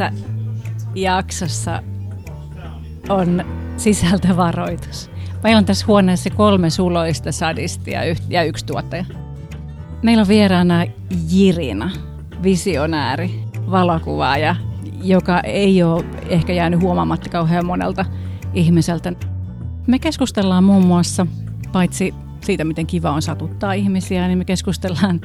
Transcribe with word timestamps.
Tässä 0.00 0.20
jaksossa 0.94 1.82
on 3.08 3.44
sisältövaroitus. 3.76 5.10
Meillä 5.42 5.58
on 5.58 5.64
tässä 5.64 5.86
huoneessa 5.86 6.30
kolme 6.30 6.70
suloista 6.70 7.32
sadistia 7.32 8.00
ja 8.28 8.44
yksi 8.44 8.66
tuottaja. 8.66 9.04
Meillä 10.02 10.20
on 10.20 10.28
vieraana 10.28 10.84
Jirina, 11.30 11.90
visionääri, 12.42 13.44
valokuvaaja, 13.70 14.56
joka 15.02 15.40
ei 15.40 15.82
ole 15.82 16.04
ehkä 16.28 16.52
jäänyt 16.52 16.80
huomaamatta 16.80 17.30
kauhean 17.30 17.66
monelta 17.66 18.04
ihmiseltä. 18.54 19.12
Me 19.86 19.98
keskustellaan 19.98 20.64
muun 20.64 20.86
muassa, 20.86 21.26
paitsi 21.72 22.14
siitä, 22.40 22.64
miten 22.64 22.86
kiva 22.86 23.10
on 23.10 23.22
satuttaa 23.22 23.72
ihmisiä, 23.72 24.26
niin 24.26 24.38
me 24.38 24.44
keskustellaan 24.44 25.20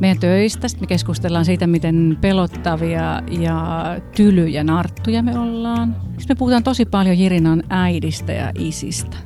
meidän 0.00 0.18
töistä. 0.18 0.68
Sitten 0.68 0.82
me 0.82 0.86
keskustellaan 0.86 1.44
siitä, 1.44 1.66
miten 1.66 2.18
pelottavia 2.20 3.22
ja 3.30 3.84
tylyjä 4.16 4.64
narttuja 4.64 5.22
me 5.22 5.38
ollaan. 5.38 5.96
Sitten 6.18 6.36
me 6.36 6.38
puhutaan 6.38 6.62
tosi 6.62 6.84
paljon 6.84 7.18
Jirinan 7.18 7.62
äidistä 7.68 8.32
ja 8.32 8.52
isistä. 8.58 9.16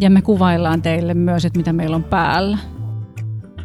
Ja 0.00 0.10
me 0.10 0.22
kuvaillaan 0.22 0.82
teille 0.82 1.14
myös, 1.14 1.44
että 1.44 1.58
mitä 1.58 1.72
meillä 1.72 1.96
on 1.96 2.04
päällä. 2.04 2.58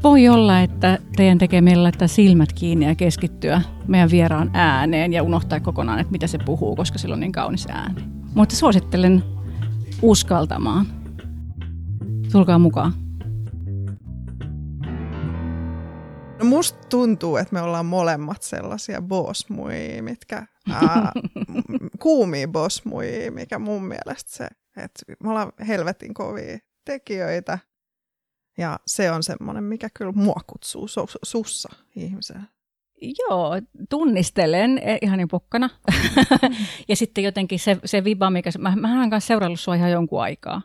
Voi 0.04 0.30
olla, 0.30 0.60
että 0.60 0.98
teidän 1.16 1.38
tekee 1.38 1.62
meillä 1.62 1.84
laittaa 1.84 2.08
silmät 2.08 2.54
kiinni 2.54 2.86
ja 2.86 2.96
keskittyä 2.96 3.62
meidän 3.88 4.12
vieraan 4.12 4.50
ääneen 4.54 5.14
ja 5.14 5.24
unohtaa 5.24 5.60
kokonaan, 5.60 6.00
että 6.00 6.12
mitä 6.12 6.28
se 6.28 6.38
puhuu, 6.38 6.76
koska 6.76 6.98
sillä 6.98 7.14
on 7.14 7.20
niin 7.20 7.32
kaunis 7.32 7.68
ääni. 7.70 8.02
Mutta 8.36 8.56
suosittelen 8.56 9.24
uskaltamaan. 10.02 10.86
Tulkaa 12.32 12.60
mukaan. 12.60 13.05
No 16.40 16.46
musta 16.46 16.88
tuntuu, 16.90 17.38
että 17.38 17.54
me 17.54 17.62
ollaan 17.62 17.86
molemmat 17.86 18.42
sellaisia 18.42 19.02
bossmui, 19.02 20.02
mitkä 20.02 20.48
ää, 20.72 21.12
kuumia 22.02 22.48
bossmui, 22.48 23.30
mikä 23.30 23.60
mun 23.60 23.84
mielestä 23.84 24.32
se, 24.32 24.48
että 24.78 25.14
me 25.24 25.30
ollaan 25.30 25.52
helvetin 25.68 26.14
kovia 26.14 26.58
tekijöitä. 26.86 27.60
Ja 28.58 28.80
se 28.88 29.12
on 29.12 29.24
semmoinen, 29.24 29.64
mikä 29.64 29.90
kyllä 29.94 30.12
mua 30.12 30.42
kutsuu 30.48 30.86
su- 30.86 31.20
sussa 31.24 31.70
ihmisenä. 31.96 32.44
Joo, 33.02 33.52
tunnistelen 33.90 34.78
e, 34.78 34.98
ihan 35.02 35.18
niin 35.18 35.28
pokkana. 35.28 35.70
ja 36.90 36.96
sitten 36.96 37.24
jotenkin 37.24 37.60
se, 37.60 37.78
se 37.86 38.04
viba, 38.04 38.30
mikä... 38.30 38.50
Mä, 38.60 38.76
mä 38.76 39.00
oon 39.00 39.10
kanssa 39.10 39.28
seurannut 39.28 39.60
sua 39.60 39.76
ihan 39.76 39.92
jonkun 39.92 40.22
aikaa. 40.22 40.62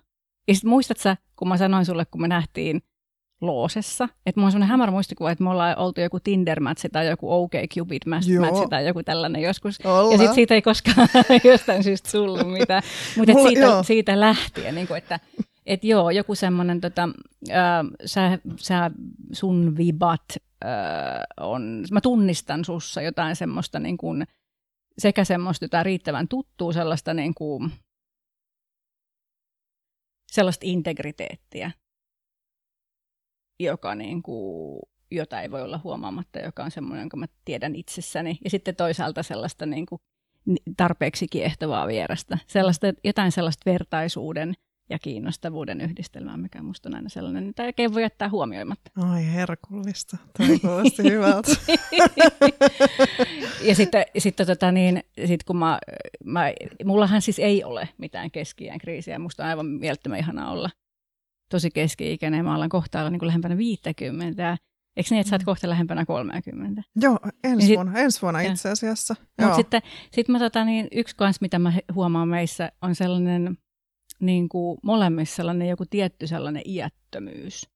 Ja 0.48 0.54
sitten 0.54 0.70
muistat 0.70 0.98
sä, 0.98 1.16
kun 1.36 1.48
mä 1.48 1.56
sanoin 1.56 1.86
sulle, 1.86 2.04
kun 2.04 2.20
me 2.20 2.28
nähtiin 2.28 2.82
Loosessa. 3.40 4.08
Että 4.26 4.40
mulla 4.40 4.46
on 4.46 4.52
sellainen 4.52 4.70
hämärä 4.70 4.92
muistikuva, 4.92 5.30
että 5.30 5.44
me 5.44 5.50
ollaan 5.50 5.78
oltu 5.78 6.00
joku 6.00 6.18
Tinder-match 6.18 6.88
tai 6.92 7.06
joku 7.08 7.32
OK 7.32 7.52
Cupid 7.74 8.02
match 8.06 8.28
tai 8.70 8.86
joku 8.86 9.02
tällainen 9.02 9.42
joskus. 9.42 9.78
Olla. 9.84 10.12
Ja 10.12 10.18
sitten 10.18 10.34
siitä 10.34 10.54
ei 10.54 10.62
koskaan 10.62 11.08
jostain 11.44 11.84
syystä 11.84 12.10
tullut 12.12 12.52
mitään. 12.52 12.82
Mutta 13.16 13.32
siitä, 13.32 13.82
siitä 13.82 14.20
lähtien, 14.20 14.74
niin 14.74 14.86
kuin, 14.86 14.98
että 14.98 15.20
et 15.66 15.84
joo, 15.84 16.10
joku 16.10 16.34
semmoinen, 16.34 16.80
tota, 16.80 17.08
äh, 17.50 17.86
sä, 18.04 18.38
sä, 18.56 18.90
sun 19.32 19.76
vibat 19.76 20.24
äh, 20.64 20.70
on, 21.40 21.84
mä 21.90 22.00
tunnistan 22.00 22.64
sussa 22.64 23.02
jotain 23.02 23.36
semmoista 23.36 23.78
niin 23.78 23.96
kuin, 23.96 24.26
sekä 24.98 25.24
semmoista 25.24 25.64
jotain 25.64 25.86
riittävän 25.86 26.28
tuttua, 26.28 26.72
sellaista 26.72 27.14
niin 27.14 27.34
kuin, 27.34 27.72
sellaista 30.32 30.66
integriteettiä, 30.66 31.70
joka 33.60 33.94
niin 33.94 34.22
kuin, 34.22 34.80
jota 35.10 35.40
ei 35.40 35.50
voi 35.50 35.62
olla 35.62 35.80
huomaamatta, 35.84 36.38
joka 36.38 36.64
on 36.64 36.70
semmoinen, 36.70 37.02
jonka 37.02 37.16
mä 37.16 37.26
tiedän 37.44 37.74
itsessäni. 37.74 38.38
Ja 38.44 38.50
sitten 38.50 38.76
toisaalta 38.76 39.22
sellaista 39.22 39.66
niin 39.66 39.86
kuin, 39.86 40.00
tarpeeksi 40.76 41.26
kiehtovaa 41.28 41.86
vierestä. 41.86 42.38
Sellaista, 42.46 42.86
jotain 43.04 43.32
sellaista 43.32 43.70
vertaisuuden 43.70 44.54
ja 44.90 44.98
kiinnostavuuden 44.98 45.80
yhdistelmää, 45.80 46.36
mikä 46.36 46.62
musta 46.62 46.88
on 46.88 46.94
aina 46.94 47.08
sellainen, 47.08 47.48
että 47.48 47.62
oikein 47.62 47.94
voi 47.94 48.02
jättää 48.02 48.28
huomioimatta. 48.28 48.90
Ai 48.96 49.32
herkullista, 49.32 50.16
toi 50.38 50.58
kuulosti 50.58 51.02
hyvältä. 51.12 51.50
ja 53.62 53.74
sitten, 53.74 54.04
sitten 54.18 54.46
tota 54.46 54.72
niin, 54.72 55.02
sit 55.26 55.44
kun 55.44 55.56
mä, 55.56 55.78
mä, 56.24 56.52
mullahan 56.84 57.22
siis 57.22 57.38
ei 57.38 57.64
ole 57.64 57.88
mitään 57.98 58.30
keski 58.30 58.68
kriisiä, 58.80 59.18
musta 59.18 59.42
on 59.42 59.48
aivan 59.48 59.66
mielettömän 59.66 60.18
ihana 60.18 60.50
olla 60.50 60.70
tosi 61.50 61.70
keski-ikäinen, 61.70 62.44
mä 62.44 62.54
ollaan 62.54 62.70
kohta 62.70 63.00
olla 63.00 63.10
niin 63.10 63.18
kuin 63.18 63.26
lähempänä 63.26 63.56
50. 63.56 64.58
Eikö 64.96 65.08
niin, 65.10 65.20
että 65.20 65.28
sä 65.30 65.34
oot 65.34 65.42
mm. 65.42 65.44
kohta 65.44 65.68
lähempänä 65.68 66.04
30? 66.04 66.82
Joo, 66.96 67.18
ensi 67.44 67.66
sit, 67.66 67.76
vuonna, 67.76 67.98
ensi 67.98 68.22
vuonna 68.22 68.40
itse 68.40 68.68
asiassa. 68.68 69.16
Mutta 69.40 69.56
sitten 69.56 69.82
sit 70.12 70.28
mä 70.28 70.38
tota, 70.38 70.64
niin, 70.64 70.88
yksi 70.92 71.16
kans, 71.16 71.40
mitä 71.40 71.58
mä 71.58 71.72
huomaan 71.94 72.28
meissä, 72.28 72.72
on 72.82 72.94
sellainen 72.94 73.58
niin 74.20 74.48
kuin 74.48 74.78
molemmissa 74.82 75.36
sellainen 75.36 75.68
joku 75.68 75.84
tietty 75.90 76.26
sellainen 76.26 76.62
iättömyys. 76.66 77.66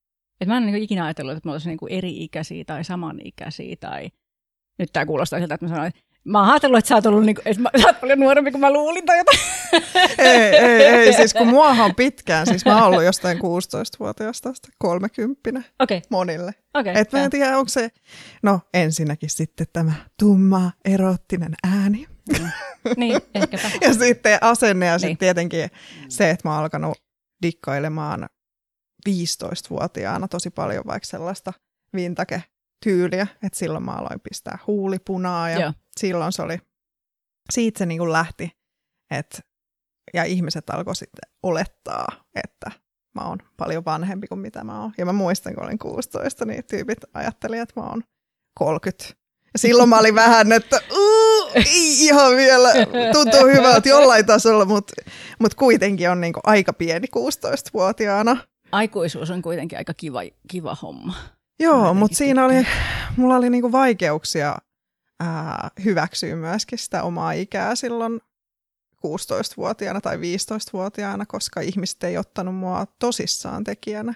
Et 0.41 0.49
mä 0.49 0.56
en 0.56 0.67
niin 0.67 0.83
ikinä 0.83 1.05
ajatellut, 1.05 1.37
että 1.37 1.49
me 1.49 1.53
olisimme 1.53 1.77
niin 1.81 1.99
eri-ikäisiä 1.99 2.65
tai 2.65 2.85
samanikäisiä 2.85 3.77
tai 3.81 4.11
nyt 4.79 4.89
tämä 4.93 5.06
kuulostaa 5.06 5.39
siltä, 5.39 5.55
että 5.55 5.67
mä 5.67 5.75
sanoin, 5.75 5.93
Mä 6.25 6.41
oon 6.41 6.51
ajatellut, 6.51 6.79
että 6.79 6.89
sä 6.89 6.95
oot, 6.95 7.07
ollut, 7.07 7.25
niin 7.25 7.35
kuin, 7.35 7.49
että 7.49 7.62
mä, 7.62 7.71
sä 7.81 7.87
oot 7.87 8.01
paljon 8.01 8.21
nuorempi 8.21 8.51
kuin 8.51 8.61
mä 8.61 8.73
luulin 8.73 9.07
tai 9.07 9.19
jotain. 9.19 9.39
Ei, 10.19 10.57
ei, 10.57 10.83
ei. 10.83 11.12
Siis 11.12 11.35
kun 11.35 11.47
muahan 11.57 11.85
on 11.85 11.95
pitkään, 11.95 12.47
siis 12.47 12.65
mä 12.65 12.75
oon 12.75 12.87
ollut 12.87 13.05
jostain 13.05 13.39
16-vuotiaasta 13.39 14.53
30 14.79 15.62
okay. 15.81 16.01
monille. 16.11 16.55
Okay, 16.75 16.93
Et 16.97 17.12
mä 17.12 17.25
en 17.25 17.31
tiedä, 17.31 17.59
onko 17.59 17.69
se, 17.69 17.89
no 18.43 18.61
ensinnäkin 18.75 19.31
sitten 19.31 19.67
tämä 19.73 19.93
tumma, 20.19 20.73
erottinen 20.85 21.55
ääni. 21.65 22.07
Mm. 22.39 22.49
niin, 22.97 23.21
ehkäpä. 23.35 23.71
ja 23.87 23.95
sitten 23.95 24.39
asenne 24.41 24.87
ja 24.87 24.93
niin. 24.93 25.01
sitten 25.01 25.19
tietenkin 25.19 25.71
se, 26.09 26.31
että 26.31 26.49
mä 26.49 26.55
oon 26.55 26.62
alkanut 26.62 26.99
dikkailemaan 27.43 28.29
15-vuotiaana 29.09 30.29
tosi 30.29 30.51
paljon 30.51 30.85
vaikka 30.87 31.06
sellaista 31.06 31.53
vintage 31.95 32.43
tyyliä, 32.84 33.27
että 33.43 33.59
silloin 33.59 33.84
mä 33.84 33.93
aloin 33.93 34.21
pistää 34.21 34.59
huulipunaa 34.67 35.50
ja 35.50 35.61
Joo. 35.61 35.72
silloin 36.00 36.33
se 36.33 36.43
oli, 36.43 36.59
siitä 37.53 37.78
se 37.78 37.87
niin 37.87 37.99
kuin 37.99 38.12
lähti, 38.12 38.50
että, 39.11 39.39
ja 40.15 40.25
ihmiset 40.25 40.71
alkoi 40.71 40.97
sitten 40.97 41.31
olettaa, 41.43 42.06
että 42.44 42.71
mä 43.15 43.28
oon 43.28 43.39
paljon 43.56 43.84
vanhempi 43.84 44.27
kuin 44.27 44.39
mitä 44.39 44.65
mä 44.65 44.81
oon. 44.81 44.93
Ja 44.99 45.06
mä 45.06 45.12
muistan, 45.12 45.55
kun 45.55 45.65
olin 45.65 45.78
16, 45.78 46.44
niin 46.44 46.65
tyypit 46.65 46.99
ajattelivat, 47.15 47.62
että 47.62 47.81
mä 47.81 47.87
oon 47.87 48.03
30. 48.59 49.15
Ja 49.53 49.59
silloin 49.59 49.89
mä 49.89 49.99
olin 49.99 50.15
vähän, 50.15 50.53
että 50.53 50.81
ei 51.55 52.05
ihan 52.05 52.37
vielä, 52.37 52.69
tuntuu 53.12 53.47
hyvältä 53.47 53.89
jollain 53.89 54.27
tasolla, 54.27 54.65
mutta 54.65 54.93
mut 55.39 55.55
kuitenkin 55.55 56.11
on 56.11 56.21
niinku 56.21 56.41
aika 56.44 56.73
pieni 56.73 57.06
16-vuotiaana. 57.17 58.37
Aikuisuus 58.73 59.31
on 59.31 59.43
kuitenkin 59.43 59.78
aika 59.78 59.94
kiva, 59.94 60.21
kiva 60.49 60.77
homma. 60.83 61.15
Joo, 61.60 61.94
mutta 61.94 62.16
siinä 62.16 62.44
oli, 62.44 62.66
mulla 63.16 63.37
oli 63.37 63.50
niinku 63.50 63.72
vaikeuksia 63.72 64.59
ää, 65.20 65.70
hyväksyä 65.84 66.37
myöskin 66.37 66.78
sitä 66.78 67.03
omaa 67.03 67.32
ikää 67.32 67.75
silloin 67.75 68.20
16-vuotiaana 69.06 70.00
tai 70.00 70.16
15-vuotiaana, 70.16 71.26
koska 71.26 71.60
ihmiset 71.60 72.04
ei 72.04 72.19
ottanut 72.19 72.54
mua 72.54 72.87
tosissaan 72.98 73.64
tekijänä. 73.64 74.14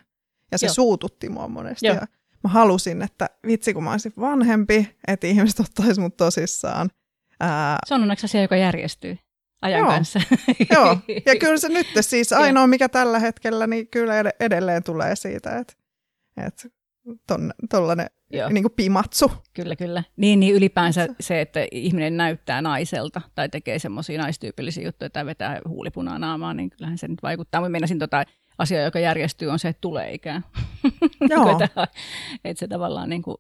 Ja 0.53 0.59
se 0.59 0.67
Joo. 0.67 0.75
suututti 0.75 1.29
mua 1.29 1.49
monesti. 1.49 1.87
Joo. 1.87 1.97
Ja 1.97 2.07
mä 2.45 2.51
halusin, 2.51 3.03
että 3.03 3.31
vitsi 3.47 3.75
kun 3.75 3.85
mä 3.85 3.91
olisin 3.91 4.13
vanhempi, 4.21 4.97
että 5.07 5.27
ihmiset 5.27 5.61
ottaisi 5.61 6.01
mut 6.01 6.17
tosissaan. 6.17 6.91
Ää... 7.41 7.79
Se 7.87 7.95
on 7.95 8.03
onneksi 8.03 8.25
asia, 8.25 8.43
joka 8.43 8.57
järjestyy 8.57 9.19
ajan 9.63 9.79
Joo. 9.79 9.89
kanssa. 9.89 10.21
Joo, 10.75 10.97
ja 11.27 11.37
kyllä 11.41 11.59
se 11.59 11.69
nyt 11.69 11.87
siis 12.01 12.33
ainoa, 12.33 12.67
mikä 12.67 12.89
tällä 12.89 13.19
hetkellä, 13.19 13.67
niin 13.67 13.89
kyllä 13.89 14.15
edelleen 14.41 14.83
tulee 14.83 15.17
siitä, 15.17 15.59
että, 15.59 15.75
että 16.47 16.69
tuollainen 17.71 18.07
niin 18.51 18.65
kuin 18.65 18.73
pimatsu. 18.77 19.33
Kyllä, 19.55 19.77
kyllä. 19.77 20.05
Niin, 20.17 20.41
niin 20.41 20.55
ylipäänsä 20.55 21.09
se, 21.21 21.41
että 21.41 21.67
ihminen 21.73 22.17
näyttää 22.17 22.63
naiselta 22.63 23.21
tai 23.35 23.49
tekee 23.49 23.79
semmoisia 23.79 24.23
naistyypillisiä 24.23 24.85
juttuja 24.85 25.11
tai 25.11 25.27
vetää 25.27 25.61
huulipunaa 25.69 26.19
naamaan, 26.19 26.57
niin 26.57 26.71
kyllähän 26.71 26.99
se 26.99 27.09
nyt 27.09 27.23
vaikuttaa. 27.23 27.61
Mä 27.61 27.69
menisin 27.69 27.99
tota 27.99 28.25
asiaa, 28.59 28.83
joka 28.83 28.99
järjestyy, 29.01 29.49
on 29.49 29.59
se, 29.59 29.69
että 29.69 29.81
tulee 29.81 30.15
ikään. 30.15 30.45
Joo. 31.31 31.61
että 32.45 32.61
se 32.61 32.69
tavallaan 32.69 33.09
niin 33.09 33.23
kuin, 33.23 33.37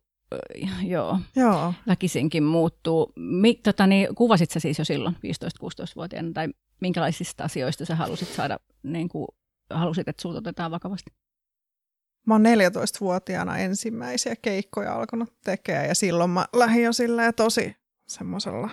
joo, 0.82 1.18
joo. 1.36 1.74
väkisinkin 1.86 2.44
muuttuu. 2.44 3.12
Mi, 3.16 3.54
tota, 3.54 3.86
niin, 3.86 4.14
kuvasit 4.14 4.50
sä 4.50 4.60
siis 4.60 4.78
jo 4.78 4.84
silloin 4.84 5.16
15-16-vuotiaana 5.16 6.30
tai 6.34 6.48
minkälaisista 6.80 7.44
asioista 7.44 7.84
sä 7.84 7.96
halusit 7.96 8.28
saada, 8.28 8.58
niin 8.82 9.08
kuin, 9.08 9.28
halusit, 9.70 10.08
että 10.08 10.22
sinut 10.22 10.36
otetaan 10.36 10.70
vakavasti? 10.70 11.10
Mä 12.28 12.34
oon 12.34 12.44
14-vuotiaana 12.44 13.58
ensimmäisiä 13.58 14.36
keikkoja 14.36 14.94
alkanut 14.94 15.32
tekemään 15.44 15.88
ja 15.88 15.94
silloin 15.94 16.30
mä 16.30 16.46
lähdin 16.52 16.84
jo 16.84 16.92
silleen 16.92 17.34
tosi 17.34 17.76
semmoisella 18.08 18.70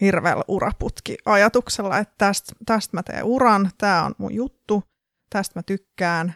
hirveällä 0.00 0.44
uraputki-ajatuksella, 0.48 1.98
että 1.98 2.14
tästä, 2.18 2.52
tästä 2.66 2.96
mä 2.96 3.02
teen 3.02 3.24
uran, 3.24 3.70
tämä 3.78 4.04
on 4.04 4.14
mun 4.18 4.34
juttu, 4.34 4.82
tästä 5.30 5.58
mä 5.58 5.62
tykkään 5.62 6.34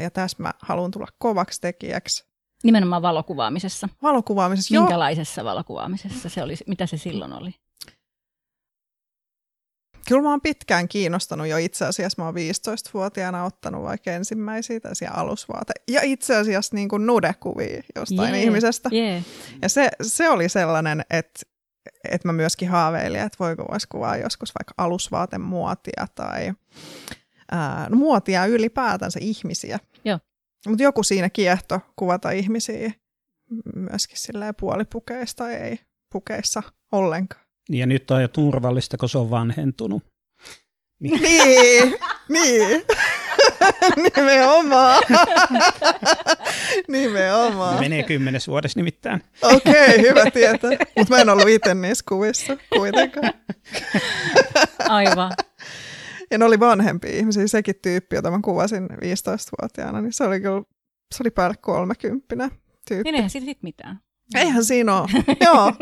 ja 0.00 0.10
tästä 0.10 0.42
mä 0.42 0.52
haluan 0.62 0.90
tulla 0.90 1.06
kovaksi 1.18 1.60
tekijäksi. 1.60 2.26
Nimenomaan 2.62 3.02
valokuvaamisessa. 3.02 3.88
Valokuvaamisessa, 4.02 4.80
Minkälaisessa 4.80 5.40
joo. 5.40 5.50
valokuvaamisessa 5.50 6.28
se 6.28 6.42
oli, 6.42 6.54
mitä 6.66 6.86
se 6.86 6.96
silloin 6.96 7.32
oli? 7.32 7.54
Kyllä 10.08 10.22
mä 10.22 10.30
oon 10.30 10.40
pitkään 10.40 10.88
kiinnostanut 10.88 11.46
jo 11.46 11.56
itse 11.56 11.84
asiassa. 11.84 12.22
Mä 12.22 12.26
oon 12.26 12.34
15-vuotiaana 12.34 13.44
ottanut 13.44 13.82
vaikka 13.82 14.10
ensimmäisiä 14.10 14.80
tällaisia 14.80 15.10
alusvaate. 15.14 15.72
Ja 15.88 16.00
itse 16.02 16.36
asiassa 16.36 16.76
niin 16.76 16.88
kuin 16.88 17.06
nudekuvia 17.06 17.82
jostain 17.96 18.34
yeah, 18.34 18.44
ihmisestä. 18.44 18.90
Yeah. 18.92 19.22
Ja 19.62 19.68
se, 19.68 19.90
se 20.02 20.28
oli 20.28 20.48
sellainen, 20.48 21.04
että 21.10 21.40
että 22.10 22.28
mä 22.28 22.32
myöskin 22.32 22.68
haaveilin, 22.68 23.20
että 23.20 23.36
voiko 23.40 23.64
voisi 23.70 23.86
kuvaa 23.88 24.16
joskus 24.16 24.52
vaikka 24.58 24.74
alusvaatemuotia 24.78 26.06
tai 26.14 26.52
ää, 27.50 27.86
no, 27.90 27.96
muotia 27.96 28.46
ylipäätänsä 28.46 29.18
ihmisiä. 29.22 29.78
Mutta 30.68 30.82
joku 30.82 31.02
siinä 31.02 31.30
kiehto 31.30 31.80
kuvata 31.96 32.30
ihmisiä 32.30 32.92
myöskin 33.74 34.16
puolipukeista 34.60 35.44
tai 35.44 35.54
ei 35.54 35.78
pukeissa 36.12 36.62
ollenkaan. 36.92 37.43
Ja 37.70 37.86
nyt 37.86 38.10
on 38.10 38.22
jo 38.22 38.28
turvallista, 38.28 38.96
kun 38.96 39.08
se 39.08 39.18
on 39.18 39.30
vanhentunut. 39.30 40.02
Niin, 41.00 41.22
niin. 41.22 41.94
niin. 42.28 42.82
Nimenomaan. 43.96 45.02
Nimenomaan. 46.88 47.80
Menee 47.80 48.02
kymmenes 48.02 48.48
vuodessa 48.48 48.78
nimittäin. 48.78 49.22
Okei, 49.42 49.88
okay, 49.88 50.02
hyvä 50.02 50.30
tietää. 50.30 50.70
Mutta 50.98 51.14
mä 51.14 51.20
en 51.20 51.28
ollut 51.28 51.48
itse 51.48 51.74
niissä 51.74 52.04
kuvissa 52.08 52.56
kuitenkaan. 52.76 53.32
Aivan. 54.88 55.32
Ja 56.30 56.38
ne 56.38 56.44
oli 56.44 56.60
vanhempia 56.60 57.10
ihmisiä. 57.10 57.46
Sekin 57.46 57.74
tyyppi, 57.82 58.16
jota 58.16 58.30
mä 58.30 58.40
kuvasin 58.44 58.88
15-vuotiaana, 58.90 60.00
niin 60.00 60.12
se 60.12 60.24
oli 60.24 60.40
kyllä, 60.40 60.62
se 61.14 61.22
oli 61.22 61.30
päälle 61.30 61.56
kolmekymppinen 61.60 62.50
tyyppi. 62.88 63.04
Niin 63.04 63.14
eihän 63.14 63.30
siitä 63.30 63.60
mitään. 63.62 64.00
Eihän 64.34 64.64
siinä 64.64 65.00
ole. 65.00 65.08
Joo. 65.46 65.72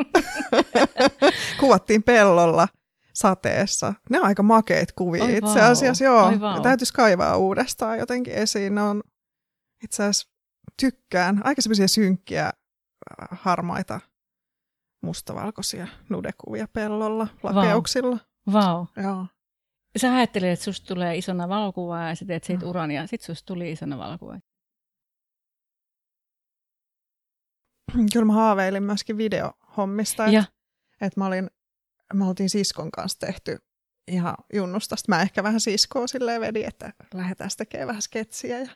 Kuvattiin 1.60 2.02
pellolla 2.02 2.68
sateessa. 3.14 3.94
Ne 4.10 4.20
on 4.20 4.26
aika 4.26 4.42
makeit 4.42 4.92
kuvia 4.92 5.24
Oi 5.24 5.36
itse 5.36 5.60
asiassa. 5.60 6.04
Joo, 6.04 6.26
Oi 6.26 6.62
täytyisi 6.62 6.92
kaivaa 6.92 7.36
uudestaan 7.36 7.98
jotenkin 7.98 8.34
esiin. 8.34 8.74
Ne 8.74 8.82
on 8.82 9.02
itse 9.84 10.02
asiassa 10.02 10.28
tykkään. 10.80 11.40
Aika 11.44 11.62
semmoisia 11.62 11.88
synkkiä, 11.88 12.44
äh, 12.44 13.28
harmaita, 13.30 14.00
mustavalkoisia 15.02 15.86
nudekuvia 16.08 16.68
pellolla, 16.72 17.26
lakeuksilla. 17.42 18.18
Vau. 18.52 18.76
Wow. 18.76 19.04
Joo. 19.04 19.26
Sä 19.96 20.14
ajattelit, 20.14 20.48
että 20.48 20.64
susta 20.64 20.86
tulee 20.86 21.16
isona 21.16 21.48
valokuvaa 21.48 22.08
ja 22.08 22.14
sä 22.14 22.24
teet 22.24 22.44
siitä 22.44 22.64
mm. 22.64 22.70
uran 22.70 22.90
ja 22.90 23.06
sit 23.06 23.22
susta 23.22 23.46
tuli 23.46 23.72
isona 23.72 23.98
valokuva. 23.98 24.38
Kyllä 28.12 28.26
mä 28.26 28.32
haaveilin 28.32 28.82
myöskin 28.82 29.16
videohommista. 29.16 30.26
Että 30.26 30.52
et 31.00 31.16
mä 31.16 31.26
olin, 31.26 31.50
me 32.14 32.26
oltiin 32.26 32.50
siskon 32.50 32.90
kanssa 32.90 33.18
tehty 33.18 33.58
ihan 34.08 34.34
junnusta. 34.52 34.96
Sitten 34.96 35.16
mä 35.16 35.22
ehkä 35.22 35.42
vähän 35.42 35.60
siskoa 35.60 36.06
silleen 36.06 36.40
vedin, 36.40 36.66
että 36.68 36.92
lähdetään 37.14 37.50
tekemään 37.56 37.88
vähän 37.88 38.02
sketsiä. 38.02 38.58
Ja, 38.58 38.68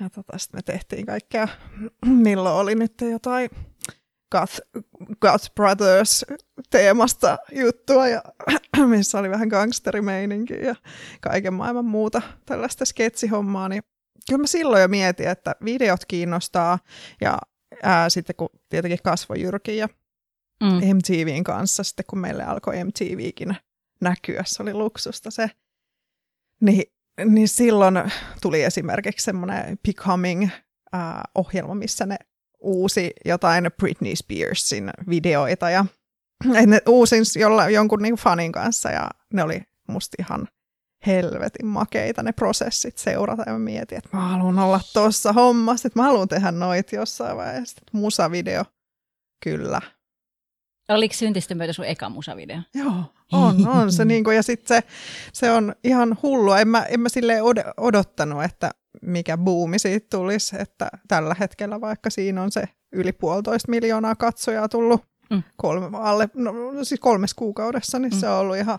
ja 0.00 0.10
tota, 0.10 0.38
sitten 0.38 0.58
me 0.58 0.62
tehtiin 0.62 1.06
kaikkea, 1.06 1.48
milloin 2.06 2.56
oli 2.56 2.74
nyt 2.74 2.94
jotain 3.00 3.50
Goth, 4.32 4.60
Goth 5.20 5.54
Brothers 5.54 6.24
teemasta 6.70 7.38
juttua, 7.52 8.08
ja, 8.08 8.22
missä 8.86 9.18
oli 9.18 9.30
vähän 9.30 9.48
gangsterimeininkiä 9.48 10.56
ja 10.56 10.74
kaiken 11.20 11.54
maailman 11.54 11.84
muuta 11.84 12.22
tällaista 12.46 12.84
sketsihommaa, 12.84 13.68
niin 13.68 13.82
kyllä 14.28 14.40
mä 14.40 14.46
silloin 14.46 14.82
jo 14.82 14.88
mietin, 14.88 15.28
että 15.28 15.54
videot 15.64 16.04
kiinnostaa 16.04 16.78
ja 17.20 17.38
ää, 17.82 18.10
sitten 18.10 18.36
kun 18.36 18.48
tietenkin 18.68 18.98
kasvoi 19.04 19.40
Jyrkin 19.40 19.76
ja 19.76 19.88
mm. 20.62 20.96
MTVin 20.96 21.44
kanssa, 21.44 21.82
sitten 21.84 22.04
kun 22.08 22.18
meille 22.18 22.44
alkoi 22.44 22.84
MTVkin 22.84 23.56
näkyä, 24.00 24.42
se 24.46 24.62
oli 24.62 24.74
luksusta 24.74 25.30
se, 25.30 25.50
niin, 26.60 26.82
niin 27.24 27.48
silloin 27.48 27.94
tuli 28.42 28.62
esimerkiksi 28.62 29.24
semmoinen 29.24 29.78
Becoming-ohjelma, 29.86 31.74
missä 31.74 32.06
ne 32.06 32.16
uusi 32.60 33.10
jotain 33.24 33.70
Britney 33.78 34.16
Spearsin 34.16 34.90
videoita 35.08 35.70
ja 35.70 35.86
ne 36.66 36.80
uusin 36.88 37.24
jolla, 37.40 37.68
jonkun 37.68 38.02
niin 38.02 38.14
fanin 38.14 38.52
kanssa 38.52 38.90
ja 38.90 39.10
ne 39.32 39.42
oli 39.42 39.62
musta 39.88 40.16
ihan 40.18 40.48
helvetin 41.06 41.66
makeita 41.66 42.22
ne 42.22 42.32
prosessit 42.32 42.98
seurata 42.98 43.42
ja 43.46 43.58
mietin, 43.58 43.98
että 43.98 44.16
mä 44.16 44.28
haluan 44.28 44.58
olla 44.58 44.80
tuossa 44.92 45.32
hommassa, 45.32 45.88
että 45.88 45.98
mä 45.98 46.06
haluan 46.06 46.28
tehdä 46.28 46.52
noit 46.52 46.92
jossain 46.92 47.36
vaiheessa. 47.36 47.80
Musavideo, 47.92 48.64
kyllä. 49.44 49.80
Oliko 50.88 51.14
syntisten 51.14 51.56
myötä 51.56 51.72
sun 51.72 51.84
eka 51.84 52.08
musavideo? 52.08 52.60
Joo, 52.74 53.04
on, 53.32 53.68
on 53.68 53.92
se 53.92 54.04
niin 54.14 54.24
kuin, 54.24 54.36
ja 54.36 54.42
sitten 54.42 54.76
se, 54.76 54.88
se 55.32 55.50
on 55.50 55.74
ihan 55.84 56.18
hullua. 56.22 56.58
En 56.58 56.68
mä, 56.68 56.82
en 56.82 57.00
mä 57.00 57.08
silleen 57.08 57.42
odottanut, 57.76 58.44
että 58.44 58.70
mikä 59.02 59.38
buumi 59.38 59.78
siitä 59.78 60.06
tulisi, 60.10 60.56
että 60.58 60.90
tällä 61.08 61.36
hetkellä 61.40 61.80
vaikka 61.80 62.10
siinä 62.10 62.42
on 62.42 62.52
se 62.52 62.64
yli 62.92 63.12
puolitoista 63.12 63.70
miljoonaa 63.70 64.14
katsojaa 64.14 64.68
tullut 64.68 65.04
mm. 65.30 65.42
kolme, 65.56 65.98
alle, 65.98 66.28
no, 66.34 66.52
siis 66.82 67.00
kolmes 67.00 67.34
kuukaudessa, 67.34 67.98
niin 67.98 68.12
mm. 68.12 68.18
se 68.18 68.28
on 68.28 68.38
ollut 68.38 68.56
ihan 68.56 68.78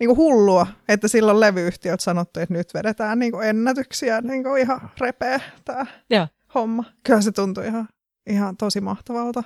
niin 0.00 0.08
kuin 0.08 0.16
hullua, 0.16 0.66
että 0.88 1.08
silloin 1.08 1.40
levyyhtiöt 1.40 2.00
sanottu, 2.00 2.40
että 2.40 2.54
nyt 2.54 2.74
vedetään 2.74 3.18
niin 3.18 3.32
kuin 3.32 3.48
ennätyksiä, 3.48 4.20
niin 4.20 4.42
kuin 4.42 4.62
ihan 4.62 4.90
repeä 5.00 5.40
tämä 5.64 5.86
homma. 6.54 6.84
Kyllä 7.04 7.20
se 7.20 7.32
tuntui 7.32 7.66
ihan, 7.66 7.88
ihan 8.26 8.56
tosi 8.56 8.80
mahtavalta. 8.80 9.42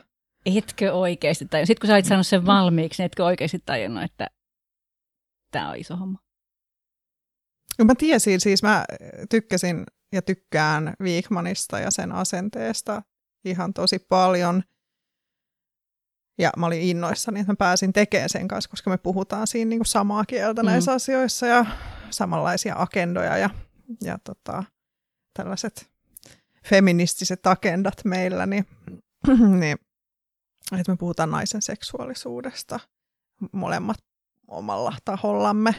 Etkö 0.56 0.92
oikeasti 0.92 1.46
tai 1.46 1.66
Sitten 1.66 1.80
kun 1.80 1.86
sä 1.86 1.94
olit 1.94 2.04
saanut 2.04 2.26
sen 2.26 2.46
valmiiksi, 2.46 3.02
niin 3.02 3.06
etkö 3.06 3.24
oikeasti 3.24 3.62
tajunnut, 3.66 4.04
että 4.04 4.26
tämä 5.50 5.70
on 5.70 5.76
iso 5.76 5.96
homma? 5.96 6.18
No 7.78 7.84
mä 7.84 7.94
tiesin, 7.94 8.40
siis 8.40 8.62
mä 8.62 8.84
tykkäsin 9.30 9.84
ja 10.12 10.22
tykkään 10.22 10.94
Viikmanista 11.02 11.78
ja 11.78 11.90
sen 11.90 12.12
asenteesta 12.12 13.02
ihan 13.44 13.74
tosi 13.74 13.98
paljon– 13.98 14.62
ja 16.40 16.50
mä 16.56 16.66
olin 16.66 16.82
innoissani, 16.82 17.40
että 17.40 17.52
mä 17.52 17.56
pääsin 17.56 17.92
tekemään 17.92 18.28
sen 18.28 18.48
kanssa, 18.48 18.70
koska 18.70 18.90
me 18.90 18.98
puhutaan 18.98 19.46
siinä 19.46 19.68
niin 19.68 19.78
kuin 19.78 19.86
samaa 19.86 20.24
kieltä 20.24 20.62
mm. 20.62 20.66
näissä 20.66 20.92
asioissa 20.92 21.46
ja 21.46 21.66
samanlaisia 22.10 22.74
agendoja 22.78 23.36
ja, 23.36 23.50
ja 24.02 24.18
tota, 24.24 24.64
tällaiset 25.34 25.90
feministiset 26.64 27.46
agendat 27.46 28.04
meillä, 28.04 28.46
niin, 28.46 28.66
niin 29.60 29.78
että 30.78 30.92
me 30.92 30.96
puhutaan 30.96 31.30
naisen 31.30 31.62
seksuaalisuudesta 31.62 32.80
molemmat 33.52 33.98
omalla 34.48 34.92
tahollamme, 35.04 35.74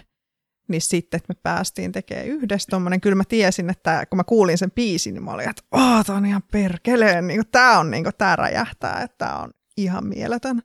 niin 0.68 0.82
sitten, 0.82 1.18
että 1.18 1.34
me 1.34 1.40
päästiin 1.44 1.92
tekemään 1.92 2.28
yhdessä 2.28 2.68
tommonen, 2.70 3.02
kyllä 3.02 3.16
mä 3.16 3.24
tiesin, 3.30 3.70
että 3.70 4.06
kun 4.06 4.18
mä 4.18 4.24
kuulin 4.24 4.58
sen 4.58 4.72
biisin, 4.72 5.14
niin 5.14 5.24
mä 5.24 5.32
olin, 5.32 5.50
että 5.50 5.64
oh, 5.72 6.06
tää 6.06 6.16
on 6.16 6.26
ihan 6.26 6.44
perkeleen, 6.52 7.28
niin 7.28 7.44
tää 7.52 7.80
on, 7.80 7.92
niin 7.92 8.04
kuin, 8.04 8.14
tää 8.18 8.36
räjähtää, 8.36 9.02
että 9.02 9.18
tää 9.18 9.40
on 9.40 9.52
ihan 9.84 10.08
mieletön. 10.08 10.62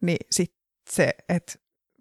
Niin 0.00 0.26
sitten 0.30 0.60
se, 0.90 1.14
että 1.28 1.54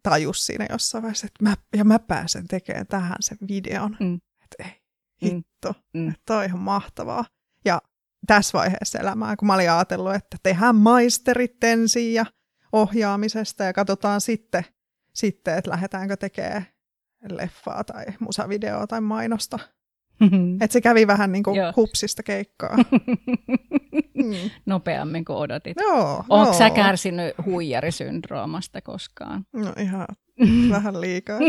tajus 0.03 0.45
siinä 0.45 0.67
jossain 0.69 1.01
vaiheessa, 1.01 1.27
että 1.27 1.43
mä, 1.43 1.55
ja 1.75 1.85
mä 1.85 1.99
pääsen 1.99 2.47
tekemään 2.47 2.87
tähän 2.87 3.17
sen 3.19 3.37
videon. 3.47 3.97
Mm. 3.99 4.15
Että 4.15 4.63
ei, 4.63 4.81
mm. 5.21 5.27
hitto, 5.27 5.75
mm. 5.93 6.09
että 6.09 6.21
toi 6.25 6.37
on 6.37 6.43
ihan 6.43 6.59
mahtavaa. 6.59 7.25
Ja 7.65 7.81
tässä 8.27 8.57
vaiheessa 8.57 8.99
elämää, 8.99 9.35
kun 9.35 9.47
mä 9.47 9.53
olin 9.53 9.71
ajatellut, 9.71 10.15
että 10.15 10.37
tehdään 10.43 10.75
maisterit 10.75 11.63
ensin 11.63 12.13
ja 12.13 12.25
ohjaamisesta 12.71 13.63
ja 13.63 13.73
katsotaan 13.73 14.21
sitten, 14.21 14.65
sitten 15.13 15.57
että 15.57 15.71
lähdetäänkö 15.71 16.17
tekemään 16.17 16.67
leffaa 17.29 17.83
tai 17.83 18.05
musavideoa 18.19 18.87
tai 18.87 19.01
mainosta. 19.01 19.59
Että 20.61 20.73
se 20.73 20.81
kävi 20.81 21.07
vähän 21.07 21.31
niin 21.31 21.43
kuin 21.43 21.57
hupsista 21.75 22.23
keikkaa. 22.23 22.77
mm. 24.23 24.49
Nopeammin 24.65 25.25
kuin 25.25 25.37
odotit. 25.37 25.77
Joo, 25.81 26.23
Oletko 26.29 26.35
joo. 26.35 26.53
sä 26.53 26.69
kärsinyt 26.69 27.33
huijarisyndroomasta 27.45 28.81
koskaan? 28.81 29.45
No 29.53 29.73
ihan 29.79 30.07
vähän 30.69 31.01
liikaa. 31.01 31.39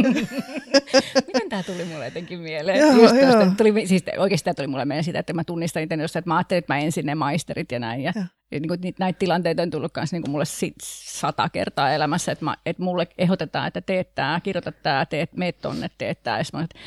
Miten 1.26 1.49
tämä 1.49 1.62
tuli 1.62 1.85
mulle 1.85 2.04
jotenkin 2.04 2.40
mieleen? 2.40 2.78
Joo, 2.78 2.92
Just 2.92 3.14
joo. 3.14 3.33
Tosta, 3.33 3.54
tuli, 3.56 3.87
siis 3.87 4.04
oikeasti 4.18 4.44
tämä 4.44 4.54
tuli 4.54 4.66
mulle 4.66 4.85
mieleen 4.85 5.04
sitä, 5.04 5.18
että 5.18 5.33
mä 5.33 5.44
tunnistan 5.44 5.83
itse 5.83 5.94
että 6.04 6.30
mä 6.30 6.37
ajattelin, 6.37 6.59
että 6.59 6.75
mä 6.75 6.80
ensin 6.80 7.06
ne 7.06 7.14
maisterit 7.14 7.73
ja 7.73 7.78
näin. 7.78 8.00
Ja, 8.00 8.12
ja. 8.14 8.25
ja 8.50 8.61
niin 8.61 8.68
kuin, 8.68 8.94
näitä 8.99 9.18
tilanteita 9.18 9.62
on 9.62 9.71
tullut 9.71 9.92
myös 9.97 10.12
niin 10.12 10.30
mulle 10.30 10.44
sit 10.44 10.75
sata 10.83 11.49
kertaa 11.49 11.92
elämässä, 11.92 12.33
että, 12.33 12.44
mä, 12.44 12.56
että 12.66 12.83
mulle 12.83 13.06
ehdotetaan, 13.18 13.66
että 13.66 13.80
teet 13.80 14.14
tämä, 14.14 14.40
kirjoita 14.42 14.73
tämä, 14.73 15.06
teet, 15.06 15.33
meet 15.33 15.59
tonne, 15.61 15.90
teet 15.99 16.23
tämä. 16.23 16.38
Ja 16.38 16.44
mä, 16.52 16.62
että 16.62 16.78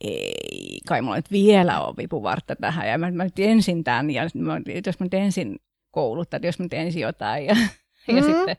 ei, 0.00 0.80
kai 0.88 1.02
mulla 1.02 1.16
nyt 1.16 1.30
vielä 1.30 1.80
ole 1.80 1.96
vipuvartta 1.96 2.56
tähän. 2.56 2.88
Ja 2.88 2.98
mä, 2.98 3.10
mä 3.10 3.24
nyt 3.24 3.38
ensin 3.38 3.84
tämän, 3.84 4.10
ja 4.10 4.22
mä, 4.34 4.60
jos 4.86 5.00
mä 5.00 5.04
nyt 5.04 5.14
ensin 5.14 5.56
kouluttaa, 5.90 6.40
jos 6.42 6.58
mä 6.58 6.62
nyt 6.62 6.72
ensin 6.72 7.02
jotain. 7.02 7.46
Ja, 7.46 7.54
mm-hmm. 7.54 8.16
ja 8.16 8.22
sitten, 8.22 8.56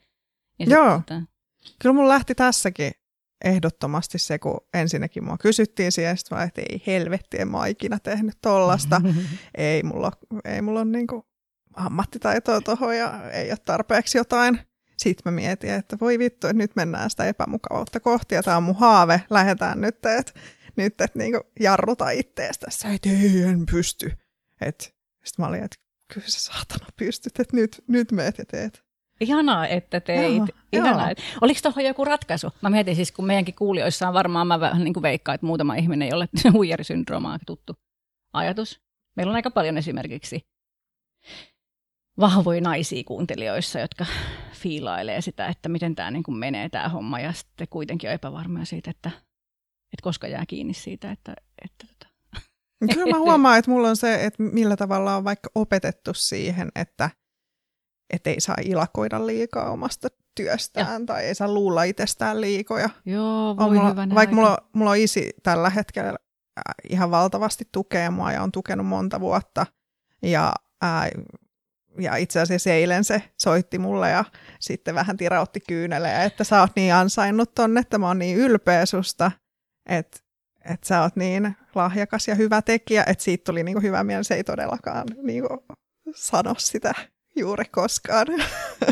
ja 0.60 0.66
Joo. 0.70 0.98
Sitten, 0.98 1.28
Kyllä 1.80 1.96
mulla 1.96 2.10
lähti 2.10 2.36
tässäkin 2.36 2.92
ehdottomasti 3.46 4.20
se, 4.20 4.40
kun 4.40 4.60
ensinnäkin 4.74 5.24
mua 5.24 5.38
kysyttiin 5.38 5.92
siihen, 5.92 6.18
sitten 6.18 6.38
mä 6.38 6.44
että 6.44 6.62
ei 6.62 6.82
helvetti, 6.88 7.42
en 7.42 7.48
mä 7.48 7.68
ikinä 7.68 8.00
tehnyt 8.04 8.38
tollasta. 8.42 9.02
ei 9.58 9.84
mulla, 9.84 10.12
ei 10.46 10.62
mulla 10.62 10.80
ole 10.80 10.90
niin 10.92 11.08
ammattitaitoa 11.74 12.62
tuohon 12.62 12.98
ja 12.98 13.32
ei 13.32 13.52
ole 13.52 13.58
tarpeeksi 13.66 14.18
jotain. 14.18 14.60
Sitten 14.98 15.34
mä 15.34 15.36
mietin, 15.36 15.70
että 15.70 15.98
voi 16.02 16.20
vittu, 16.20 16.48
että 16.48 16.58
nyt 16.58 16.76
mennään 16.76 17.10
sitä 17.10 17.26
epämukavuutta 17.26 18.00
kohti 18.00 18.36
ja 18.36 18.44
tämä 18.44 18.58
on 18.58 18.64
mun 18.64 18.76
haave, 18.76 19.22
lähdetään 19.30 19.82
nyt, 19.82 20.06
että 20.06 20.34
nyt 20.78 21.02
et 21.02 21.16
niin 21.16 21.34
jarruta 21.60 22.10
itteestä 22.10 22.66
tässä, 22.66 22.90
että 22.90 23.10
ei, 23.10 23.42
en 23.42 23.66
pysty. 23.72 24.12
Sitten 25.24 25.44
mä 25.44 25.48
olin, 25.48 25.64
että 25.64 25.78
kyllä 26.14 26.28
sä 26.28 26.40
saatana 26.40 26.88
pystyt, 26.96 27.40
että 27.40 27.56
nyt, 27.56 27.84
nyt 27.88 28.12
meet 28.12 28.38
ja 28.38 28.46
teet. 28.46 28.88
Ihanaa, 29.20 29.68
että 29.68 30.00
teit. 30.00 30.38
Joo, 30.38 30.48
Ihanaa. 30.74 31.08
Joo. 31.08 31.16
Oliko 31.42 31.60
tuohon 31.64 31.86
joku 31.86 32.06
ratkaisu? 32.06 32.50
Mä 32.62 32.70
mietin 32.70 32.96
siis, 32.96 33.12
kun 33.12 33.26
meidänkin 33.26 33.56
kuulijoissa 33.56 34.08
on 34.08 34.14
varmaan, 34.14 34.48
mä 34.48 34.60
vähän 34.60 34.84
niin 34.84 34.94
kuin 34.94 35.02
veikkaan, 35.02 35.36
että 35.36 35.48
muutama 35.48 35.76
ihminen, 35.76 36.08
jolle 36.08 36.28
huijarisyndrooma 36.54 37.34
on 37.34 37.40
tuttu 37.46 37.74
ajatus. 38.34 38.82
Meillä 39.16 39.32
on 39.32 39.36
aika 39.36 39.52
paljon 39.52 39.78
esimerkiksi 39.78 40.48
vahvoja 42.20 42.62
naisia 42.62 43.04
kuuntelijoissa, 43.04 43.80
jotka 43.80 44.06
fiilailee 44.54 45.22
sitä, 45.22 45.48
että 45.48 45.70
miten 45.70 45.96
tämä 45.96 46.12
niin 46.12 46.24
kuin 46.24 46.38
menee 46.38 46.70
tämä 46.70 46.90
homma 46.90 47.20
ja 47.20 47.34
sitten 47.34 47.68
kuitenkin 47.70 48.10
on 48.10 48.14
epävarmaa 48.14 48.66
siitä, 48.66 48.92
että, 48.92 49.12
että 49.94 50.04
koska 50.04 50.28
jää 50.28 50.44
kiinni 50.48 50.74
siitä, 50.74 51.12
että, 51.12 51.36
että 51.66 51.88
tota. 51.88 52.08
Kyllä 52.94 53.12
mä 53.16 53.20
huomaan, 53.28 53.60
että 53.60 53.72
mulla 53.72 53.90
on 53.90 53.98
se, 53.98 54.26
että 54.26 54.44
millä 54.44 54.76
tavalla 54.76 55.16
on 55.16 55.24
vaikka 55.24 55.50
opetettu 55.56 56.14
siihen, 56.14 56.70
että 56.76 57.10
et 58.14 58.28
ei 58.28 58.42
saa 58.42 58.56
ilakoida 58.66 59.28
liikaa 59.28 59.72
omasta 59.72 60.08
työstään 60.36 61.02
ja. 61.02 61.06
tai 61.06 61.24
ei 61.24 61.36
saa 61.36 61.54
luulla 61.54 61.84
itsestään 61.84 62.42
liikoja. 62.42 62.90
Joo, 63.06 63.58
voi 63.58 63.76
mulla, 63.76 63.90
hyvä 63.90 64.08
Vaikka 64.16 64.36
mulla, 64.36 64.58
mulla 64.74 64.92
on 64.92 64.98
isi 64.98 65.30
tällä 65.44 65.70
hetkellä 65.70 66.18
ihan 66.90 67.12
valtavasti 67.12 67.68
tukee 67.72 68.10
mua 68.10 68.32
ja 68.32 68.44
on 68.44 68.52
tukenut 68.52 68.86
monta 68.86 69.20
vuotta 69.20 69.66
ja 70.22 70.54
ää, 70.82 71.10
ja 72.00 72.16
itse 72.16 72.40
asiassa 72.40 72.70
eilen 72.70 73.04
se 73.04 73.24
soitti 73.38 73.80
mulle 73.80 74.10
ja 74.10 74.26
sitten 74.60 74.96
vähän 74.96 75.18
tirautti 75.18 75.60
kyynelejä, 75.68 76.24
että 76.24 76.44
sä 76.44 76.62
oot 76.62 76.72
niin 76.76 76.94
ansainnut 76.94 77.56
tonne, 77.56 77.80
että 77.80 77.98
mä 77.98 78.08
oon 78.08 78.20
niin 78.20 78.38
ylpeä 78.38 78.86
susta, 78.86 79.32
että, 79.88 80.20
että 80.66 80.88
sä 80.88 81.02
oot 81.02 81.16
niin 81.16 81.56
lahjakas 81.76 82.28
ja 82.28 82.36
hyvä 82.36 82.62
tekijä, 82.62 83.04
että 83.08 83.24
siitä 83.24 83.44
tuli 83.44 83.64
niin 83.64 83.82
hyvä 83.82 84.04
mieli, 84.04 84.24
se 84.24 84.36
ei 84.36 84.44
todellakaan 84.44 85.08
niin 85.24 85.44
sano 86.16 86.56
sitä 86.58 86.94
juuri 87.36 87.66
koskaan. 87.66 88.28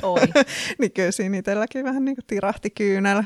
Oi. 0.04 0.22
niin 0.80 0.92
kyllä 0.92 1.12
siinä 1.12 1.38
itselläkin 1.38 1.86
vähän 1.86 2.06
niin 2.06 2.18
tirahti 2.28 2.70
kyynel. 2.70 3.24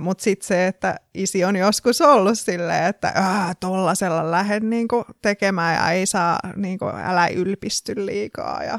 Mutta 0.00 0.24
sitten 0.24 0.46
se, 0.46 0.66
että 0.66 0.96
isi 1.14 1.44
on 1.44 1.56
joskus 1.56 2.00
ollut 2.00 2.38
silleen, 2.38 2.86
että 2.86 3.14
tollasella 3.60 4.30
lähde 4.30 4.60
niinku 4.60 5.04
tekemään 5.22 5.74
ja 5.74 5.90
ei 5.90 6.06
saa, 6.06 6.38
niinku, 6.56 6.84
älä 7.04 7.26
ylpisty 7.28 8.06
liikaa 8.06 8.64
ja 8.64 8.78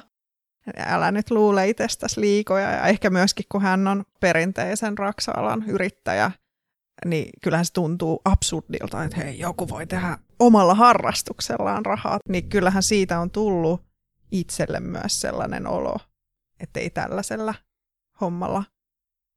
älä 0.77 1.11
nyt 1.11 1.31
luule 1.31 1.69
itsestäsi 1.69 2.21
liikoja. 2.21 2.71
Ja 2.71 2.87
ehkä 2.87 3.09
myöskin, 3.09 3.45
kun 3.51 3.61
hän 3.61 3.87
on 3.87 4.03
perinteisen 4.19 4.97
raksaalan 4.97 5.63
yrittäjä, 5.67 6.31
niin 7.05 7.29
kyllähän 7.43 7.65
se 7.65 7.73
tuntuu 7.73 8.21
absurdilta, 8.25 9.03
että 9.03 9.17
hei, 9.17 9.39
joku 9.39 9.69
voi 9.69 9.87
tehdä 9.87 10.17
omalla 10.39 10.75
harrastuksellaan 10.75 11.85
rahaa. 11.85 12.17
Niin 12.29 12.49
kyllähän 12.49 12.83
siitä 12.83 13.19
on 13.19 13.31
tullut 13.31 13.81
itselle 14.31 14.79
myös 14.79 15.21
sellainen 15.21 15.67
olo, 15.67 15.97
että 16.59 16.79
ei 16.79 16.89
tällaisella 16.89 17.53
hommalla 18.21 18.63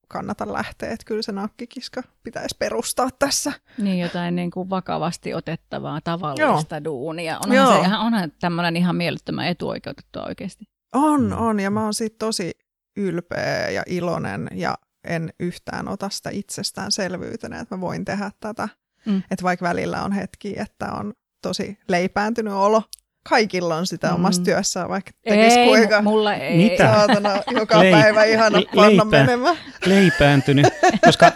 kannata 0.09 0.53
lähteä, 0.53 0.91
että 0.93 1.05
kyllä 1.07 1.23
se 1.23 1.33
nakkikiska 1.33 2.03
pitäisi 2.23 2.57
perustaa 2.59 3.09
tässä. 3.19 3.53
Niin, 3.79 3.99
jotain 3.99 4.37
niin 4.37 4.51
kuin 4.51 4.71
vakavasti 4.71 5.35
otettavaa 5.35 6.01
tavallista 6.01 6.77
Joo. 6.77 6.85
duunia. 6.85 7.39
Onhan 7.39 7.57
Joo. 7.57 7.73
se 7.73 7.81
ihan, 7.81 8.01
onhan 8.01 8.33
tämmöinen 8.41 8.77
ihan 8.77 8.97
mielettömän 8.97 9.47
etuoikeutettua 9.47 10.25
oikeasti. 10.25 10.65
On, 10.95 11.33
on, 11.33 11.61
ja 11.61 11.71
mä 11.71 11.85
oon 11.85 11.95
siitä 11.95 12.17
tosi 12.19 12.51
ylpeä 12.97 13.71
ja 13.71 13.83
iloinen, 13.87 14.49
ja 14.55 14.79
en 15.09 15.33
yhtään 15.41 15.89
ota 15.89 16.11
sitä 16.11 16.31
itsestäänselvyytenä, 16.31 17.61
että 17.61 17.77
mä 17.77 17.81
voin 17.81 18.05
tehdä 18.05 18.31
tätä. 18.41 18.69
Mm. 19.07 19.23
Että 19.31 19.43
vaikka 19.43 19.69
välillä 19.69 20.03
on 20.03 20.13
hetki, 20.13 20.55
että 20.59 20.93
on 20.93 21.13
tosi 21.43 21.79
leipääntynyt 21.89 22.53
olo, 22.53 22.83
kaikilla 23.29 23.77
on 23.77 23.87
sitä 23.87 24.15
omassa 24.15 24.41
mm. 24.41 24.45
työssään, 24.45 24.89
vaikka 24.89 25.11
tekisi 25.25 25.59
ei, 25.59 25.67
kuinka 25.69 26.03
mulla 26.03 26.35
ei. 26.35 26.57
Mitä? 26.57 26.85
saatana 26.85 27.43
joka 27.61 27.75
Leip- 27.83 27.93
päivä 27.93 28.25
ihana 28.25 28.59
panna 28.75 28.89
leipä, 28.89 29.05
menemään. 29.05 29.57
Leipääntynyt, 29.87 30.67
koska 31.05 31.33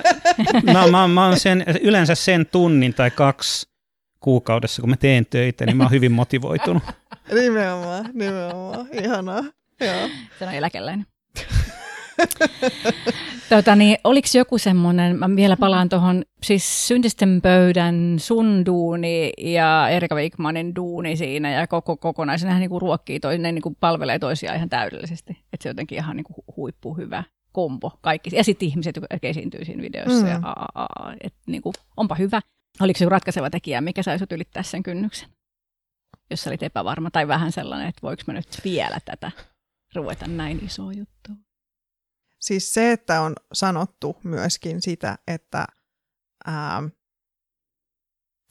mä, 0.72 0.86
mä, 0.86 1.08
mä 1.08 1.26
oon 1.26 1.40
sen, 1.40 1.64
yleensä 1.82 2.14
sen 2.14 2.46
tunnin 2.46 2.94
tai 2.94 3.10
kaksi 3.10 3.68
kuukaudessa, 4.20 4.82
kun 4.82 4.90
mä 4.90 4.96
teen 4.96 5.26
töitä, 5.26 5.66
niin 5.66 5.76
mä 5.76 5.82
oon 5.82 5.90
hyvin 5.90 6.12
motivoitunut. 6.12 6.82
nimenomaan, 7.40 8.10
nimenomaan. 8.12 8.88
Ihanaa. 8.92 9.44
Joo. 9.80 10.08
Se 10.38 10.46
on 10.46 10.54
eläkeläinen. 10.54 11.06
tota, 13.48 13.76
niin, 13.76 13.98
oliko 14.04 14.28
joku 14.34 14.58
semmoinen, 14.58 15.18
mä 15.18 15.36
vielä 15.36 15.56
palaan 15.56 15.88
tuohon, 15.88 16.24
siis 16.42 16.88
syntisten 16.88 17.40
pöydän 17.42 18.14
sun 18.18 18.66
duuni 18.66 19.32
ja 19.38 19.88
Erika 19.88 20.14
Wigmanin 20.14 20.74
duuni 20.74 21.16
siinä 21.16 21.50
ja 21.50 21.66
koko 21.66 21.96
kokonaisena 21.96 22.58
niin 22.58 22.70
kuin 22.70 22.82
ruokkii 22.82 23.20
toinen, 23.20 23.42
ne 23.42 23.52
niin 23.52 23.62
kuin 23.62 23.76
palvelee 23.80 24.18
toisiaan 24.18 24.56
ihan 24.56 24.68
täydellisesti. 24.68 25.32
Että 25.52 25.62
se 25.62 25.68
jotenkin 25.68 25.98
ihan 25.98 26.16
niin 26.16 26.24
kuin 26.24 26.36
huippu 26.56 26.96
hyvä 26.96 27.24
kombo 27.52 27.98
kaikki. 28.00 28.36
Ja 28.36 28.44
sitten 28.44 28.68
ihmiset, 28.68 28.96
jotka 28.96 29.28
esiintyy 29.28 29.64
siinä 29.64 29.82
videossa. 29.82 30.24
Mm. 30.24 30.30
Ja, 30.30 30.40
a, 30.42 30.52
a, 30.74 30.84
a, 30.84 31.14
et, 31.20 31.34
niin 31.46 31.62
kuin, 31.62 31.72
onpa 31.96 32.14
hyvä. 32.14 32.40
Oliko 32.80 32.98
se 32.98 33.04
ratkaiseva 33.04 33.50
tekijä, 33.50 33.80
mikä 33.80 34.02
saisi 34.02 34.24
ylittää 34.30 34.62
sen 34.62 34.82
kynnyksen? 34.82 35.28
Jos 36.30 36.42
sä 36.42 36.50
olit 36.50 36.62
epävarma 36.62 37.10
tai 37.10 37.28
vähän 37.28 37.52
sellainen, 37.52 37.88
että 37.88 38.02
voiko 38.02 38.22
mä 38.26 38.32
nyt 38.32 38.60
vielä 38.64 38.98
tätä 39.04 39.30
ruveta 39.94 40.26
näin 40.26 40.64
iso 40.64 40.90
juttu. 40.90 41.32
Siis 42.42 42.74
se, 42.74 42.92
että 42.92 43.20
on 43.20 43.34
sanottu 43.52 44.16
myöskin 44.24 44.82
sitä, 44.82 45.18
että 45.26 45.66
ää, 46.46 46.82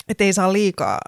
et 0.07 0.21
ei 0.21 0.33
saa 0.33 0.53
liikaa 0.53 1.00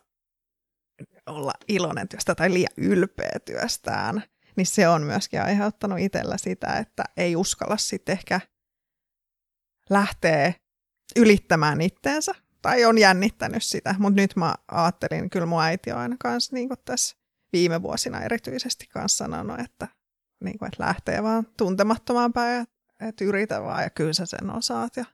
olla 1.26 1.54
iloinen 1.68 2.08
työstä 2.08 2.36
tai 2.36 2.54
liian 2.54 2.74
ylpeä 2.78 3.40
työstään, 3.46 4.24
niin 4.56 4.66
se 4.66 4.88
on 4.88 5.04
myöskin 5.04 5.42
aiheuttanut 5.42 6.00
itsellä 6.00 6.38
sitä, 6.38 6.78
että 6.78 7.04
ei 7.18 7.36
uskalla 7.36 7.78
sitten 7.78 8.14
ehkä 8.14 8.40
lähteä 9.90 10.54
ylittämään 11.16 11.82
itteensä. 11.82 12.36
Tai 12.62 12.86
on 12.86 12.98
jännittänyt 12.98 13.64
sitä, 13.64 13.96
mutta 14.00 14.22
nyt 14.22 14.36
mä 14.36 14.56
ajattelin, 14.72 15.30
kyllä 15.30 15.46
mun 15.46 15.62
äiti 15.62 15.92
on 15.92 15.98
aina 15.98 16.16
kanssa 16.20 16.56
niin 16.56 16.70
tässä 16.86 17.18
viime 17.54 17.82
vuosina 17.82 18.22
erityisesti 18.22 18.88
kanssa 18.88 19.18
sanonut, 19.18 19.60
että, 19.60 19.88
niin 20.44 20.58
kuin, 20.58 20.68
että 20.68 20.84
lähtee 20.84 21.24
vaan 21.24 21.48
tuntemattomaan 21.58 22.34
päin 22.34 22.68
että 23.00 23.24
yritä 23.24 23.62
vaan 23.62 23.84
ja 23.84 23.90
kyllä 23.90 24.14
sä 24.14 24.26
sen 24.26 24.50
osaat. 24.50 24.98
Ja 24.98 25.06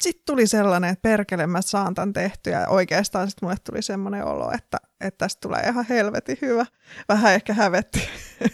sitten 0.00 0.22
tuli 0.26 0.46
sellainen, 0.46 0.90
että 0.90 1.02
perkele 1.02 1.46
mä 1.46 1.62
saan 1.62 1.94
tämän 1.94 2.12
tehtyä 2.12 2.60
ja 2.60 2.68
oikeastaan 2.68 3.30
sitten 3.30 3.46
mulle 3.46 3.56
tuli 3.64 3.82
semmoinen 3.82 4.24
olo, 4.24 4.52
että, 4.52 4.78
että 5.00 5.18
tästä 5.18 5.40
tulee 5.40 5.62
ihan 5.62 5.86
helvetin 5.88 6.38
hyvä. 6.42 6.66
Vähän 7.08 7.34
ehkä 7.34 7.54
hävetti, 7.54 8.08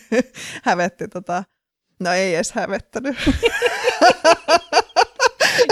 hävetti 0.65 1.09
tota, 1.09 1.45
no 2.01 2.13
ei 2.13 2.35
edes 2.35 2.53
hävettänyt. 2.53 3.17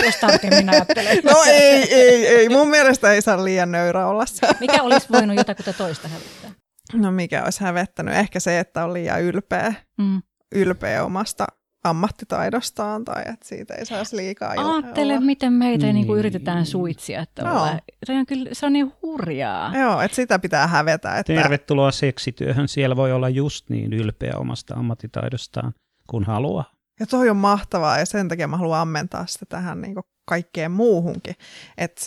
Jos 0.05 0.17
tarkemmin 0.17 0.71
ajattelee. 0.71 1.21
No 1.25 1.43
ei, 1.47 1.95
ei, 1.95 2.27
ei. 2.27 2.49
Mun 2.49 2.69
mielestä 2.69 3.13
ei 3.13 3.23
saa 3.23 3.45
liian 3.45 3.73
nöyrä 3.73 4.07
olla 4.07 4.27
se. 4.27 4.47
Mikä 4.61 4.83
olisi 4.83 5.07
voinut 5.13 5.37
jotakuta 5.37 5.73
toista 5.73 6.09
hävettää? 6.09 6.51
No 6.95 7.13
mikä 7.13 7.45
olisi 7.45 7.61
hävettänyt? 7.61 8.15
Ehkä 8.15 8.41
se, 8.41 8.59
että 8.59 8.85
on 8.85 8.93
liian 8.93 9.23
ylpeä. 9.23 9.75
Mm. 9.99 10.23
Ylpeä 10.55 11.05
omasta 11.05 11.47
ammattitaidostaan 11.85 13.05
tai 13.05 13.23
että 13.27 13.49
siitä 13.49 13.75
ei 13.75 13.87
saisi 13.87 14.17
liikaa 14.17 14.55
Aattele, 14.57 15.13
olla. 15.13 15.27
miten 15.27 15.53
meitä 15.53 15.87
niin. 15.87 15.95
Niin 15.95 16.19
yritetään 16.19 16.67
suitsia. 16.67 17.21
Että 17.21 17.43
no. 17.43 17.67
se, 18.05 18.13
on 18.13 18.27
kyllä, 18.27 18.51
se 18.53 18.67
on 18.67 18.73
niin 18.73 18.93
hurjaa. 19.03 19.77
Joo, 19.77 20.01
että 20.01 20.15
sitä 20.15 20.39
pitää 20.39 20.67
hävetä. 20.67 21.19
Että... 21.19 21.35
Tervetuloa 21.35 21.91
seksityöhön. 21.91 22.69
Siellä 22.69 22.97
voi 22.97 23.13
olla 23.13 23.29
just 23.29 23.71
niin 23.71 23.93
ylpeä 23.93 24.35
omasta 24.37 24.75
ammattitaidostaan 24.75 25.75
kuin 26.07 26.25
haluaa. 26.25 26.73
Ja 27.01 27.07
toi 27.07 27.31
on 27.31 27.37
mahtavaa 27.37 27.99
ja 27.99 28.07
sen 28.07 28.29
takia 28.29 28.49
mä 28.49 28.57
haluan 28.57 28.81
ammentaa 28.81 29.27
sitä 29.27 29.47
tähän 29.47 29.83
niin 29.83 29.95
kaikkeen 30.25 30.71
muuhunkin. 30.71 31.35
Että 31.79 32.07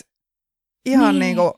ihan 0.86 1.14
niin. 1.14 1.20
niin 1.20 1.36
kuin 1.36 1.52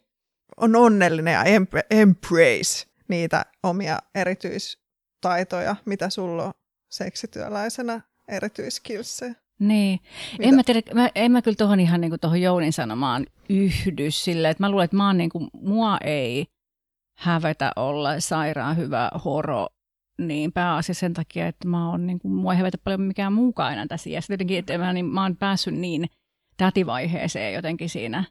on 0.57 0.77
onnellinen 0.77 1.33
ja 1.33 1.45
embrace 1.91 2.87
niitä 3.09 3.45
omia 3.63 3.99
erityistaitoja, 4.15 5.77
mitä 5.85 6.11
sulla 6.11 6.45
on 6.45 6.53
seksityöläisenä 6.95 8.01
erityiskilsejä. 8.29 9.35
Niin. 9.59 10.01
En 10.41 10.55
mä, 10.55 10.63
tiedä, 10.63 10.81
mä, 10.95 11.11
en 11.15 11.33
mä 11.33 11.43
kyllä 11.43 11.57
tuohon 11.57 11.81
ihan 11.81 12.01
niin 12.01 12.21
tuohon 12.21 12.41
Jounin 12.41 12.73
sanomaan 12.73 13.27
yhdy 13.49 14.11
sille, 14.11 14.51
että 14.51 14.63
mä 14.63 14.71
luulen, 14.71 14.85
että 14.85 14.97
mä 14.97 15.07
oon 15.07 15.19
niin 15.19 15.31
kuin, 15.31 15.49
mua 15.53 15.99
ei 16.05 16.47
hävetä 17.19 17.73
olla 17.77 18.21
sairaan 18.21 18.77
hyvä 18.77 19.11
horo 19.25 19.67
niin 20.19 20.53
pääasia 20.53 20.95
sen 20.95 21.15
takia, 21.15 21.47
että 21.47 21.69
mä 21.69 21.91
oon, 21.91 22.07
niin 22.07 22.19
kuin, 22.19 22.33
mua 22.33 22.53
ei 22.53 22.59
hävetä 22.59 22.79
paljon 22.85 23.01
mikään 23.01 23.33
muukaan 23.33 23.69
aina 23.69 23.87
tässä 23.87 24.11
iässä. 24.11 24.33
Jotenkin, 24.33 24.59
että 24.59 24.79
mä, 24.79 24.93
niin, 24.93 25.07
mä 25.07 25.23
oon 25.23 25.37
päässyt 25.37 25.75
niin 25.75 26.07
tätivaiheeseen 26.57 27.55
jotenkin 27.55 27.89
siinä 27.89 28.25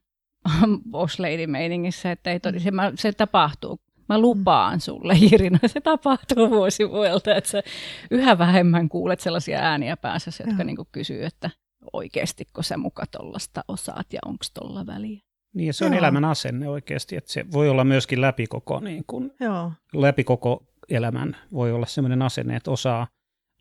boss 0.92 1.20
lady 1.20 1.48
meiningissä, 1.48 2.12
että 2.12 2.32
ei 2.32 2.40
todella, 2.40 2.64
se, 2.64 2.72
mä, 2.72 2.92
se 2.96 3.12
tapahtuu. 3.12 3.80
Mä 4.10 4.20
lupaan 4.20 4.80
sulle, 4.80 5.14
Irina, 5.32 5.60
se 5.66 5.82
tapahtuu 5.82 6.50
vuosi 6.50 6.90
vuodelta, 6.90 7.36
että 7.36 7.50
sä 7.50 7.64
yhä 8.12 8.38
vähemmän 8.38 8.90
kuulet 8.90 9.20
sellaisia 9.20 9.60
ääniä 9.60 9.98
päässä, 9.98 10.44
jotka 10.48 10.64
niin 10.64 10.78
kysyy, 10.92 11.26
että 11.26 11.50
oikeastiko 11.94 12.62
sä 12.62 12.78
muka 12.78 13.06
tollasta 13.06 13.64
osaat 13.68 14.14
ja 14.14 14.20
onko 14.26 14.46
tolla 14.54 14.86
väliä. 14.86 15.20
Niin, 15.56 15.68
ja 15.68 15.74
se 15.74 15.86
on 15.86 15.92
Joo. 15.92 16.00
elämän 16.00 16.26
asenne 16.26 16.70
oikeasti, 16.70 17.16
että 17.16 17.32
se 17.32 17.46
voi 17.52 17.70
olla 17.70 17.84
myöskin 17.84 18.22
läpi 18.22 18.48
koko, 18.48 18.80
niin 18.80 19.04
kun, 19.08 19.32
Joo. 19.40 19.72
läpi 19.94 20.24
koko 20.24 20.64
elämän 20.90 21.38
voi 21.54 21.72
olla 21.72 21.86
sellainen 21.86 22.22
asenne, 22.22 22.56
että 22.56 22.72
osaa 22.72 23.08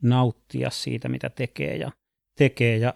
nauttia 0.02 0.70
siitä, 0.70 1.08
mitä 1.08 1.30
tekee 1.30 1.76
ja, 1.76 1.90
tekee 2.38 2.76
ja 2.76 2.94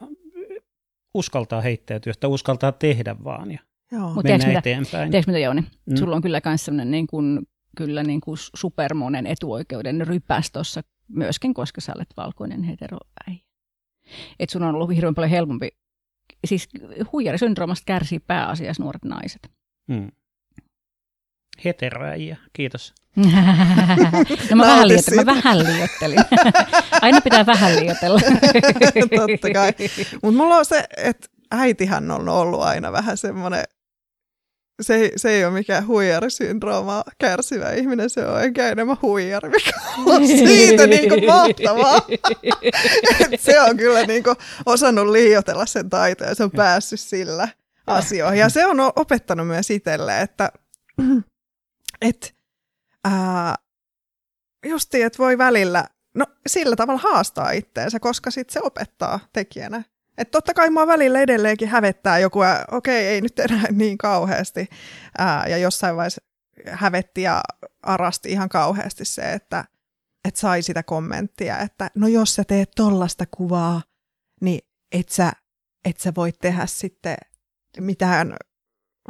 uskaltaa 1.14 1.60
heittäytyä, 1.60 2.10
että 2.10 2.28
uskaltaa 2.28 2.72
tehdä 2.72 3.16
vaan 3.24 3.52
ja 3.52 3.58
Joo. 3.92 4.14
Mut 4.14 4.24
mennä 4.24 4.46
mitä, 4.46 4.58
eteenpäin. 4.58 5.10
Tiedätkö 5.10 5.32
mitä 5.32 5.38
Jouni? 5.38 5.60
Mm. 5.60 5.96
Sulla 5.96 6.16
on 6.16 6.22
kyllä 6.22 6.40
myös 6.44 6.64
sellainen 6.64 6.90
niin 6.90 7.06
kuin, 7.06 7.46
kyllä 7.76 8.02
niin 8.02 8.20
kuin 8.20 8.38
supermonen 8.54 9.26
etuoikeuden 9.26 10.06
rypäs 10.06 10.50
tuossa 10.50 10.80
myöskin, 11.08 11.54
koska 11.54 11.80
sä 11.80 11.92
olet 11.96 12.08
valkoinen 12.16 12.62
heteroäijä. 12.62 13.46
Että 14.38 14.52
sun 14.52 14.62
on 14.62 14.74
ollut 14.74 14.94
hirveän 14.94 15.14
paljon 15.14 15.30
helpompi. 15.30 15.68
Siis 16.44 16.68
huijarisyndroomasta 17.12 17.84
kärsii 17.86 18.18
pääasiassa 18.18 18.82
nuoret 18.82 19.04
naiset. 19.04 19.50
Mm. 19.88 20.10
Heteroäijä, 21.64 22.36
kiitos. 22.52 22.94
no 24.50 24.56
mä 24.56 24.62
vähän, 24.62 24.88
liioittelin, 24.88 25.26
mä 25.26 25.34
vähän 25.34 25.58
liioittelin. 25.58 26.18
Aina 27.02 27.20
pitää 27.20 27.46
vähän 27.46 27.76
liioitella. 27.76 28.20
Totta 29.16 29.50
kai. 29.52 29.72
Mutta 30.22 30.36
mulla 30.36 30.56
on 30.56 30.64
se, 30.64 30.84
että 30.96 31.28
äitihän 31.50 32.10
on 32.10 32.28
ollut 32.28 32.62
aina 32.62 32.92
vähän 32.92 33.16
semmoinen, 33.16 33.64
se, 34.82 35.12
se 35.16 35.30
ei 35.30 35.44
ole 35.44 35.52
mikään 35.52 35.86
huijarisyndrooma 35.86 37.04
kärsivä 37.18 37.72
ihminen, 37.72 38.10
se 38.10 38.26
on 38.26 38.42
ehkä 38.42 38.68
enemmän 38.68 38.96
huijari, 39.02 39.48
mikä 39.48 39.72
on 40.06 40.26
siitä 40.48 40.86
niin 40.86 41.08
kuin 41.08 41.26
mahtavaa. 41.26 42.06
Et 43.30 43.40
se 43.40 43.60
on 43.60 43.76
kyllä 43.76 44.06
niin 44.06 44.24
kuin 44.24 44.36
osannut 44.66 45.08
liioitella 45.08 45.66
sen 45.66 45.90
taitoa 45.90 46.26
ja 46.26 46.34
se 46.34 46.44
on 46.44 46.50
päässyt 46.50 47.00
sillä 47.00 47.48
asioihin. 47.86 48.40
Ja 48.40 48.48
se 48.48 48.66
on 48.66 48.80
opettanut 48.80 49.46
myös 49.46 49.70
itselle, 49.70 50.20
että 50.20 50.52
et, 52.08 52.34
ää, 53.04 53.54
justiin, 54.66 55.06
että 55.06 55.18
voi 55.18 55.38
välillä 55.38 55.84
no, 56.14 56.26
sillä 56.46 56.76
tavalla 56.76 57.00
haastaa 57.00 57.50
itteensä, 57.50 58.00
koska 58.00 58.30
sitten 58.30 58.52
se 58.52 58.60
opettaa 58.62 59.20
tekijänä. 59.32 59.82
Että 60.18 60.32
totta 60.32 60.54
kai 60.54 60.70
mua 60.70 60.86
välillä 60.86 61.20
edelleenkin 61.20 61.68
hävettää 61.68 62.18
joku, 62.18 62.42
ja 62.42 62.64
okei, 62.70 63.06
ei 63.06 63.20
nyt 63.20 63.38
enää 63.38 63.62
niin 63.72 63.98
kauheasti. 63.98 64.68
Ää, 65.18 65.46
ja 65.48 65.58
jossain 65.58 65.96
vaiheessa 65.96 66.22
hävetti 66.70 67.22
ja 67.22 67.42
arasti 67.82 68.32
ihan 68.32 68.48
kauheasti 68.48 69.04
se, 69.04 69.32
että 69.32 69.64
et 70.24 70.36
sai 70.36 70.62
sitä 70.62 70.82
kommenttia, 70.82 71.58
että 71.58 71.90
no 71.94 72.08
jos 72.08 72.34
sä 72.34 72.44
teet 72.44 72.70
tollasta 72.76 73.24
kuvaa, 73.30 73.82
niin 74.40 74.60
et 74.92 75.08
sä, 75.08 75.32
et 75.84 76.00
sä 76.00 76.12
voi 76.16 76.32
tehdä 76.32 76.66
sitten 76.66 77.16
mitään 77.80 78.36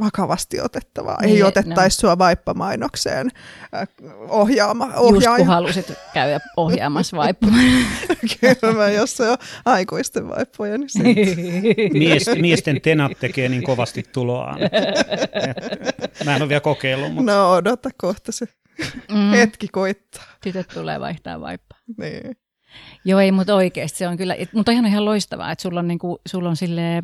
vakavasti 0.01 0.61
otettavaa. 0.61 1.19
Niin, 1.23 1.37
Ei 1.37 1.43
otettaisi 1.43 1.99
no. 1.99 2.01
sua 2.01 2.19
vaippamainokseen 2.19 3.31
äh, 3.75 3.89
ohjaama, 4.29 4.85
ohjaaja. 4.97 5.29
Just 5.29 5.37
kun 5.37 5.47
halusit 5.47 5.93
käydä 6.15 6.41
ohjaamassa 6.57 7.17
vaippa. 7.17 7.47
Kyllä, 8.61 8.91
jos 8.91 9.17
se 9.17 9.31
on 9.31 9.39
aikuisten 9.65 10.29
vaippoja, 10.29 10.79
niin 10.79 11.93
Mies, 11.93 12.27
Miesten 12.41 12.81
tenat 12.81 13.13
tekee 13.21 13.49
niin 13.49 13.63
kovasti 13.63 14.05
tuloaan. 14.13 14.59
mä 16.25 16.37
en 16.37 16.43
ole 16.43 16.49
vielä 16.49 16.61
kokeillut. 16.61 17.15
Mutta... 17.15 17.33
No 17.33 17.53
odota 17.53 17.91
kohta 17.97 18.33
se 18.33 18.47
mm. 19.11 19.31
hetki 19.31 19.69
koittaa. 19.69 20.25
Tytöt 20.43 20.69
tulee 20.75 21.01
vaihtaa 21.01 21.41
vaippaa. 21.41 21.79
Niin. 21.99 22.37
Joo, 23.05 23.21
ei, 23.21 23.33
mutta 23.33 23.55
oikeasti 23.55 23.99
se 23.99 24.09
on 24.09 24.17
kyllä, 24.17 24.37
mutta 24.55 24.73
on 24.73 24.87
ihan 24.87 25.05
loistavaa, 25.05 25.53
että 25.53 25.63
sulla 25.63 25.81
on, 25.81 25.89
niin 25.89 25.99
kuin, 25.99 26.19
sulla 26.29 26.49
on 26.49 26.57
sille, 26.57 26.97
äh, 26.97 27.03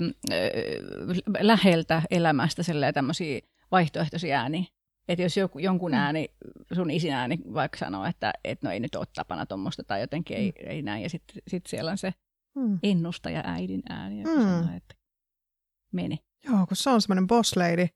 läheltä 1.41 2.03
elämästä 2.11 2.63
tämmöisiä 2.95 3.41
vaihtoehtoisia 3.71 4.41
ääniä. 4.41 4.65
Että 5.09 5.23
jos 5.23 5.37
joku, 5.37 5.59
jonkun 5.59 5.91
mm. 5.91 5.99
ääni, 5.99 6.29
sun 6.73 6.91
isin 6.91 7.13
ääni 7.13 7.39
vaikka 7.55 7.79
sanoo, 7.79 8.05
että 8.05 8.33
et 8.45 8.63
no 8.63 8.71
ei 8.71 8.81
nyt 8.81 8.95
ole 8.95 9.07
tapana 9.15 9.47
tuommoista 9.47 9.85
tai 9.85 10.01
jotenkin 10.01 10.37
ei, 10.37 10.51
mm. 10.51 10.71
ei 10.71 10.83
näin, 10.83 11.03
ja 11.03 11.11
sitten 11.11 11.43
sit 11.49 11.67
siellä 11.67 11.91
on 11.91 11.99
se 11.99 12.15
mm. 12.57 12.79
ennustaja 12.83 13.43
äidin 13.45 13.83
ääni, 13.89 14.21
joka 14.23 14.35
mm. 14.35 14.43
sanoo, 14.43 14.77
että 14.77 14.95
meni. 15.93 16.19
Joo, 16.45 16.67
kun 16.67 16.77
se 16.77 16.91
on 16.91 17.03
semmoinen 17.03 17.27
boss 17.27 17.57
lady, 17.57 17.87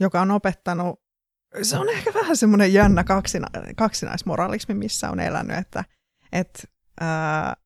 joka 0.00 0.20
on 0.20 0.30
opettanut, 0.30 1.00
se 1.62 1.78
on 1.78 1.88
ehkä 1.88 2.14
vähän 2.14 2.36
semmoinen 2.36 2.72
jännä 2.72 3.04
kaksina, 3.04 3.46
kaksinaismoralismi, 3.76 4.74
missä 4.74 5.10
on 5.10 5.20
elänyt, 5.20 5.56
että, 5.56 5.84
että 6.32 6.62
ää, 7.00 7.56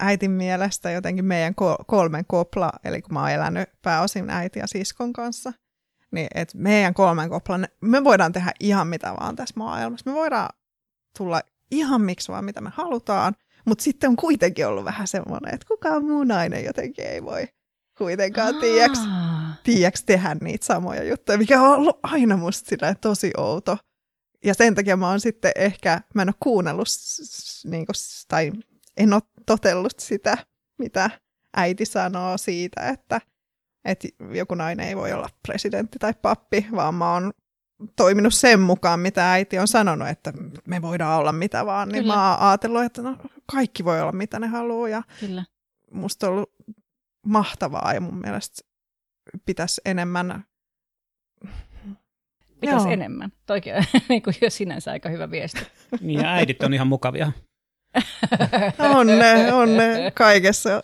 äitin 0.00 0.30
mielestä 0.30 0.90
jotenkin 0.90 1.24
meidän 1.24 1.54
kolmen 1.86 2.24
kopla, 2.26 2.72
eli 2.84 3.02
kun 3.02 3.14
mä 3.14 3.20
oon 3.20 3.30
elänyt 3.30 3.68
pääosin 3.82 4.30
äiti 4.30 4.58
ja 4.58 4.66
siskon 4.66 5.12
kanssa, 5.12 5.52
niin 6.12 6.28
että 6.34 6.58
meidän 6.58 6.94
kolmen 6.94 7.30
kopla, 7.30 7.58
me 7.80 8.04
voidaan 8.04 8.32
tehdä 8.32 8.52
ihan 8.60 8.86
mitä 8.86 9.14
vaan 9.20 9.36
tässä 9.36 9.54
maailmassa. 9.56 10.10
Me 10.10 10.14
voidaan 10.14 10.48
tulla 11.18 11.40
ihan 11.70 12.00
miksi 12.00 12.32
vaan 12.32 12.44
mitä 12.44 12.60
me 12.60 12.70
halutaan, 12.74 13.34
mutta 13.66 13.84
sitten 13.84 14.10
on 14.10 14.16
kuitenkin 14.16 14.66
ollut 14.66 14.84
vähän 14.84 15.06
semmoinen, 15.06 15.54
että 15.54 15.66
kukaan 15.68 16.04
muu 16.04 16.24
nainen 16.24 16.64
jotenkin 16.64 17.06
ei 17.06 17.24
voi 17.24 17.48
kuitenkaan, 17.98 18.54
tiiäks, 18.60 18.98
tiiäks 19.62 20.04
tehdä 20.04 20.36
niitä 20.40 20.66
samoja 20.66 21.04
juttuja, 21.04 21.38
mikä 21.38 21.62
on 21.62 21.74
ollut 21.74 21.98
aina 22.02 22.36
musta 22.36 22.76
tosi 23.00 23.30
outo 23.36 23.78
ja 24.44 24.54
sen 24.54 24.74
takia 24.74 24.96
mä 24.96 25.08
oon 25.08 25.20
sitten 25.20 25.52
ehkä, 25.56 26.00
mä 26.14 26.22
en 26.22 26.28
ole 26.28 26.34
kuunnellut 26.40 26.88
niin 27.64 27.86
kuin, 27.86 27.94
tai 28.28 28.52
en 28.96 29.12
ole 29.12 29.22
totellut 29.46 29.94
sitä, 29.98 30.38
mitä 30.78 31.10
äiti 31.56 31.84
sanoo 31.84 32.38
siitä, 32.38 32.88
että, 32.88 33.20
että 33.84 34.08
joku 34.34 34.54
nainen 34.54 34.88
ei 34.88 34.96
voi 34.96 35.12
olla 35.12 35.28
presidentti 35.46 35.98
tai 35.98 36.14
pappi, 36.22 36.66
vaan 36.72 36.94
mä 36.94 37.12
oon 37.12 37.32
toiminut 37.96 38.34
sen 38.34 38.60
mukaan, 38.60 39.00
mitä 39.00 39.32
äiti 39.32 39.58
on 39.58 39.68
sanonut, 39.68 40.08
että 40.08 40.32
me 40.66 40.82
voidaan 40.82 41.20
olla 41.20 41.32
mitä 41.32 41.66
vaan, 41.66 41.88
niin 41.88 42.02
Kyllä. 42.02 42.14
mä 42.14 42.30
oon 42.30 42.48
ajatellut, 42.48 42.82
että 42.82 43.02
no, 43.02 43.16
kaikki 43.52 43.84
voi 43.84 44.00
olla 44.00 44.12
mitä 44.12 44.38
ne 44.38 44.46
haluaa. 44.46 44.88
Ja 44.88 45.02
Kyllä. 45.20 45.44
musta 45.90 46.26
on 46.26 46.32
ollut 46.32 46.52
mahtavaa 47.26 47.94
ja 47.94 48.00
mun 48.00 48.20
mielestä 48.20 48.62
pitäisi 49.46 49.80
enemmän 49.84 50.44
pitäisi 52.60 52.86
Joo. 52.86 52.92
enemmän. 52.92 53.32
Toikin 53.46 53.74
on 53.74 53.84
niin 54.08 54.22
kuin 54.22 54.34
jo 54.40 54.50
sinänsä 54.50 54.90
aika 54.90 55.08
hyvä 55.08 55.30
viesti. 55.30 55.60
Niin 56.00 56.20
ja 56.20 56.32
äidit 56.32 56.62
on 56.62 56.74
ihan 56.74 56.86
mukavia. 56.86 57.32
on 58.96 59.06
ne, 59.06 59.52
on 59.52 59.76
ne 59.76 60.12
kaikessa 60.14 60.82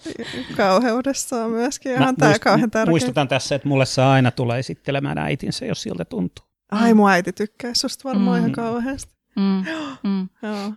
kauheudessaan 0.56 1.50
myöskin. 1.50 1.92
Ihan 1.92 2.04
Mä 2.04 2.12
tämä 2.18 2.28
muist, 2.28 2.42
kauhean 2.42 2.70
tärkeä. 2.70 2.90
Muistutan 2.90 3.28
tässä, 3.28 3.54
että 3.54 3.68
mulle 3.68 3.86
saa 3.86 4.12
aina 4.12 4.30
tulla 4.30 4.56
esittelemään 4.56 5.18
äitinsä, 5.18 5.66
jos 5.66 5.82
siltä 5.82 6.04
tuntuu. 6.04 6.44
Ai, 6.70 6.94
mun 6.94 7.10
äiti 7.10 7.32
tykkää 7.32 7.70
susta 7.74 8.08
varmaan 8.08 8.36
mm. 8.36 8.38
ihan 8.38 8.52
kauheasti. 8.52 9.14
Mm. 9.36 9.64
Mm. 10.02 10.28
Joo. 10.42 10.72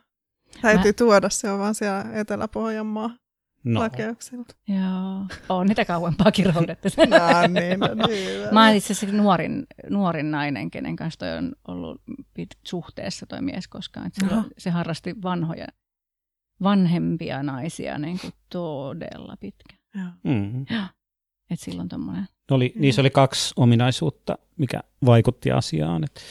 Täytyy 0.62 0.92
Mä... 0.92 0.94
tuoda, 0.94 1.30
se 1.30 1.52
on 1.52 1.60
vaan 1.60 1.76
siellä 1.76 2.06
Etelä-Pohjanmaa 2.14 3.10
no. 3.64 3.82
Joo, 4.68 5.26
on 5.50 5.68
niitä 5.68 5.86
kauempaakin 5.86 6.56
roudettu. 6.56 6.88
no, 6.98 7.60
niin, 7.60 7.80
no, 7.80 8.08
niin, 8.08 8.54
Mä 8.54 8.64
olen 8.64 8.76
itse 8.76 8.94
asiassa 8.94 9.18
nuorin, 9.18 9.68
nuorin 9.90 10.32
nainen, 10.32 10.72
kenen 10.72 10.96
kanssa 10.96 11.20
toi 11.20 11.38
on 11.38 11.56
ollut 11.68 12.02
pit, 12.34 12.50
suhteessa 12.64 13.26
toi 13.26 13.42
mies 13.42 13.68
koskaan. 13.68 14.12
Se, 14.14 14.26
se 14.58 14.70
harrasti 14.70 15.16
vanhoja, 15.24 15.68
vanhempia 16.64 17.44
naisia 17.44 17.98
niin 17.98 18.20
kuin 18.20 18.34
todella 18.50 19.36
pitkä. 19.40 19.76
Joo. 19.96 20.08
Mm-hmm. 20.24 20.66
Et 21.50 21.60
silloin 21.60 21.90
tommonen. 21.90 22.28
Oli, 22.52 22.74
niissä 22.76 23.02
oli 23.02 23.10
kaksi 23.10 23.54
ominaisuutta, 23.58 24.38
mikä 24.58 24.80
vaikutti 25.06 25.52
asiaan. 25.52 26.04
Että 26.04 26.22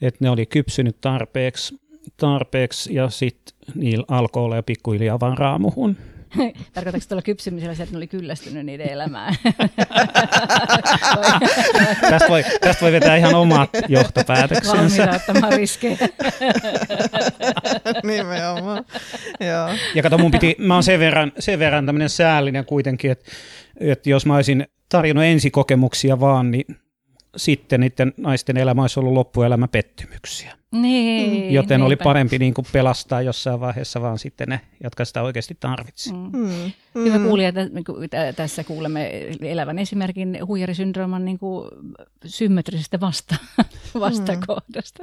et 0.00 0.20
ne 0.20 0.30
oli 0.30 0.46
kypsynyt 0.46 1.00
tarpeeksi, 1.00 1.80
tarpeeksi 2.16 2.94
ja 2.94 3.10
sitten 3.10 3.56
niillä 3.74 4.04
alkoi 4.08 4.44
olla 4.44 4.56
jo 4.56 4.62
pikkuhiljaa 4.62 5.20
vaan 5.20 5.38
raamuhun. 5.38 5.96
Tarkoitatko 6.74 7.08
tuolla 7.08 7.22
kypsymisellä 7.22 7.74
se, 7.74 7.82
että 7.82 7.92
ne 7.92 7.96
oli 7.96 8.06
kyllästynyt 8.06 8.66
niiden 8.66 8.88
elämään? 8.88 9.34
tästä, 12.10 12.28
voi, 12.28 12.44
tästä 12.60 12.82
voi 12.82 12.92
vetää 12.92 13.16
ihan 13.16 13.34
omat 13.34 13.70
johtopäätöksensä. 13.88 15.02
Valmiita 15.02 15.16
ottamaan 15.16 15.52
riskejä. 15.52 15.96
Nimenomaan, 18.02 18.84
joo. 19.40 19.68
Ja 19.94 20.02
kato, 20.02 20.18
mun 20.18 20.30
piti, 20.30 20.56
mä 20.58 20.74
oon 20.74 20.82
sen 20.82 21.00
verran, 21.00 21.32
sen 21.38 21.58
verran 21.58 21.86
tämmöinen 21.86 22.10
säällinen 22.10 22.64
kuitenkin, 22.64 23.10
että, 23.10 23.30
että 23.80 24.10
jos 24.10 24.26
mä 24.26 24.36
olisin 24.36 24.66
tarjonnut 24.88 25.24
ensikokemuksia 25.24 26.20
vaan, 26.20 26.50
niin 26.50 26.85
sitten 27.36 27.80
niiden 27.80 28.12
naisten 28.16 28.56
elämä 28.56 28.82
olisi 28.82 29.00
ollut 29.00 29.12
loppuelämä 29.12 29.68
pettymyksiä. 29.68 30.56
Niin, 30.72 31.54
Joten 31.54 31.80
niinpä. 31.80 31.86
oli 31.86 31.96
parempi 31.96 32.38
niin 32.38 32.54
kuin 32.54 32.66
pelastaa 32.72 33.22
jossain 33.22 33.60
vaiheessa 33.60 34.00
vaan 34.00 34.18
sitten 34.18 34.48
ne, 34.48 34.60
jotka 34.82 35.04
sitä 35.04 35.22
oikeasti 35.22 35.56
tarvitsivat. 35.60 36.32
Mm. 36.32 36.38
Mm. 36.38 36.72
Mm. 36.94 37.04
Hyvä 37.04 37.18
kuulija, 37.18 37.52
niinku, 37.72 37.94
tässä 38.36 38.64
kuulemme 38.64 39.10
elävän 39.40 39.78
esimerkin 39.78 40.38
huijarisyndrooman 40.46 41.24
niin 41.24 41.38
kuin 41.38 41.68
symmetrisestä 42.24 43.00
vasta, 43.00 43.36
vastakohdasta. 44.00 45.02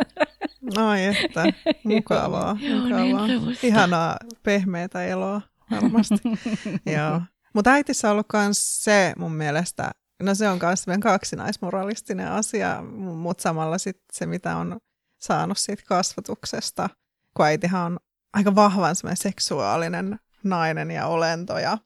Mm. 0.62 0.70
Ai 0.76 1.06
että, 1.06 1.44
mukavaa. 1.84 2.58
mukavaa. 2.84 3.28
Niin, 3.28 3.58
Ihanaa 3.64 4.18
pehmeätä 4.44 5.06
eloa 5.06 5.42
varmasti. 5.72 6.22
Joo. 6.98 7.22
Mutta 7.54 7.72
äitissä 7.72 8.08
on 8.08 8.12
ollut 8.12 8.28
myös 8.34 8.84
se 8.84 9.14
mun 9.18 9.32
mielestä, 9.36 9.92
no 10.22 10.36
se 10.36 10.50
on 10.50 10.60
myös 10.62 10.86
kaksinaismoralistinen 11.02 12.28
asia, 12.28 12.82
mutta 12.82 13.42
samalla 13.42 13.78
sit 13.78 14.02
se, 14.14 14.26
mitä 14.26 14.58
on 14.58 14.80
saanut 15.22 15.58
siitä 15.58 15.84
kasvatuksesta, 15.88 16.90
kun 17.34 17.46
äitihän 17.46 17.82
on 17.82 18.00
aika 18.34 18.56
vahvan 18.56 18.96
seksuaalinen 19.14 20.20
nainen 20.44 20.92
ja 20.92 21.08
olento. 21.08 21.58
Ja, 21.58 21.78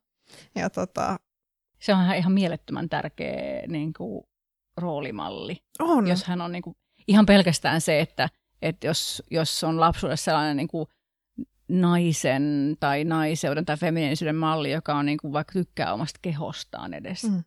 ja 0.55 0.69
tota... 0.69 1.17
Se 1.79 1.93
on 1.93 2.15
ihan 2.15 2.33
mielettömän 2.33 2.89
tärkeä 2.89 3.67
niin 3.67 3.93
kuin, 3.93 4.23
roolimalli. 4.77 5.57
On. 5.79 6.07
Jos 6.07 6.23
hän 6.23 6.41
on 6.41 6.51
niin 6.51 6.61
kuin, 6.61 6.75
ihan 7.07 7.25
pelkästään 7.25 7.81
se, 7.81 7.99
että, 7.99 8.29
että 8.61 8.87
jos, 8.87 9.23
jos 9.31 9.63
on 9.63 9.79
lapsuudessa 9.79 10.25
sellainen 10.25 10.57
niin 10.57 10.67
kuin, 10.67 10.87
naisen 11.69 12.77
tai 12.79 13.03
naiseuden 13.03 13.65
tai 13.65 13.77
feminiinisyyden 13.77 14.35
malli, 14.35 14.71
joka 14.71 14.95
on 14.95 15.05
niin 15.05 15.17
kuin, 15.17 15.33
vaikka 15.33 15.53
tykkää 15.53 15.93
omasta 15.93 16.19
kehostaan 16.21 16.93
edes, 16.93 17.23
mm. 17.23 17.43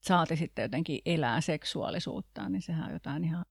Saati 0.00 0.36
sitten 0.36 0.62
jotenkin 0.62 1.00
elää 1.06 1.40
seksuaalisuuttaan, 1.40 2.52
niin 2.52 2.62
sehän 2.62 2.86
on 2.86 2.92
jotain 2.92 3.24
ihan 3.24 3.44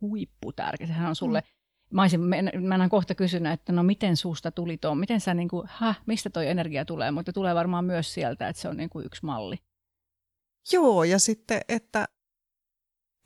huipputärkeä. 0.00 0.86
Sehän 0.86 1.08
on 1.08 1.16
sulle, 1.16 1.40
mm. 1.40 1.96
mä, 1.96 2.02
olisin, 2.02 2.20
mä 2.20 2.74
en 2.84 2.90
kohta 2.90 3.14
kysynyt, 3.14 3.52
että 3.52 3.72
no 3.72 3.82
miten 3.82 4.16
suusta 4.16 4.50
tuli 4.50 4.78
tuo, 4.78 4.94
miten 4.94 5.20
sä 5.20 5.34
niin 5.34 5.48
kuin, 5.48 5.66
ha, 5.66 5.94
mistä 6.06 6.30
toi 6.30 6.48
energia 6.48 6.84
tulee, 6.84 7.10
mutta 7.10 7.32
tulee 7.32 7.54
varmaan 7.54 7.84
myös 7.84 8.14
sieltä, 8.14 8.48
että 8.48 8.62
se 8.62 8.68
on 8.68 8.76
niin 8.76 8.90
kuin 8.90 9.06
yksi 9.06 9.24
malli. 9.24 9.56
Joo, 10.72 11.04
ja 11.04 11.18
sitten, 11.18 11.60
että, 11.68 12.08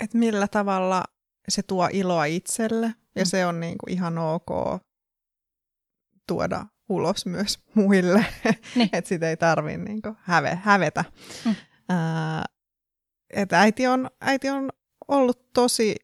että 0.04 0.18
millä 0.18 0.48
tavalla 0.48 1.04
se 1.48 1.62
tuo 1.62 1.88
iloa 1.92 2.24
itselle, 2.24 2.86
ja 3.16 3.22
mm. 3.22 3.26
se 3.26 3.46
on 3.46 3.60
niin 3.60 3.78
kuin 3.78 3.92
ihan 3.92 4.18
ok 4.18 4.80
tuoda 6.26 6.66
ulos 6.88 7.26
myös 7.26 7.58
muille, 7.74 8.26
niin. 8.74 8.88
että 8.92 9.08
sitä 9.08 9.30
ei 9.30 9.36
tarvitse 9.36 9.78
niin 9.78 10.00
häve, 10.16 10.58
hävetä. 10.62 11.04
Mm. 11.44 11.54
Ää, 11.88 12.44
että 13.30 13.60
äiti 13.60 13.86
on, 13.86 14.10
äiti 14.20 14.50
on 14.50 14.70
ollut 15.08 15.52
tosi 15.52 15.96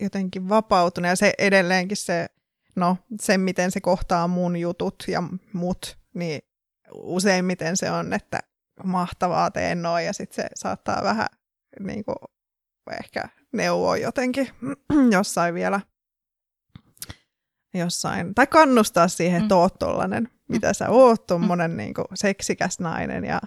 jotenkin 0.00 0.48
vapautunut 0.48 1.08
ja 1.08 1.16
se 1.16 1.32
edelleenkin 1.38 1.96
se, 1.96 2.26
no 2.76 2.96
se 3.20 3.38
miten 3.38 3.70
se 3.70 3.80
kohtaa 3.80 4.28
mun 4.28 4.56
jutut 4.56 5.04
ja 5.08 5.22
mut, 5.52 5.98
niin 6.14 6.40
useimmiten 6.94 7.76
se 7.76 7.90
on, 7.90 8.12
että 8.12 8.40
mahtavaa 8.84 9.50
teen 9.50 9.82
noin 9.82 10.06
ja 10.06 10.12
sitten 10.12 10.44
se 10.44 10.48
saattaa 10.54 11.02
vähän 11.02 11.26
niin 11.80 12.04
kuin, 12.04 12.16
ehkä 13.00 13.28
neuvoa 13.52 13.96
jotenkin 13.96 14.48
jossain 15.16 15.54
vielä 15.54 15.80
jossain, 17.74 18.34
tai 18.34 18.46
kannustaa 18.46 19.08
siihen, 19.08 19.42
että 19.42 19.54
mm. 19.54 19.60
oot 19.60 19.78
tollanen, 19.78 20.28
mitä 20.48 20.72
sä 20.72 20.90
oot, 20.90 21.20
mm. 21.20 21.26
tommonen 21.26 21.70
mm. 21.70 21.76
niin 21.76 21.94
kuin, 21.94 22.06
seksikäs 22.14 22.80
nainen 22.80 23.24
ja 23.24 23.40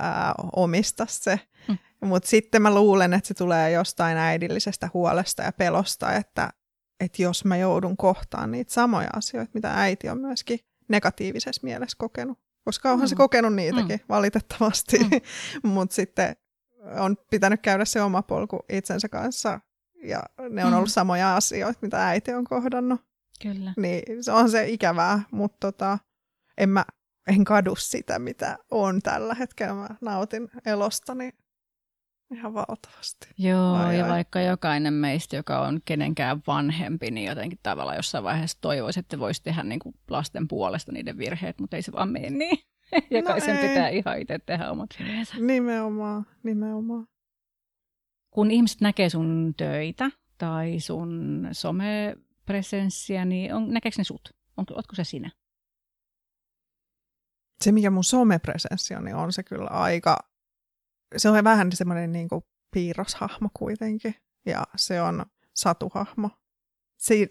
ää, 0.00 0.34
omista 0.56 1.06
se. 1.08 1.40
Mutta 2.00 2.28
sitten 2.28 2.62
mä 2.62 2.74
luulen, 2.74 3.14
että 3.14 3.28
se 3.28 3.34
tulee 3.34 3.70
jostain 3.70 4.18
äidillisestä 4.18 4.90
huolesta 4.94 5.42
ja 5.42 5.52
pelosta, 5.52 6.12
että, 6.12 6.50
että 7.00 7.22
jos 7.22 7.44
mä 7.44 7.56
joudun 7.56 7.96
kohtaan 7.96 8.50
niitä 8.50 8.72
samoja 8.72 9.08
asioita, 9.16 9.50
mitä 9.54 9.74
äiti 9.74 10.08
on 10.08 10.20
myöskin 10.20 10.58
negatiivisessa 10.88 11.60
mielessä 11.64 11.96
kokenut. 11.98 12.38
Koska 12.64 12.92
onhan 12.92 13.06
mm. 13.06 13.08
se 13.08 13.16
kokenut 13.16 13.54
niitäkin, 13.54 13.96
mm. 13.96 14.04
valitettavasti. 14.08 14.98
Mm. 14.98 15.10
Mutta 15.70 15.94
sitten 15.94 16.36
on 16.98 17.16
pitänyt 17.30 17.62
käydä 17.62 17.84
se 17.84 18.02
oma 18.02 18.22
polku 18.22 18.60
itsensä 18.68 19.08
kanssa. 19.08 19.60
Ja 20.04 20.22
ne 20.50 20.64
on 20.64 20.70
mm. 20.70 20.76
ollut 20.76 20.90
samoja 20.90 21.36
asioita, 21.36 21.78
mitä 21.82 22.08
äiti 22.08 22.32
on 22.32 22.44
kohdannut. 22.44 23.00
Kyllä. 23.42 23.74
Niin 23.76 24.24
se 24.24 24.32
on 24.32 24.50
se 24.50 24.68
ikävää, 24.68 25.22
mutta 25.30 25.56
tota, 25.60 25.98
en 26.58 26.68
mä 26.68 26.84
en 27.28 27.44
kadu 27.44 27.76
sitä, 27.76 28.18
mitä 28.18 28.58
on 28.70 29.02
tällä 29.02 29.34
hetkellä. 29.34 29.74
Mä 29.74 29.88
nautin 30.00 30.48
elostani 30.66 31.32
ihan 32.32 32.54
valtavasti. 32.54 33.28
Joo, 33.38 33.74
ai, 33.74 33.98
ja 33.98 34.04
ai. 34.04 34.10
vaikka 34.10 34.40
jokainen 34.40 34.94
meistä, 34.94 35.36
joka 35.36 35.60
on 35.60 35.80
kenenkään 35.84 36.42
vanhempi, 36.46 37.10
niin 37.10 37.26
jotenkin 37.26 37.58
tavallaan 37.62 37.96
jossain 37.96 38.24
vaiheessa 38.24 38.58
toivoisi, 38.60 39.00
että 39.00 39.18
voisi 39.18 39.42
tehdä 39.42 39.62
niin 39.62 39.78
kuin 39.78 39.94
lasten 40.10 40.48
puolesta 40.48 40.92
niiden 40.92 41.18
virheet, 41.18 41.58
mutta 41.60 41.76
ei 41.76 41.82
se 41.82 41.92
vaan 41.92 42.08
mene 42.08 42.30
niin. 42.30 42.58
Jokaisen 43.10 43.56
no 43.56 43.62
pitää 43.62 43.88
ihan 43.88 44.20
itse 44.20 44.38
tehdä 44.38 44.70
omat 44.70 44.90
virheensä. 44.98 45.34
Nimenomaan, 45.40 46.26
nimenomaan. 46.42 47.06
Kun 48.30 48.50
ihmiset 48.50 48.80
näkee 48.80 49.10
sun 49.10 49.54
töitä 49.56 50.10
tai 50.38 50.80
sun 50.80 51.48
somepresenssiä, 51.52 53.24
niin 53.24 53.54
on, 53.54 53.70
näkeekö 53.70 53.94
ne 53.98 54.04
sut? 54.04 54.36
On, 54.56 54.64
ootko 54.74 54.94
se 54.94 55.04
sinä? 55.04 55.30
Se, 57.64 57.72
mikä 57.72 57.90
mun 57.90 58.04
somepresenssi 58.04 58.94
on, 58.94 59.04
niin 59.04 59.16
on 59.16 59.32
se 59.32 59.42
kyllä 59.42 59.70
aika 59.70 60.28
se 61.16 61.28
on 61.28 61.44
vähän 61.44 61.72
semmoinen 61.72 62.12
niin 62.12 62.28
kuin 62.28 62.44
piirroshahmo 62.74 63.48
kuitenkin, 63.54 64.14
ja 64.46 64.64
se 64.76 65.02
on 65.02 65.26
satuhahmo. 65.54 66.30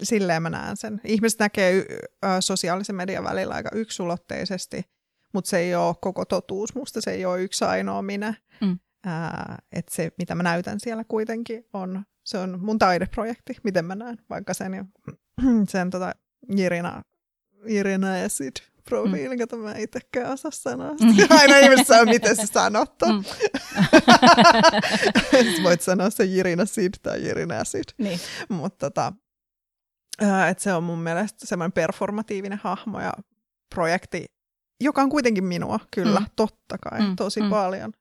Silleen 0.02 0.42
mä 0.42 0.50
näen 0.50 0.76
sen. 0.76 1.00
Ihmiset 1.04 1.38
näkee 1.38 1.86
sosiaalisen 2.40 2.96
median 2.96 3.24
välillä 3.24 3.54
aika 3.54 3.70
yksulotteisesti, 3.74 4.82
mutta 5.32 5.50
se 5.50 5.58
ei 5.58 5.74
ole 5.74 5.94
koko 6.00 6.24
totuus. 6.24 6.74
Musta 6.74 7.00
se 7.00 7.10
ei 7.10 7.24
ole 7.24 7.42
yksi 7.42 7.64
ainoa 7.64 8.02
minä. 8.02 8.34
Mm. 8.60 8.78
että 9.72 9.94
se, 9.94 10.12
mitä 10.18 10.34
mä 10.34 10.42
näytän 10.42 10.80
siellä 10.80 11.04
kuitenkin, 11.04 11.64
on, 11.72 12.04
se 12.24 12.38
on 12.38 12.60
mun 12.60 12.78
taideprojekti, 12.78 13.56
miten 13.64 13.84
mä 13.84 13.94
näen, 13.94 14.18
vaikka 14.30 14.54
sen, 14.54 14.88
sen 15.68 15.90
tota, 15.90 16.12
Jirina, 16.56 17.02
Jirina 17.66 18.18
Esid 18.18 18.56
profiilin, 18.88 19.38
mm. 19.38 19.38
kato 19.38 19.56
mä 19.56 19.74
itsekään 19.78 20.32
osaa 20.32 20.50
sanoa. 20.50 20.88
Aina 21.40 21.58
ihmiset 21.58 21.86
saa, 21.86 22.04
miten 22.04 22.36
se 22.36 22.46
sanottu. 22.46 23.06
Mm. 23.06 23.24
voit 25.64 25.80
sanoa 25.80 26.10
se 26.10 26.24
Jirina 26.24 26.66
Sid 26.66 26.94
tai 27.02 27.22
Jirina 27.22 27.64
Sid. 27.64 27.84
Niin. 27.98 28.20
Mutta 28.48 28.90
tota, 28.90 29.12
että 30.50 30.62
se 30.62 30.72
on 30.72 30.84
mun 30.84 30.98
mielestä 30.98 31.46
semmoinen 31.46 31.72
performatiivinen 31.72 32.60
hahmo 32.62 33.00
ja 33.00 33.12
projekti, 33.74 34.24
joka 34.80 35.02
on 35.02 35.10
kuitenkin 35.10 35.44
minua, 35.44 35.80
kyllä, 35.94 36.20
mm. 36.20 36.26
totta 36.36 36.78
kai, 36.78 37.00
mm. 37.00 37.16
tosi 37.16 37.40
mm. 37.40 37.50
paljon. 37.50 37.92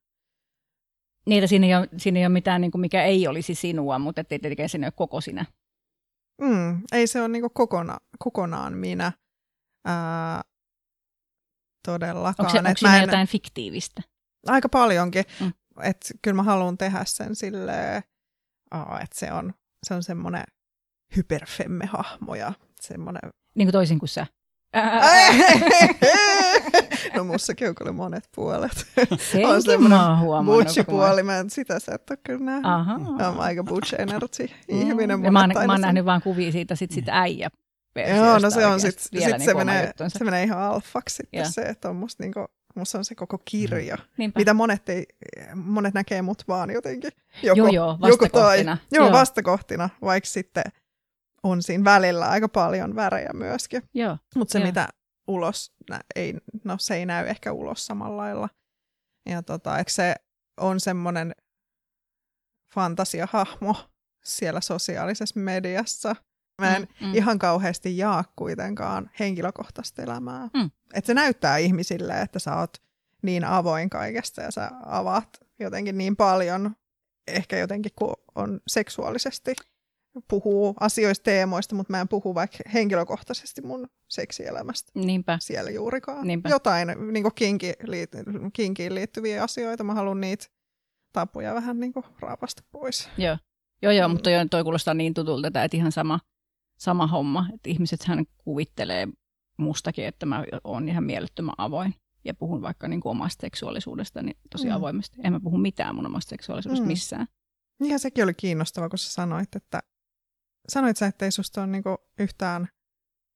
Niin, 1.27 1.43
että 1.43 1.47
siinä 1.47 1.67
ei 1.67 1.75
ole, 1.75 1.89
siinä 1.97 2.19
ei 2.19 2.25
ole 2.25 2.33
mitään, 2.33 2.61
niin 2.61 2.71
kuin 2.71 2.81
mikä 2.81 3.03
ei 3.03 3.27
olisi 3.27 3.55
sinua, 3.55 3.99
mutta 3.99 4.21
ettei 4.21 4.39
tietenkään 4.39 4.69
siinä 4.69 4.87
ole 4.87 4.93
koko 4.95 5.21
sinä. 5.21 5.45
Mm, 6.41 6.81
ei 6.91 7.07
se 7.07 7.19
ole 7.19 7.27
niin 7.27 7.43
kokona, 7.53 7.97
kokonaan 8.19 8.77
minä. 8.77 9.11
Ää, 9.85 10.41
todellakaan. 11.87 12.47
Onko, 12.47 12.57
onko 12.57 12.77
siinä 12.77 12.97
en... 12.97 13.01
jotain 13.01 13.27
fiktiivistä? 13.27 14.01
Aika 14.47 14.69
paljonkin. 14.69 15.23
Mm. 15.39 15.53
Että 15.81 16.13
kyllä 16.21 16.35
mä 16.35 16.43
haluan 16.43 16.77
tehdä 16.77 17.01
sen 17.05 17.35
silleen, 17.35 18.03
oh, 18.71 19.01
että 19.01 19.19
se 19.19 19.31
on, 19.31 19.53
se 19.83 19.93
on 19.93 20.03
semmoinen 20.03 20.43
hyperfemme-hahmo 21.17 22.35
ja 22.35 22.53
semmoinen... 22.81 23.21
Niin 23.55 23.65
kuin 23.65 23.73
toisin 23.73 23.99
kuin 23.99 24.09
sä. 24.09 24.25
no 27.15 27.23
mussakin 27.23 27.69
on 27.69 27.75
kyllä 27.75 27.91
monet 27.91 28.29
puolet. 28.35 28.87
On 29.45 29.61
semmoinen 29.61 29.99
butchi-puoli, 30.45 31.23
mä 31.23 31.37
en 31.37 31.49
sitä 31.49 31.79
sä 31.79 31.95
et 31.95 32.09
ole 32.09 32.19
kyllä 32.23 32.45
nähnyt. 32.45 32.65
Aha. 32.65 32.99
Mä 33.35 33.41
aika 33.41 33.63
butch 33.63 33.95
energy 33.97 34.49
ihminen. 34.67 35.19
Mm. 35.19 35.33
Mä, 35.33 35.39
oon, 35.39 35.51
mä 35.65 35.73
oon 35.73 35.81
nähnyt 35.81 36.05
vaan 36.05 36.21
kuvia 36.21 36.51
siitä 36.51 36.75
sit, 36.75 36.91
sit 36.91 37.09
äijä 37.09 37.49
Joo, 38.01 38.39
no 38.39 38.49
se 38.49 38.65
on 38.65 38.79
sitten 38.79 39.03
sit 39.03 39.11
niin 39.11 39.41
se, 39.41 39.53
menee, 39.53 39.93
se 40.07 40.23
menee 40.23 40.43
ihan 40.43 40.59
alfaksi 40.59 41.15
sitten 41.15 41.37
yeah. 41.39 41.53
se, 41.53 41.61
että 41.61 41.89
on 41.89 41.95
musta, 41.95 42.23
niinku, 42.23 42.45
musta 42.75 42.97
on 42.97 43.05
se 43.05 43.15
koko 43.15 43.37
kirja, 43.45 43.97
mm. 44.17 44.31
mitä 44.35 44.53
monet, 44.53 44.89
ei, 44.89 45.05
monet 45.55 45.93
näkee 45.93 46.21
mut 46.21 46.43
vaan 46.47 46.69
jotenkin. 46.69 47.11
Joko, 47.43 47.57
joo, 47.57 47.67
joo, 47.67 47.97
vastakohtina. 48.01 48.71
Joko 48.71 48.77
toi, 48.87 48.97
joo, 48.97 49.05
joo, 49.05 49.11
vastakohtina, 49.11 49.89
vaikka 50.01 50.27
sitten 50.27 50.63
on 51.43 51.63
siinä 51.63 51.83
välillä 51.83 52.29
aika 52.29 52.49
paljon 52.49 52.95
värejä 52.95 53.29
myöskin. 53.33 53.83
Mutta 54.35 54.51
se, 54.51 54.59
joo. 54.59 54.67
mitä 54.67 54.87
ulos, 55.27 55.73
ei, 56.15 56.33
no 56.63 56.75
se 56.79 56.95
ei 56.95 57.05
näy 57.05 57.27
ehkä 57.27 57.51
ulos 57.51 57.85
samalla 57.85 58.17
lailla. 58.17 58.49
Ja 59.29 59.43
tota, 59.43 59.77
eikö 59.77 59.91
se 59.91 60.15
on 60.57 60.79
semmoinen 60.79 61.35
fantasiahahmo 62.73 63.75
siellä 64.23 64.61
sosiaalisessa 64.61 65.39
mediassa– 65.39 66.15
Mä 66.61 66.75
en 66.75 66.87
mm, 67.01 67.07
mm. 67.07 67.15
ihan 67.15 67.39
kauheasti 67.39 67.97
jaa 67.97 68.23
kuitenkaan 68.35 69.09
henkilökohtaista 69.19 70.01
elämää. 70.01 70.49
Mm. 70.53 70.71
Että 70.93 71.07
se 71.07 71.13
näyttää 71.13 71.57
ihmisille, 71.57 72.21
että 72.21 72.39
sä 72.39 72.55
oot 72.55 72.77
niin 73.21 73.43
avoin 73.43 73.89
kaikesta 73.89 74.41
ja 74.41 74.51
sä 74.51 74.71
avaat 74.85 75.29
jotenkin 75.59 75.97
niin 75.97 76.15
paljon 76.15 76.75
ehkä 77.27 77.57
jotenkin, 77.57 77.91
kun 77.95 78.13
on 78.35 78.59
seksuaalisesti 78.67 79.55
puhuu 80.27 80.75
asioista, 80.79 81.23
teemoista, 81.23 81.75
mutta 81.75 81.93
mä 81.93 82.01
en 82.01 82.07
puhu 82.07 82.35
vaikka 82.35 82.57
henkilökohtaisesti 82.73 83.61
mun 83.61 83.87
seksielämästä 84.07 84.91
Niinpä. 84.95 85.37
siellä 85.41 85.71
juurikaan. 85.71 86.27
Niinpä. 86.27 86.49
Jotain 86.49 86.87
niin 87.11 87.25
kinki, 87.35 87.73
kinkiin 88.53 88.95
liittyviä 88.95 89.43
asioita, 89.43 89.83
mä 89.83 89.93
haluan 89.93 90.21
niitä 90.21 90.45
tapoja 91.13 91.53
vähän 91.53 91.79
niin 91.79 91.93
raapasta 92.19 92.63
pois. 92.71 93.09
Joo, 93.17 93.37
joo, 93.81 93.91
joo 93.91 94.07
mm. 94.07 94.11
mutta 94.11 94.29
toi 94.51 94.63
kuulostaa 94.63 94.93
niin 94.93 95.13
tutulta, 95.13 95.47
että 95.47 95.77
ihan 95.77 95.91
sama, 95.91 96.19
sama 96.77 97.07
homma. 97.07 97.47
Että 97.53 97.69
ihmiset 97.69 98.03
hän 98.03 98.25
kuvittelee 98.37 99.07
mustakin, 99.57 100.05
että 100.05 100.25
mä 100.25 100.43
oon 100.63 100.89
ihan 100.89 101.03
mielettömän 101.03 101.55
avoin 101.57 101.95
ja 102.25 102.33
puhun 102.33 102.61
vaikka 102.61 102.87
niin 102.87 103.01
kuin 103.01 103.11
omasta 103.11 103.41
seksuaalisuudesta 103.41 104.21
niin 104.21 104.37
tosi 104.51 104.67
mm. 104.67 104.75
avoimesti. 104.75 105.17
En 105.23 105.33
mä 105.33 105.39
puhu 105.39 105.57
mitään 105.57 105.95
mun 105.95 106.05
omasta 106.05 106.29
seksuaalisuudesta 106.29 106.85
mm. 106.85 106.87
missään. 106.87 107.27
Niin 107.79 107.99
sekin 107.99 108.23
oli 108.23 108.33
kiinnostava, 108.33 108.89
kun 108.89 108.99
sä 108.99 109.13
sanoit, 109.13 109.55
että 109.55 109.79
sanoit 110.69 110.97
sä, 110.97 111.05
että 111.05 111.25
ei 111.25 111.31
susta 111.31 111.61
ole 111.61 111.67
niinku 111.67 111.97
yhtään 112.19 112.67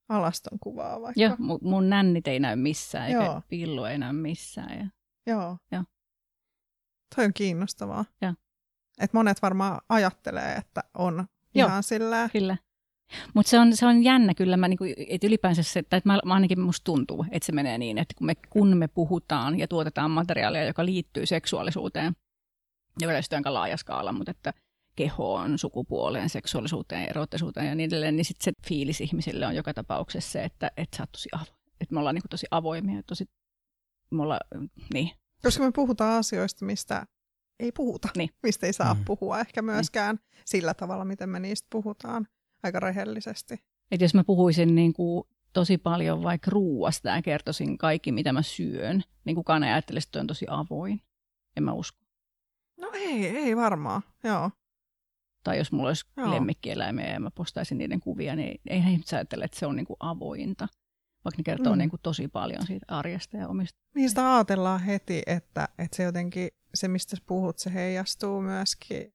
alaston 0.09 0.59
kuvaa 0.59 1.01
vaikka. 1.01 1.21
Joo, 1.21 1.35
mun, 1.39 1.59
mun 1.61 1.89
nännit 1.89 2.27
ei 2.27 2.39
näy 2.39 2.55
missään, 2.55 3.07
eikä 3.07 3.23
Joo. 3.23 3.41
pillu 3.47 3.83
ei 3.83 3.97
näy 3.97 4.13
missään. 4.13 4.79
Ja... 4.79 4.87
Joo. 5.27 5.57
Joo. 5.71 5.83
Toi 7.15 7.25
on 7.25 7.33
kiinnostavaa. 7.33 8.05
Joo. 8.21 8.33
Et 8.99 9.13
monet 9.13 9.41
varmaan 9.41 9.81
ajattelee, 9.89 10.55
että 10.55 10.83
on 10.93 11.27
Joo, 11.55 11.67
ihan 11.67 11.83
sillä. 11.83 12.29
Kyllä. 12.33 12.57
Mutta 13.33 13.49
se 13.49 13.59
on, 13.59 13.75
se 13.75 13.85
on 13.85 14.03
jännä 14.03 14.33
kyllä, 14.33 14.57
mä, 14.57 14.67
niinku, 14.67 14.85
että 15.07 15.27
ylipäänsä 15.27 15.63
se, 15.63 15.79
että 15.79 16.01
mä, 16.05 16.19
mä 16.25 16.33
ainakin 16.33 16.59
musta 16.59 16.83
tuntuu, 16.83 17.25
että 17.31 17.45
se 17.45 17.51
menee 17.51 17.77
niin, 17.77 17.97
että 17.97 18.13
kun 18.17 18.25
me, 18.25 18.33
kun 18.49 18.77
me 18.77 18.87
puhutaan 18.87 19.59
ja 19.59 19.67
tuotetaan 19.67 20.11
materiaalia, 20.11 20.65
joka 20.65 20.85
liittyy 20.85 21.25
seksuaalisuuteen, 21.25 22.13
joka 23.01 23.13
on 23.13 23.23
aika 23.35 23.53
laaja 23.53 23.77
skaala, 23.77 24.11
mutta 24.11 24.31
että 24.31 24.53
kehoon, 24.95 25.57
sukupuoleen, 25.57 26.29
seksuaalisuuteen, 26.29 27.09
erottisuuteen 27.09 27.67
ja 27.67 27.75
niin 27.75 27.87
edelleen, 27.87 28.15
niin 28.15 28.25
sitten 28.25 28.43
se 28.43 28.67
fiilis 28.67 29.01
ihmisille 29.01 29.45
on 29.45 29.55
joka 29.55 29.73
tapauksessa 29.73 30.31
se, 30.31 30.43
että, 30.43 30.71
että 30.77 30.97
sä 30.97 31.03
oot 31.03 31.11
tosi 31.11 31.29
avoin. 31.31 31.61
Että 31.81 31.93
me 31.93 31.99
ollaan 31.99 32.15
niin 32.15 32.23
tosi 32.29 32.45
avoimia, 32.51 33.03
tosi, 33.03 33.25
me 34.11 34.21
ollaan, 34.21 34.39
niin. 34.93 35.11
Koska 35.43 35.63
me 35.63 35.71
puhutaan 35.71 36.19
asioista, 36.19 36.65
mistä 36.65 37.05
ei 37.59 37.71
puhuta, 37.71 38.09
niin. 38.17 38.29
mistä 38.43 38.65
ei 38.65 38.73
saa 38.73 38.93
mm. 38.93 39.05
puhua 39.05 39.39
ehkä 39.39 39.61
myöskään 39.61 40.15
niin. 40.15 40.41
sillä 40.45 40.73
tavalla, 40.73 41.05
miten 41.05 41.29
me 41.29 41.39
niistä 41.39 41.67
puhutaan 41.71 42.27
aika 42.63 42.79
rehellisesti. 42.79 43.63
Et 43.91 44.01
jos 44.01 44.13
mä 44.13 44.23
puhuisin 44.23 44.75
niin 44.75 44.93
kuin 44.93 45.23
tosi 45.53 45.77
paljon 45.77 46.23
vaikka 46.23 46.51
ruuasta 46.51 47.09
ja 47.09 47.21
kertoisin 47.21 47.77
kaikki, 47.77 48.11
mitä 48.11 48.33
mä 48.33 48.41
syön, 48.41 49.03
niin 49.25 49.35
kukaan 49.35 49.63
ei 49.63 49.71
ajattelisi, 49.71 50.07
että 50.07 50.19
on 50.19 50.27
tosi 50.27 50.45
avoin. 50.49 51.01
En 51.57 51.63
mä 51.63 51.73
usko. 51.73 51.99
No 52.77 52.91
ei, 52.93 53.27
ei 53.27 53.55
varmaan, 53.55 54.01
joo. 54.23 54.51
Tai 55.43 55.57
jos 55.57 55.71
mulla 55.71 55.87
olisi 55.87 56.05
joo. 56.17 56.31
lemmikkieläimiä 56.31 57.13
ja 57.13 57.19
mä 57.19 57.31
postaisin 57.31 57.77
niiden 57.77 57.99
kuvia, 57.99 58.35
niin 58.35 58.61
eihän 58.69 58.91
ihmiset 58.91 59.13
ajattele, 59.13 59.45
että 59.45 59.59
se 59.59 59.65
on 59.65 59.75
niin 59.75 59.85
kuin 59.85 59.97
avointa. 59.99 60.67
Vaikka 61.25 61.39
ne 61.39 61.43
kertoo 61.43 61.73
mm. 61.73 61.77
niin 61.77 61.89
kuin 61.89 61.99
tosi 62.03 62.27
paljon 62.27 62.67
siitä 62.67 62.85
arjesta 62.87 63.37
ja 63.37 63.47
omista. 63.47 63.79
Niistä 63.95 64.35
ajatellaan 64.35 64.81
heti, 64.81 65.21
että, 65.25 65.67
että 65.77 65.97
se 65.97 66.03
jotenkin, 66.03 66.49
se 66.73 66.87
mistä 66.87 67.17
puhut, 67.25 67.59
se 67.59 67.73
heijastuu 67.73 68.41
myöskin 68.41 69.13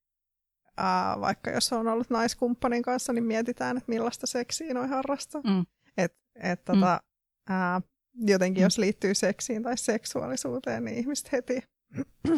ää, 0.76 1.20
vaikka 1.20 1.50
jos 1.50 1.72
on 1.72 1.88
ollut 1.88 2.10
naiskumppanin 2.10 2.82
kanssa, 2.82 3.12
niin 3.12 3.24
mietitään, 3.24 3.76
että 3.76 3.92
millaista 3.92 4.26
seksiä 4.26 4.74
noin 4.74 4.88
harrastaa. 4.88 5.40
Mm. 5.44 5.66
Et, 5.96 6.14
et, 6.42 6.64
tota, 6.64 7.00
mm. 7.48 7.54
ää, 7.54 7.80
jotenkin 8.14 8.60
mm. 8.60 8.64
jos 8.64 8.78
liittyy 8.78 9.14
seksiin 9.14 9.62
tai 9.62 9.78
seksuaalisuuteen, 9.78 10.84
niin 10.84 10.96
ihmiset 10.96 11.32
heti 11.32 11.62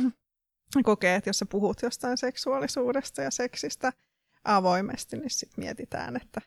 kokee, 0.85 1.15
että 1.15 1.31
jos 1.31 1.39
sä 1.39 1.47
puhut 1.47 1.83
jostain 1.83 2.17
seksuaalisuudesta 2.17 3.23
ja 3.23 3.31
seksistä 3.31 3.93
avoimesti, 4.45 5.17
niin 5.17 5.31
sitten 5.31 5.65
mietitään, 5.65 6.17
että 6.17 6.41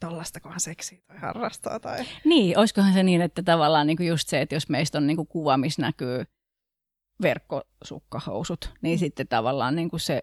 tollastakohan 0.00 0.60
seksiä 0.60 0.98
toi 1.06 1.16
harrastaa. 1.16 1.80
Tai... 1.80 2.04
Niin, 2.24 2.58
olisikohan 2.58 2.92
se 2.92 3.02
niin, 3.02 3.20
että 3.20 3.42
tavallaan 3.42 3.86
niin 3.86 3.96
kuin 3.96 4.08
just 4.08 4.28
se, 4.28 4.40
että 4.40 4.54
jos 4.54 4.68
meistä 4.68 4.98
on 4.98 5.06
niin 5.06 5.16
kuin 5.16 5.28
kuva, 5.28 5.56
missä 5.56 5.82
näkyy 5.82 6.24
verkkosukkahousut, 7.22 8.74
niin 8.82 8.98
mm. 8.98 9.00
sitten 9.00 9.28
tavallaan 9.28 9.76
niin 9.76 9.90
kuin 9.90 10.00
se, 10.00 10.22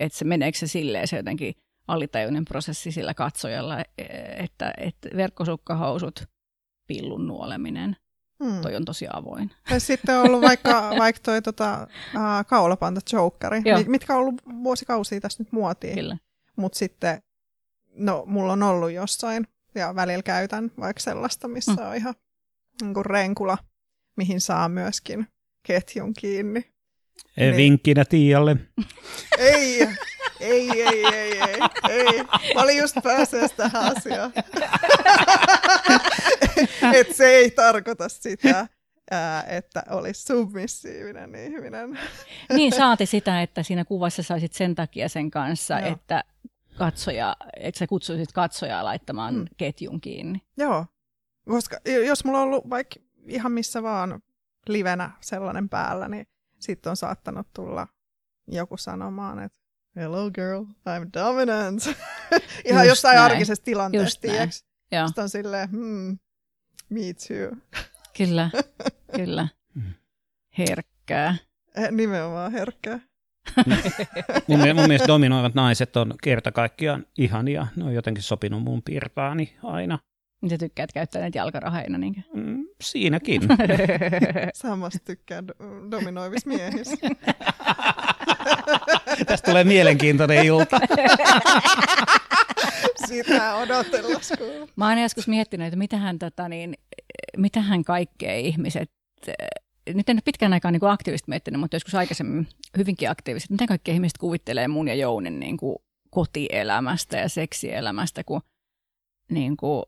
että 0.00 0.18
se 0.18 0.24
meneekö 0.24 0.58
se 0.58 0.66
silleen 0.66 1.08
se 1.08 1.16
jotenkin 1.16 1.54
alitajuinen 1.88 2.44
prosessi 2.44 2.92
sillä 2.92 3.14
katsojalla, 3.14 3.78
e, 3.78 3.84
että, 4.38 4.74
että 4.78 5.08
verkkosukkahousut, 5.16 6.24
pillun 6.86 7.26
nuoleminen, 7.26 7.96
Hmm. 8.44 8.62
Toi 8.62 8.76
on 8.76 8.84
tosi 8.84 9.06
avoin. 9.12 9.50
Tai 9.68 9.80
sitten 9.80 10.18
on 10.18 10.26
ollut 10.26 10.42
vaikka, 10.42 10.90
vaikka 10.98 11.20
toi 11.22 11.42
tota, 11.42 11.88
uh, 12.14 12.46
kaulapanta 12.46 13.00
Jokeri, 13.12 13.62
mitkä 13.86 14.14
on 14.14 14.20
ollut 14.20 14.42
vuosikausia 14.62 15.20
tässä 15.20 15.42
nyt 15.42 15.52
muotiin. 15.52 16.20
Mutta 16.56 16.78
sitten, 16.78 17.22
no 17.94 18.24
mulla 18.26 18.52
on 18.52 18.62
ollut 18.62 18.92
jossain, 18.92 19.46
ja 19.74 19.94
välillä 19.94 20.22
käytän 20.22 20.70
vaikka 20.80 21.00
sellaista, 21.00 21.48
missä 21.48 21.72
hmm. 21.72 21.86
on 21.86 21.96
ihan 21.96 22.14
niin 22.82 22.94
kuin 22.94 23.06
renkula, 23.06 23.58
mihin 24.16 24.40
saa 24.40 24.68
myöskin 24.68 25.26
ketjun 25.62 26.14
kiinni. 26.14 26.75
Niin. 27.36 27.56
Vinkkinä 27.56 28.04
Tiialle. 28.04 28.56
Ei, 29.38 29.88
ei, 30.40 30.70
ei, 30.70 31.06
ei, 31.14 31.40
ei, 31.40 31.60
ei. 31.88 32.24
Mä 32.54 32.62
olin 32.62 32.78
just 32.78 32.96
pääseessä 33.02 33.56
tähän 33.56 33.96
asiaan. 33.96 34.32
Et 36.94 37.16
se 37.16 37.26
ei 37.26 37.50
tarkoita 37.50 38.08
sitä, 38.08 38.66
että 39.46 39.82
olisi 39.90 40.22
submissiivinen 40.22 41.34
ihminen. 41.34 41.98
niin, 42.52 42.72
saati 42.72 43.06
sitä, 43.06 43.42
että 43.42 43.62
siinä 43.62 43.84
kuvassa 43.84 44.22
saisit 44.22 44.52
sen 44.52 44.74
takia 44.74 45.08
sen 45.08 45.30
kanssa, 45.30 45.80
Joo. 45.80 45.92
että 45.92 46.24
katsoja, 46.78 47.36
että 47.60 47.78
sä 47.78 47.86
kutsuisit 47.86 48.32
katsojaa 48.32 48.84
laittamaan 48.84 49.34
mm. 49.34 49.44
ketjun 49.56 50.00
kiinni. 50.00 50.42
Joo, 50.56 50.86
koska 51.48 51.76
jos 52.06 52.24
mulla 52.24 52.38
on 52.38 52.44
ollut 52.44 52.70
vaikka 52.70 53.00
ihan 53.28 53.52
missä 53.52 53.82
vaan 53.82 54.22
livenä 54.68 55.10
sellainen 55.20 55.68
päällä, 55.68 56.08
niin 56.08 56.26
sitten 56.58 56.90
on 56.90 56.96
saattanut 56.96 57.46
tulla 57.54 57.86
joku 58.48 58.76
sanomaan, 58.76 59.38
että 59.38 59.58
hello 59.96 60.30
girl, 60.30 60.64
I'm 60.64 61.08
dominant. 61.14 61.82
Ihan 62.64 62.82
Just 62.82 62.88
jossain 62.88 63.16
näin. 63.16 63.32
arkisessa 63.32 63.64
tilanteessa? 63.64 64.20
Sitten 65.06 65.22
on 65.22 65.28
silleen, 65.28 65.70
hmm, 65.70 66.18
me 66.88 67.00
too. 67.00 67.56
Kyllä, 68.18 68.50
kyllä. 69.16 69.48
Herkkää. 70.58 71.36
Eh, 71.76 71.90
nimenomaan 71.90 72.52
herkkää. 72.52 73.00
mun, 74.48 74.58
mun 74.74 74.86
mielestä 74.86 75.08
dominoivat 75.08 75.54
naiset 75.54 75.96
on 75.96 76.14
kerta 76.22 76.52
kaikkiaan 76.52 77.06
ihania. 77.18 77.66
Ne 77.76 77.84
on 77.84 77.94
jotenkin 77.94 78.22
sopinut 78.22 78.62
mun 78.62 78.82
pirtaani 78.82 79.56
aina. 79.62 79.98
Niin 80.46 80.50
sä 80.50 80.58
tykkäät 80.58 80.92
käyttää 80.92 81.20
näitä 81.20 81.38
jalkarahaina 81.38 81.98
niinkö? 81.98 82.20
Mm, 82.34 82.66
siinäkin. 82.80 83.42
Samasta 84.54 84.98
tykkään 85.04 85.46
dominoivis 85.90 86.46
miehissä. 86.46 86.96
Tästä 89.26 89.50
tulee 89.50 89.64
mielenkiintoinen 89.64 90.44
ilta. 90.44 90.80
Sitä 93.06 93.56
odotella. 93.56 94.20
Mä 94.76 94.88
oon 94.88 94.98
joskus 94.98 95.28
miettinyt, 95.28 95.66
että 95.66 95.78
mitähän, 95.78 96.18
tota, 96.18 96.48
niin, 96.48 96.74
mitähän 97.36 97.84
kaikkea 97.84 98.34
ihmiset 98.34 98.90
nyt 99.94 100.08
en 100.08 100.16
ole 100.16 100.22
pitkään 100.24 100.52
aikaa 100.52 100.70
niin 100.70 100.84
aktiivisesti 100.84 101.30
miettinyt, 101.30 101.60
mutta 101.60 101.76
joskus 101.76 101.94
aikaisemmin 101.94 102.48
hyvinkin 102.76 103.10
aktiivisesti, 103.10 103.54
mitä 103.54 103.66
kaikki 103.66 103.90
ihmiset 103.90 104.18
kuvittelee 104.18 104.68
mun 104.68 104.88
ja 104.88 104.94
Jounin 104.94 105.40
niin 105.40 105.56
kuin 105.56 105.76
kotielämästä 106.10 107.16
ja 107.16 107.28
seksielämästä, 107.28 108.24
kun 108.24 108.40
niin 109.30 109.56
kuin, 109.56 109.82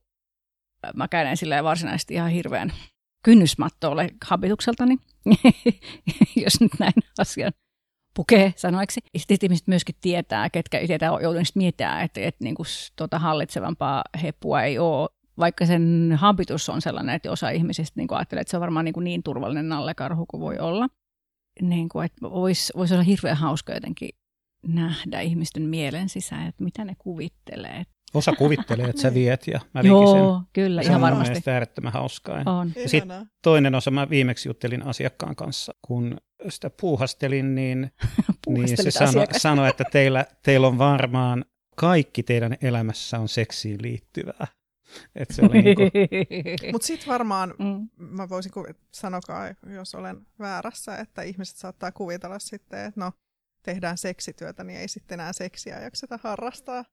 mä 0.94 1.08
käyn 1.08 1.36
silleen 1.36 1.64
varsinaisesti 1.64 2.14
ihan 2.14 2.30
hirveän 2.30 2.72
kynnysmattoille 3.24 4.08
habitukseltani, 4.24 4.96
jos 6.44 6.60
nyt 6.60 6.72
näin 6.78 6.92
asian 7.18 7.52
pukee 8.14 8.52
sanoiksi. 8.56 9.00
Sitten 9.16 9.38
ihmiset 9.42 9.66
myöskin 9.66 9.94
tietää, 10.00 10.50
ketkä 10.50 10.80
tietää, 10.86 11.08
joutuu 11.08 11.42
miettimään, 11.54 12.04
että, 12.04 12.20
että 12.20 12.44
niin 12.44 12.54
kuin, 12.54 12.66
tuota 12.96 13.18
hallitsevampaa 13.18 14.04
heppua 14.22 14.62
ei 14.62 14.78
ole, 14.78 15.08
vaikka 15.38 15.66
sen 15.66 16.12
habitus 16.16 16.68
on 16.68 16.82
sellainen, 16.82 17.14
että 17.14 17.32
osa 17.32 17.50
ihmisistä 17.50 18.00
niin 18.00 18.08
kuin 18.08 18.18
ajattelee, 18.18 18.40
että 18.40 18.50
se 18.50 18.56
on 18.56 18.60
varmaan 18.60 18.84
niin, 18.84 18.92
kuin 18.92 19.04
niin 19.04 19.22
turvallinen 19.22 19.68
nallekarhu 19.68 20.26
kuin 20.26 20.40
voi 20.40 20.58
olla. 20.58 20.88
Niin 21.62 21.88
kuin, 21.88 22.06
että 22.06 22.30
voisi 22.30 22.72
vois 22.76 22.92
olla 22.92 23.02
hirveän 23.02 23.36
hauska 23.36 23.72
jotenkin 23.72 24.10
nähdä 24.66 25.20
ihmisten 25.20 25.62
mielen 25.62 26.08
sisään, 26.08 26.46
että 26.46 26.64
mitä 26.64 26.84
ne 26.84 26.94
kuvittelee. 26.98 27.84
Osa 28.14 28.32
kuvittelee, 28.32 28.88
että 28.88 29.02
sä 29.02 29.14
viet 29.14 29.46
ja 29.46 29.60
mä 29.74 29.80
Joo, 29.80 30.42
kyllä, 30.52 30.82
ihan 30.82 31.00
varmasti. 31.00 31.40
Se 31.40 31.50
on 31.50 31.54
äärettömän 31.54 31.92
hauskaa. 31.92 32.42
On. 32.46 32.72
Sitten 32.86 33.26
toinen 33.42 33.74
osa, 33.74 33.90
mä 33.90 34.10
viimeksi 34.10 34.48
juttelin 34.48 34.86
asiakkaan 34.86 35.36
kanssa, 35.36 35.74
kun 35.82 36.16
sitä 36.48 36.70
puuhastelin, 36.80 37.54
niin, 37.54 37.92
niin 38.48 38.76
se 38.76 38.90
sanoi, 38.90 39.26
sano, 39.36 39.66
että 39.66 39.84
teillä, 39.92 40.26
teillä 40.42 40.66
on 40.66 40.78
varmaan 40.78 41.44
kaikki 41.76 42.22
teidän 42.22 42.56
elämässä 42.62 43.18
on 43.18 43.28
seksiin 43.28 43.82
liittyvää. 43.82 44.46
Et 45.14 45.30
se 45.30 45.42
oli 45.42 45.62
niinku... 45.62 45.82
Mutta 46.72 46.86
sitten 46.86 47.08
varmaan, 47.08 47.54
mm. 47.58 47.88
mä 47.96 48.28
voisin 48.28 48.52
sanoa, 48.94 49.20
jos 49.74 49.94
olen 49.94 50.26
väärässä, 50.38 50.96
että 50.96 51.22
ihmiset 51.22 51.56
saattaa 51.56 51.92
kuvitella 51.92 52.38
sitten, 52.38 52.84
että 52.84 53.00
no, 53.00 53.12
tehdään 53.62 53.98
seksityötä, 53.98 54.64
niin 54.64 54.78
ei 54.78 54.88
sitten 54.88 55.20
enää 55.20 55.32
seksiä 55.32 55.80
jakseta 55.80 56.18
harrastaa. 56.22 56.84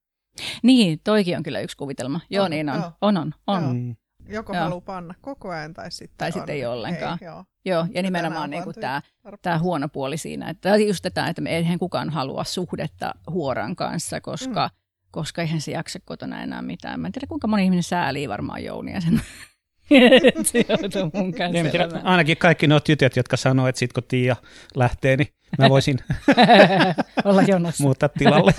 Niin, 0.64 1.00
toikin 1.04 1.38
on 1.38 1.44
kyllä 1.44 1.60
yksi 1.60 1.78
kuvitelma. 1.78 2.20
Joo, 2.30 2.46
on, 2.46 2.52
niin 2.52 2.70
on. 2.70 2.80
Joo. 2.82 2.92
On, 3.02 3.18
on, 3.18 3.34
on. 3.48 3.64
Joo. 3.64 3.74
Mm. 3.74 3.96
Joko 4.30 4.54
joo. 4.54 4.64
haluaa 4.64 4.82
panna 4.82 5.14
koko 5.22 5.50
ajan 5.50 5.74
tai 5.74 5.92
sitten 5.92 6.18
Tai 6.18 6.32
sitten 6.32 6.56
ei 6.56 6.66
ollenkaan. 6.66 7.20
Ei, 7.22 7.28
joo. 7.28 7.44
joo, 7.66 7.86
ja 7.94 8.02
nimenomaan 8.02 8.50
niin 8.50 8.64
tämä, 8.82 9.02
tämä 9.42 9.60
huono 9.60 9.90
puoli 9.90 10.18
siinä, 10.18 10.50
että 10.50 10.78
just 10.78 11.02
tätä, 11.02 11.28
että 11.28 11.42
me 11.42 11.58
eihän 11.58 11.80
kukaan 11.80 12.10
halua 12.10 12.44
suhdetta 12.44 13.14
huoran 13.30 13.76
kanssa, 13.76 14.22
koska, 14.22 14.70
mm. 14.74 14.78
koska 15.12 15.42
eihän 15.42 15.62
se 15.62 15.72
jaksa 15.72 16.00
kotona 16.06 16.44
enää 16.44 16.62
mitään. 16.62 17.00
Mä 17.00 17.08
en 17.08 17.12
tiedä, 17.12 17.28
kuinka 17.28 17.48
moni 17.48 17.64
ihminen 17.64 17.84
säälii 17.84 18.30
varmaan 18.30 18.64
Jounia 18.64 19.02
sen 19.02 19.22
mun 21.14 21.34
niin, 21.52 21.72
tiedä, 21.72 21.88
ainakin 22.04 22.38
kaikki 22.38 22.68
nuo 22.68 22.80
tytöt, 22.80 23.16
jotka 23.16 23.38
sanoo, 23.38 23.68
että 23.68 23.80
sit 23.80 23.94
kun 23.94 24.04
Tiia 24.08 24.36
lähtee, 24.76 25.18
niin 25.18 25.28
mä 25.58 25.70
voisin 25.70 25.98
olla 27.26 27.42
jonossa. 27.42 27.84
muuttaa 27.84 28.10
tilalle. 28.10 28.54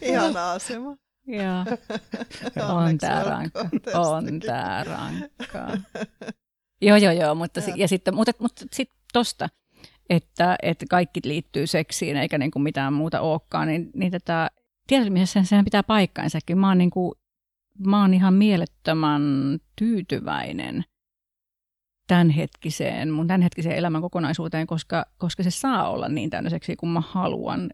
Ihana 0.02 0.52
asema. 0.52 0.96
Joo. 1.26 1.64
On 2.84 2.98
tää 2.98 3.24
rankka. 3.24 3.68
On 3.94 4.40
tää 4.40 4.84
rankka. 4.84 5.78
Joo, 6.82 6.96
joo, 6.96 7.12
joo. 7.12 7.34
Mutta, 7.34 7.60
ja. 7.60 7.74
Ja 7.76 7.88
sitten, 7.88 8.14
mutta, 8.14 8.32
mutta 8.38 8.64
sitten 8.72 8.98
tosta, 9.12 9.48
että, 10.10 10.56
että 10.62 10.86
kaikki 10.90 11.20
liittyy 11.24 11.66
seksiin 11.66 12.16
eikä 12.16 12.38
niin 12.38 12.50
kuin 12.50 12.62
mitään 12.62 12.92
muuta 12.92 13.20
olekaan, 13.20 13.68
niin, 13.68 13.90
niin 13.94 14.12
tätä, 14.12 14.50
tietysti 14.86 15.44
sehän 15.44 15.64
pitää 15.64 15.82
paikkaansakin. 15.82 16.58
Mä 16.58 16.68
oon, 16.68 16.78
niin 16.78 16.90
kuin, 16.90 17.12
mä 17.86 18.00
oon 18.00 18.14
ihan 18.14 18.34
mielettömän 18.34 19.22
tyytyväinen 19.76 20.84
tämänhetkiseen, 22.06 23.10
mun 23.10 23.26
tämänhetkiseen 23.26 23.76
elämän 23.76 24.02
kokonaisuuteen, 24.02 24.66
koska, 24.66 25.06
koska 25.18 25.42
se 25.42 25.50
saa 25.50 25.90
olla 25.90 26.08
niin 26.08 26.30
täynnäiseksi 26.30 26.76
kuin 26.76 26.90
mä 26.90 27.02
haluan. 27.06 27.70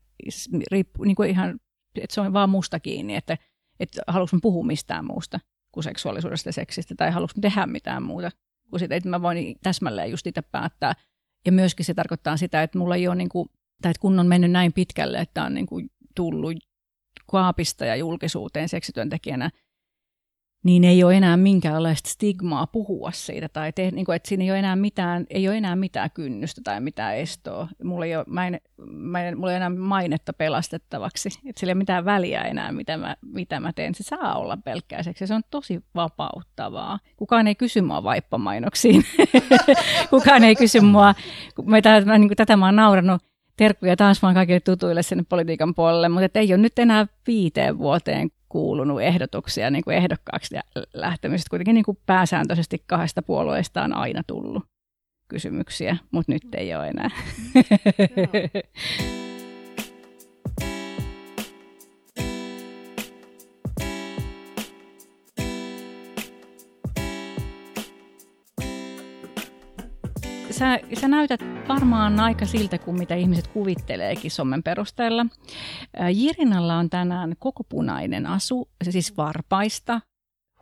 Riippu, 0.70 1.04
niin 1.04 1.16
kuin 1.16 1.30
ihan 1.30 1.60
että 1.94 2.14
se 2.14 2.20
on 2.20 2.32
vaan 2.32 2.50
musta 2.50 2.80
kiinni, 2.80 3.16
että, 3.16 3.38
että 3.80 4.02
haluanko 4.06 4.36
mä 4.36 4.40
puhua 4.42 4.64
mistään 4.64 5.04
muusta 5.04 5.40
kuin 5.72 5.84
seksuaalisuudesta 5.84 6.48
ja 6.48 6.52
seksistä, 6.52 6.94
tai 6.94 7.10
haluanko 7.10 7.32
mä 7.36 7.40
tehdä 7.40 7.66
mitään 7.66 8.02
muuta 8.02 8.30
kuin 8.70 8.80
sitä, 8.80 8.94
että 8.94 9.08
mä 9.08 9.22
voin 9.22 9.56
täsmälleen 9.62 10.10
just 10.10 10.26
itse 10.26 10.42
päättää. 10.42 10.94
Ja 11.46 11.52
myöskin 11.52 11.86
se 11.86 11.94
tarkoittaa 11.94 12.36
sitä, 12.36 12.62
että 12.62 12.78
mulla 12.78 12.96
ei 12.96 13.08
ole, 13.08 13.16
niin 13.16 13.28
kuin, 13.28 13.48
tai 13.82 13.90
että 13.90 14.00
kun 14.00 14.18
on 14.18 14.26
mennyt 14.26 14.50
näin 14.50 14.72
pitkälle, 14.72 15.18
että 15.18 15.44
on 15.44 15.54
niin 15.54 15.66
kuin 15.66 15.90
tullut 16.14 16.56
kaapista 17.30 17.84
ja 17.84 17.96
julkisuuteen 17.96 18.68
seksityöntekijänä, 18.68 19.50
niin 20.62 20.84
ei 20.84 21.04
ole 21.04 21.16
enää 21.16 21.36
minkäänlaista 21.36 22.10
stigmaa 22.10 22.66
puhua 22.66 23.10
siitä, 23.12 23.48
tai 23.48 23.72
te, 23.72 23.90
niin 23.90 24.04
kuin, 24.04 24.16
että 24.16 24.28
siinä 24.28 24.44
ei 24.44 24.50
ole, 24.50 24.58
enää 24.58 24.76
mitään, 24.76 25.26
ei 25.30 25.48
ole 25.48 25.56
enää 25.56 25.76
mitään 25.76 26.10
kynnystä 26.14 26.60
tai 26.64 26.80
mitään 26.80 27.16
estoa. 27.16 27.68
Mulla 27.84 28.04
ei 28.04 28.16
ole, 28.16 28.24
mä 28.28 28.46
en, 28.46 28.60
mä 28.88 29.22
en, 29.22 29.38
mulla 29.38 29.50
ei 29.50 29.56
enää 29.56 29.70
mainetta 29.70 30.32
pelastettavaksi, 30.32 31.28
että 31.46 31.60
sillä 31.60 31.70
ei 31.70 31.74
ole 31.74 31.78
mitään 31.78 32.04
väliä 32.04 32.42
enää, 32.42 32.72
mitä 32.72 32.96
mä, 32.96 33.16
mitä 33.22 33.60
mä 33.60 33.72
teen. 33.72 33.94
Se 33.94 34.02
saa 34.02 34.38
olla 34.38 34.56
pelkkäiseksi 34.56 35.26
se 35.26 35.34
on 35.34 35.42
tosi 35.50 35.80
vapauttavaa. 35.94 36.98
Kukaan 37.16 37.46
ei 37.46 37.54
kysy 37.54 37.80
mua 37.80 38.02
vaippamainoksiin. 38.02 39.04
Kukaan 40.10 40.44
ei 40.44 40.56
kysy 40.56 40.80
mua, 40.80 41.14
mä, 41.64 41.82
tätä, 41.82 42.06
mä, 42.06 42.18
niin 42.18 42.28
kuin, 42.28 42.36
tätä 42.36 42.56
mä 42.56 42.66
oon 42.66 42.76
naurannut 42.76 43.22
terkkuja 43.56 43.96
taas 43.96 44.22
vaan 44.22 44.34
kaikille 44.34 44.60
tutuille 44.60 45.02
sinne 45.02 45.24
politiikan 45.28 45.74
puolelle, 45.74 46.08
mutta 46.08 46.38
ei 46.38 46.52
ole 46.52 46.62
nyt 46.62 46.78
enää 46.78 47.06
viiteen 47.26 47.78
vuoteen 47.78 48.30
kuulunut 48.50 49.02
ehdotuksia 49.02 49.70
niin 49.70 49.84
kuin 49.84 49.96
ehdokkaaksi 49.96 50.56
lähtemisestä. 50.94 51.50
Kuitenkin 51.50 51.74
niin 51.74 51.84
kuin 51.84 51.98
pääsääntöisesti 52.06 52.82
kahdesta 52.86 53.22
puolueesta 53.22 53.82
on 53.82 53.96
aina 53.96 54.22
tullut 54.26 54.64
kysymyksiä, 55.28 55.96
mutta 56.10 56.32
nyt 56.32 56.42
ei 56.54 56.74
ole 56.74 56.88
enää. 56.88 57.10
sä, 70.60 70.80
sä 71.00 71.08
näytät 71.08 71.40
varmaan 71.68 72.20
aika 72.20 72.46
siltä 72.46 72.78
kuin 72.78 72.98
mitä 72.98 73.14
ihmiset 73.14 73.46
kuvitteleekin 73.48 74.30
sommen 74.30 74.62
perusteella. 74.62 75.26
Jirinalla 76.14 76.76
on 76.76 76.90
tänään 76.90 77.34
koko 77.38 77.64
punainen 77.64 78.26
asu, 78.26 78.68
se 78.84 78.92
siis 78.92 79.16
varpaista 79.16 80.00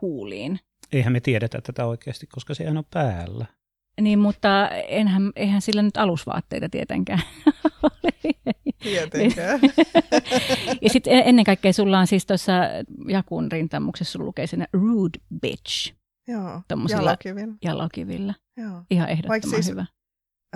huuliin. 0.01 0.61
Eihän 0.93 1.13
me 1.13 1.21
tiedetä 1.21 1.61
tätä 1.61 1.87
oikeasti, 1.87 2.27
koska 2.27 2.55
se 2.55 2.69
on 2.69 2.85
päällä. 2.91 3.47
Niin, 4.01 4.19
mutta 4.19 4.69
enhän, 4.69 5.33
eihän 5.37 5.63
sillä 5.63 5.83
nyt 5.83 5.97
alusvaatteita 5.97 6.69
tietenkään 6.69 7.23
Tietenkään. 8.83 9.61
ja 10.83 10.91
sitten 10.91 11.23
ennen 11.27 11.45
kaikkea 11.45 11.73
sulla 11.73 11.99
on 11.99 12.07
siis 12.07 12.27
tuossa 12.27 12.53
Jakun 13.09 13.53
rintamuksessa, 13.53 14.13
sulla 14.13 14.27
lukee 14.27 14.47
sinne 14.47 14.67
rude 14.73 15.19
bitch. 15.41 15.98
Joo, 16.29 16.63
jalokivillä. 16.89 17.55
Jalokivillä. 17.65 18.35
Joo. 18.57 18.83
Ihan 18.91 19.09
ehdottoman 19.09 19.51
siis, 19.51 19.69
hyvä. 19.69 19.87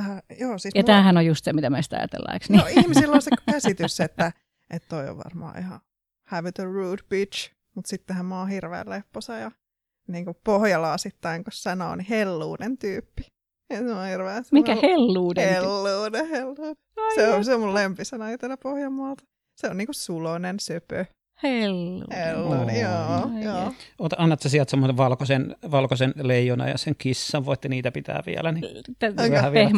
Äh, 0.00 0.22
joo, 0.40 0.58
siis 0.58 0.74
ja 0.74 0.78
mulla... 0.78 0.86
tämähän 0.86 1.16
on 1.16 1.26
just 1.26 1.44
se, 1.44 1.52
mitä 1.52 1.70
meistä 1.70 1.96
ajatellaan, 1.96 2.34
eikö 2.34 2.46
niin? 2.48 2.58
No, 2.58 2.66
ihmisillä 2.66 3.14
on 3.14 3.22
se 3.22 3.30
käsitys, 3.52 4.00
että, 4.00 4.32
että 4.70 4.88
toi 4.88 5.08
on 5.08 5.18
varmaan 5.18 5.58
ihan 5.58 5.80
have 6.28 6.48
it 6.48 6.58
a 6.58 6.64
rude 6.64 7.02
bitch, 7.08 7.52
mutta 7.74 7.88
sittenhän 7.88 8.26
mä 8.26 8.38
oon 8.38 8.48
hirveän 8.48 8.90
lepposa 8.90 9.36
ja 9.36 9.50
niin 10.08 10.24
kuin 10.24 10.36
sitten 10.96 11.44
kun 11.44 11.52
sanoo, 11.52 11.96
niin 11.96 12.06
helluuden 12.06 12.78
tyyppi. 12.78 13.22
Ja 13.70 13.78
se 13.78 13.94
on 13.94 14.06
hirveän 14.06 14.44
Mikä 14.52 14.76
helluuden? 14.82 15.48
Helluuden, 15.48 16.28
helluuden. 16.28 16.76
Se 17.14 17.28
on, 17.28 17.44
se 17.44 17.54
on 17.54 17.60
mun 17.60 17.74
lempisana 17.74 18.30
Etelä 18.30 18.56
Pohjanmaalta. 18.56 19.24
Se 19.56 19.68
on 19.68 19.76
niinku 19.76 19.92
sulonen, 19.92 20.60
söpö. 20.60 21.04
Hellu. 21.42 22.04
Hellu, 22.10 22.52
oh. 22.52 22.74
joo, 22.80 23.40
joo. 23.44 23.72
Ota, 23.98 24.16
annat 24.18 24.42
sä 24.42 24.48
sieltä 24.48 24.70
semmoisen 24.70 24.96
valkoisen, 24.96 25.56
valkoisen 25.70 26.14
leijona 26.16 26.68
ja 26.68 26.78
sen 26.78 26.94
kissan, 26.98 27.44
voitte 27.44 27.68
niitä 27.68 27.92
pitää 27.92 28.22
vielä. 28.26 28.52
Niin 28.52 28.64
vähän 29.16 29.52
vielä 29.52 29.70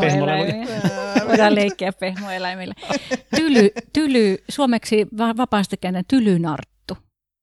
pehmoeläimiä. 0.00 0.66
Voidaan 1.28 1.54
leikkiä 1.54 1.92
pehmoeläimillä. 1.92 2.74
Tyly, 3.36 3.70
tyly, 3.92 4.36
suomeksi 4.48 5.06
vapaasti 5.36 5.76
käännetään 5.76 6.04
tylynarttu. 6.08 6.96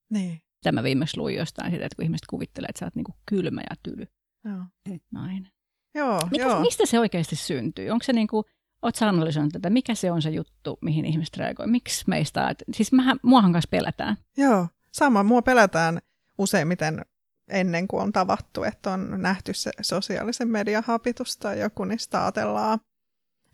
Niin. 0.09 0.41
Tämä 0.63 0.83
viimeksi 0.83 1.17
luin 1.17 1.35
jostain 1.35 1.71
sitä, 1.71 1.85
että 1.85 1.95
kun 1.95 2.05
ihmiset 2.05 2.27
kuvittelee, 2.29 2.67
että 2.69 2.79
sä 2.79 2.85
oot 2.85 2.95
niinku 2.95 3.13
kylmä 3.25 3.61
ja 3.69 3.75
tyly. 3.83 4.05
Joo. 4.45 4.63
Nainen. 5.11 5.51
Joo, 5.95 6.19
Mitä, 6.31 6.43
joo. 6.43 6.59
Mistä 6.59 6.85
se 6.85 6.99
oikeasti 6.99 7.35
syntyy? 7.35 7.89
Onko 7.89 8.03
se 8.03 8.13
niinku 8.13 8.45
Oletko 8.81 9.05
analysoinut 9.05 9.53
tätä? 9.53 9.69
Mikä 9.69 9.95
se 9.95 10.11
on 10.11 10.21
se 10.21 10.29
juttu, 10.29 10.77
mihin 10.81 11.05
ihmiset 11.05 11.37
reagoi? 11.37 11.67
Miksi 11.67 12.03
meistä, 12.07 12.55
siis 12.73 12.91
mähän, 12.91 13.19
muahan 13.23 13.53
kanssa 13.53 13.69
pelätään. 13.71 14.17
Joo, 14.37 14.67
sama. 14.91 15.23
Mua 15.23 15.41
pelätään 15.41 15.99
useimmiten 16.37 17.05
ennen 17.49 17.87
kuin 17.87 18.03
on 18.03 18.11
tavattu, 18.11 18.63
että 18.63 18.91
on 18.91 19.21
nähty 19.21 19.53
se 19.53 19.71
sosiaalisen 19.81 20.47
median 20.47 20.83
hapitus 20.87 21.37
tai 21.37 21.59
joku, 21.59 21.85
sitä 21.97 22.21
ajatellaan. 22.21 22.79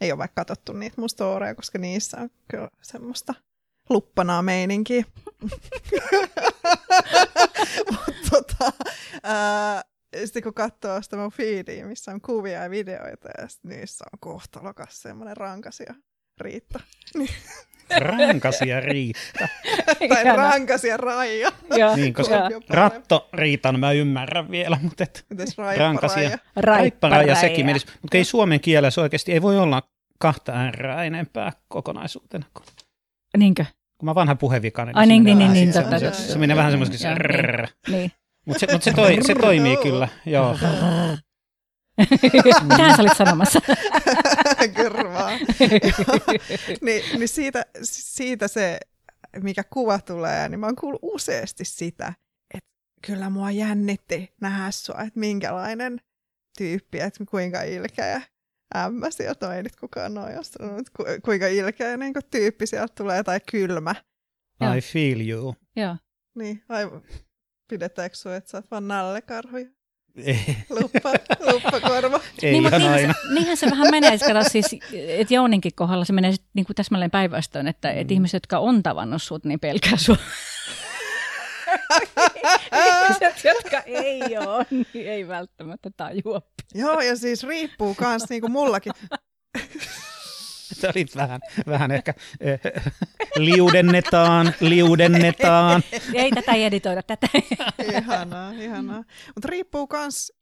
Ei 0.02 0.12
ole 0.12 0.18
vaikka 0.18 0.42
katsottu 0.42 0.74
niitä 0.74 1.02
mun 1.02 1.10
storeja, 1.10 1.56
koska 1.56 1.80
niissä 1.80 2.18
on 2.18 2.30
kyllä 2.48 2.70
semmoista 2.82 3.34
luppanaa 3.90 4.42
meininkiä. 4.42 5.04
Mutta 7.92 8.30
tota, 8.32 8.74
ää, 9.24 9.84
sitten 10.26 10.44
kun 10.44 10.54
katsoo 10.54 11.02
sitä 11.02 11.18
mun 11.18 11.32
feediä, 11.32 11.86
missä 11.86 12.12
on 12.12 12.22
kuvia 12.22 12.64
ja 12.64 12.70
videoita, 12.70 13.30
ja 13.38 13.48
niissä 13.64 14.06
on 14.14 14.20
kohtalokas 14.20 15.02
semmoinen 15.02 15.38
rankasia 15.38 15.96
Riitta. 16.42 16.80
rankasia 17.98 18.80
Riitta. 18.80 19.48
tai 20.10 20.24
rankasia 20.24 20.98
Raija. 20.98 21.52
niin, 21.96 22.14
koska 22.14 22.36
ratto 22.70 23.30
Riitan 23.34 23.80
mä 23.80 23.92
ymmärrän 23.92 24.52
vielä, 24.52 24.80
mutta 24.82 25.04
et 25.04 25.26
rankasia. 25.78 26.38
Raipparaja 26.56 27.36
sekin 27.36 27.66
menisi. 27.66 27.88
Mutta 28.02 28.18
ei 28.18 28.24
suomen 28.24 28.60
kielessä 28.60 29.02
oikeasti 29.02 29.32
ei 29.32 29.42
voi 29.42 29.58
olla 29.58 29.84
kahta 30.20 30.52
äärää 30.52 31.04
enempää 31.04 31.52
kokonaisuutena. 31.68 32.46
Niinkö? 33.38 33.66
Kun 33.98 34.06
mä 34.06 34.16
vanha 34.16 34.36
puhevikainen. 34.36 34.98
Ai 34.98 35.08
niin, 35.08 35.24
niin, 35.24 35.38
niin, 35.38 35.54
niin, 35.54 35.74
totta. 35.74 36.12
Se 36.12 36.38
menee 36.38 36.56
vähän 36.56 36.72
semmoiseksi. 36.72 37.08
Niin. 37.88 38.12
Mutta 38.46 38.60
se, 38.60 38.68
mut 38.74 38.84
se, 38.84 38.94
toi, 38.94 39.18
se 39.22 39.36
toimii 39.36 39.78
kyllä, 39.78 40.08
joo. 40.26 40.58
Mitä 42.64 42.96
sä 42.96 43.02
olit 43.02 43.18
sanomassa? 43.18 43.60
Kyrvaa. 44.76 45.32
niin, 46.82 47.20
niin 47.20 47.28
siitä, 47.28 47.66
siitä 47.82 48.48
se, 48.48 48.80
mikä 49.44 49.64
kuva 49.64 50.00
tulee, 50.00 50.50
niin 50.50 50.60
mä 50.60 50.66
oon 50.66 50.76
kuullut 50.76 51.00
useasti 51.02 51.66
sitä, 51.66 52.14
että 52.54 52.70
kyllä 53.06 53.30
mua 53.30 53.52
jännitti 53.52 54.34
nähdä 54.42 54.72
sua, 54.72 55.02
että 55.02 55.20
minkälainen 55.20 56.02
tyyppi, 56.58 57.00
että 57.00 57.26
kuinka 57.30 57.62
ilkeä 57.62 58.22
ämmä 58.76 59.12
sieltä 59.12 59.48
on, 59.48 59.56
ei 59.56 59.64
nyt 59.64 59.76
kukaan 59.76 60.14
noin 60.14 60.44
sanonut, 60.44 60.90
kuinka 61.26 61.48
ilkeä 61.48 61.98
niin 61.98 62.14
tyyppi 62.32 62.68
sieltä 62.68 62.94
tulee 62.98 63.24
tai 63.24 63.40
kylmä. 63.52 63.96
I 64.78 64.82
feel 64.82 65.30
you. 65.30 65.56
Joo. 65.76 65.98
Niin, 66.36 66.64
aivan. 66.70 67.02
Pidetäänkö 67.68 68.16
sinua, 68.16 68.38
että 68.38 68.50
sä 68.50 68.58
oot 68.58 68.72
vaan 68.72 68.88
nallekarhuja? 68.88 69.66
Ei. 70.24 70.58
Luppa, 70.70 71.14
luppakorva. 71.52 72.20
Ei 72.44 72.52
niin, 72.52 72.66
ihan 72.66 72.82
aina. 72.82 73.14
Se, 73.14 73.34
niinhän 73.34 73.58
se 73.58 73.72
vähän 73.72 73.88
menee, 73.92 74.14
että 74.14 74.50
siis, 74.50 74.66
että 74.94 75.34
Jouninkin 75.34 75.72
kohdalla 75.76 76.06
se 76.06 76.14
menee 76.14 76.34
niin 76.54 76.66
kuin 76.66 76.76
täsmälleen 76.76 77.12
päinvastoin, 77.12 77.68
että, 77.68 77.94
mm. 77.94 78.00
että 78.00 78.14
ihmiset, 78.14 78.34
jotka 78.34 78.60
on 78.60 78.84
tavannut 78.84 79.24
sut, 79.24 79.46
niin 79.46 79.60
pelkää 79.60 79.98
sua. 79.98 80.18
Ihmiset, 82.86 83.44
jotka 83.44 83.80
ei 83.86 84.38
ole, 84.38 84.66
niin 84.70 85.08
ei 85.08 85.28
välttämättä 85.28 85.90
tajua. 85.98 86.42
Joo, 86.74 87.02
ja 87.02 87.16
siis 87.16 87.44
riippuu 87.44 87.96
myös 88.00 88.24
niin 88.30 88.42
kuin 88.42 88.52
mullakin. 88.52 88.94
Sä 90.82 90.92
olit 90.96 91.16
vähän, 91.16 91.42
vähän 91.68 91.92
ehkä 91.92 92.14
eh, 92.40 92.60
liudennetaan, 93.36 94.54
liudennetaan. 94.60 95.84
Ei 96.14 96.32
tätä 96.32 96.54
editoida, 96.54 97.04
tätä. 97.04 97.28
ihanaa, 97.98 98.52
ihanaa. 98.52 99.04
Mutta 99.36 99.48
riippuu 99.50 99.88
myös 99.94 100.34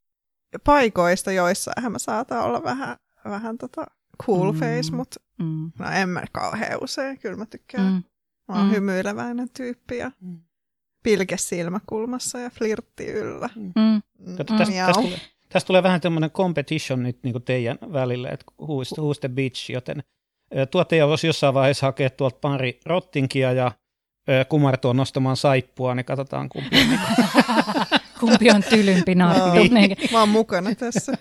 paikoista, 0.64 1.32
joissa 1.32 1.72
mä 1.88 1.98
saatan 1.98 2.42
olla 2.42 2.62
vähän, 2.62 2.96
vähän 3.24 3.58
tota 3.58 3.86
cool 4.26 4.52
mm. 4.52 4.58
face, 4.58 4.92
mutta 4.92 5.20
mm. 5.38 5.72
no 5.78 5.90
en 5.90 6.08
mä 6.08 6.22
kauhean 6.32 6.78
usein. 6.82 7.18
Kyllä 7.18 7.36
mä 7.36 7.46
tykkään. 7.46 7.92
Mm. 7.92 8.02
Mä 8.48 8.54
oon 8.54 8.66
mm. 8.66 8.72
hymyileväinen 8.72 9.48
tyyppi 9.56 9.96
ja 9.96 10.12
mm. 10.20 10.40
pilke 11.02 11.36
silmäkulmassa 11.36 12.38
ja 12.38 12.50
flirtti 12.50 13.06
yllä. 13.06 13.48
Mm. 13.56 13.62
Mm. 13.62 14.02
mm. 14.18 14.36
Tästä, 14.36 14.54
tästä, 14.56 14.92
tulee, 14.92 15.20
tästä 15.48 15.66
tulee 15.66 15.82
vähän 15.82 16.00
tämmöinen 16.00 16.30
competition 16.30 17.02
nyt 17.02 17.18
niin 17.22 17.32
kuin 17.32 17.44
teidän 17.44 17.78
välille, 17.92 18.28
että 18.28 18.46
who's, 18.62 19.00
who's 19.00 19.18
the 19.20 19.28
bitch, 19.28 19.70
joten 19.70 20.02
tuottaja 20.70 21.08
voisi 21.08 21.26
jossain 21.26 21.54
vaiheessa 21.54 21.86
hakea 21.86 22.10
tuolta 22.10 22.38
pari 22.40 22.80
rottinkia 22.86 23.52
ja 23.52 23.72
kumartua 24.48 24.94
nostamaan 24.94 25.36
saippua, 25.36 25.94
niin 25.94 26.04
katsotaan 26.04 26.48
kumpi 26.48 26.76
on. 26.76 26.98
kumpi 28.20 28.50
on 28.50 28.62
tylympi 28.62 29.14
narttu. 29.14 29.48
No, 29.48 29.54
niin. 29.54 29.96
Mä 30.12 30.20
oon 30.20 30.28
mukana 30.28 30.74
tässä. 30.74 31.12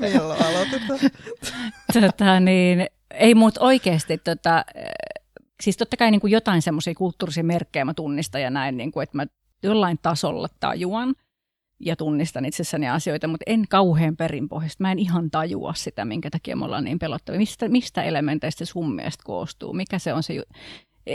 Milloin 0.00 0.42
aloitetaan? 0.42 0.98
Tota, 1.92 2.40
niin, 2.40 2.86
ei 3.10 3.34
muut 3.34 3.58
oikeasti, 3.58 4.18
tota, 4.18 4.64
siis 5.62 5.76
totta 5.76 5.96
kai 5.96 6.10
niin 6.10 6.20
kuin 6.20 6.30
jotain 6.30 6.62
semmoisia 6.62 6.94
kulttuurisia 6.94 7.44
merkkejä 7.44 7.84
mä 7.84 7.94
tunnistan 7.94 8.42
ja 8.42 8.50
näin, 8.50 8.76
niin 8.76 8.92
kuin, 8.92 9.02
että 9.02 9.16
mä 9.16 9.26
jollain 9.62 9.98
tasolla 10.02 10.48
tajuan– 10.60 11.14
ja 11.80 11.96
tunnistan 11.96 12.44
itsessäni 12.44 12.88
asioita, 12.88 13.28
mutta 13.28 13.44
en 13.46 13.64
kauhean 13.68 14.16
perinpohjasta. 14.16 14.84
Mä 14.84 14.92
en 14.92 14.98
ihan 14.98 15.30
tajua 15.30 15.74
sitä, 15.74 16.04
minkä 16.04 16.30
takia 16.30 16.56
me 16.56 16.64
ollaan 16.64 16.84
niin 16.84 16.98
pelottavia. 16.98 17.38
Mistä, 17.38 17.68
mistä 17.68 18.02
elementeistä 18.02 18.64
sun 18.64 18.94
mielestä 18.94 19.22
koostuu? 19.24 19.72
Mikä 19.72 19.98
se 19.98 20.14
on 20.14 20.22
se, 20.22 20.42
e, 21.06 21.14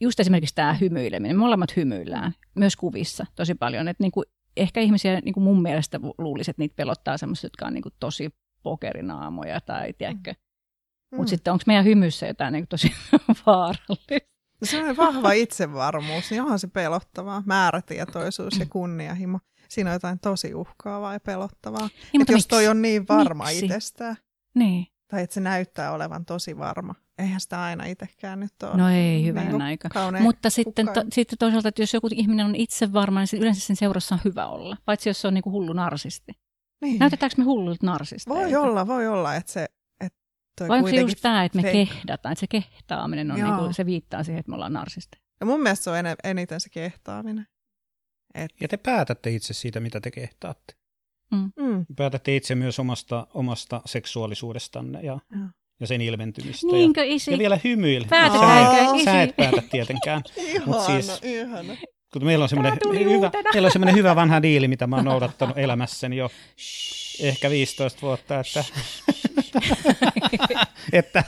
just 0.00 0.20
esimerkiksi 0.20 0.54
tämä 0.54 0.74
hymyileminen. 0.74 1.36
Me 1.36 1.40
molemmat 1.40 1.76
hymyillään, 1.76 2.32
myös 2.54 2.76
kuvissa 2.76 3.26
tosi 3.34 3.54
paljon. 3.54 3.88
Että 3.88 4.02
niin 4.04 4.12
kuin, 4.12 4.26
ehkä 4.56 4.80
ihmisiä 4.80 5.20
niin 5.20 5.34
kuin 5.34 5.44
mun 5.44 5.62
mielestä 5.62 6.00
luulisi, 6.18 6.50
että 6.50 6.62
niitä 6.62 6.76
pelottaa 6.76 7.18
sellaiset, 7.18 7.42
jotka 7.42 7.66
on 7.66 7.74
niin 7.74 7.82
kuin 7.82 7.94
tosi 8.00 8.30
pokerinaamoja 8.62 9.60
tai 9.60 9.92
tiedätkö. 9.92 10.32
Mm. 10.32 11.16
Mutta 11.16 11.30
sitten 11.30 11.52
onko 11.52 11.64
meidän 11.66 11.84
hymyssä 11.84 12.26
jotain 12.26 12.52
niin 12.52 12.62
kuin 12.62 12.68
tosi 12.68 12.92
vaarallista? 13.46 14.14
Se 14.62 14.84
on 14.84 14.96
vahva 14.96 15.32
itsevarmuus, 15.32 16.30
niin 16.30 16.42
onhan 16.42 16.58
se 16.58 16.68
pelottavaa. 16.68 17.42
Määrätietoisuus 17.46 18.58
ja 18.58 18.66
kunnianhimo 18.76 19.38
siinä 19.68 19.90
on 19.90 19.94
jotain 19.94 20.20
tosi 20.20 20.54
uhkaavaa 20.54 21.12
ja 21.12 21.20
pelottavaa. 21.20 21.88
Niin, 22.12 22.20
että 22.20 22.32
jos 22.32 22.46
toi 22.46 22.68
on 22.68 22.82
niin 22.82 23.08
varma 23.08 23.44
miksi? 23.44 23.64
itsestään, 23.64 24.16
niin. 24.54 24.86
tai 25.08 25.22
että 25.22 25.34
se 25.34 25.40
näyttää 25.40 25.92
olevan 25.92 26.24
tosi 26.24 26.58
varma, 26.58 26.94
eihän 27.18 27.40
sitä 27.40 27.62
aina 27.62 27.84
itsekään 27.84 28.40
nyt 28.40 28.62
ole. 28.62 28.76
No 28.76 28.88
ei, 28.88 29.24
hyvän 29.24 29.48
niin 29.48 29.62
aika. 29.62 29.88
Mutta 30.20 30.50
sitten, 30.50 30.86
to, 30.86 31.04
sitten 31.12 31.38
toisaalta, 31.38 31.68
että 31.68 31.82
jos 31.82 31.94
joku 31.94 32.08
ihminen 32.12 32.46
on 32.46 32.54
itse 32.54 32.92
varma, 32.92 33.20
niin 33.20 33.42
yleensä 33.42 33.60
sen 33.60 33.76
seurassa 33.76 34.14
on 34.14 34.20
hyvä 34.24 34.46
olla, 34.46 34.76
paitsi 34.84 35.08
jos 35.08 35.20
se 35.20 35.28
on 35.28 35.34
niin 35.34 35.42
kuin 35.42 35.52
hullu 35.52 35.72
narsisti. 35.72 36.32
Niin. 36.82 36.98
Näytetäänkö 36.98 37.34
me 37.38 37.44
hullulta 37.44 37.86
narsisteilta? 37.86 38.42
Voi 38.42 38.54
olla, 38.54 38.86
voi 38.86 39.06
olla, 39.06 39.34
että 39.34 39.52
se 39.52 39.66
että 40.00 40.18
toi 40.58 40.68
Vai 40.68 40.78
onko 40.78 40.90
se 40.90 40.96
just 40.96 41.18
tämä, 41.22 41.44
että 41.44 41.56
me 41.58 41.62
fake. 41.62 41.86
kehdataan, 41.86 42.32
että 42.32 42.40
se 42.40 42.46
kehtaaminen 42.46 43.30
on, 43.30 43.40
niin 43.40 43.54
kuin, 43.54 43.74
se 43.74 43.86
viittaa 43.86 44.22
siihen, 44.24 44.40
että 44.40 44.50
me 44.50 44.54
ollaan 44.54 44.72
narsisteja? 44.72 45.22
Ja 45.40 45.46
mun 45.46 45.62
mielestä 45.62 45.84
se 45.84 45.90
on 45.90 45.96
eniten 46.24 46.60
se 46.60 46.68
kehtaaminen. 46.68 47.46
Et... 48.36 48.50
Ja 48.60 48.68
te 48.68 48.76
päätätte 48.76 49.30
itse 49.30 49.54
siitä, 49.54 49.80
mitä 49.80 50.00
te 50.00 50.10
kehtaatte. 50.10 50.74
Mm. 51.30 51.52
Mm. 51.56 51.86
Päätätte 51.96 52.36
itse 52.36 52.54
myös 52.54 52.78
omasta, 52.78 53.26
omasta 53.34 53.82
seksuaalisuudestanne 53.84 55.00
ja, 55.02 55.18
ja. 55.30 55.48
ja 55.80 55.86
sen 55.86 56.00
ilmentymistä. 56.00 56.66
Niinkö, 56.66 57.04
ja, 57.04 57.14
isi? 57.14 57.30
ja 57.30 57.38
vielä 57.38 57.58
hymyillä. 57.64 58.08
Päätätkö, 58.08 58.46
isi? 58.94 59.04
Sä 59.04 59.22
et 59.22 59.36
päätä 59.36 59.62
tietenkään. 59.70 60.22
ihana, 60.36 60.86
siis, 60.86 61.20
ihana. 61.22 61.76
Kun 62.12 62.24
meillä 62.24 62.42
on 62.42 62.48
semmoinen 62.48 62.78
hyvä, 63.10 63.30
meillä 63.52 63.66
on 63.66 63.72
semmoinen 63.72 63.94
hyvä 63.94 64.16
vanha 64.16 64.42
diili, 64.42 64.68
mitä 64.68 64.86
mä 64.86 64.96
oon 64.96 65.04
noudattanut 65.04 65.58
elämässäni 65.58 66.16
jo 66.16 66.30
ehkä 67.20 67.50
15 67.50 68.02
vuotta, 68.02 68.40
että, 68.40 68.64
että 70.92 71.24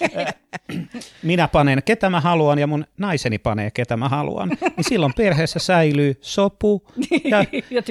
minä 1.22 1.48
panen 1.48 1.82
ketä 1.82 2.10
mä 2.10 2.20
haluan 2.20 2.58
ja 2.58 2.66
mun 2.66 2.86
naiseni 2.98 3.38
panee 3.38 3.70
ketä 3.70 3.96
mä 3.96 4.08
haluan, 4.08 4.48
niin 4.48 4.84
silloin 4.88 5.12
perheessä 5.16 5.58
säilyy 5.58 6.18
sopu 6.20 6.86
ja, 7.24 7.38
ja 7.70 7.82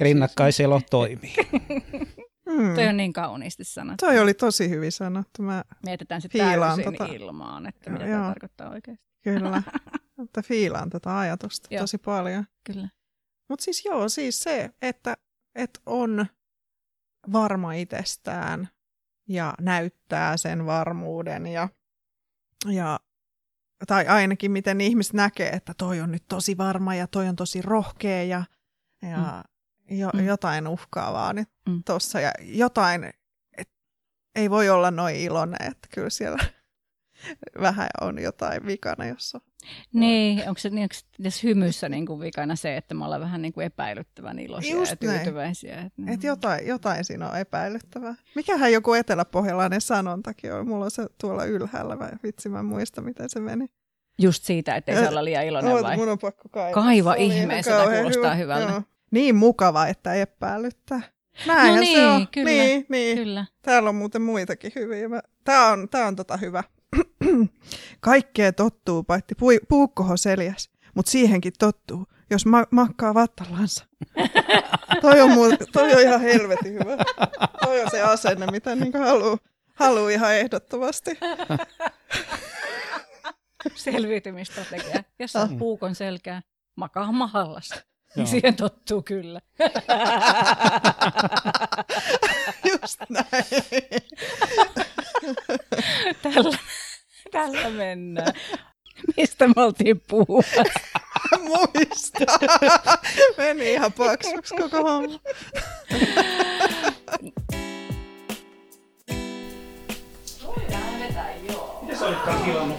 rinnakkaiselo 0.00 0.80
toimii. 0.90 1.34
Hmm. 2.50 2.74
Toi 2.74 2.86
on 2.86 2.96
niin 2.96 3.12
kauniisti 3.12 3.64
sanottu. 3.64 4.06
Toi 4.06 4.18
oli 4.18 4.34
tosi 4.34 4.70
hyvin 4.70 4.92
sanottu. 4.92 5.42
Mä 5.42 5.64
Mietitään 5.84 6.20
sitten 6.20 6.60
täysin 6.60 6.84
tota... 6.84 7.06
ilmaan, 7.06 7.66
että 7.66 7.90
mitä 7.90 8.04
tämä 8.04 8.28
tarkoittaa 8.28 8.70
oikeasti. 8.70 9.06
Kyllä, 9.22 9.62
mutta 10.18 10.42
fiilaan 10.42 10.90
tätä 10.90 11.18
ajatusta 11.18 11.68
joo. 11.70 11.80
tosi 11.80 11.98
paljon. 11.98 12.44
Kyllä. 12.64 12.88
Mutta 13.48 13.64
siis 13.64 13.84
joo, 13.84 14.08
siis 14.08 14.42
se, 14.42 14.70
että, 14.82 15.16
että 15.54 15.80
on 15.86 16.26
varma 17.32 17.72
itsestään 17.72 18.68
ja 19.28 19.54
näyttää 19.60 20.36
sen 20.36 20.66
varmuuden 20.66 21.46
ja, 21.46 21.68
ja 22.70 23.00
tai 23.86 24.06
ainakin 24.06 24.50
miten 24.50 24.80
ihmiset 24.80 25.12
näkee, 25.12 25.48
että 25.50 25.74
toi 25.78 26.00
on 26.00 26.12
nyt 26.12 26.24
tosi 26.28 26.58
varma 26.58 26.94
ja 26.94 27.06
toi 27.06 27.28
on 27.28 27.36
tosi 27.36 27.62
rohkea 27.62 28.22
ja, 28.22 28.44
ja 29.02 29.18
mm. 29.18 29.52
Jo, 29.98 30.10
mm. 30.14 30.24
jotain 30.24 30.68
uhkaavaa 30.68 31.32
nyt 31.32 31.48
mm. 31.68 31.82
tossa 31.84 32.20
ja 32.20 32.32
jotain, 32.40 33.12
et, 33.56 33.70
ei 34.34 34.50
voi 34.50 34.70
olla 34.70 34.90
noin 34.90 35.16
iloinen, 35.16 35.70
että 35.70 35.88
kyllä 35.94 36.10
siellä 36.10 36.44
vähän 37.60 37.88
on 38.00 38.22
jotain 38.22 38.66
vikana, 38.66 39.06
jos 39.06 39.34
on. 39.34 39.40
Niin, 39.92 40.48
onko 40.48 40.58
se 40.58 40.70
niin, 40.70 40.82
onko 40.82 40.94
tässä 41.22 41.40
hymyssä 41.44 41.88
niin 41.88 42.06
kuin 42.06 42.20
vikana 42.20 42.56
se, 42.56 42.76
että 42.76 42.94
me 42.94 43.04
ollaan 43.04 43.20
vähän 43.20 43.42
niin 43.42 43.52
kuin 43.52 43.66
epäilyttävän 43.66 44.38
iloisia 44.38 44.76
Just 44.76 44.90
ja 44.90 44.96
tyytyväisiä? 44.96 45.74
Että, 45.80 46.02
et 46.12 46.22
mm. 46.22 46.26
jotain, 46.26 46.66
jotain 46.66 47.04
siinä 47.04 47.28
on 47.28 47.38
epäilyttävää. 47.38 48.14
Mikähän 48.34 48.72
joku 48.72 48.92
eteläpohjalainen 48.92 49.80
sanontakin 49.80 50.52
on? 50.52 50.68
Mulla 50.68 50.84
on 50.84 50.90
se 50.90 51.06
tuolla 51.20 51.44
ylhäällä, 51.44 51.98
vai 51.98 52.10
vitsi 52.22 52.48
mä 52.48 52.62
muista, 52.62 53.00
miten 53.00 53.30
se 53.30 53.40
meni. 53.40 53.66
Just 54.18 54.44
siitä, 54.44 54.76
ettei 54.76 54.96
se 54.96 55.08
olla 55.08 55.24
liian 55.24 55.46
iloinen 55.46 55.72
Oot, 55.72 55.82
vai? 55.82 55.96
Mun 55.96 56.08
on 56.08 56.18
pakko 56.18 56.48
kaivaa. 56.48 56.82
Kaiva 56.82 57.14
ihmeessä, 57.14 57.80
sitä 57.80 57.96
kuulostaa 57.96 58.34
hyvä. 58.34 58.56
hyvältä. 58.56 58.72
Joo. 58.72 58.82
Niin 59.10 59.34
mukava, 59.34 59.86
että 59.86 60.14
epäilyttää. 60.14 61.00
Näinhän 61.46 61.74
no 61.74 61.80
niin, 61.80 61.98
se 61.98 62.06
on. 62.06 62.28
Kyllä, 62.28 62.50
niin, 62.50 62.86
niin. 62.88 63.18
kyllä. 63.18 63.46
Täällä 63.62 63.88
on 63.88 63.94
muuten 63.94 64.22
muitakin 64.22 64.72
hyviä. 64.74 65.08
Tämä 65.44 65.68
on, 65.68 65.88
tää 65.88 66.06
on 66.06 66.16
tota 66.16 66.36
hyvä. 66.36 66.64
Kaikkea 68.00 68.52
tottuu, 68.52 69.02
paitsi 69.02 69.34
pu- 69.34 69.66
puukkoho 69.68 70.16
seljas, 70.16 70.70
mutta 70.94 71.10
siihenkin 71.10 71.52
tottuu, 71.58 72.06
jos 72.30 72.46
ma- 72.46 72.66
makkaa 72.70 73.14
vattallansa. 73.14 73.84
toi, 75.02 75.20
on 75.20 75.30
muu- 75.30 75.56
toi 75.72 75.94
on 75.94 76.00
ihan 76.00 76.20
helvetin 76.20 76.72
hyvä. 76.72 76.96
Toi 77.64 77.80
on 77.80 77.90
se 77.90 78.02
asenne, 78.02 78.46
mitä 78.46 78.74
niin 78.74 78.92
haluaa 78.98 79.36
haluu 79.74 80.08
ihan 80.08 80.34
ehdottomasti. 80.34 81.18
Selviytymistrategia. 83.74 85.02
Jos 85.18 85.36
on 85.36 85.42
ah. 85.42 85.58
puukon 85.58 85.94
selkää, 85.94 86.42
makaa 86.76 87.12
mahallassa. 87.12 87.74
Joo. 88.16 88.26
Siihen 88.26 88.56
tottuu 88.56 89.02
kyllä. 89.02 89.40
Just 92.72 93.00
näin. 93.08 93.44
tällä, 96.22 96.58
tällä 97.32 97.70
mennään. 97.70 98.32
Mistä 99.16 99.48
me 99.48 99.54
oltiin 99.56 100.02
puhumassa? 100.08 100.62
Muista. 101.48 102.38
Meni 103.36 103.72
ihan 103.72 103.92
paksuksi 103.92 104.54
koko 104.54 104.82
homma. 104.82 105.18
Voidaan 110.46 111.00
vetää, 111.00 111.34
joo. 111.50 111.78
Miten 111.82 111.98
sä 111.98 112.06
olitkaan 112.06 112.42
tilannut? 112.42 112.78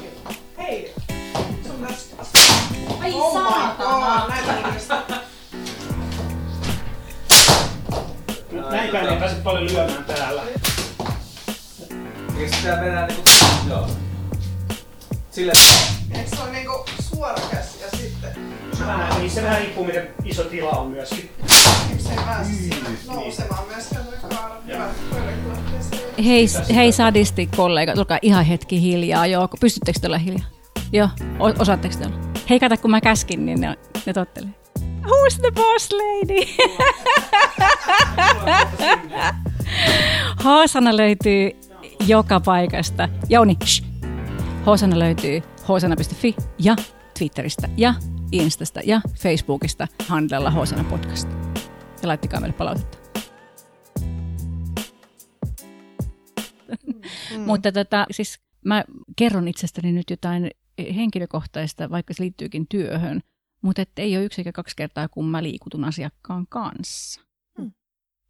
Hei, 0.57 0.93
sun 1.63 1.81
läski. 1.81 2.15
Ai 2.99 3.13
oh 3.13 3.33
saatana. 3.33 5.23
Ei 8.73 9.19
pääse 9.19 9.35
paljon 9.35 9.73
lyömään 9.73 10.05
täällä. 10.05 10.41
Eikö 12.37 12.49
se 12.49 12.57
pitää 12.57 12.81
mennä 12.81 13.07
niinku... 13.07 13.23
Joo. 13.69 13.87
Sille... 15.33 15.51
Eikö 16.11 16.35
se 16.35 16.41
ole 16.41 16.51
niinku 16.51 16.85
suora 17.11 17.35
käsi 17.51 17.81
ja 17.81 17.97
sitten... 17.97 18.31
vähän, 18.79 19.19
niin 19.19 19.31
se 19.31 19.43
vähän 19.43 19.61
riippuu, 19.61 19.85
miten 19.85 20.07
iso 20.25 20.43
tila 20.43 20.69
on 20.69 20.87
myöskin. 20.87 21.29
Hei, 26.25 26.45
hei 26.75 26.91
sadisti 26.91 27.49
kollega, 27.55 27.93
tulkaa 27.93 28.19
ihan 28.21 28.45
hetki 28.45 28.81
hiljaa. 28.81 29.25
Joo, 29.25 29.49
pystyttekö 29.59 29.99
te 29.99 30.07
olla 30.07 30.17
hiljaa? 30.17 30.47
Joo, 30.91 31.09
osaatteko 31.59 31.95
te 31.99 32.05
olla? 32.05 32.17
Hei, 32.49 32.59
kato, 32.59 32.77
kun 32.77 32.91
mä 32.91 33.01
käskin, 33.01 33.45
niin 33.45 33.61
ne, 33.61 33.75
ne 34.05 34.13
tottelee. 34.13 34.51
Who's 35.01 35.39
the 35.41 35.51
boss 35.51 35.91
lady? 35.91 36.53
Hoosana 40.43 40.97
löytyy 40.97 41.51
joka 42.07 42.39
paikasta. 42.39 43.09
Jouni, 43.29 43.57
shh. 43.65 43.92
Hoosana 44.65 44.99
löytyy 44.99 45.41
hoosana.fi 45.67 46.35
ja 46.59 46.75
Twitteristä 47.19 47.69
ja 47.77 47.93
Instasta 48.31 48.79
ja 48.85 49.01
Facebookista 49.19 49.87
handlella 50.07 50.51
Hoosana 50.51 50.83
podcast. 50.83 51.29
Ja 52.01 52.07
laittakaa 52.07 52.39
meille 52.39 52.57
palautetta. 52.57 52.97
Mm. 57.37 57.41
Mutta 57.45 57.71
tota, 57.71 58.05
siis 58.11 58.39
mä 58.65 58.83
kerron 59.15 59.47
itsestäni 59.47 59.91
nyt 59.91 60.09
jotain 60.09 60.51
henkilökohtaista, 60.95 61.89
vaikka 61.89 62.13
se 62.13 62.23
liittyykin 62.23 62.67
työhön, 62.67 63.21
mutta 63.61 63.81
et 63.81 63.91
ei 63.97 64.17
ole 64.17 64.25
yksi 64.25 64.41
eikä 64.41 64.51
kaksi 64.51 64.75
kertaa, 64.75 65.09
kun 65.09 65.25
mä 65.25 65.43
liikutun 65.43 65.83
asiakkaan 65.83 66.45
kanssa. 66.49 67.21
Mm. 67.57 67.71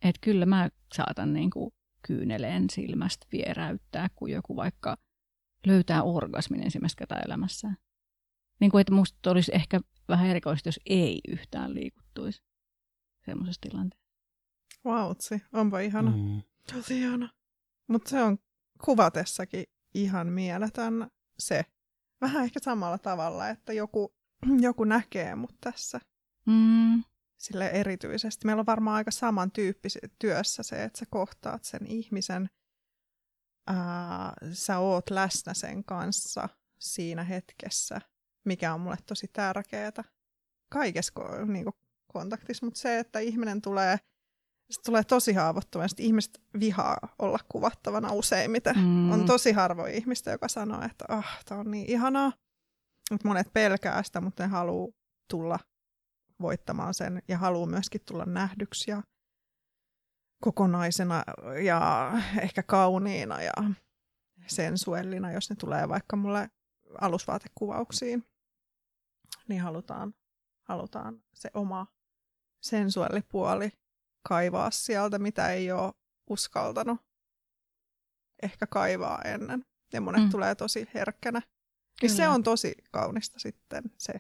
Et 0.04 0.16
kyllä 0.22 0.46
mä 0.46 0.70
saatan 0.94 1.34
niin 1.34 1.50
kuin 1.50 1.74
kyyneleen 2.08 2.70
silmästä 2.70 3.28
vieräyttää, 3.32 4.10
kun 4.16 4.32
joku 4.32 4.56
vaikka 4.56 4.98
löytää 5.66 6.04
orgasmin 6.04 6.64
ensimmäistä 6.64 7.00
kertaa 7.00 7.20
elämässään. 7.26 7.78
Niin 8.60 8.72
kuin, 8.72 8.82
että 8.82 8.94
musta 8.94 9.32
olisi 9.32 9.52
ehkä 9.56 9.82
vähän 10.08 10.28
erikoista, 10.28 10.68
jos 10.68 10.80
ei 10.86 11.22
yhtään 11.28 11.74
liikuttuisi 11.74 12.44
semmoisessa 13.26 13.62
tilanteessa. 13.62 14.04
Vautsi, 14.86 15.42
onpa 15.54 15.80
ihana. 15.80 16.12
Mm. 16.12 16.42
Tosi 16.74 17.00
ihana. 17.00 17.30
Mutta 17.88 18.10
se 18.10 18.22
on 18.22 18.38
kuvatessakin 18.86 19.66
ihan 19.94 20.28
mieletön 20.28 21.12
se. 21.40 21.66
Vähän 22.22 22.44
ehkä 22.44 22.60
samalla 22.60 22.98
tavalla, 22.98 23.50
että 23.50 23.74
joku, 23.74 24.16
joku 24.68 24.84
näkee 24.84 25.36
mut 25.36 25.56
tässä. 25.62 26.00
Mm. 26.46 27.04
Sille 27.38 27.68
erityisesti. 27.68 28.46
Meillä 28.46 28.60
on 28.60 28.66
varmaan 28.66 28.96
aika 28.96 29.12
samantyyppisiä 29.12 30.10
työssä 30.20 30.64
se, 30.64 30.84
että 30.84 31.00
sä 31.00 31.06
kohtaat 31.10 31.64
sen 31.64 31.86
ihmisen, 31.86 32.50
ää, 33.68 34.34
sä 34.52 34.78
oot 34.78 35.10
läsnä 35.10 35.54
sen 35.54 35.84
kanssa 35.84 36.50
siinä 36.80 37.24
hetkessä, 37.24 38.02
mikä 38.46 38.74
on 38.74 38.82
mulle 38.82 38.98
tosi 39.06 39.28
tärkeää 39.34 40.04
kaikessa 40.70 41.14
niin 41.46 41.66
kontaktissa, 42.14 42.66
mutta 42.66 42.80
se, 42.80 43.00
että 43.00 43.20
ihminen 43.20 43.62
tulee– 43.62 43.98
se 44.74 44.82
tulee 44.86 45.04
tosi 45.04 45.34
haavoittuvasti. 45.34 46.06
Ihmiset 46.06 46.42
vihaa 46.60 46.98
olla 47.20 47.40
kuvattavana 47.50 48.12
useimmiten. 48.12 48.78
Mm. 48.78 49.12
On 49.12 49.26
tosi 49.26 49.52
harvoin 49.52 49.94
ihmistä, 49.94 50.32
joka 50.32 50.48
sanoo, 50.48 50.82
että 50.86 51.06
ah, 51.08 51.40
tämä 51.46 51.62
on 51.62 51.72
niin 51.72 51.90
ihanaa. 51.90 52.34
Mutta 53.12 53.28
monet 53.28 53.54
pelkää 53.54 54.04
sitä, 54.04 54.22
mutta 54.22 54.44
ne 54.44 54.50
haluaa 54.50 54.92
tulla 55.30 55.60
voittamaan 56.42 56.94
sen 56.94 57.22
ja 57.28 57.38
haluaa 57.38 57.68
myöskin 57.68 58.02
tulla 58.06 58.26
nähdyksi 58.26 58.92
ja 58.92 59.04
kokonaisena 60.44 61.24
ja 61.64 62.12
ehkä 62.42 62.64
kauniina 62.64 63.42
ja 63.42 63.54
sensuellina, 64.48 65.32
jos 65.32 65.50
ne 65.50 65.56
tulee 65.56 65.90
vaikka 65.90 66.16
mulle 66.16 66.50
alusvaatekuvauksiin, 67.02 68.24
niin 69.48 69.62
halutaan, 69.62 70.14
halutaan 70.64 71.24
se 71.34 71.50
oma 71.54 71.88
sensuellipuoli 72.62 73.72
kaivaa 74.28 74.72
sieltä, 74.72 75.20
mitä 75.20 75.50
ei 75.50 75.72
ole 75.72 75.94
uskaltanut 76.30 77.00
ehkä 78.42 78.68
kaivaa 78.68 79.22
ennen. 79.22 79.66
Ja 79.94 80.02
monet 80.02 80.24
mm. 80.24 80.30
tulee 80.30 80.56
tosi 80.56 80.88
herkkänä. 80.94 81.42
Niin 82.02 82.10
se 82.10 82.28
on 82.28 82.44
tosi 82.44 82.76
kaunista 82.92 83.40
sitten 83.40 83.84
se 83.98 84.14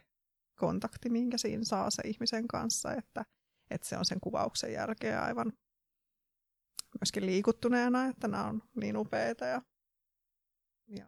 kontakti, 0.59 1.09
minkä 1.09 1.37
siinä 1.37 1.63
saa 1.63 1.89
se 1.89 2.01
ihmisen 2.05 2.47
kanssa, 2.47 2.93
että, 2.93 3.25
että 3.69 3.87
se 3.87 3.97
on 3.97 4.05
sen 4.05 4.19
kuvauksen 4.19 4.73
jälkeen 4.73 5.21
aivan 5.21 5.53
myöskin 7.01 7.25
liikuttuneena, 7.25 8.05
että 8.05 8.27
nämä 8.27 8.45
on 8.45 8.61
niin 8.81 8.97
upeita. 8.97 9.45
Ja, 9.45 9.61
ja 10.87 11.07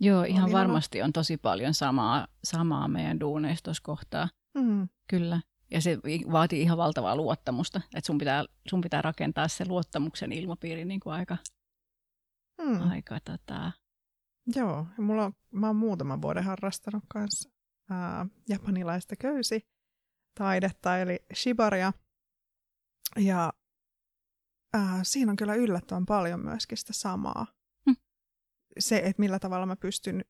Joo, 0.00 0.22
ihan 0.22 0.52
varmasti 0.52 1.02
on 1.02 1.12
tosi 1.12 1.36
paljon 1.36 1.74
samaa, 1.74 2.26
samaa 2.44 2.88
meidän 2.88 3.20
duuneistossa 3.20 3.82
kohtaa. 3.82 4.28
Mm. 4.54 4.88
Kyllä. 5.10 5.40
Ja 5.70 5.80
se 5.80 5.98
vaatii 6.32 6.62
ihan 6.62 6.78
valtavaa 6.78 7.16
luottamusta, 7.16 7.80
että 7.96 8.06
sun 8.06 8.18
pitää, 8.18 8.44
sun 8.68 8.80
pitää 8.80 9.02
rakentaa 9.02 9.48
se 9.48 9.64
luottamuksen 9.68 10.32
ilmapiiri 10.32 10.84
niin 10.84 11.00
kuin 11.00 11.12
aika, 11.12 11.36
hmm. 12.62 12.90
aika 12.90 13.20
tota... 13.20 13.72
Joo, 14.56 14.86
ja 14.96 15.02
mulla 15.02 15.24
on, 15.24 15.32
mä 15.50 15.66
oon 15.66 15.76
muutaman 15.76 16.22
vuoden 16.22 16.44
harrastanut 16.44 17.04
kanssa 17.08 17.50
ää, 17.90 18.26
japanilaista 18.48 19.16
köysi 19.16 19.68
taidetta, 20.38 20.98
eli 20.98 21.18
shibaria. 21.34 21.92
Ja 23.16 23.52
ää, 24.74 25.00
siinä 25.02 25.30
on 25.30 25.36
kyllä 25.36 25.54
yllättävän 25.54 26.06
paljon 26.06 26.40
myöskin 26.40 26.78
sitä 26.78 26.92
samaa. 26.92 27.46
Hmm. 27.86 27.96
Se, 28.78 28.96
että 28.96 29.20
millä 29.20 29.38
tavalla 29.38 29.66
mä 29.66 29.76
pystyn 29.76 30.24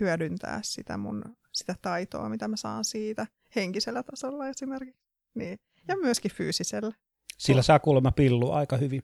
hyödyntämään 0.00 0.64
sitä 0.64 0.96
mun 0.96 1.36
sitä 1.52 1.74
taitoa, 1.82 2.28
mitä 2.28 2.48
mä 2.48 2.56
saan 2.56 2.84
siitä 2.84 3.26
henkisellä 3.56 4.02
tasolla 4.02 4.48
esimerkiksi. 4.48 5.02
Niin. 5.34 5.58
Ja 5.88 5.96
myöskin 5.96 6.30
fyysisellä. 6.30 6.92
Sillä 7.38 7.62
saa 7.62 7.78
kuulemma 7.78 8.12
pillu 8.12 8.52
aika 8.52 8.76
hyvin. 8.76 9.02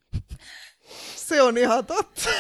Se 1.17 1.43
on 1.43 1.59
ihan 1.59 1.87
totta. 1.87 2.31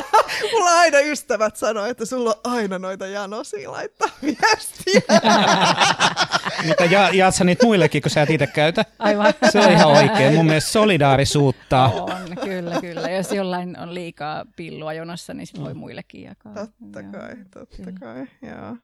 Mulla 0.52 0.70
aina 0.70 0.98
ystävät 0.98 1.56
sanoo, 1.56 1.86
että 1.86 2.04
sulla 2.04 2.30
on 2.30 2.52
aina 2.52 2.78
noita 2.78 3.06
janosia 3.06 3.72
laittaa 3.72 4.08
viestiä. 4.22 5.20
Mutta 6.66 6.84
ja, 6.84 7.10
jaat 7.14 7.34
sä 7.34 7.44
niitä 7.44 7.66
muillekin, 7.66 8.02
kun 8.02 8.10
sä 8.10 8.22
et 8.22 8.30
itse 8.30 8.46
käytä? 8.46 8.84
Aivan. 8.98 9.34
Se 9.50 9.60
on 9.60 9.72
ihan 9.72 9.86
oikein. 9.86 10.34
Mun 10.34 10.46
mielestä 10.46 10.70
solidaarisuutta. 10.70 11.84
On, 11.84 12.36
kyllä, 12.44 12.80
kyllä. 12.80 13.10
Jos 13.10 13.32
jollain 13.32 13.78
on 13.78 13.94
liikaa 13.94 14.44
pillua 14.56 14.92
jonossa, 14.92 15.34
niin 15.34 15.46
sit 15.46 15.60
voi 15.60 15.74
muillekin 15.74 16.22
jakaa. 16.22 16.54
Totta 16.54 17.02
kai, 17.02 17.36
totta 17.50 17.92
kai, 18.00 18.26
joo. 18.42 18.76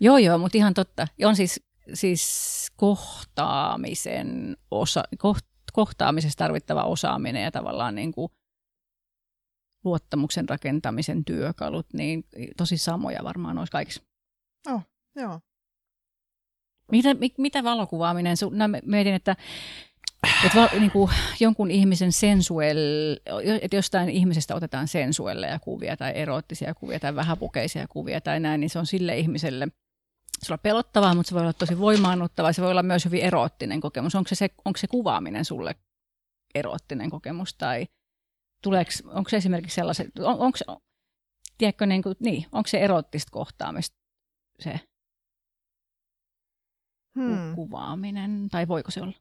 Joo, 0.00 0.18
joo, 0.18 0.38
mutta 0.38 0.58
ihan 0.58 0.74
totta. 0.74 1.08
On 1.24 1.36
siis, 1.36 1.60
siis 1.94 2.66
kohtaamisen 2.76 4.56
osa, 4.70 5.02
koht, 5.18 5.46
kohtaamisessa 5.72 6.38
tarvittava 6.38 6.84
osaaminen 6.84 7.42
ja 7.42 7.50
tavallaan 7.50 7.94
niin 7.94 8.12
kuin 8.12 8.32
luottamuksen 9.84 10.48
rakentamisen 10.48 11.24
työkalut, 11.24 11.86
niin 11.92 12.24
tosi 12.56 12.78
samoja 12.78 13.24
varmaan 13.24 13.58
olisi 13.58 13.72
kaikissa. 13.72 14.02
Oh, 14.66 14.82
joo. 15.16 15.40
Mitä, 16.92 17.08
mitä 17.38 17.64
valokuvaaminen, 17.64 18.36
no, 18.50 18.64
mietin, 18.84 19.14
että 19.14 19.36
että 20.44 20.58
val, 20.58 20.68
niin 20.80 20.90
kuin 20.90 21.10
jonkun 21.40 21.70
ihmisen 21.70 22.12
sensuel, 22.12 22.76
että 23.62 23.76
jostain 23.76 24.08
ihmisestä 24.08 24.54
otetaan 24.54 24.88
sensuelleja 24.88 25.58
kuvia 25.58 25.96
tai 25.96 26.12
eroottisia 26.14 26.74
kuvia 26.74 27.00
tai 27.00 27.14
vähäpukeisia 27.14 27.88
kuvia 27.88 28.20
tai 28.20 28.40
näin, 28.40 28.60
niin 28.60 28.70
se 28.70 28.78
on 28.78 28.86
sille 28.86 29.18
ihmiselle– 29.18 29.68
se 30.42 30.52
on 30.52 30.58
pelottavaa, 30.62 31.14
mutta 31.14 31.28
se 31.28 31.34
voi 31.34 31.42
olla 31.42 31.52
tosi 31.52 31.78
voimaannuttavaa. 31.78 32.52
Se 32.52 32.62
voi 32.62 32.70
olla 32.70 32.82
myös 32.82 33.04
hyvin 33.04 33.22
eroottinen 33.22 33.80
kokemus. 33.80 34.14
Onko 34.14 34.28
se, 34.28 34.34
se, 34.34 34.48
onko 34.64 34.76
se 34.76 34.86
kuvaaminen 34.86 35.44
sulle 35.44 35.74
eroottinen 36.54 37.10
kokemus 37.10 37.54
tai 37.54 37.86
tuleeko, 38.62 38.90
onko 39.06 39.30
se 39.30 39.36
esimerkiksi 39.36 39.74
sellaiset, 39.74 40.18
on, 40.18 40.38
onko, 40.38 40.58
tiedätkö, 41.58 41.86
niin, 41.86 42.02
kuin, 42.02 42.16
niin, 42.20 42.46
onko 42.52 42.68
se 42.68 42.78
eroottista 42.78 43.30
kohtaamista 43.30 43.96
se 44.60 44.80
hmm. 47.14 47.54
kuvaaminen 47.54 48.48
tai 48.50 48.68
voiko 48.68 48.90
se 48.90 49.02
olla? 49.02 49.16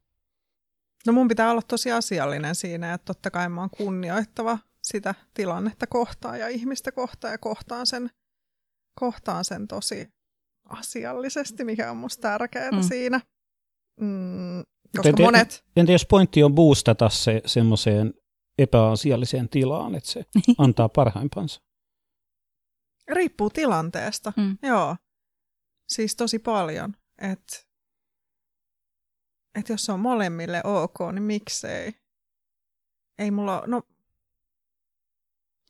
No 1.07 1.13
mun 1.13 1.27
pitää 1.27 1.51
olla 1.51 1.61
tosi 1.61 1.91
asiallinen 1.91 2.55
siinä, 2.55 2.93
että 2.93 3.05
totta 3.05 3.31
kai 3.31 3.49
mä 3.49 3.61
oon 3.61 3.69
kunnioittava 3.69 4.59
sitä 4.83 5.15
tilannetta 5.33 5.87
kohtaan 5.87 6.39
ja 6.39 6.47
ihmistä 6.47 6.91
kohtaan 6.91 7.31
ja 7.31 7.37
kohtaan 7.37 7.87
sen, 7.87 8.09
kohtaan 8.99 9.45
sen 9.45 9.67
tosi 9.67 10.07
asiallisesti, 10.69 11.63
mikä 11.63 11.91
on 11.91 11.97
musta 11.97 12.21
tärkeää 12.21 12.71
mm. 12.71 12.81
siinä. 12.81 13.21
Mm, 14.01 14.63
koska 14.95 15.09
entä, 15.09 15.23
monet... 15.23 15.63
Entä 15.75 15.91
jos 15.91 16.05
pointti 16.05 16.43
on 16.43 16.55
boostata 16.55 17.09
se 17.09 17.41
semmoiseen 17.45 18.13
epäasialliseen 18.57 19.49
tilaan, 19.49 19.95
että 19.95 20.11
se 20.11 20.25
antaa 20.57 20.89
parhaimpansa? 20.89 21.61
Riippuu 23.11 23.49
tilanteesta, 23.49 24.33
mm. 24.37 24.57
joo. 24.63 24.95
Siis 25.87 26.15
tosi 26.15 26.39
paljon. 26.39 26.93
Että 27.21 27.71
et 29.59 29.69
jos 29.69 29.85
se 29.85 29.91
on 29.91 29.99
molemmille 29.99 30.61
ok, 30.63 30.99
niin 31.11 31.23
miksei? 31.23 31.93
Ei 33.19 33.31
mulla, 33.31 33.63
no 33.67 33.81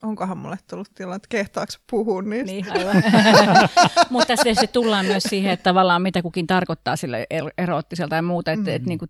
onkohan 0.02 0.38
mulle 0.38 0.58
tullut 0.70 0.88
tilanne, 0.94 1.16
että 1.16 1.28
kehtaako 1.28 1.72
puhua 1.90 2.22
niistä. 2.22 2.52
Niin, 2.52 2.72
aivan. 2.72 3.02
Mutta 4.10 4.26
tässä 4.26 4.42
tietysti 4.42 4.66
tullaan 4.66 5.06
myös 5.06 5.22
siihen, 5.22 5.52
että 5.52 5.64
tavallaan 5.64 6.02
mitä 6.02 6.22
kukin 6.22 6.46
tarkoittaa 6.46 6.96
sille 6.96 7.26
er- 7.34 7.52
eroottiselta 7.58 8.16
ja 8.16 8.22
muuta, 8.22 8.52
että 8.52 8.70
mm. 8.70 8.76
et, 8.76 8.86
niinku, 8.86 9.06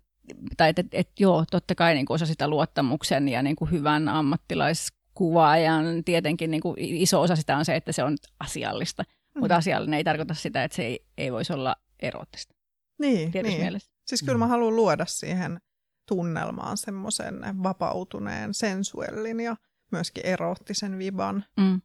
tai 0.57 0.69
että 0.69 0.81
et, 0.81 0.87
et, 0.91 1.09
joo, 1.19 1.45
totta 1.51 1.75
kai 1.75 1.93
niinku 1.93 2.13
osa 2.13 2.25
sitä 2.25 2.47
luottamuksen 2.47 3.29
ja 3.29 3.43
niinku 3.43 3.65
hyvän 3.65 4.09
ammattilaiskuvaajan, 4.09 6.03
tietenkin 6.05 6.51
niinku 6.51 6.75
iso 6.77 7.21
osa 7.21 7.35
sitä 7.35 7.57
on 7.57 7.65
se, 7.65 7.75
että 7.75 7.91
se 7.91 8.03
on 8.03 8.17
asiallista, 8.39 9.03
mm. 9.35 9.39
mutta 9.39 9.55
asiallinen 9.55 9.97
ei 9.97 10.03
tarkoita 10.03 10.33
sitä, 10.33 10.63
että 10.63 10.75
se 10.75 10.83
ei, 10.83 11.05
ei 11.17 11.31
voisi 11.31 11.53
olla 11.53 11.75
eroottista. 11.99 12.55
Niin, 12.99 13.31
niin. 13.43 13.61
Mielessä. 13.61 13.91
Siis 14.07 14.23
kyllä 14.23 14.37
mä 14.37 14.47
haluan 14.47 14.75
luoda 14.75 15.05
siihen 15.05 15.61
tunnelmaan 16.07 16.77
semmoisen 16.77 17.63
vapautuneen 17.63 18.53
sensuellin 18.53 19.39
ja 19.39 19.55
myöskin 19.91 20.25
eroottisen 20.25 20.97
viban. 20.97 21.45
Mm. 21.57 21.81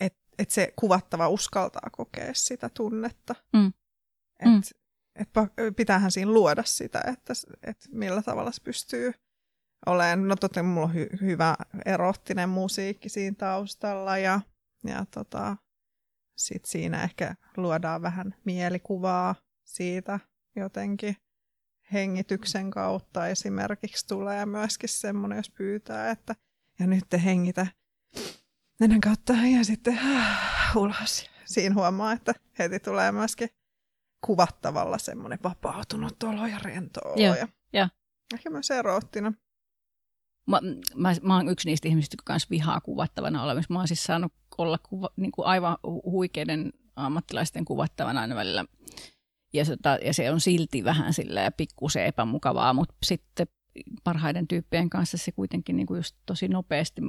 Että 0.00 0.18
et 0.38 0.50
se 0.50 0.72
kuvattava 0.76 1.28
uskaltaa 1.28 1.88
kokea 1.92 2.30
sitä 2.34 2.68
tunnetta. 2.68 3.34
Mm. 3.52 3.72
Että 4.38 4.48
mm. 4.48 4.60
Et 5.18 5.28
pitäähän 5.76 6.10
siinä 6.10 6.30
luoda 6.32 6.62
sitä, 6.62 7.00
että 7.06 7.32
et 7.62 7.88
millä 7.92 8.22
tavalla 8.22 8.52
se 8.52 8.62
pystyy 8.62 9.12
olemaan. 9.86 10.28
No 10.28 10.36
totta, 10.36 10.62
mulla 10.62 10.86
on 10.86 10.94
hy- 10.94 11.20
hyvä 11.20 11.54
eroottinen 11.84 12.48
musiikki 12.48 13.08
siinä 13.08 13.36
taustalla 13.38 14.18
ja, 14.18 14.40
ja 14.84 15.06
tota, 15.10 15.56
sit 16.36 16.64
siinä 16.64 17.02
ehkä 17.02 17.34
luodaan 17.56 18.02
vähän 18.02 18.34
mielikuvaa 18.44 19.34
siitä 19.64 20.20
jotenkin 20.56 21.16
hengityksen 21.92 22.70
kautta 22.70 23.28
esimerkiksi 23.28 24.06
tulee 24.06 24.46
myöskin 24.46 24.88
semmoinen, 24.88 25.36
jos 25.36 25.50
pyytää, 25.50 26.10
että 26.10 26.34
ja 26.78 26.86
nyt 26.86 27.04
te 27.08 27.24
hengitä 27.24 27.66
nenän 28.80 29.00
kautta 29.00 29.32
ja 29.32 29.64
sitten 29.64 29.98
äh, 29.98 30.76
ulos. 30.76 31.30
Siinä 31.44 31.74
huomaa, 31.74 32.12
että 32.12 32.34
heti 32.58 32.80
tulee 32.80 33.12
myöskin 33.12 33.48
kuvattavalla 34.26 34.98
semmoinen 34.98 35.38
vapautunut 35.44 36.22
olo 36.22 36.46
ja 36.46 36.58
rento 36.58 37.00
olo. 37.04 37.22
Joo, 37.22 37.34
ja, 37.34 37.48
ja. 37.72 37.88
Ehkä 38.34 38.50
myös 38.50 38.70
eroottinen. 38.70 39.36
Mä, 40.46 40.60
mä, 40.96 41.14
mä 41.22 41.36
oon 41.36 41.48
yksi 41.48 41.68
niistä 41.68 41.88
ihmisistä, 41.88 42.14
jotka 42.14 42.32
kanssa 42.32 42.50
vihaa 42.50 42.80
kuvattavana 42.80 43.42
olemassa. 43.42 43.72
Mä 43.72 43.78
oon 43.78 43.88
siis 43.88 44.04
saanut 44.04 44.32
olla 44.58 44.78
kuva, 44.78 45.08
niin 45.16 45.32
kuin 45.32 45.46
aivan 45.46 45.78
huikeiden 45.84 46.72
ammattilaisten 46.96 47.64
kuvattavana 47.64 48.20
aina 48.20 48.34
välillä. 48.34 48.64
Ja, 49.52 49.64
sota, 49.64 49.98
ja 50.04 50.14
se 50.14 50.30
on 50.30 50.40
silti 50.40 50.84
vähän 50.84 51.12
sillä 51.14 51.50
pikkusen 51.50 52.04
epämukavaa, 52.04 52.72
mutta 52.72 52.94
sitten 53.04 53.46
parhaiden 54.04 54.48
tyyppien 54.48 54.90
kanssa 54.90 55.16
se 55.16 55.32
kuitenkin 55.32 55.76
niin 55.76 55.86
kuin 55.86 55.98
just 55.98 56.16
tosi 56.26 56.48
nopeasti 56.48 57.02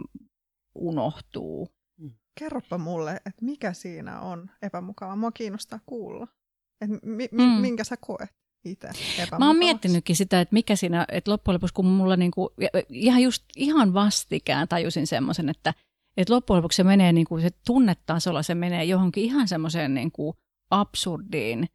unohtuu. 0.76 1.70
Mm. 1.98 2.12
Kerropa 2.40 2.78
mulle, 2.78 3.12
että 3.12 3.46
mikä 3.46 3.74
siinä 3.74 4.20
on 4.20 4.50
epämukavaa. 4.62 5.16
Mua 5.16 5.32
kiinnostaa 5.32 5.80
kuulla. 5.86 6.28
Et 6.82 6.90
mi- 6.90 7.30
mi- 7.32 7.46
mm. 7.46 7.62
minkä 7.62 7.84
sä 7.84 7.98
koet 7.98 8.30
itse 8.66 8.90
Mä 9.40 9.48
oon 9.48 9.58
miettinytkin 9.58 10.16
sitä, 10.16 10.42
että 10.42 10.54
mikä 10.54 10.76
siinä, 10.76 11.06
että 11.12 11.32
loppujen 11.32 11.54
lopuksi 11.54 11.74
kun 11.74 11.86
mulla 11.86 12.16
niinku, 12.16 12.54
ihan 12.90 13.22
just 13.22 13.44
ihan 13.56 13.94
vastikään 13.94 14.68
tajusin 14.68 15.08
semmoisen, 15.08 15.50
että, 15.50 15.74
että 16.18 16.34
loppujen 16.34 16.58
lopuksi 16.58 16.76
se 16.76 16.84
menee 16.84 17.14
niinku, 17.14 17.40
se 17.40 17.50
tunnetasolla, 17.66 18.44
se 18.44 18.56
menee 18.56 18.84
johonkin 18.84 19.24
ihan 19.24 19.48
semmoiseen 19.48 19.94
niinku 19.94 20.36
absurdiin, 20.72 21.70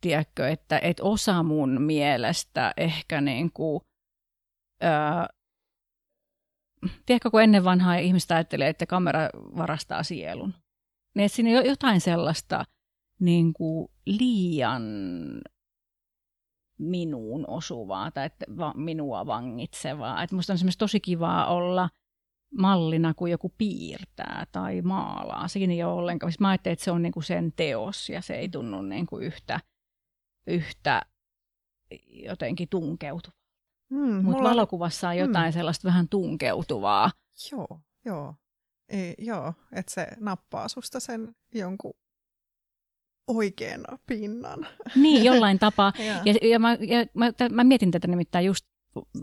tiedätkö, 0.00 0.48
että, 0.48 0.78
että 0.78 1.02
osa 1.02 1.42
mun 1.42 1.82
mielestä 1.82 2.74
ehkä 2.76 3.20
niinku, 3.20 3.82
öö, 4.84 4.90
tiedätkö, 7.06 7.30
kun 7.30 7.42
ennen 7.42 7.64
vanhaa 7.64 7.96
ihmiset 7.96 8.30
ajattelee, 8.30 8.68
että 8.68 8.86
kamera 8.86 9.28
varastaa 9.34 10.02
sielun. 10.02 10.54
Niin 11.14 11.24
että 11.24 11.36
siinä 11.36 11.58
on 11.58 11.66
jotain 11.66 12.00
sellaista 12.00 12.64
niin 13.22 13.52
kuin 13.52 13.88
liian 14.06 14.82
minuun 16.78 17.44
osuvaa 17.48 18.10
tai 18.10 18.26
että 18.26 18.46
va, 18.58 18.74
minua 18.76 19.26
vangitsevaa. 19.26 20.22
Että 20.22 20.36
musta 20.36 20.52
on 20.52 20.54
esimerkiksi 20.54 20.78
tosi 20.78 21.00
kivaa 21.00 21.46
olla 21.46 21.88
mallina, 22.58 23.14
kun 23.14 23.30
joku 23.30 23.52
piirtää 23.58 24.46
tai 24.52 24.82
maalaa. 24.82 25.48
Sekin 25.48 25.70
ei 25.70 25.84
ole 25.84 25.92
ollenkaan. 25.92 26.32
Siis 26.32 26.40
mä 26.40 26.48
ajattelin, 26.48 26.72
että 26.72 26.84
se 26.84 26.90
on 26.90 27.02
niin 27.02 27.12
kuin 27.12 27.24
sen 27.24 27.52
teos 27.56 28.08
ja 28.08 28.20
se 28.20 28.34
ei 28.34 28.48
tunnu 28.48 28.82
niin 28.82 29.06
kuin 29.06 29.24
yhtä, 29.24 29.60
yhtä 30.46 31.02
jotenkin 32.08 32.68
tunkeutuva. 32.68 33.34
Mm, 33.90 34.24
Mutta 34.24 34.42
valokuvassa 34.42 35.08
on 35.08 35.16
jotain 35.16 35.50
mm. 35.50 35.52
sellaista 35.52 35.88
vähän 35.88 36.08
tunkeutuvaa. 36.08 37.10
Joo, 37.52 37.80
joo. 38.04 38.34
Ei, 38.88 39.14
joo, 39.18 39.54
että 39.72 39.92
se 39.92 40.06
nappaa 40.20 40.68
susta 40.68 41.00
sen 41.00 41.34
jonkun 41.54 41.94
oikean 43.26 43.84
pinnan. 44.06 44.66
Niin, 44.96 45.24
jollain 45.24 45.58
tapaa. 45.58 45.92
ja 46.24 46.34
ja, 46.42 46.58
mä, 46.58 46.72
ja 46.80 47.06
mä, 47.14 47.32
mä 47.50 47.64
mietin 47.64 47.90
tätä 47.90 48.06
nimittäin 48.06 48.46
just, 48.46 48.66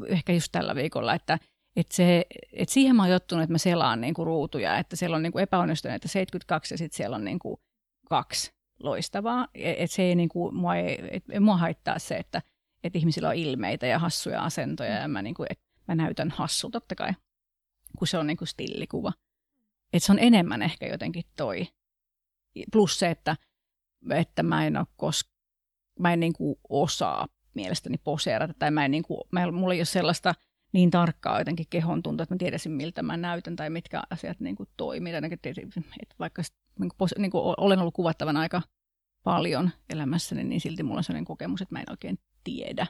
ehkä 0.08 0.34
just 0.34 0.52
tällä 0.52 0.76
viikolla, 0.76 1.14
että 1.14 1.40
et 1.76 1.92
se, 1.92 2.26
et 2.54 2.70
siihen 2.70 2.96
mä 2.96 3.02
oon 3.02 3.12
jottunut, 3.12 3.44
että 3.44 3.54
mä 3.54 3.58
selaan 3.58 4.02
niinku 4.02 4.26
ruutuja, 4.26 4.78
että 4.78 4.96
siellä 4.96 5.16
on 5.16 5.24
niinku 5.24 5.40
epäonnistuneita 5.40 6.08
72 6.08 6.74
ja 6.74 6.78
sitten 6.78 6.98
siellä 6.98 7.16
on 7.16 7.24
niinku 7.24 7.60
kaksi 8.10 8.52
loistavaa. 8.80 9.48
Et 9.56 9.92
se 9.92 10.04
ei, 10.04 10.16
niinku, 10.16 10.52
mua, 10.52 10.76
ei, 10.76 11.00
et, 11.12 11.24
mua 11.40 11.58
haittaa 11.58 12.00
se, 12.00 12.16
että 12.16 12.42
että 12.84 13.00
ihmisillä 13.00 13.30
on 13.30 13.36
ilmeitä 13.36 13.88
ja 13.88 14.00
hassuja 14.00 14.42
asentoja 14.42 14.94
ja 14.94 15.08
mä, 15.08 15.22
niin 15.22 15.36
kuin, 15.36 15.48
että 15.50 15.66
mä 15.88 15.96
näytän 15.96 16.32
hassu 16.32 16.70
totta 16.70 16.96
kai, 16.96 17.12
kun 17.98 18.08
se 18.08 18.18
on 18.18 18.28
niin 18.28 18.38
kuin 18.38 18.48
stillikuva. 18.48 19.14
Että 19.94 20.06
se 20.06 20.12
on 20.12 20.20
enemmän 20.20 20.62
ehkä 20.62 20.88
jotenkin 20.88 21.24
toi. 21.36 21.68
Plus 22.72 23.00
se, 23.00 23.10
että, 23.10 23.36
että 24.12 24.44
mä 24.44 24.68
en 24.68 24.78
ole 24.78 24.86
kos- 24.98 25.30
mä 26.00 26.14
en 26.14 26.20
niin 26.20 26.34
kuin 26.34 26.56
osaa 26.70 27.28
mielestäni 27.54 27.98
poseerata 27.98 28.54
tai 28.60 28.72
mä 28.72 28.86
en 28.86 28.92
niin 28.92 29.04
kuin, 29.04 29.22
mä, 29.32 29.52
mulla 29.52 29.74
ei 29.74 29.80
ole 29.80 29.86
sellaista 29.86 30.34
niin 30.74 30.92
tarkkaa 30.92 31.40
jotenkin 31.40 31.66
kehon 31.70 32.04
tuntua, 32.04 32.24
että 32.24 32.36
mä 32.36 32.40
tiedäisin 32.40 32.72
miltä 32.72 33.04
mä 33.04 33.18
näytän 33.18 33.56
tai 33.56 33.70
mitkä 33.70 34.02
asiat 34.10 34.40
niin 34.40 34.56
kuin 34.56 34.70
toimii. 34.78 35.14
Että 35.14 36.16
vaikka 36.20 36.42
niin 36.80 36.92
kuin, 36.98 37.10
niin 37.18 37.32
kuin 37.32 37.56
olen 37.58 37.80
ollut 37.80 37.94
kuvattavan 37.94 38.38
aika 38.38 38.62
paljon 39.24 39.70
elämässäni, 39.90 40.44
niin 40.44 40.62
silti 40.62 40.84
mulla 40.84 40.98
on 40.98 41.04
sellainen 41.04 41.26
kokemus, 41.26 41.62
että 41.62 41.76
mä 41.76 41.80
en 41.80 41.90
oikein 41.90 42.20
tiedä, 42.44 42.88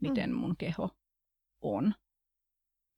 miten 0.00 0.30
mm. 0.30 0.36
mun 0.36 0.56
keho 0.56 0.90
on. 1.60 1.94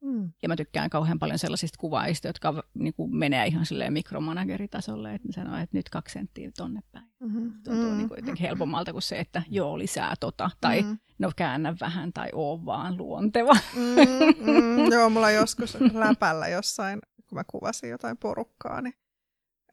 Mm. 0.04 0.32
Ja 0.42 0.48
mä 0.48 0.56
tykkään 0.56 0.90
kauhean 0.90 1.18
paljon 1.18 1.38
sellaisista 1.38 1.78
kuvaista, 1.80 2.26
jotka 2.26 2.62
niin 2.74 2.94
kuin 2.94 3.16
menee 3.16 3.46
ihan 3.46 3.66
silleen 3.66 3.92
mikromanageritasolle, 3.92 5.14
että 5.14 5.28
ne 5.28 5.32
sanoo, 5.32 5.56
että 5.56 5.76
nyt 5.76 5.88
kaksi 5.88 6.12
senttiä 6.12 6.50
tonne 6.56 6.80
päin. 6.92 7.06
Mm-hmm. 7.20 7.52
Tuntuu 7.64 7.90
mm. 7.90 7.96
niin 7.96 8.08
kuin 8.08 8.18
jotenkin 8.18 8.46
helpommalta 8.46 8.92
kuin 8.92 9.02
se, 9.02 9.18
että 9.18 9.42
joo, 9.50 9.78
lisää 9.78 10.14
tota, 10.20 10.50
tai 10.60 10.82
mm. 10.82 10.98
no 11.18 11.30
käännä 11.36 11.74
vähän, 11.80 12.12
tai 12.12 12.28
oo 12.32 12.64
vaan 12.64 12.96
luonteva. 12.96 13.52
Mm, 13.76 14.50
mm, 14.52 14.86
joo, 14.92 15.10
mulla 15.10 15.30
joskus 15.30 15.76
läpällä 15.92 16.48
jossain, 16.48 17.00
kun 17.28 17.38
mä 17.38 17.44
kuvasin 17.44 17.90
jotain 17.90 18.16
porukkaa, 18.16 18.80
niin 18.80 18.94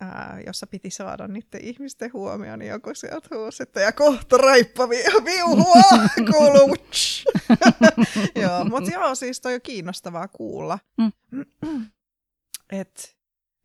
ää, 0.01 0.39
jossa 0.45 0.67
piti 0.67 0.89
saada 0.89 1.27
niiden 1.27 1.63
ihmisten 1.63 2.13
huomioon, 2.13 2.59
niin 2.59 2.69
joku 2.69 2.93
sieltä 2.93 3.35
huusi, 3.35 3.63
että 3.63 3.81
ja 3.81 3.91
kohta 3.91 4.37
raippa 4.37 4.89
vi- 4.89 5.23
viuhua 5.31 5.81
kuuluu. 6.31 6.75
joo, 8.43 8.65
mutta 8.65 8.91
joo, 8.91 9.15
siis 9.15 9.41
toi 9.41 9.53
on 9.53 9.61
kiinnostavaa 9.61 10.27
kuulla. 10.27 10.79
Mm. 10.97 11.45
että 12.69 13.01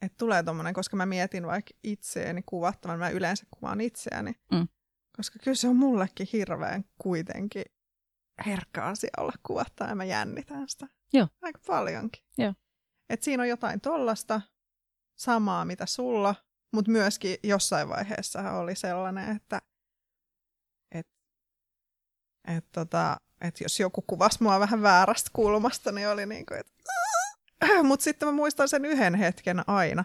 et 0.03 0.17
tulee 0.17 0.43
tommonen, 0.43 0.75
koska 0.75 0.97
mä 0.97 1.07
mietin 1.07 1.47
vaikka 1.47 1.75
itseäni 1.85 2.43
kuvattavan, 2.47 2.99
mä 2.99 3.09
yleensä 3.09 3.47
kuvaan 3.51 3.81
itseäni, 3.81 4.35
mm. 4.53 4.69
koska 5.17 5.39
kyllä 5.45 5.55
se 5.55 5.69
on 5.69 5.77
mullekin 5.77 6.29
hirveän 6.33 6.85
kuitenkin 6.99 7.65
herkkä 8.47 8.85
asia 8.85 9.11
olla 9.19 9.33
kuvattaa 9.43 9.89
ja 9.89 9.95
mä 9.95 10.05
jännitän 10.05 10.69
sitä 10.69 10.87
Joo. 11.13 11.29
aika 11.43 11.61
paljonkin. 11.67 12.23
Joo. 12.39 12.55
Et 13.09 13.23
siinä 13.23 13.43
on 13.43 13.49
jotain 13.49 13.81
tollasta, 13.81 14.41
samaa, 15.17 15.65
mitä 15.65 15.87
sulla, 15.87 16.35
mutta 16.73 16.91
myöskin 16.91 17.37
jossain 17.43 17.89
vaiheessa 17.89 18.53
oli 18.53 18.75
sellainen, 18.75 19.37
että 19.37 19.63
et, 20.93 21.07
et 22.57 22.67
tota, 22.73 23.17
et 23.41 23.61
jos 23.61 23.81
joku 23.81 24.03
kuvasi 24.03 24.43
mua 24.43 24.61
vähän 24.61 24.83
väärästä 24.83 25.31
kulmasta, 25.33 25.93
niin 25.93 26.09
oli 26.09 26.27
niin 26.27 26.47
kuin, 26.47 26.61
että 26.61 26.73
mutta 27.89 28.05
sitten 28.05 28.29
mä 28.29 28.33
muistan 28.33 28.69
sen 28.69 28.85
yhden 28.85 29.15
hetken 29.15 29.69
aina, 29.69 30.05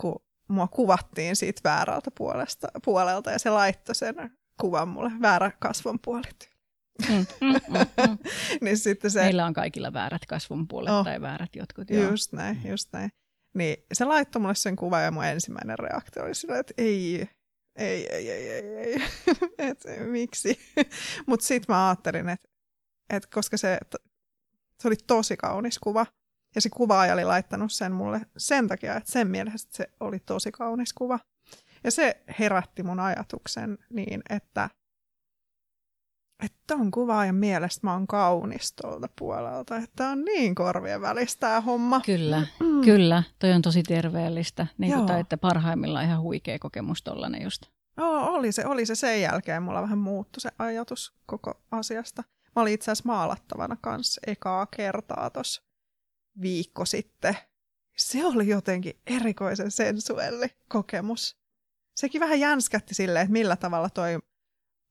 kun 0.00 0.24
mua 0.48 0.68
kuvattiin 0.68 1.36
siitä 1.36 1.60
väärältä 1.64 2.10
puolesta, 2.10 2.68
puolelta 2.84 3.30
ja 3.30 3.38
se 3.38 3.50
laittoi 3.50 3.94
sen 3.94 4.14
kuvan 4.60 4.88
mulle 4.88 5.10
väärä 5.20 5.50
kasvon 5.58 5.98
puolet. 6.04 6.50
Mm, 7.08 7.14
mm, 7.40 7.52
mm, 7.52 8.08
mm. 8.08 8.18
niin 8.60 8.78
sitten 8.78 9.10
se... 9.10 9.22
Meillä 9.22 9.46
on 9.46 9.54
kaikilla 9.54 9.92
väärät 9.92 10.26
kasvon 10.26 10.68
puolet 10.68 10.92
oh, 10.92 11.04
tai 11.04 11.20
väärät 11.20 11.56
jotkut. 11.56 11.90
Joo. 11.90 12.10
Just 12.10 12.32
näin, 12.32 12.60
just 12.64 12.88
näin. 12.92 13.10
Niin 13.54 13.76
se 13.92 14.04
laittoi 14.04 14.40
mulle 14.40 14.54
sen 14.54 14.76
kuvan 14.76 15.04
ja 15.04 15.10
mun 15.10 15.24
ensimmäinen 15.24 15.78
reaktio 15.78 16.22
oli 16.24 16.34
sillä, 16.34 16.58
että 16.58 16.74
ei, 16.78 17.28
ei, 17.76 18.06
ei, 18.06 18.30
ei, 18.30 18.48
ei, 18.50 18.76
ei. 18.76 19.02
et, 19.68 19.84
miksi? 20.10 20.58
Mutta 21.26 21.46
sitten 21.46 21.74
mä 21.74 21.88
ajattelin, 21.88 22.28
että 22.28 22.48
et 23.10 23.26
koska 23.26 23.56
se, 23.56 23.78
se 24.80 24.88
oli 24.88 24.96
tosi 25.06 25.36
kaunis 25.36 25.78
kuva 25.78 26.06
Ja 26.54 26.60
se 26.60 26.70
kuvaaja 26.70 27.14
oli 27.14 27.24
laittanut 27.24 27.72
sen 27.72 27.92
mulle 27.92 28.20
sen 28.36 28.68
takia, 28.68 28.96
että 28.96 29.12
sen 29.12 29.28
mielestä 29.28 29.76
se 29.76 29.86
oli 30.00 30.18
tosi 30.18 30.52
kaunis 30.52 30.92
kuva. 30.92 31.18
Ja 31.84 31.90
se 31.90 32.22
herätti 32.38 32.82
mun 32.82 33.00
ajatuksen 33.00 33.78
niin, 33.90 34.22
että 34.30 34.70
että 36.44 36.74
on 36.74 36.90
kuvaajan 36.90 37.34
mielestä 37.34 37.86
mä 37.86 37.92
oon 37.92 38.06
kaunis 38.06 38.72
tuolta 38.72 39.08
puolelta, 39.18 39.76
että 39.76 40.08
on 40.08 40.24
niin 40.24 40.54
korvien 40.54 41.00
välistä 41.00 41.40
tämä 41.40 41.60
homma. 41.60 42.00
Kyllä, 42.00 42.46
mm. 42.60 42.80
kyllä. 42.80 43.22
Toi 43.38 43.52
on 43.52 43.62
tosi 43.62 43.82
terveellistä. 43.82 44.66
Niin 44.78 44.94
kuin, 44.94 45.06
tai 45.06 45.20
että 45.20 45.36
parhaimmillaan 45.36 46.04
ihan 46.04 46.20
huikea 46.20 46.58
kokemus 46.58 47.02
tollanen 47.02 47.42
just. 47.42 47.62
Joo, 47.96 48.26
oli 48.26 48.52
se, 48.52 48.66
oli 48.66 48.86
se 48.86 48.94
sen 48.94 49.20
jälkeen. 49.20 49.62
Mulla 49.62 49.82
vähän 49.82 49.98
muuttui 49.98 50.40
se 50.40 50.50
ajatus 50.58 51.14
koko 51.26 51.62
asiasta. 51.70 52.24
Mä 52.56 52.62
olin 52.62 52.74
itse 52.74 52.90
asiassa 52.90 53.08
maalattavana 53.08 53.76
kanssa 53.80 54.20
ekaa 54.26 54.66
kertaa 54.66 55.30
tuossa 55.30 55.62
viikko 56.40 56.84
sitten. 56.84 57.36
Se 57.96 58.26
oli 58.26 58.48
jotenkin 58.48 59.00
erikoisen 59.06 59.70
sensuelli 59.70 60.46
kokemus. 60.68 61.36
Sekin 61.96 62.20
vähän 62.20 62.40
jänskätti 62.40 62.94
silleen, 62.94 63.22
että 63.22 63.32
millä 63.32 63.56
tavalla 63.56 63.90
toi 63.90 64.18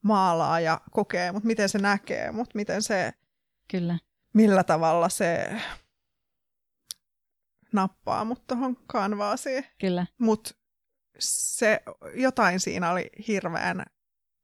maalaa 0.04 0.60
ja 0.60 0.82
kokee, 0.92 1.32
mutta 1.32 1.48
miten 1.48 1.70
se 1.70 1.78
näkee, 1.78 2.32
mutta 2.32 2.52
miten 2.56 2.82
se, 2.82 3.14
Kyllä. 3.72 3.98
millä 4.34 4.64
tavalla 4.64 5.10
se 5.10 5.62
nappaa 7.74 8.26
mut 8.26 8.48
tuohon 8.48 8.76
kanvaasiin. 8.88 9.66
Kyllä. 9.80 10.06
Mutta 10.18 10.52
se, 11.20 11.82
jotain 12.16 12.60
siinä 12.60 12.92
oli 12.92 13.10
hirveän 13.28 13.86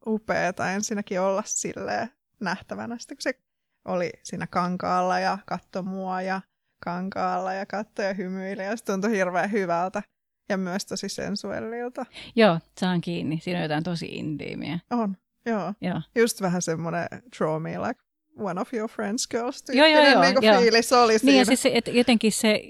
upeaa 0.07 0.71
ensinnäkin 0.75 1.21
olla 1.21 1.43
silleen 1.45 2.11
nähtävänä, 2.39 2.97
sitten 2.99 3.17
kun 3.17 3.21
se 3.21 3.39
oli 3.85 4.11
siinä 4.23 4.47
kankaalla 4.47 5.19
ja 5.19 5.37
katto 5.45 5.83
mua 5.83 6.21
ja 6.21 6.41
kankaalla 6.83 7.53
ja 7.53 7.65
katto 7.65 8.01
ja 8.01 8.13
hymyili 8.13 8.63
ja 8.63 8.77
se 8.77 8.85
tuntui 8.85 9.11
hirveän 9.11 9.51
hyvältä 9.51 10.03
ja 10.49 10.57
myös 10.57 10.85
tosi 10.85 11.09
sensuellilta. 11.09 12.05
Joo, 12.35 12.59
saan 12.79 13.01
kiinni. 13.01 13.39
Siinä 13.43 13.59
on 13.59 13.63
jotain 13.63 13.83
tosi 13.83 14.05
intiimiä. 14.05 14.79
On. 14.89 15.17
Joo. 15.45 15.73
joo. 15.81 16.01
Just 16.15 16.41
vähän 16.41 16.61
semmoinen 16.61 17.07
draw 17.37 17.61
me 17.61 17.79
like 17.79 18.01
one 18.39 18.61
of 18.61 18.73
your 18.73 18.89
friends 18.89 19.27
girls 19.27 19.63
joo, 19.73 19.87
joo, 19.87 20.05
joo, 20.05 20.21
niin 20.21 20.35
joo. 20.41 20.61
fiilis 20.61 20.93
oli 20.93 21.11
niin 21.11 21.19
siinä. 21.19 21.37
ja 21.37 21.45
siis 21.45 21.61
se, 21.61 21.71
et 21.73 21.87
jotenkin 21.87 22.31
se, 22.31 22.61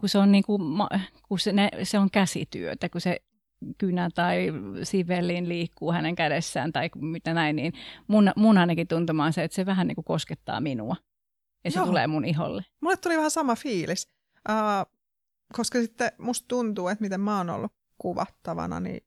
kun 0.00 0.08
se 0.08 0.18
on, 0.18 0.32
niin 0.32 0.44
kuin, 0.44 0.62
kun 1.28 1.38
se, 1.38 1.52
ne, 1.52 1.70
se 1.82 1.98
on 1.98 2.10
käsityötä, 2.10 2.88
kun 2.88 3.00
se 3.00 3.20
kynä 3.78 4.10
tai 4.14 4.52
sivellin 4.82 5.48
liikkuu 5.48 5.92
hänen 5.92 6.14
kädessään 6.14 6.72
tai 6.72 6.90
mitä 6.94 7.34
näin, 7.34 7.56
niin 7.56 7.72
mun, 8.06 8.32
mun 8.36 8.58
ainakin 8.58 8.88
tuntumaan 8.88 9.32
se, 9.32 9.44
että 9.44 9.54
se 9.54 9.66
vähän 9.66 9.86
niin 9.86 9.94
kuin 9.94 10.04
koskettaa 10.04 10.60
minua. 10.60 10.96
Ja 11.64 11.70
se 11.70 11.78
Joo. 11.78 11.86
tulee 11.86 12.06
mun 12.06 12.24
iholle. 12.24 12.64
Mulle 12.80 12.96
tuli 12.96 13.16
vähän 13.16 13.30
sama 13.30 13.54
fiilis, 13.54 14.08
uh, 14.48 14.92
koska 15.52 15.80
sitten 15.80 16.12
musta 16.18 16.48
tuntuu, 16.48 16.88
että 16.88 17.02
miten 17.02 17.20
mä 17.20 17.36
oon 17.36 17.50
ollut 17.50 17.72
kuvattavana, 17.98 18.80
niin 18.80 19.06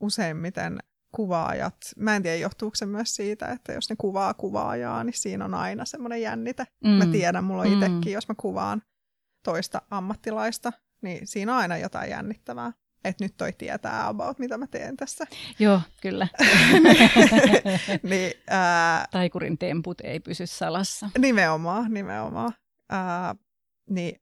useimmiten 0.00 0.78
kuvaajat, 1.12 1.76
mä 1.96 2.16
en 2.16 2.22
tiedä 2.22 2.36
johtuuko 2.36 2.74
se 2.74 2.86
myös 2.86 3.16
siitä, 3.16 3.46
että 3.46 3.72
jos 3.72 3.90
ne 3.90 3.96
kuvaa 3.98 4.34
kuvaajaa, 4.34 5.04
niin 5.04 5.18
siinä 5.18 5.44
on 5.44 5.54
aina 5.54 5.84
semmoinen 5.84 6.22
jännite. 6.22 6.64
Mm. 6.84 6.90
Mä 6.90 7.06
tiedän, 7.06 7.44
mulla 7.44 7.62
on 7.62 7.72
itsekin, 7.72 8.04
mm. 8.04 8.12
jos 8.12 8.28
mä 8.28 8.34
kuvaan 8.34 8.82
toista 9.44 9.82
ammattilaista, 9.90 10.72
niin 11.02 11.26
siinä 11.26 11.52
on 11.52 11.58
aina 11.58 11.78
jotain 11.78 12.10
jännittävää. 12.10 12.72
Että 13.04 13.24
nyt 13.24 13.36
toi 13.36 13.52
tietää 13.52 14.08
about, 14.08 14.38
mitä 14.38 14.58
mä 14.58 14.66
teen 14.66 14.96
tässä. 14.96 15.26
Joo, 15.58 15.80
kyllä. 16.02 16.28
niin, 18.10 18.32
ää, 18.50 19.06
Taikurin 19.10 19.58
temput 19.58 20.00
ei 20.00 20.20
pysy 20.20 20.46
salassa. 20.46 21.10
Nimenomaan, 21.18 21.94
nimenomaan. 21.94 22.52
Ää, 22.90 23.34
niin 23.90 24.20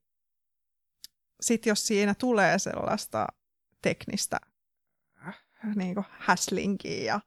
sitten 1.41 1.71
jos 1.71 1.87
siinä 1.87 2.15
tulee 2.15 2.59
sellaista 2.59 3.27
teknistä 3.81 4.39
niin 5.75 5.95
kuin 5.95 6.05
häslinkiä 6.09 7.03
ja 7.03 7.19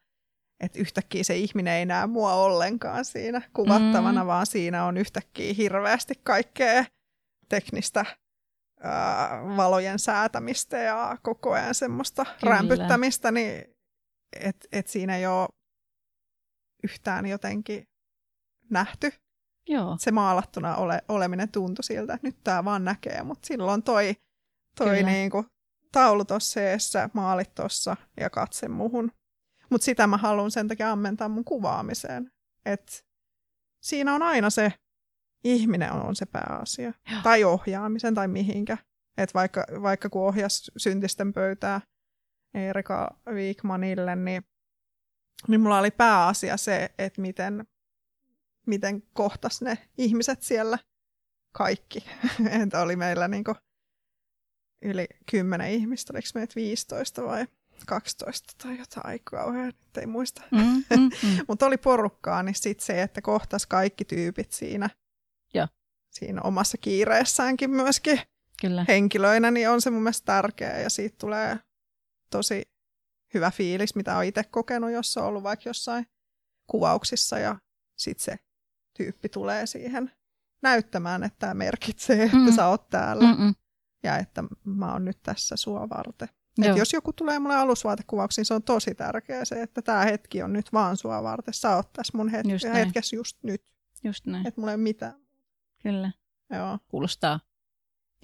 että 0.60 0.78
yhtäkkiä 0.78 1.24
se 1.24 1.36
ihminen 1.36 1.74
ei 1.74 1.86
näe 1.86 2.06
mua 2.06 2.34
ollenkaan 2.34 3.04
siinä 3.04 3.42
kuvattavana, 3.52 4.24
mm. 4.24 4.26
vaan 4.26 4.46
siinä 4.46 4.84
on 4.84 4.96
yhtäkkiä 4.96 5.52
hirveästi 5.52 6.14
kaikkea 6.22 6.84
teknistä 7.48 8.04
ää, 8.80 9.56
valojen 9.56 9.98
säätämistä 9.98 10.78
ja 10.78 11.18
koko 11.22 11.52
ajan 11.52 11.74
semmoista 11.74 12.24
Kyllä. 12.24 12.54
rämpyttämistä, 12.54 13.30
niin 13.30 13.64
että 14.40 14.68
et 14.72 14.86
siinä 14.86 15.16
ei 15.16 15.26
ole 15.26 15.48
yhtään 16.82 17.26
jotenkin 17.26 17.88
nähty. 18.70 19.12
Joo. 19.68 19.96
Se 19.98 20.10
maalattuna 20.10 20.76
ole, 20.76 21.02
oleminen 21.08 21.48
tuntui 21.48 21.84
siltä, 21.84 22.14
että 22.14 22.26
nyt 22.26 22.36
tämä 22.44 22.64
vaan 22.64 22.84
näkee, 22.84 23.22
mutta 23.22 23.46
silloin 23.46 23.82
toi, 23.82 24.16
toi 24.76 25.02
niinku 25.02 25.44
taulu 25.92 26.24
tuossa 26.24 26.60
eessä, 26.60 27.10
maalit 27.12 27.54
tuossa 27.54 27.96
ja 28.20 28.30
katse 28.30 28.68
muhun. 28.68 29.12
Mutta 29.70 29.84
sitä 29.84 30.06
mä 30.06 30.16
haluan 30.16 30.50
sen 30.50 30.68
takia 30.68 30.92
ammentaa 30.92 31.28
mun 31.28 31.44
kuvaamiseen. 31.44 32.30
Et 32.64 33.06
siinä 33.82 34.14
on 34.14 34.22
aina 34.22 34.50
se 34.50 34.72
ihminen 35.44 35.92
on 35.92 36.16
se 36.16 36.26
pääasia. 36.26 36.92
Joo. 37.10 37.20
Tai 37.22 37.44
ohjaamisen 37.44 38.14
tai 38.14 38.28
mihinkä. 38.28 38.78
Et 39.16 39.34
vaikka, 39.34 39.66
vaikka 39.82 40.08
kun 40.10 40.22
ohjas 40.22 40.70
syntisten 40.76 41.32
pöytää 41.32 41.80
Erika 42.54 43.20
Wigmanille, 43.30 44.16
niin, 44.16 44.42
niin 45.48 45.60
mulla 45.60 45.78
oli 45.78 45.90
pääasia 45.90 46.56
se, 46.56 46.90
että 46.98 47.20
miten, 47.20 47.66
miten 48.66 49.02
kohtas 49.02 49.62
ne 49.62 49.78
ihmiset 49.98 50.42
siellä 50.42 50.78
kaikki. 51.52 52.04
että 52.62 52.80
oli 52.80 52.96
meillä 52.96 53.28
niinku 53.28 53.54
yli 54.82 55.06
kymmenen 55.30 55.70
ihmistä, 55.70 56.12
oliko 56.12 56.28
meitä 56.34 56.54
15 56.56 57.24
vai 57.24 57.46
12 57.86 58.54
tai 58.62 58.78
jotain 58.78 59.20
kauhean, 59.24 59.66
nyt 59.66 59.96
ei 59.96 60.06
muista. 60.06 60.42
Mm, 60.50 60.58
mm, 60.58 61.00
mm. 61.00 61.10
Mutta 61.48 61.66
oli 61.66 61.76
porukkaa, 61.76 62.42
niin 62.42 62.54
sitten 62.54 62.86
se, 62.86 63.02
että 63.02 63.22
kohtas 63.22 63.66
kaikki 63.66 64.04
tyypit 64.04 64.52
siinä, 64.52 64.90
ja. 65.54 65.68
siinä 66.10 66.42
omassa 66.42 66.78
kiireessäänkin 66.78 67.70
myöskin 67.70 68.20
Kyllä. 68.60 68.84
henkilöinä, 68.88 69.50
niin 69.50 69.70
on 69.70 69.80
se 69.80 69.90
mun 69.90 70.02
mielestä 70.02 70.26
tärkeä 70.26 70.78
ja 70.78 70.90
siitä 70.90 71.16
tulee 71.18 71.58
tosi 72.30 72.62
hyvä 73.34 73.50
fiilis, 73.50 73.94
mitä 73.94 74.16
on 74.16 74.24
itse 74.24 74.44
kokenut, 74.44 74.90
jos 74.90 75.16
on 75.16 75.24
ollut 75.24 75.42
vaikka 75.42 75.68
jossain 75.68 76.06
kuvauksissa 76.66 77.38
ja 77.38 77.56
sitten 77.96 78.24
se 78.24 78.36
tyyppi 78.96 79.28
tulee 79.28 79.66
siihen 79.66 80.12
näyttämään, 80.62 81.22
että 81.24 81.38
tämä 81.38 81.54
merkitsee, 81.54 82.22
että 82.22 82.36
mm. 82.36 82.52
sä 82.52 82.66
oot 82.66 82.90
täällä. 82.90 83.24
Mm-mm 83.24 83.54
ja 84.02 84.18
että 84.18 84.44
mä 84.64 84.92
oon 84.92 85.04
nyt 85.04 85.22
tässä 85.22 85.56
sua 85.56 85.88
varten. 85.88 86.28
Et 86.62 86.76
jos 86.76 86.92
joku 86.92 87.12
tulee 87.12 87.38
mulle 87.38 87.56
alusvaatekuvauksiin, 87.56 88.44
se 88.44 88.54
on 88.54 88.62
tosi 88.62 88.94
tärkeää 88.94 89.44
se, 89.44 89.62
että 89.62 89.82
tämä 89.82 90.04
hetki 90.04 90.42
on 90.42 90.52
nyt 90.52 90.72
vaan 90.72 90.96
sua 90.96 91.22
varten. 91.22 91.54
Sä 91.54 91.76
oot 91.76 91.92
tässä 91.92 92.16
mun 92.18 92.28
het- 92.30 92.50
just 92.50 92.64
hetkessä 92.74 93.16
just 93.16 93.38
nyt. 93.42 93.64
Just 94.04 94.26
näin. 94.26 94.46
Että 94.46 94.60
mulla 94.60 94.70
ei 94.72 94.74
ole 94.74 94.82
mitään. 94.82 95.14
Kyllä. 95.82 96.12
Joo. 96.50 96.78
Kuulostaa 96.88 97.40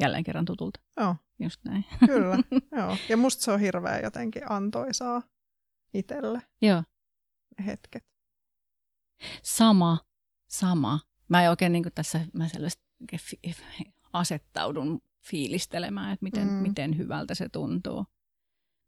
jälleen 0.00 0.24
kerran 0.24 0.44
tutulta. 0.44 0.80
Joo. 1.00 1.16
Just 1.38 1.64
näin. 1.64 1.84
Kyllä. 2.06 2.36
Joo. 2.72 2.96
Ja 3.08 3.16
musta 3.16 3.42
se 3.42 3.50
on 3.52 3.60
hirveän 3.60 4.02
jotenkin 4.02 4.42
antoisaa 4.52 5.22
itselle. 5.94 6.42
Joo. 6.62 6.82
hetket. 7.66 8.04
Sama. 9.42 9.98
Sama. 10.46 11.00
Mä 11.28 11.42
en 11.44 11.50
oikein 11.50 11.72
niin 11.72 11.84
tässä, 11.94 12.20
mä 12.32 12.48
selvästi 12.48 12.82
asettaudun 14.12 15.02
fiilistelemään, 15.26 16.12
että 16.12 16.24
miten, 16.24 16.48
mm. 16.48 16.54
miten 16.54 16.98
hyvältä 16.98 17.34
se 17.34 17.48
tuntuu. 17.48 18.06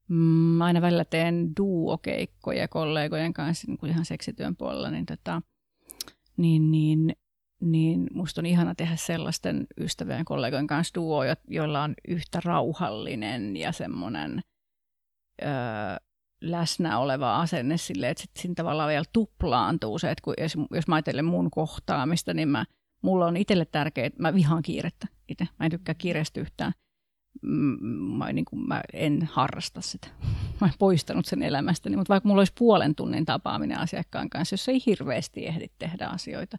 Mä 0.08 0.64
aina 0.64 0.80
välillä 0.80 1.04
teen 1.04 1.52
duokeikkoja 1.56 2.68
kollegojen 2.68 3.32
kanssa 3.32 3.66
niin 3.66 3.78
kuin 3.78 3.90
ihan 3.90 4.04
seksityön 4.04 4.56
puolella, 4.56 4.90
niin, 4.90 5.06
tota, 5.06 5.42
niin, 6.36 6.70
niin, 6.70 7.16
niin 7.60 8.06
musta 8.12 8.40
on 8.40 8.46
ihana 8.46 8.74
tehdä 8.74 8.96
sellaisten 8.96 9.66
ystävien 9.80 10.24
kollegojen 10.24 10.66
kanssa 10.66 10.94
duo, 10.94 11.22
joilla 11.48 11.82
on 11.82 11.94
yhtä 12.08 12.40
rauhallinen 12.44 13.56
ja 13.56 13.72
semmoinen 13.72 14.42
öö, 15.42 15.48
läsnä 16.40 16.98
oleva 16.98 17.40
asenne 17.40 17.76
silleen, 17.76 18.10
että 18.10 18.24
sitten 18.24 18.54
tavallaan 18.54 18.88
vielä 18.88 19.04
tuplaantuu 19.12 19.98
se, 19.98 20.10
että 20.10 20.22
kun, 20.22 20.34
jos, 20.38 20.56
jos 20.70 20.88
mä 20.88 20.94
ajattelen 20.94 21.24
mun 21.24 21.50
kohtaamista, 21.50 22.34
niin 22.34 22.48
mä, 22.48 22.64
mulla 23.02 23.26
on 23.26 23.36
itselle 23.36 23.64
tärkeää, 23.64 24.06
että 24.06 24.22
mä 24.22 24.34
vihaan 24.34 24.62
kiirettä 24.62 25.06
itse. 25.28 25.48
Mä 25.58 25.66
en 25.66 25.70
tykkää 25.70 25.94
kiireestä 25.94 26.40
yhtään. 26.40 26.72
Mä, 28.18 28.32
niin 28.32 28.44
kuin, 28.44 28.68
mä 28.68 28.82
en 28.92 29.28
harrasta 29.32 29.80
sitä. 29.80 30.08
Mä 30.60 30.66
en 30.66 30.72
poistanut 30.78 31.26
sen 31.26 31.42
elämästäni, 31.42 31.96
mutta 31.96 32.12
vaikka 32.12 32.28
mulla 32.28 32.40
olisi 32.40 32.52
puolen 32.58 32.94
tunnin 32.94 33.24
tapaaminen 33.24 33.78
asiakkaan 33.78 34.30
kanssa, 34.30 34.54
jos 34.54 34.68
ei 34.68 34.82
hirveästi 34.86 35.46
ehdi 35.46 35.66
tehdä 35.78 36.06
asioita, 36.06 36.56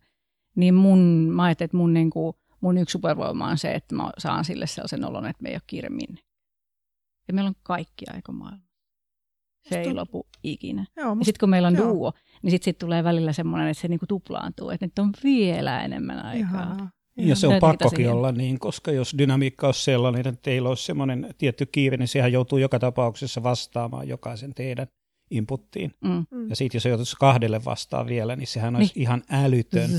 niin 0.56 0.76
mun, 0.76 1.00
mä 1.32 1.44
ajattelin, 1.44 1.68
että 1.68 1.78
mun, 1.78 1.94
niin 1.94 2.10
kuin, 2.10 2.36
mun 2.62 2.78
yksi 2.78 2.92
supervoima 2.94 3.48
on 3.48 3.58
se, 3.58 3.72
että 3.72 3.96
mä 3.96 4.10
saan 4.18 4.46
sille 4.46 4.68
sellaisen 4.68 5.06
olon, 5.06 5.26
että 5.26 5.44
me 5.44 5.50
ei 5.50 5.56
ole 5.56 5.62
kiire 5.68 5.90
minne. 5.90 6.22
Ja 7.28 7.34
meillä 7.34 7.48
on 7.48 7.56
kaikki 7.64 8.06
aika 8.14 8.32
maailma. 8.32 8.69
Se 9.70 9.82
ei 9.82 9.94
lopu 9.94 10.28
ikinä. 10.44 10.86
Joo, 10.98 11.16
musta, 11.16 11.22
ja 11.22 11.26
sitten 11.26 11.40
kun 11.40 11.50
meillä 11.50 11.68
on 11.68 11.76
joo. 11.76 11.94
duo, 11.94 12.14
niin 12.42 12.52
sitten 12.52 12.66
sit 12.66 12.78
tulee 12.78 13.04
välillä 13.04 13.34
semmoinen, 13.34 13.68
että 13.68 13.82
se 13.82 13.88
niinku 13.88 14.08
tuplaantuu, 14.08 14.70
että 14.70 14.86
nyt 14.86 15.00
on 15.00 15.12
vielä 15.24 15.84
enemmän 15.84 16.26
aikaa. 16.26 16.64
Ihanaa. 16.64 16.90
Ja 17.18 17.36
se 17.36 17.48
on 17.48 17.60
pakkokin 17.60 18.12
olla 18.12 18.32
niin, 18.32 18.60
koska 18.60 18.92
jos 18.92 19.16
dynamiikka 19.18 19.68
on 19.68 19.74
sellainen, 19.74 20.28
että 20.28 20.42
teillä 20.42 20.70
olisi 20.70 20.86
semmoinen 20.86 21.36
tietty 21.38 21.66
kiire, 21.66 21.98
niin 21.98 22.08
sehän 22.08 22.32
joutuu 22.32 22.58
joka 22.58 22.80
tapauksessa 22.80 23.44
vastaamaan 23.44 24.08
jokaisen 24.08 24.54
teidän 24.54 24.88
inputtiin. 25.32 25.94
Mm. 26.02 26.26
mm. 26.32 26.50
Ja 26.50 26.56
sitten 26.56 26.78
jos 26.78 26.86
joutuisi 26.86 27.16
kahdelle 27.20 27.66
vastaan 27.66 28.08
vielä, 28.08 28.36
niin 28.36 28.48
sehän 28.48 28.76
olisi 28.76 28.94
niin. 28.96 29.02
ihan 29.02 29.24
älytön 29.32 29.90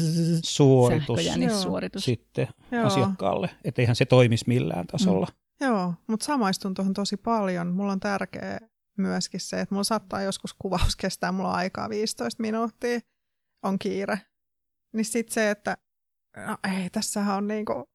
suoritus, 0.45 1.62
suoritus. 1.62 2.05
sitten 2.05 2.49
Joo. 2.71 2.87
asiakkaalle. 2.87 3.51
Että 3.64 3.83
eihän 3.83 3.97
se 3.97 4.05
toimisi 4.05 4.45
millään 4.47 4.87
tasolla. 4.87 5.27
Mm. 5.31 5.66
Joo, 5.66 5.95
mutta 6.07 6.27
samaistun 6.27 6.75
tuohon 6.75 6.95
tosi 6.95 7.16
paljon. 7.16 7.66
Mulla 7.66 7.93
on 7.93 8.01
tärkeä 8.01 8.61
myöskin 9.01 9.40
se, 9.40 9.61
että 9.61 9.74
mulla 9.74 9.84
saattaa 9.84 10.22
joskus 10.22 10.55
kuvaus 10.55 10.96
kestää, 10.96 11.32
mulla 11.32 11.48
on 11.48 11.55
aikaa 11.55 11.88
15 11.88 12.42
minuuttia, 12.42 13.01
on 13.62 13.78
kiire. 13.78 14.20
Niin 14.92 15.05
sitten 15.05 15.34
se, 15.34 15.51
että 15.51 15.76
no 16.36 16.57
ei, 16.74 16.90
tässähän 16.90 17.36
on 17.36 17.48
niinku 17.48 17.88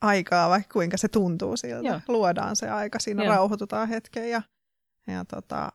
aikaa, 0.00 0.48
vaikka 0.50 0.72
kuinka 0.72 0.96
se 0.96 1.08
tuntuu 1.08 1.56
siltä. 1.56 1.88
Joo. 1.88 2.00
Luodaan 2.08 2.56
se 2.56 2.70
aika, 2.70 2.98
siinä 2.98 3.24
Joo. 3.24 3.34
rauhoitutaan 3.34 3.88
hetken 3.88 4.30
ja, 4.30 4.42
ja 5.06 5.24
tota, 5.24 5.72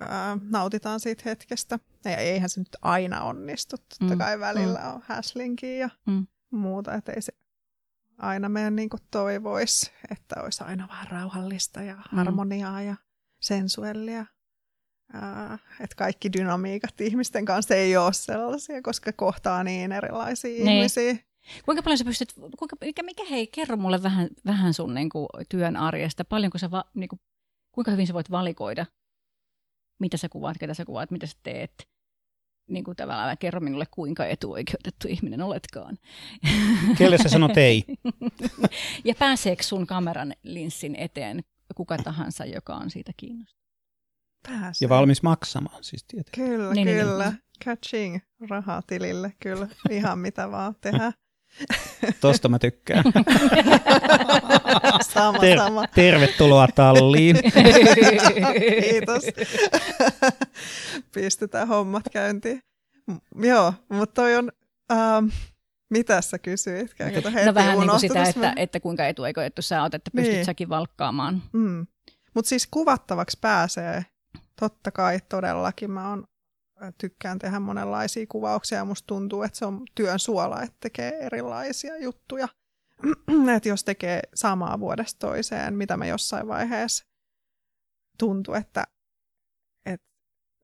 ää, 0.00 0.38
nautitaan 0.42 1.00
siitä 1.00 1.22
hetkestä. 1.24 1.78
Ja 2.04 2.16
eihän 2.16 2.48
se 2.48 2.60
nyt 2.60 2.76
aina 2.82 3.22
onnistu. 3.22 3.76
Totta 3.76 4.14
mm. 4.14 4.18
kai 4.18 4.40
välillä 4.40 4.78
mm. 4.78 4.94
on 4.94 5.02
häslinkiä 5.04 5.76
ja 5.76 5.90
mm. 6.06 6.26
muuta, 6.50 6.94
että 6.94 7.12
ei 7.12 7.22
se 7.22 7.32
aina 8.18 8.48
meidän 8.48 8.76
niin 8.76 8.90
toivoisi, 9.10 9.92
että 10.10 10.42
olisi 10.42 10.64
aina 10.64 10.88
vähän 10.88 11.06
rauhallista 11.10 11.82
ja 11.82 11.94
mm. 11.94 12.16
harmoniaa 12.16 12.82
ja 12.82 12.96
sensuellia. 13.40 14.26
Ää, 15.12 15.58
että 15.80 15.96
kaikki 15.96 16.32
dynamiikat 16.32 17.00
ihmisten 17.00 17.44
kanssa 17.44 17.74
ei 17.74 17.96
ole 17.96 18.12
sellaisia, 18.12 18.82
koska 18.82 19.12
kohtaa 19.12 19.64
niin 19.64 19.92
erilaisia 19.92 20.64
niin. 20.64 20.68
ihmisiä. 20.68 21.16
Kuinka 21.64 21.82
paljon 21.82 21.98
sä 21.98 22.04
pystyt, 22.04 22.32
kuinka, 22.58 22.76
mikä, 22.80 23.02
mikä 23.02 23.24
hei, 23.24 23.46
kerro 23.46 23.76
mulle 23.76 24.02
vähän, 24.02 24.28
vähän 24.46 24.74
sun 24.74 24.94
niin 24.94 25.08
kuin, 25.08 25.28
työn 25.48 25.76
arjesta, 25.76 26.24
paljonko 26.24 26.58
sä, 26.58 26.70
va, 26.70 26.84
niin 26.94 27.08
kuin, 27.08 27.20
kuinka 27.72 27.90
hyvin 27.90 28.06
sä 28.06 28.14
voit 28.14 28.30
valikoida 28.30 28.86
mitä 30.00 30.16
sä 30.16 30.28
kuvaat, 30.28 30.58
ketä 30.58 30.74
sä 30.74 30.84
kuvaat, 30.84 31.10
mitä 31.10 31.26
sä 31.26 31.36
teet. 31.42 31.88
Niin 32.68 32.84
kuin 32.84 32.96
tavallaan 32.96 33.38
kerro 33.38 33.60
minulle, 33.60 33.86
kuinka 33.90 34.26
etuoikeutettu 34.26 35.08
ihminen 35.08 35.42
oletkaan. 35.42 35.98
Kelle 36.98 37.18
sä 37.18 37.28
sanot 37.28 37.56
ei? 37.56 37.84
ja 39.04 39.14
pääseekö 39.18 39.62
sun 39.62 39.86
kameran 39.86 40.34
linssin 40.42 40.96
eteen 40.96 41.44
kuka 41.74 41.96
tahansa, 41.98 42.44
joka 42.44 42.74
on 42.74 42.90
siitä 42.90 43.12
kiinnostunut? 43.16 43.60
Pääsee. 44.48 44.86
Ja 44.86 44.88
valmis 44.88 45.22
maksamaan 45.22 45.84
siis 45.84 46.04
tietenkin. 46.04 46.44
Kyllä, 46.44 46.74
niin, 46.74 46.88
kyllä. 46.88 47.24
Niin, 47.24 47.32
niin. 47.32 47.42
Catching 47.64 48.18
rahaa 48.50 48.82
tilille, 48.86 49.32
kyllä. 49.40 49.68
Ihan 49.90 50.18
mitä 50.18 50.50
vaan 50.50 50.74
tehdään. 50.80 51.12
Tosta 52.20 52.48
mä 52.48 52.58
tykkään. 52.58 53.04
sama, 55.14 55.38
Ter- 55.38 55.58
sama. 55.58 55.86
Tervetuloa 55.86 56.68
talliin. 56.74 57.36
Kiitos. 58.90 59.22
Pistetään 61.14 61.68
hommat 61.68 62.04
käyntiin. 62.12 62.62
Joo, 63.34 63.74
mutta 63.88 64.14
toi 64.14 64.36
on... 64.36 64.52
Ähm, 64.92 65.26
mitä 65.90 66.20
sä 66.20 66.38
kysyit? 66.38 66.94
Kato, 66.94 67.30
no 67.46 67.54
vähän 67.54 67.78
niin 67.78 67.90
kuin 67.90 68.00
sitä, 68.00 68.22
että, 68.22 68.52
että 68.56 68.80
kuinka 68.80 69.06
etuoikeutettu 69.06 69.62
sä 69.62 69.82
oot, 69.82 69.94
että 69.94 70.10
pystyt 70.14 70.34
niin. 70.34 70.44
säkin 70.44 70.68
valkkaamaan. 70.68 71.42
Mm. 71.52 71.86
Mutta 72.34 72.48
siis 72.48 72.66
kuvattavaksi 72.66 73.38
pääsee, 73.40 74.06
totta 74.60 74.90
kai 74.90 75.18
todellakin. 75.28 75.90
Mä 75.90 76.08
oon 76.08 76.24
tykkään 76.98 77.38
tehdä 77.38 77.60
monenlaisia 77.60 78.26
kuvauksia 78.28 78.78
ja 78.78 78.84
musta 78.84 79.06
tuntuu, 79.06 79.42
että 79.42 79.58
se 79.58 79.66
on 79.66 79.82
työn 79.94 80.18
suola, 80.18 80.62
että 80.62 80.76
tekee 80.80 81.18
erilaisia 81.20 81.96
juttuja. 81.96 82.48
että 83.56 83.68
jos 83.68 83.84
tekee 83.84 84.20
samaa 84.34 84.80
vuodesta 84.80 85.18
toiseen, 85.26 85.74
mitä 85.74 85.96
me 85.96 86.08
jossain 86.08 86.48
vaiheessa 86.48 87.04
tuntui, 88.18 88.58
että, 88.58 88.80
että 88.80 88.99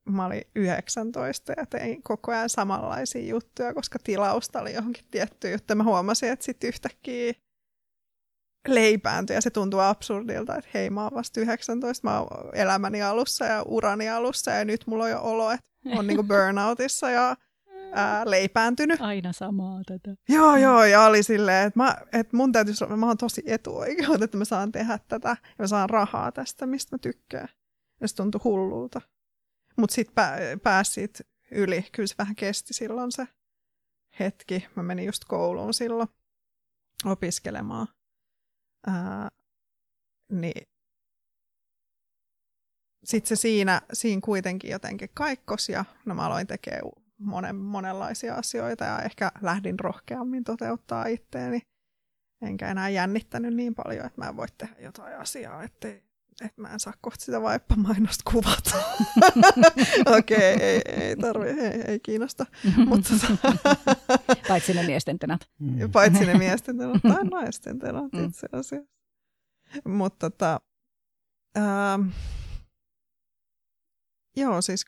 mä 0.07 0.27
olin 0.27 0.43
19 0.55 1.53
ja 1.57 1.67
tein 1.67 2.03
koko 2.03 2.33
ajan 2.33 2.49
samanlaisia 2.49 3.29
juttuja, 3.29 3.75
koska 3.75 3.99
tilausta 4.05 4.61
oli 4.61 4.75
johonkin 4.75 5.05
tiettyä 5.11 5.51
juttu. 5.51 5.75
Mä 5.75 5.85
huomasin, 5.85 6.29
että 6.29 6.45
sitten 6.45 6.69
yhtäkkiä 6.69 7.33
leipääntyi 8.69 9.37
ja 9.37 9.41
se 9.41 9.51
tuntuu 9.51 9.81
absurdilta, 9.81 10.57
että 10.57 10.71
hei 10.75 10.91
mä 10.91 11.03
oon 11.03 11.15
vasta 11.15 11.41
19, 11.41 12.09
mä 12.09 12.21
oon 12.21 12.57
elämäni 12.57 13.03
alussa 13.03 13.45
ja 13.45 13.63
urani 13.63 14.09
alussa 14.09 14.51
ja 14.51 14.65
nyt 14.65 14.87
mulla 14.87 15.05
on 15.05 15.11
jo 15.11 15.21
olo, 15.23 15.51
että 15.51 15.67
on 15.99 16.07
niinku 16.07 16.23
burnoutissa 16.33 17.11
ja 17.11 17.37
ää, 17.93 18.31
leipääntynyt. 18.31 19.01
Aina 19.01 19.33
samaa 19.33 19.81
tätä. 19.87 20.15
Joo, 20.29 20.57
joo, 20.57 20.85
ja 20.85 21.05
oli 21.05 21.23
silleen, 21.23 21.67
että, 21.67 21.81
mä, 21.81 21.97
että 22.13 22.37
mun 22.37 22.53
täytyisi, 22.53 22.87
mä 22.87 23.07
oon 23.07 23.17
tosi 23.17 23.43
etuoikeut, 23.47 24.23
että 24.23 24.37
mä 24.37 24.45
saan 24.45 24.73
tehdä 24.73 24.99
tätä 25.09 25.29
ja 25.29 25.55
mä 25.59 25.67
saan 25.67 25.91
rahaa 25.91 26.33
tästä, 26.33 26.67
mistä 26.67 26.97
mä 26.97 26.99
tykkään. 26.99 27.49
Ja 28.01 28.09
se 28.09 28.17
tuntui 28.17 28.41
hullulta. 28.45 29.01
Mutta 29.77 29.95
sitten 29.95 30.15
pää, 30.15 30.39
pääsit 30.63 31.21
yli, 31.51 31.83
kyllä 31.93 32.07
se 32.07 32.15
vähän 32.19 32.37
kesti 32.37 32.75
silloin 32.75 33.13
se 33.13 33.29
hetki. 34.21 34.67
Mä 34.77 34.83
menin 34.83 35.07
just 35.07 35.25
kouluun 35.25 35.75
silloin 35.75 36.09
opiskelemaan. 37.05 37.87
Ää, 38.87 39.29
niin 40.33 40.69
sitten 43.05 43.29
se 43.29 43.41
siinä, 43.41 43.83
siinä 43.93 44.21
kuitenkin 44.25 44.71
jotenkin 44.71 45.11
kaikkos 45.15 45.69
ja 45.69 45.85
no 46.05 46.15
mä 46.15 46.27
aloin 46.27 46.47
tekemään 46.47 46.83
monen, 47.19 47.57
monenlaisia 47.57 48.35
asioita 48.35 48.85
ja 48.85 49.03
ehkä 49.03 49.33
lähdin 49.43 49.81
rohkeammin 49.81 50.45
toteuttaa 50.45 51.07
itteeni. 51.07 51.61
Enkä 52.43 52.71
enää 52.71 52.89
jännittänyt 52.89 53.55
niin 53.55 53.75
paljon, 53.75 54.07
että 54.07 54.21
mä 54.21 54.29
en 54.29 54.37
voi 54.37 54.47
tehdä 54.59 54.77
jotain 54.79 55.17
asiaa, 55.17 55.63
ettei, 55.63 56.05
että 56.45 56.63
mä 56.63 56.69
en 56.69 56.81
saa 56.81 56.93
kohta 57.01 57.25
sitä 57.25 57.43
vaippamainosta 57.43 58.31
kuvata. 58.33 58.77
Okei, 60.19 60.55
okay, 60.55 60.67
ei, 60.67 60.83
ei 60.87 61.17
tarvi, 61.17 61.49
ei, 61.49 61.83
ei 61.87 62.01
kiinnosta. 62.01 62.47
Mutta, 62.89 63.09
tota- 63.15 63.87
Paitsi 64.49 64.75
ne 64.75 64.83
miesten 64.83 65.19
tenat. 65.19 65.41
Mm. 65.59 65.91
Paitsi 65.93 66.27
ne 66.27 66.39
miesten 66.39 66.79
tenat 66.79 67.03
tai 67.03 67.25
naisten 67.25 67.79
tenat 67.79 68.13
mm. 68.13 68.25
itse 68.25 68.47
asiassa. 68.53 68.93
Mutta 69.85 70.31
tota, 70.31 70.61
ähm, 71.57 72.09
Joo, 74.37 74.63
siis 74.63 74.87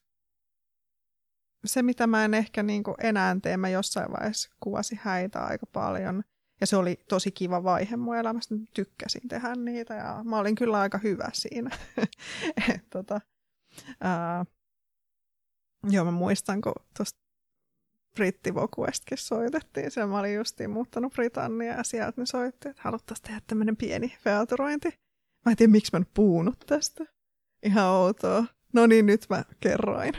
se, 1.65 1.83
mitä 1.83 2.07
mä 2.07 2.25
en 2.25 2.35
ehkä 2.35 2.63
niin 2.63 2.83
enää 2.99 3.37
tee, 3.43 3.57
mä 3.57 3.69
jossain 3.69 4.13
vaiheessa 4.13 4.51
kuvasi 4.61 4.99
häitä 5.03 5.41
aika 5.41 5.67
paljon. 5.67 6.23
Ja 6.61 6.67
se 6.67 6.77
oli 6.77 6.99
tosi 7.09 7.31
kiva 7.31 7.65
vaihe 7.65 7.97
mun 7.97 8.17
elämästä. 8.17 8.55
Tykkäsin 8.75 9.29
tehdä 9.29 9.55
niitä 9.55 9.95
ja 9.95 10.21
mä 10.25 10.39
olin 10.39 10.55
kyllä 10.55 10.81
aika 10.81 10.99
hyvä 10.99 11.29
siinä. 11.33 11.71
Et, 12.75 12.91
tota, 12.91 13.21
ää, 14.01 14.45
joo, 15.91 16.05
mä 16.05 16.11
muistan, 16.11 16.61
kun 16.61 16.73
tuosta 16.97 17.19
brittivokuestakin 18.15 19.19
soitettiin. 19.19 19.91
Siellä 19.91 20.11
mä 20.11 20.19
olin 20.19 20.35
justiin 20.35 20.71
muuttanut 20.71 21.13
Britanniaan 21.13 21.79
ja 21.79 21.85
sieltä 21.85 22.21
ne 22.21 22.27
soitti, 22.27 22.69
että 22.69 22.83
haluttaisiin 22.85 23.25
tehdä 23.27 23.41
tämmöinen 23.47 23.77
pieni 23.77 24.17
featurointi. 24.21 24.89
Mä 25.47 25.51
en 25.53 25.57
tiedä, 25.57 25.71
miksi 25.71 25.91
mä 25.93 25.97
en 25.97 26.07
puhunut 26.15 26.59
tästä. 26.67 27.05
Ihan 27.63 27.85
outoa. 27.85 28.45
No 28.73 28.87
niin, 28.87 29.07
nyt 29.07 29.27
mä 29.31 29.45
kerroin. 29.61 30.15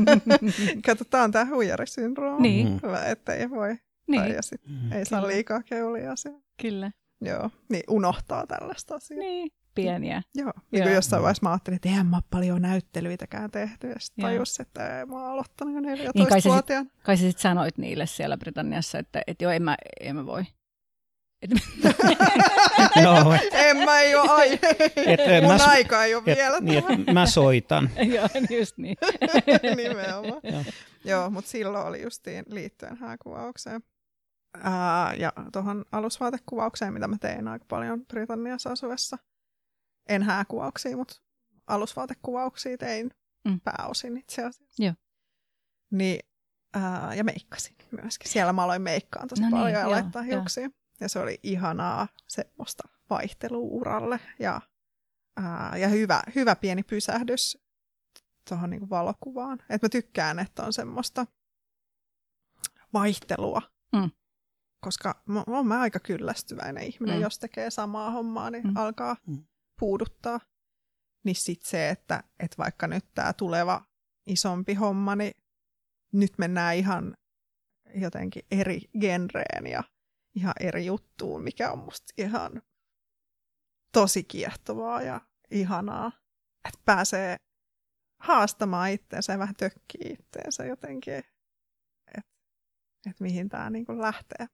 Katsotaan 0.86 1.32
tämä 1.32 1.54
huijarisyndrooma. 1.54 2.40
Niin. 2.40 2.80
Hyvä, 2.82 3.04
ettei 3.04 3.50
voi. 3.50 3.78
Niin. 4.08 4.34
Ja 4.34 4.42
sit 4.42 4.60
mm. 4.68 4.92
ei 4.92 5.04
saa 5.04 5.26
liikaa 5.26 5.62
keulia 5.62 6.16
siellä. 6.16 6.40
Kyllä. 6.62 6.90
Joo, 7.20 7.50
niin 7.68 7.82
unohtaa 7.88 8.46
tällaista 8.46 8.94
asiaa. 8.94 9.18
Niin, 9.18 9.50
pieniä. 9.74 10.22
Joo, 10.34 10.52
niin 10.70 10.82
kuin 10.82 10.94
jossain 10.94 11.22
vaiheessa 11.22 11.42
mä 11.42 11.50
ajattelin, 11.50 11.76
että 11.76 11.88
eihän 11.88 12.06
mä 12.06 12.20
paljon 12.30 12.62
näyttelyitäkään 12.62 13.50
tehty. 13.50 13.88
Ja 13.88 13.94
sitten 13.98 14.22
tajus, 14.24 14.60
että 14.60 14.98
ei, 14.98 15.06
mä 15.06 15.14
oon 15.14 15.32
aloittanut 15.32 15.74
jo 15.74 15.80
14-vuotiaana. 15.80 16.82
Niin, 16.82 17.02
kai 17.02 17.16
sä 17.16 17.22
sit 17.22 17.38
sanoit 17.38 17.78
niille 17.78 18.06
siellä 18.06 18.36
Britanniassa, 18.36 18.98
että, 18.98 19.22
että 19.26 19.44
joo, 19.44 19.52
en 19.52 19.62
mä, 19.62 19.76
en 20.00 20.16
mä 20.16 20.26
voi. 20.26 20.44
Joo. 23.02 23.34
en 23.66 23.76
mä 23.76 24.02
jo 24.02 24.22
ai. 24.28 24.52
Et, 24.96 25.20
Mun 25.42 25.56
mä, 25.56 25.66
aika 25.66 26.04
ei 26.04 26.14
ole 26.14 26.22
et, 26.26 26.36
vielä. 26.36 26.60
Niin, 26.60 26.84
et 26.90 27.14
mä 27.14 27.26
soitan. 27.26 27.90
Joo, 28.14 28.28
just 28.58 28.78
niin. 28.78 28.96
Nimenomaan. 29.76 30.40
Joo, 30.44 30.64
Joo 31.04 31.30
mutta 31.30 31.50
silloin 31.50 31.86
oli 31.86 32.02
justiin 32.02 32.44
liittyen 32.50 32.96
hääkuvaukseen. 32.96 33.80
Ää, 34.62 35.14
ja 35.14 35.32
tuohon 35.52 35.84
alusvaatekuvaukseen, 35.92 36.92
mitä 36.92 37.08
mä 37.08 37.16
tein 37.18 37.48
aika 37.48 37.64
paljon 37.68 38.06
Britanniassa 38.06 38.70
asuessa. 38.70 39.18
En 40.08 40.22
hääkuvauksia, 40.22 40.96
mutta 40.96 41.14
alusvaatekuvauksia 41.66 42.78
tein 42.78 43.10
mm. 43.44 43.60
pääosin 43.60 44.16
itse 44.16 44.44
asiassa. 44.44 44.82
Joo. 44.82 44.94
Niin, 45.90 46.20
ää, 46.74 47.14
ja 47.14 47.24
meikkasin 47.24 47.76
myöskin. 48.02 48.30
Siellä 48.30 48.52
mä 48.52 48.62
aloin 48.62 48.82
meikkaan 48.82 49.28
tosi 49.28 49.42
no 49.42 49.50
paljon 49.50 49.66
niin, 49.66 49.74
ja 49.74 49.80
joo, 49.80 49.90
laittaa 49.90 50.22
hiuksia. 50.22 50.64
Jo. 50.64 50.70
Ja 51.00 51.08
se 51.08 51.18
oli 51.18 51.40
ihanaa 51.42 52.08
semmoista 52.28 52.88
vaihteluuralle 53.10 54.20
ja, 54.38 54.60
ää, 55.36 55.76
ja 55.76 55.88
hyvä, 55.88 56.22
hyvä 56.34 56.56
pieni 56.56 56.82
pysähdys 56.82 57.58
tuohon 58.48 58.70
niin 58.70 58.90
valokuvaan. 58.90 59.58
Et 59.70 59.82
mä 59.82 59.88
tykkään, 59.88 60.38
että 60.38 60.64
on 60.64 60.72
semmoista 60.72 61.26
vaihtelua. 62.92 63.62
Mm. 63.92 64.10
Koska 64.80 65.22
mä, 65.26 65.44
oon 65.46 65.66
mä 65.66 65.80
aika 65.80 66.00
kyllästyväinen 66.00 66.84
ihminen, 66.84 67.16
mm. 67.16 67.22
jos 67.22 67.38
tekee 67.38 67.70
samaa 67.70 68.10
hommaa, 68.10 68.50
niin 68.50 68.66
mm. 68.66 68.76
alkaa 68.76 69.16
mm. 69.26 69.44
puuduttaa. 69.80 70.40
Niin 71.24 71.36
sitten 71.36 71.70
se, 71.70 71.88
että, 71.88 72.22
että 72.38 72.56
vaikka 72.58 72.86
nyt 72.86 73.04
tämä 73.14 73.32
tuleva 73.32 73.84
isompi 74.26 74.74
homma, 74.74 75.16
niin 75.16 75.32
nyt 76.12 76.38
mennään 76.38 76.76
ihan 76.76 77.16
jotenkin 77.94 78.42
eri 78.50 78.80
genreen 79.00 79.66
ja 79.66 79.84
ihan 80.34 80.54
eri 80.60 80.86
juttuun, 80.86 81.42
mikä 81.42 81.72
on 81.72 81.78
musta 81.78 82.12
ihan 82.18 82.62
tosi 83.92 84.24
kiehtovaa 84.24 85.02
ja 85.02 85.20
ihanaa. 85.50 86.12
Että 86.68 86.80
pääsee 86.84 87.36
haastamaan 88.22 88.90
itseensä 88.90 89.32
ja 89.32 89.38
vähän 89.38 89.56
tökkii 89.56 90.12
itseensä 90.12 90.64
jotenkin, 90.64 91.14
että 91.14 91.32
et 93.10 93.20
mihin 93.20 93.48
tämä 93.48 93.70
niinku 93.70 93.98
lähtee. 93.98 94.46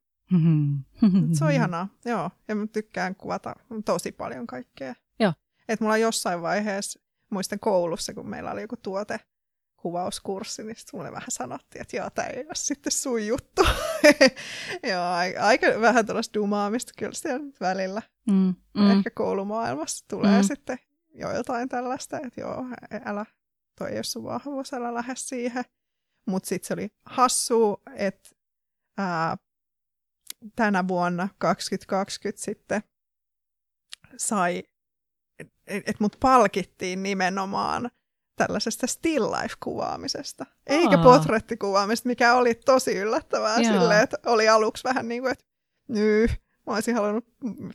Se 1.33 1.45
on 1.45 1.53
ihanaa, 1.59 1.89
joo. 2.05 2.31
Ja 2.49 2.55
mä 2.55 2.67
tykkään 2.67 3.15
kuvata 3.15 3.55
tosi 3.85 4.13
paljon 4.13 4.47
kaikkea. 4.47 4.95
Joo. 5.21 5.33
Et 5.69 5.81
mulla 5.81 5.97
jossain 5.97 6.43
vaiheessa, 6.43 7.01
muistan 7.31 7.59
koulussa, 7.59 8.15
kun 8.15 8.29
meillä 8.29 8.51
oli 8.51 8.61
joku 8.61 8.77
tuote, 8.77 9.21
kuvauskurssi, 9.83 10.63
niin 10.63 10.77
sitten 10.77 10.99
mulle 10.99 11.13
vähän 11.13 11.31
sanottiin, 11.31 11.83
että 11.83 11.97
joo, 11.97 12.11
tämä 12.11 12.29
ei 12.29 12.45
ole 12.45 12.55
sitten 12.55 12.93
sun 12.93 13.27
juttu. 13.27 13.63
joo, 14.91 15.05
aika 15.41 15.67
vähän 15.81 16.07
tuollaista 16.07 16.35
dumaamista 16.35 16.93
kyllä 16.99 17.15
siellä 17.15 17.47
välillä. 17.61 18.03
Mm, 18.31 18.55
mm. 18.75 18.91
Ehkä 18.91 19.11
koulumaailmassa 19.11 20.05
tulee 20.09 20.43
mm. 20.43 20.47
sitten 20.47 20.79
jo 21.15 21.33
jotain 21.33 21.69
tällaista, 21.69 22.21
että 22.21 22.41
joo, 22.41 22.65
älä, 23.05 23.27
toi 23.79 23.91
ei 23.91 23.97
ole 23.97 24.03
sun 24.03 24.25
vahvuus, 24.25 24.75
älä 24.75 24.95
lähde 24.95 25.15
siihen. 25.17 25.65
Mutta 26.27 26.49
sitten 26.49 26.67
se 26.67 26.75
oli 26.75 26.89
hassu, 27.05 27.83
että 27.95 28.31
tänä 30.57 30.89
vuonna 30.89 31.29
2020 31.39 32.45
sitten 32.45 32.83
sai, 34.17 34.63
että 35.39 35.55
et 35.69 36.01
mut 36.01 36.17
palkittiin 36.21 37.03
nimenomaan– 37.03 37.91
tällaisesta 38.37 38.87
still 38.87 39.31
life-kuvaamisesta, 39.31 40.47
eikä 40.67 40.99
portrettikuvaamista, 40.99 42.09
mikä 42.09 42.35
oli 42.35 42.55
tosi 42.55 42.97
yllättävää 42.97 43.61
Joo. 43.61 43.73
silleen, 43.73 44.03
että 44.03 44.17
oli 44.27 44.49
aluksi 44.49 44.85
vähän 44.85 45.09
niin 45.09 45.23
kuin, 45.23 45.33
että 45.33 45.45
nyy, 45.89 46.27
mä 46.67 46.75
olisin 46.75 46.95
halunnut 46.95 47.25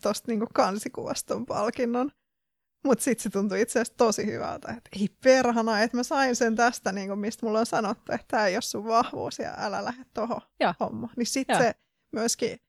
tosta 0.02 0.32
niin 0.32 0.48
kansikuvaston 0.54 1.46
palkinnon. 1.46 2.12
Mutta 2.86 3.04
sitten 3.04 3.24
se 3.24 3.30
tuntui 3.30 3.62
itse 3.62 3.80
asiassa 3.80 3.98
tosi 3.98 4.26
hyvältä, 4.26 4.74
että 4.78 4.90
ei 5.00 5.10
perhana, 5.24 5.82
että 5.82 5.98
mä 5.98 6.04
sain 6.04 6.36
sen 6.36 6.56
tästä, 6.56 6.92
niin 6.92 7.08
kuin 7.08 7.20
mistä 7.20 7.46
mulla 7.46 7.60
on 7.60 7.66
sanottu, 7.66 8.12
että 8.12 8.26
tämä 8.28 8.48
ei 8.48 8.56
ole 8.56 8.62
sun 8.62 8.86
vahvuus 8.86 9.40
ja 9.40 9.54
älä 9.58 9.86
lähde 9.86 10.06
tuohon 10.14 10.42
hommaan. 10.80 11.14
Niin 11.18 11.26
sitten 11.26 11.58
se 11.58 11.76
myöskin 12.12 12.60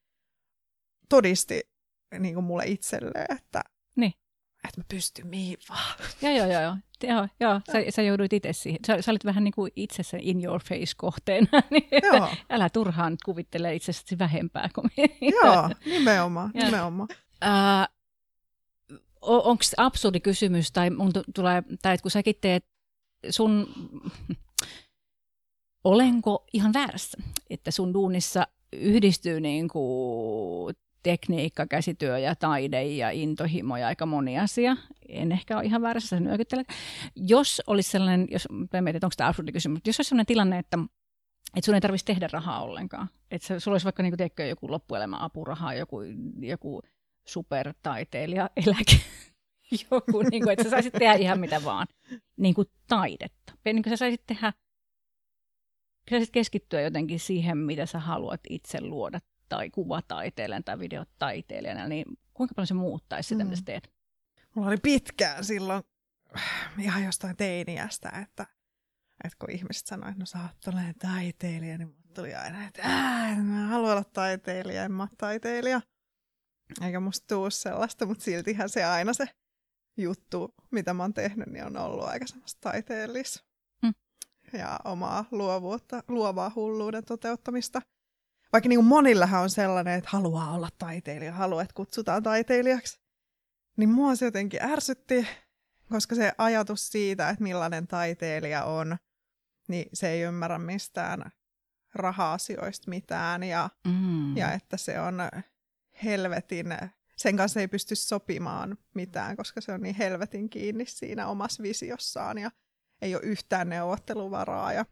todisti 1.09 1.61
niin 2.19 2.35
kuin 2.35 2.45
mulle 2.45 2.65
itselleen, 2.67 3.37
että, 3.37 3.63
niin. 3.97 4.13
että 4.69 4.81
mä 4.81 4.85
pystyn 4.89 5.27
mihin 5.27 5.59
vaan. 5.69 5.95
Joo, 6.23 6.33
joo, 6.33 6.63
joo. 6.63 6.77
Joo, 7.03 7.29
joo 7.41 7.61
sä, 7.73 7.91
sä 7.91 8.03
jouduit 8.03 8.33
itse 8.33 8.53
siihen. 8.53 8.81
Sä, 8.87 9.03
sä 9.03 9.11
olit 9.11 9.25
vähän 9.25 9.45
niin 9.45 9.55
kuin 9.55 9.73
itse 9.77 10.03
sen 10.03 10.21
in 10.21 10.45
your 10.45 10.61
face 10.63 10.93
kohteena. 10.97 11.49
niin 11.71 11.89
joo. 12.03 12.29
Älä 12.51 12.69
turhaan 12.71 13.17
kuvittele 13.25 13.75
itsestäsi 13.75 14.19
vähempää 14.19 14.69
kuin 14.75 14.91
Joo, 15.21 15.71
nimenomaan. 15.85 16.51
nimenomaan. 16.55 17.09
Äh, 17.45 17.89
Onko 19.21 19.65
absurdi 19.77 20.21
kysymys, 20.21 20.73
tai, 20.73 20.91
mun 20.91 21.13
tulee, 21.35 21.63
tai 21.83 21.95
että 21.95 22.03
kun 22.03 22.11
säkin 22.11 22.35
teet 22.41 22.65
sun, 23.31 23.67
olenko 25.85 26.45
ihan 26.53 26.73
väärässä, 26.73 27.23
että 27.51 27.71
sun 27.71 27.95
duunissa 27.95 28.47
yhdistyy 28.73 29.41
niin 29.41 29.69
kuin 29.69 30.75
tekniikka, 31.03 31.67
käsityö 31.67 32.19
ja 32.19 32.35
taide 32.35 32.85
ja 32.85 33.11
intohimo 33.11 33.77
ja 33.77 33.87
aika 33.87 34.07
moni 34.07 34.39
asia. 34.39 34.77
En 35.09 35.33
ehkä 35.33 35.57
ole 35.57 35.65
ihan 35.65 35.83
väärässä, 35.83 36.09
sen 36.09 36.25
nyökyttelen. 36.25 36.65
Jos 37.17 37.63
olisi 37.67 37.91
sellainen, 37.91 38.29
jos 38.31 38.49
mietit, 38.51 38.97
että 38.97 39.07
onko 39.07 39.15
tämä 39.17 39.29
absurdi 39.29 39.53
kysymys, 39.53 39.77
mutta 39.77 39.89
jos 39.89 40.01
olisi 40.01 40.09
sellainen 40.09 40.27
tilanne, 40.27 40.59
että 40.59 40.79
että 41.57 41.67
sun 41.67 41.75
ei 41.75 41.81
tarvitsisi 41.81 42.05
tehdä 42.05 42.29
rahaa 42.33 42.63
ollenkaan. 42.63 43.09
Että 43.31 43.61
sulla 43.61 43.75
olisi 43.75 43.85
vaikka 43.85 44.03
niin 44.03 44.17
kuin, 44.17 44.49
joku 44.49 44.71
loppuelämä 44.71 45.17
apuraha, 45.21 45.75
joku, 45.75 46.01
joku 46.41 46.83
supertaiteilija 47.29 48.51
eläke, 48.57 49.01
joku, 49.91 50.23
niin 50.23 50.43
kuin, 50.43 50.53
että 50.53 50.65
sä 50.65 50.71
saisit 50.71 50.93
tehdä 50.93 51.15
ihan 51.15 51.41
mitä 51.41 51.65
vaan, 51.65 51.87
niin 52.37 52.55
kuin 52.55 52.69
taidetta. 52.89 53.53
Niin 53.65 53.83
kuin 53.83 53.91
sä 53.91 53.97
saisit 53.97 54.23
tehdä, 54.27 54.53
saisit 56.11 56.33
keskittyä 56.33 56.81
jotenkin 56.81 57.21
siihen, 57.21 57.59
mitä 57.59 57.87
sä 57.87 57.99
haluat 57.99 58.41
itse 58.49 58.81
luoda 58.81 59.21
tai 59.49 59.71
kuvataiteilijana 59.71 60.63
tai 60.63 60.79
videotaiteilijana, 60.79 61.89
niin 61.89 62.05
kuinka 62.35 62.55
paljon 62.55 62.67
se 62.67 62.75
muuttaisi 62.75 63.29
sitä, 63.29 63.45
mm. 63.45 63.51
mitä 63.51 63.57
sä 63.57 63.65
teet? 63.65 63.93
Mulla 64.55 64.69
oli 64.69 64.77
pitkään 64.83 65.45
silloin 65.45 65.83
ihan 66.79 67.05
jostain 67.05 67.37
teiniästä, 67.37 68.09
että, 68.09 68.47
että 69.25 69.37
kun 69.39 69.51
ihmiset 69.51 69.87
sanoivat, 69.87 70.11
että 70.11 70.23
no 70.23 70.27
sä 70.27 70.39
oot 70.43 70.97
taiteilija, 70.99 71.79
niin 71.79 71.89
mulla 71.89 72.15
tuli 72.15 72.35
aina, 72.35 72.67
että 72.67 72.83
mä 73.43 73.67
haluan 73.67 73.93
olla 73.93 74.05
taiteilija, 74.05 74.85
en 74.85 74.93
mä 74.93 75.03
ole 75.03 75.11
taiteilija. 75.19 75.81
Eikä 76.83 77.01
musta 77.01 77.27
tuu 77.29 77.51
sellaista, 77.51 78.07
mutta 78.07 78.25
siltihän 78.25 78.69
se 78.69 78.85
aina 78.85 79.13
se 79.13 79.29
juttu, 79.97 80.55
mitä 80.71 80.95
mä 80.95 81.03
oon 81.03 81.15
tehnyt, 81.15 81.49
niin 81.49 81.65
on 81.65 81.77
ollut 81.77 82.05
aika 82.05 82.27
semmoista 82.27 82.61
taiteellis. 82.61 83.48
Ja 84.53 84.81
omaa 84.85 85.25
luovuutta, 85.31 86.03
luovaa 86.09 86.53
hulluuden 86.55 87.05
toteuttamista– 87.05 87.83
vaikka 88.53 88.69
niin 88.69 88.79
kuin 88.79 88.87
monillahan 88.87 89.43
on 89.43 89.51
sellainen, 89.51 89.99
että 89.99 90.11
haluaa 90.13 90.55
olla 90.55 90.69
taiteilija, 90.79 91.33
haluaa, 91.33 91.63
että 91.63 91.75
kutsutaan 91.75 92.23
taiteilijaksi, 92.23 93.01
niin 93.77 93.89
mua 93.89 94.15
se 94.15 94.25
jotenkin 94.25 94.63
ärsytti, 94.63 95.27
koska 95.89 96.15
se 96.15 96.33
ajatus 96.39 96.89
siitä, 96.89 97.31
että 97.31 97.43
millainen 97.43 97.87
taiteilija 97.87 98.65
on, 98.65 98.97
niin 99.69 99.89
se 99.93 100.09
ei 100.09 100.21
ymmärrä 100.21 100.59
mistään 100.59 101.33
raha-asioista 101.95 102.91
mitään 102.91 103.43
ja, 103.43 103.71
mm. 103.87 104.37
ja 104.37 104.53
että 104.53 104.77
se 104.77 105.01
on 105.01 105.19
helvetin, 106.05 106.67
sen 107.17 107.37
kanssa 107.37 107.61
ei 107.61 107.69
pysty 107.69 107.95
sopimaan 107.95 108.79
mitään, 108.95 109.37
koska 109.37 109.61
se 109.61 109.73
on 109.73 109.81
niin 109.81 109.95
helvetin 109.95 110.51
kiinni 110.51 110.87
siinä 110.87 111.27
omassa 111.27 111.63
visiossaan 111.63 112.39
ja 112.39 112.51
ei 113.03 113.15
ole 113.15 113.23
yhtään 113.23 113.69
neuvotteluvaraa 113.69 114.73
ja 114.73 114.85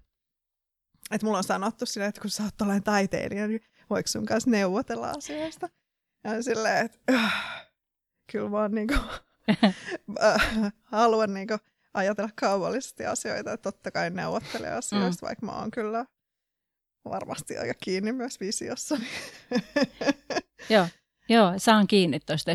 että 1.11 1.27
mulla 1.27 1.39
on 1.39 1.45
sanottu 1.45 1.87
silleen, 1.87 2.09
että 2.09 2.21
kun 2.21 2.31
sä 2.31 2.43
oot 2.43 2.57
tällainen 2.57 2.83
taiteilija, 2.83 3.49
niin 3.49 3.61
voiko 3.91 4.07
sun 4.07 4.27
kanssa 4.27 4.51
neuvotella 4.51 5.11
asioista? 5.11 5.69
Ja 6.25 6.43
silleen, 6.43 6.87
että 6.87 6.99
äh, 7.13 7.67
kyllä 8.33 8.51
vaan 8.51 8.73
niinku, 8.73 8.95
äh, 10.25 10.73
haluan 10.83 11.35
niinku 11.35 11.59
ajatella 11.95 12.31
kaupallisesti 12.41 13.07
asioita, 13.07 13.53
että 13.53 13.73
totta 13.73 13.91
kai 13.91 14.11
neuvottelee 14.11 14.73
asioista, 14.73 15.27
mm. 15.27 15.29
vaikka 15.29 15.47
mä 15.47 15.53
oon 15.53 15.71
kyllä 15.71 16.07
varmasti 17.05 17.59
aika 17.59 17.75
kiinni 17.75 18.13
myös 18.13 18.41
visiossa. 18.41 18.97
Joo, 20.71 20.87
joo 21.29 21.55
saan 21.57 21.87
kiinni 21.87 22.21
tuosta. 22.21 22.51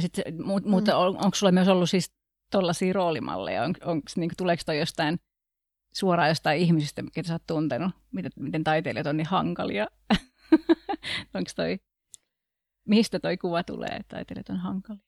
Mutta 0.66 0.92
mm. 0.92 0.98
on, 0.98 1.18
onko 1.26 1.36
sulla 1.36 1.52
myös 1.52 1.68
ollut 1.68 1.90
siis 1.90 2.12
tuollaisia 2.52 2.94
roolimalleja? 2.94 3.64
On, 3.64 3.74
onko, 3.86 4.06
niin, 4.16 4.32
tuleeko 4.38 4.64
toi 4.66 4.80
jostain 4.80 5.20
suoraan 5.94 6.30
jostain 6.30 6.62
ihmisistä, 6.62 7.04
ketä 7.14 7.28
sä 7.28 7.34
oot 7.34 7.48
tuntenut, 7.48 7.92
miten, 8.12 8.32
miten 8.40 8.64
taiteilijat 8.64 9.08
on 9.08 9.18
niin 9.18 9.28
hankalia. 9.28 9.88
Onko 11.34 11.52
toi, 11.56 11.80
mistä 12.88 13.20
toi 13.20 13.38
kuva 13.38 13.64
tulee, 13.64 13.90
että 13.90 14.16
taiteilijat 14.16 14.50
on 14.50 14.58
hankalia? 14.58 15.04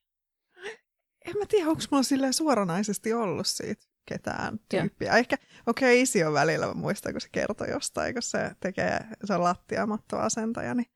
En 1.25 1.38
mä 1.39 1.45
tiedä, 1.47 1.69
onko 1.69 1.81
mulla 1.91 2.03
silleen 2.03 2.34
suoranaisesti 2.34 3.13
ollut 3.13 3.47
siitä 3.47 3.86
ketään 4.05 4.59
tyyppiä. 4.69 5.11
Ja. 5.11 5.17
Ehkä, 5.17 5.36
okei, 5.67 5.93
okay, 5.93 6.01
isi 6.01 6.23
on 6.23 6.34
välillä, 6.34 6.67
mä 6.67 6.73
muistan, 6.73 7.13
kun 7.13 7.21
se 7.21 7.29
kertoi 7.31 7.69
jostain, 7.69 8.13
kun 8.13 8.21
se 8.21 8.51
tekee, 8.59 8.99
se 9.23 9.34
on 9.34 9.43
lattiamattoasentaja, 9.43 10.73
niin, 10.73 10.91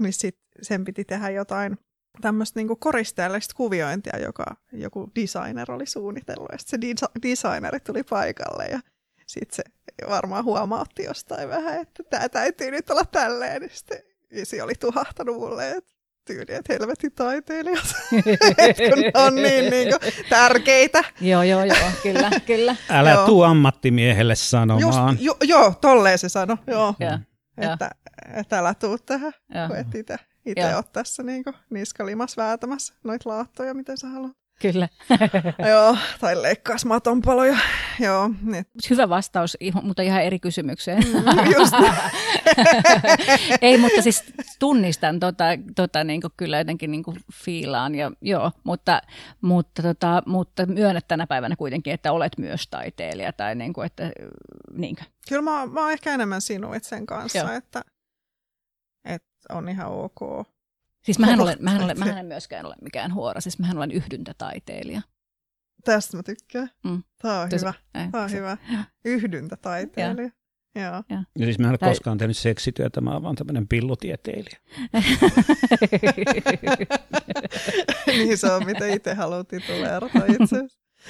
niin 0.00 0.12
sit 0.12 0.38
sen 0.62 0.84
piti 0.84 1.04
tehdä 1.04 1.30
jotain 1.30 1.78
tämmöistä 2.20 2.58
niinku 2.58 2.76
koristeellista 2.76 3.54
kuviointia, 3.54 4.18
joka 4.18 4.44
joku 4.72 5.10
designer 5.14 5.72
oli 5.72 5.86
suunnitellut. 5.86 6.48
Ja 6.52 6.58
se 6.58 6.78
designeri 7.22 7.80
tuli 7.80 8.02
paikalle 8.02 8.64
ja 8.64 8.80
sitten 9.26 9.56
se 9.56 10.08
varmaan 10.08 10.44
huomautti 10.44 11.04
jostain 11.04 11.48
vähän, 11.48 11.80
että 11.80 12.02
tämä 12.02 12.28
täytyy 12.28 12.70
nyt 12.70 12.90
olla 12.90 13.04
tälleen. 13.04 13.60
Niin 13.60 13.70
sitten 13.74 13.98
isi 14.30 14.60
oli 14.60 14.74
tuhahtanut 14.74 15.36
mulle, 15.36 15.70
että 15.70 15.94
tyyli, 16.24 16.54
että 16.54 16.72
helvetin 16.72 17.12
taiteilijat, 17.12 17.84
kun 18.90 19.22
on 19.22 19.34
niin, 19.34 19.70
niin 19.70 19.88
kuin, 19.88 20.12
tärkeitä. 20.28 21.04
joo, 21.20 21.42
joo, 21.42 21.64
joo, 21.64 21.76
kyllä, 22.02 22.30
kyllä. 22.46 22.76
Älä 22.90 23.10
joo. 23.10 23.26
tuu 23.26 23.42
ammattimiehelle 23.42 24.34
sanomaan. 24.34 25.12
Just, 25.12 25.22
jo, 25.24 25.36
joo, 25.42 25.74
tolleen 25.80 26.18
se 26.18 26.28
sano, 26.28 26.58
joo. 26.66 26.94
Ja, 27.00 27.18
että, 27.72 27.90
että 28.34 28.58
älä 28.58 28.74
tuu 28.74 28.98
tähän, 28.98 29.32
ja. 29.54 29.68
kun 29.68 29.76
et 29.76 29.94
itse, 29.94 30.16
itse 30.46 30.76
ole 30.76 30.84
tässä 30.92 31.22
niin 31.22 31.44
kuin, 31.44 31.56
niskalimas 31.70 32.36
väätämässä 32.36 32.94
noita 33.04 33.30
laattoja, 33.30 33.74
miten 33.74 33.98
sä 33.98 34.08
haluat. 34.08 34.36
Kyllä. 34.62 34.88
joo, 35.70 35.96
tai 36.20 36.42
leikkaas 36.42 36.84
matonpaloja. 36.84 37.58
joo. 38.00 38.30
Niin. 38.42 38.66
Hyvä 38.90 39.08
vastaus, 39.08 39.56
mutta 39.82 40.02
ihan 40.02 40.22
eri 40.22 40.38
kysymykseen. 40.38 41.02
Mm, 41.02 41.52
just. 41.58 41.74
Ei, 43.62 43.78
mutta 43.78 44.02
siis 44.02 44.24
tunnistan 44.58 45.20
tota, 45.20 45.44
tota 45.76 46.04
niin 46.04 46.20
kuin 46.20 46.32
kyllä 46.36 46.58
jotenkin 46.58 46.90
niin 46.90 47.02
kuin 47.02 47.16
fiilaan, 47.44 47.94
ja, 47.94 48.12
joo, 48.20 48.52
mutta, 48.64 49.02
mutta, 49.40 49.82
tota, 49.82 50.22
mutta 50.26 50.66
myönnät 50.66 51.08
tänä 51.08 51.26
päivänä 51.26 51.56
kuitenkin, 51.56 51.92
että 51.92 52.12
olet 52.12 52.38
myös 52.38 52.68
taiteilija. 52.68 53.32
Tai 53.32 53.54
niin 53.54 53.72
kuin, 53.72 53.86
että, 53.86 54.10
niin 54.72 54.96
kuin. 54.96 55.06
Kyllä 55.28 55.42
mä, 55.42 55.66
mä 55.66 55.80
oon 55.80 55.92
ehkä 55.92 56.14
enemmän 56.14 56.40
sinuit 56.40 56.84
sen 56.84 57.06
kanssa, 57.06 57.38
joo. 57.38 57.50
että, 57.50 57.84
että 59.04 59.28
on 59.50 59.68
ihan 59.68 59.92
ok. 59.92 60.46
Siis 61.04 61.18
mähän, 61.18 61.40
olen, 61.40 61.56
mähän, 61.60 61.82
olen, 61.82 61.98
mähän 61.98 62.18
en 62.18 62.26
myöskään 62.26 62.66
ole 62.66 62.74
mikään 62.82 63.14
huora, 63.14 63.40
siis 63.40 63.58
mähän 63.58 63.76
olen 63.76 63.90
yhdyntätaiteilija. 63.90 65.02
Tästä 65.84 66.16
mä 66.16 66.22
tykkään. 66.22 66.70
Mm. 66.84 67.02
Tämä 67.22 67.40
on 67.40 67.48
Täs, 67.48 67.60
hyvä. 67.60 67.74
Ei, 67.94 68.08
Tämä 68.10 68.24
on 68.24 68.30
se, 68.30 68.36
hyvä. 68.36 68.56
Yhdyntätaiteilija. 69.04 70.30
Joo. 70.74 71.02
Ja. 71.08 71.24
ja 71.38 71.44
siis 71.44 71.58
mä 71.58 71.66
en 71.66 71.70
ole 71.70 71.78
Tai... 71.78 71.88
koskaan 71.88 72.18
tehnyt 72.18 72.36
seksityötä, 72.36 73.00
mä 73.00 73.12
oon 73.12 73.22
vaan 73.22 73.36
tämmöinen 73.36 73.68
pillutieteilijä. 73.68 74.58
niin 78.06 78.38
se 78.38 78.52
on, 78.52 78.66
mitä 78.66 78.86
itse 78.86 79.14
haluat 79.14 79.48
tituleerata 79.48 80.18
itse 80.18 80.56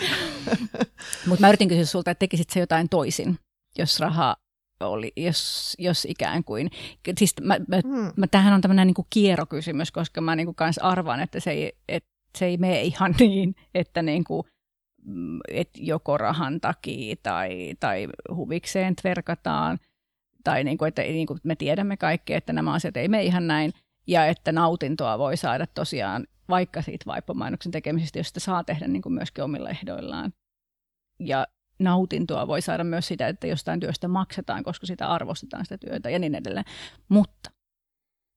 Mutta 1.29 1.41
mä 1.41 1.49
yritin 1.49 1.69
kysyä 1.69 1.85
sulta, 1.85 2.11
että 2.11 2.19
tekisit 2.19 2.51
se 2.51 2.61
jotain 2.61 2.89
toisin, 2.89 3.39
jos 3.79 4.01
raha 4.01 4.37
oli, 4.81 5.13
jos, 5.17 5.75
jos 5.79 6.05
ikään 6.05 6.45
kuin, 6.45 6.71
siis 7.19 7.35
mä, 7.43 7.57
mä, 7.69 7.77
hmm. 7.85 8.13
mä, 8.17 8.27
tämähän 8.27 8.55
on 8.55 8.61
tämmöinen 8.61 8.87
niin 8.87 9.07
kierrokysymys, 9.11 9.93
koska 9.93 10.21
mä 10.21 10.37
niin 10.37 10.47
kuin 10.47 10.55
kans 10.55 10.79
arvaan, 10.79 11.21
että 11.21 11.41
se 11.41 11.51
ei, 11.51 11.73
että 11.89 12.11
se 12.39 12.45
ei 12.45 12.57
mene 12.57 12.83
ihan 12.83 13.15
niin, 13.21 13.55
että 13.75 14.03
niin 14.03 14.25
kuin 14.25 14.45
Mm, 15.05 15.41
että 15.49 15.79
joko 15.83 16.19
rahan 16.19 16.61
takia 16.61 17.17
tai, 17.23 17.75
tai 17.81 18.09
huvikseen 18.35 18.97
tverkataan, 18.97 19.79
tai 20.45 20.65
niin 20.65 20.79
kuin, 20.79 20.89
että 20.89 21.03
niin 21.03 21.27
kuin 21.27 21.41
me 21.45 21.57
tiedämme 21.57 21.97
kaikki, 21.97 22.35
että 22.35 22.53
nämä 22.53 22.73
asiat 22.73 22.97
ei 22.97 23.09
mene 23.09 23.23
ihan 23.23 23.47
näin, 23.47 23.73
ja 24.07 24.27
että 24.27 24.53
nautintoa 24.53 25.19
voi 25.19 25.37
saada 25.37 25.67
tosiaan 25.67 26.27
vaikka 26.49 26.83
siitä 26.83 27.07
vaippomainoksen 27.07 27.73
tekemisestä, 27.73 28.19
jos 28.19 28.29
sitä 28.29 28.41
saa 28.41 28.65
tehdä 28.65 28.89
niin 28.89 29.03
kuin 29.03 29.13
myöskin 29.13 29.45
omilla 29.45 29.71
ehdoillaan. 29.71 30.33
Ja 31.21 31.47
nautintoa 31.79 32.47
voi 32.47 32.63
saada 32.63 32.85
myös 32.85 33.09
sitä, 33.09 33.29
että 33.29 33.47
jostain 33.47 33.81
työstä 33.81 34.09
maksetaan, 34.09 34.65
koska 34.65 34.87
sitä 34.87 35.09
arvostetaan 35.09 35.65
sitä 35.65 35.79
työtä 35.79 36.11
ja 36.11 36.19
niin 36.19 36.35
edelleen. 36.35 36.65
Mutta 37.09 37.51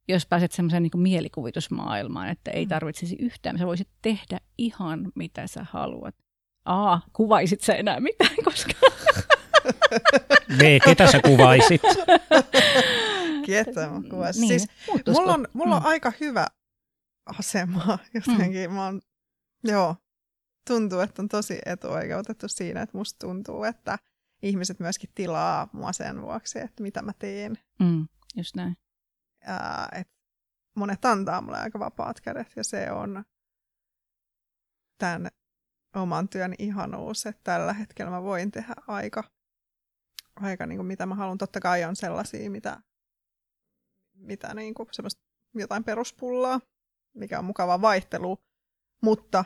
jos 0.07 0.25
pääset 0.25 0.51
semmoiseen 0.51 0.83
niin 0.83 1.01
mielikuvitusmaailmaan, 1.01 2.29
että 2.29 2.51
ei 2.51 2.65
mm. 2.65 2.69
tarvitsisi 2.69 3.15
yhtään, 3.19 3.57
sä 3.57 3.65
voisit 3.65 3.89
tehdä 4.01 4.39
ihan 4.57 5.11
mitä 5.15 5.47
sä 5.47 5.65
haluat. 5.71 6.15
A, 6.65 6.99
kuvaisit 7.13 7.61
sä 7.61 7.75
enää 7.75 7.99
mitään 7.99 8.35
koskaan? 8.43 8.93
B, 10.57 10.61
ketä 10.85 11.11
sä 11.11 11.19
kuvaisit? 11.19 11.81
Ketä 13.45 13.89
mä 13.89 14.01
kuvaisin? 14.09 14.41
Niin, 14.41 14.59
siis, 14.59 14.69
mulla 15.07 15.33
on, 15.33 15.47
mulla 15.53 15.75
on 15.75 15.81
mm. 15.81 15.87
aika 15.87 16.11
hyvä 16.19 16.47
asema 17.25 17.97
jotenkin. 18.13 18.69
Mm. 18.69 18.75
Mä 18.75 18.85
oon, 18.85 19.01
joo, 19.63 19.95
tuntuu, 20.67 20.99
että 20.99 21.21
on 21.21 21.27
tosi 21.27 21.59
etuoikeutettu 21.65 22.47
siinä, 22.47 22.81
että 22.81 22.97
musta 22.97 23.27
tuntuu, 23.27 23.63
että 23.63 23.97
ihmiset 24.41 24.79
myöskin 24.79 25.09
tilaa 25.15 25.69
mua 25.73 25.93
sen 25.93 26.21
vuoksi, 26.21 26.59
että 26.59 26.83
mitä 26.83 27.01
mä 27.01 27.13
teen. 27.19 27.59
Mm, 27.79 28.07
just 28.35 28.55
näin. 28.55 28.77
Ää, 29.43 29.89
et 29.95 30.07
monet 30.75 31.05
antaa 31.05 31.41
mulle 31.41 31.57
aika 31.57 31.79
vapaat 31.79 32.21
kädet 32.21 32.47
ja 32.55 32.63
se 32.63 32.91
on 32.91 33.23
tämän 34.97 35.31
oman 35.95 36.29
työn 36.29 36.53
ihanuus, 36.59 37.25
että 37.25 37.41
tällä 37.43 37.73
hetkellä 37.73 38.11
mä 38.11 38.23
voin 38.23 38.51
tehdä 38.51 38.73
aika, 38.87 39.23
aika 40.35 40.65
niin 40.65 40.77
kuin 40.77 40.87
mitä 40.87 41.05
mä 41.05 41.15
haluan. 41.15 41.37
Totta 41.37 41.59
kai 41.59 41.83
on 41.83 41.95
sellaisia, 41.95 42.51
mitä, 42.51 42.81
mitä 44.13 44.53
niin 44.53 44.73
kuin 44.73 44.89
semmoista 44.91 45.21
jotain 45.55 45.83
peruspullaa, 45.83 46.61
mikä 47.15 47.39
on 47.39 47.45
mukava 47.45 47.81
vaihtelu, 47.81 48.37
mutta 49.03 49.45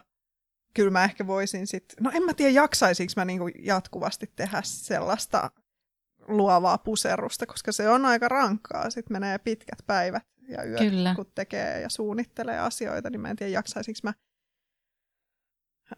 kyllä 0.74 0.92
mä 0.92 1.04
ehkä 1.04 1.28
voisin 1.28 1.68
sitten, 1.68 2.04
no 2.04 2.12
en 2.14 2.24
mä 2.24 2.34
tiedä 2.34 2.52
jaksaisinko 2.52 3.14
mä 3.16 3.26
niin 3.26 3.40
kuin 3.40 3.54
jatkuvasti 3.60 4.32
tehdä 4.36 4.62
sellaista 4.64 5.52
luovaa 6.28 6.78
puserrusta, 6.78 7.46
koska 7.46 7.72
se 7.72 7.90
on 7.90 8.06
aika 8.06 8.28
rankkaa, 8.28 8.90
sitten 8.90 9.14
menee 9.14 9.38
pitkät 9.38 9.80
päivät 9.88 10.24
ja 10.48 10.64
yöt, 10.64 10.80
Kyllä. 10.80 11.16
kun 11.16 11.32
tekee 11.36 11.82
ja 11.82 11.90
suunnittelee 11.90 12.60
asioita, 12.60 13.10
niin 13.10 13.22
mä 13.22 13.30
en 13.30 13.36
tiedä 13.36 13.52
jaksaisinko 13.52 14.00
mä 14.04 14.14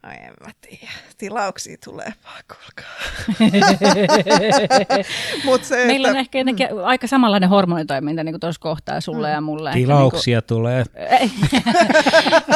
Ai 0.03 0.15
en 0.15 0.33
mä 0.45 0.51
tiedä. 0.61 0.91
Tilauksia 1.17 1.77
tulee 1.83 2.13
vaan, 2.23 2.43
kuulkaa. 2.47 2.93
Mut 5.45 5.63
se, 5.63 5.85
Meillä 5.85 6.07
että... 6.07 6.17
on 6.17 6.19
ehkä 6.19 6.43
mm. 6.43 6.83
aika 6.83 7.07
samanlainen 7.07 7.49
hormonitoiminta 7.49 8.23
niin 8.23 8.33
kuin 8.33 8.39
tuossa 8.39 8.61
kohtaa 8.61 9.01
sulle 9.01 9.27
mm. 9.27 9.33
ja 9.33 9.41
mulle. 9.41 9.73
Tilauksia 9.73 10.37
niin 10.37 10.43
kuin... 10.47 10.49
tulee. 10.57 10.83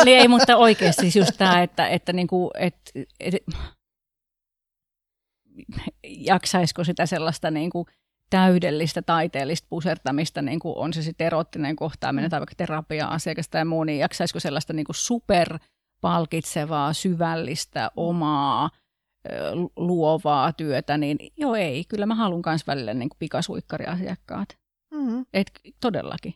Eli 0.02 0.14
ei, 0.14 0.28
mutta 0.28 0.58
oikeasti 0.58 1.02
siis 1.02 1.16
just 1.16 1.32
tämä, 1.38 1.62
että, 1.62 1.88
että, 1.88 2.14
niin 2.14 2.28
kuin, 2.28 2.52
että, 2.60 2.92
että 3.20 3.40
jaksaisiko 6.04 6.84
sitä 6.84 7.06
sellaista 7.06 7.52
niin 7.52 7.70
kuin 7.70 7.86
täydellistä 8.30 9.02
taiteellista 9.02 9.68
pusertamista, 9.70 10.42
niin 10.42 10.60
kuin 10.60 10.78
on 10.78 10.94
se 10.94 11.02
sitten 11.02 11.28
erottinen 11.28 11.76
kohtaaminen 11.76 12.28
mm. 12.28 12.30
tai 12.30 12.40
vaikka 12.40 12.56
terapia-asiakas 12.58 13.50
tai 13.50 13.66
muu, 13.66 13.84
niin 13.84 14.00
jaksaisiko 14.00 14.40
sellaista 14.40 14.74
niin 14.74 14.86
kuin 14.86 14.96
super 14.96 15.60
palkitsevaa, 16.02 16.94
syvällistä, 16.94 17.92
omaa, 17.96 18.70
luovaa 19.76 20.54
työtä, 20.54 20.98
niin 20.98 21.18
joo 21.38 21.56
ei, 21.56 21.86
kyllä 21.86 22.06
mä 22.06 22.16
haluan 22.16 22.42
myös 22.46 22.68
välillä 22.68 22.94
niin 22.94 23.10
kuin 23.10 23.18
pikasuikkariasiakkaat. 23.20 24.50
Mm-hmm. 24.94 25.26
Et 25.34 25.52
todellakin. 25.82 26.34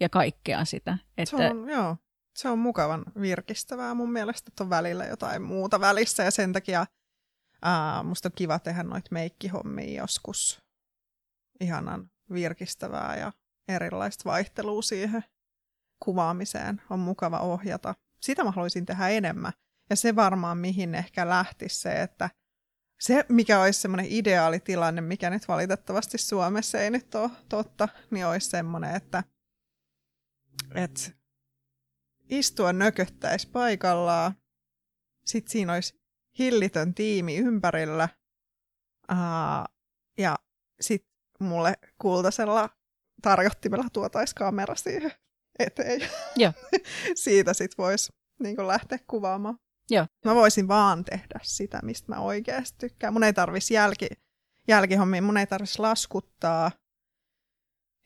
Ja 0.00 0.08
kaikkea 0.08 0.64
sitä. 0.64 0.98
Että... 1.18 1.36
Se, 1.36 1.50
on, 1.50 1.68
joo, 1.68 1.96
se 2.36 2.48
on 2.48 2.58
mukavan 2.58 3.04
virkistävää 3.20 3.94
mun 3.94 4.12
mielestä, 4.12 4.48
että 4.48 4.64
on 4.64 4.70
välillä 4.70 5.04
jotain 5.06 5.42
muuta 5.42 5.80
välissä 5.80 6.22
ja 6.22 6.30
sen 6.30 6.52
takia 6.52 6.86
ää, 7.62 8.02
musta 8.02 8.28
on 8.28 8.32
kiva 8.36 8.58
tehdä 8.58 8.82
noita 8.82 9.08
meikkihommia 9.10 10.02
joskus 10.02 10.62
ihanan 11.60 12.10
virkistävää 12.32 13.16
ja 13.16 13.32
erilaista 13.68 14.30
vaihtelua 14.30 14.82
siihen 14.82 15.24
kuvaamiseen 16.04 16.82
on 16.90 16.98
mukava 16.98 17.38
ohjata 17.38 17.94
sitä 18.20 18.44
mä 18.44 18.50
haluaisin 18.50 18.86
tehdä 18.86 19.08
enemmän. 19.08 19.52
Ja 19.90 19.96
se 19.96 20.16
varmaan 20.16 20.58
mihin 20.58 20.94
ehkä 20.94 21.28
lähtisi 21.28 21.80
se, 21.80 22.02
että 22.02 22.30
se 23.00 23.24
mikä 23.28 23.60
olisi 23.60 23.80
semmoinen 23.80 24.06
ideaalitilanne, 24.08 25.00
mikä 25.00 25.30
nyt 25.30 25.48
valitettavasti 25.48 26.18
Suomessa 26.18 26.80
ei 26.80 26.90
nyt 26.90 27.14
ole 27.14 27.30
totta, 27.48 27.88
niin 28.10 28.26
olisi 28.26 28.50
semmoinen, 28.50 28.94
että, 28.94 29.24
että 30.74 31.00
istua 32.28 32.72
nököttäisi 32.72 33.48
paikallaan, 33.48 34.34
sitten 35.26 35.52
siinä 35.52 35.72
olisi 35.72 36.00
hillitön 36.38 36.94
tiimi 36.94 37.36
ympärillä, 37.36 38.08
ää, 39.08 39.66
ja 40.18 40.38
sitten 40.80 41.10
mulle 41.40 41.74
kultaisella 41.98 42.70
tarjottimella 43.22 43.86
tuotaisi 43.92 44.34
kamera 44.34 44.74
siihen 44.74 45.12
eteen. 45.66 46.00
Joo. 46.36 46.52
Siitä 47.14 47.54
sitten 47.54 47.84
voisi 47.84 48.12
niin 48.42 48.66
lähteä 48.66 48.98
kuvaamaan. 49.06 49.58
Joo. 49.90 50.06
Mä 50.24 50.34
voisin 50.34 50.68
vaan 50.68 51.04
tehdä 51.04 51.40
sitä, 51.42 51.80
mistä 51.82 52.14
mä 52.14 52.20
oikeasti 52.20 52.78
tykkään. 52.78 53.12
Mun 53.12 53.24
ei 53.24 53.32
tarvitsisi 53.32 53.74
jälki, 53.74 54.06
jälkihommia, 54.68 55.22
mun 55.22 55.36
ei 55.36 55.46
tarvitsisi 55.46 55.78
laskuttaa. 55.78 56.70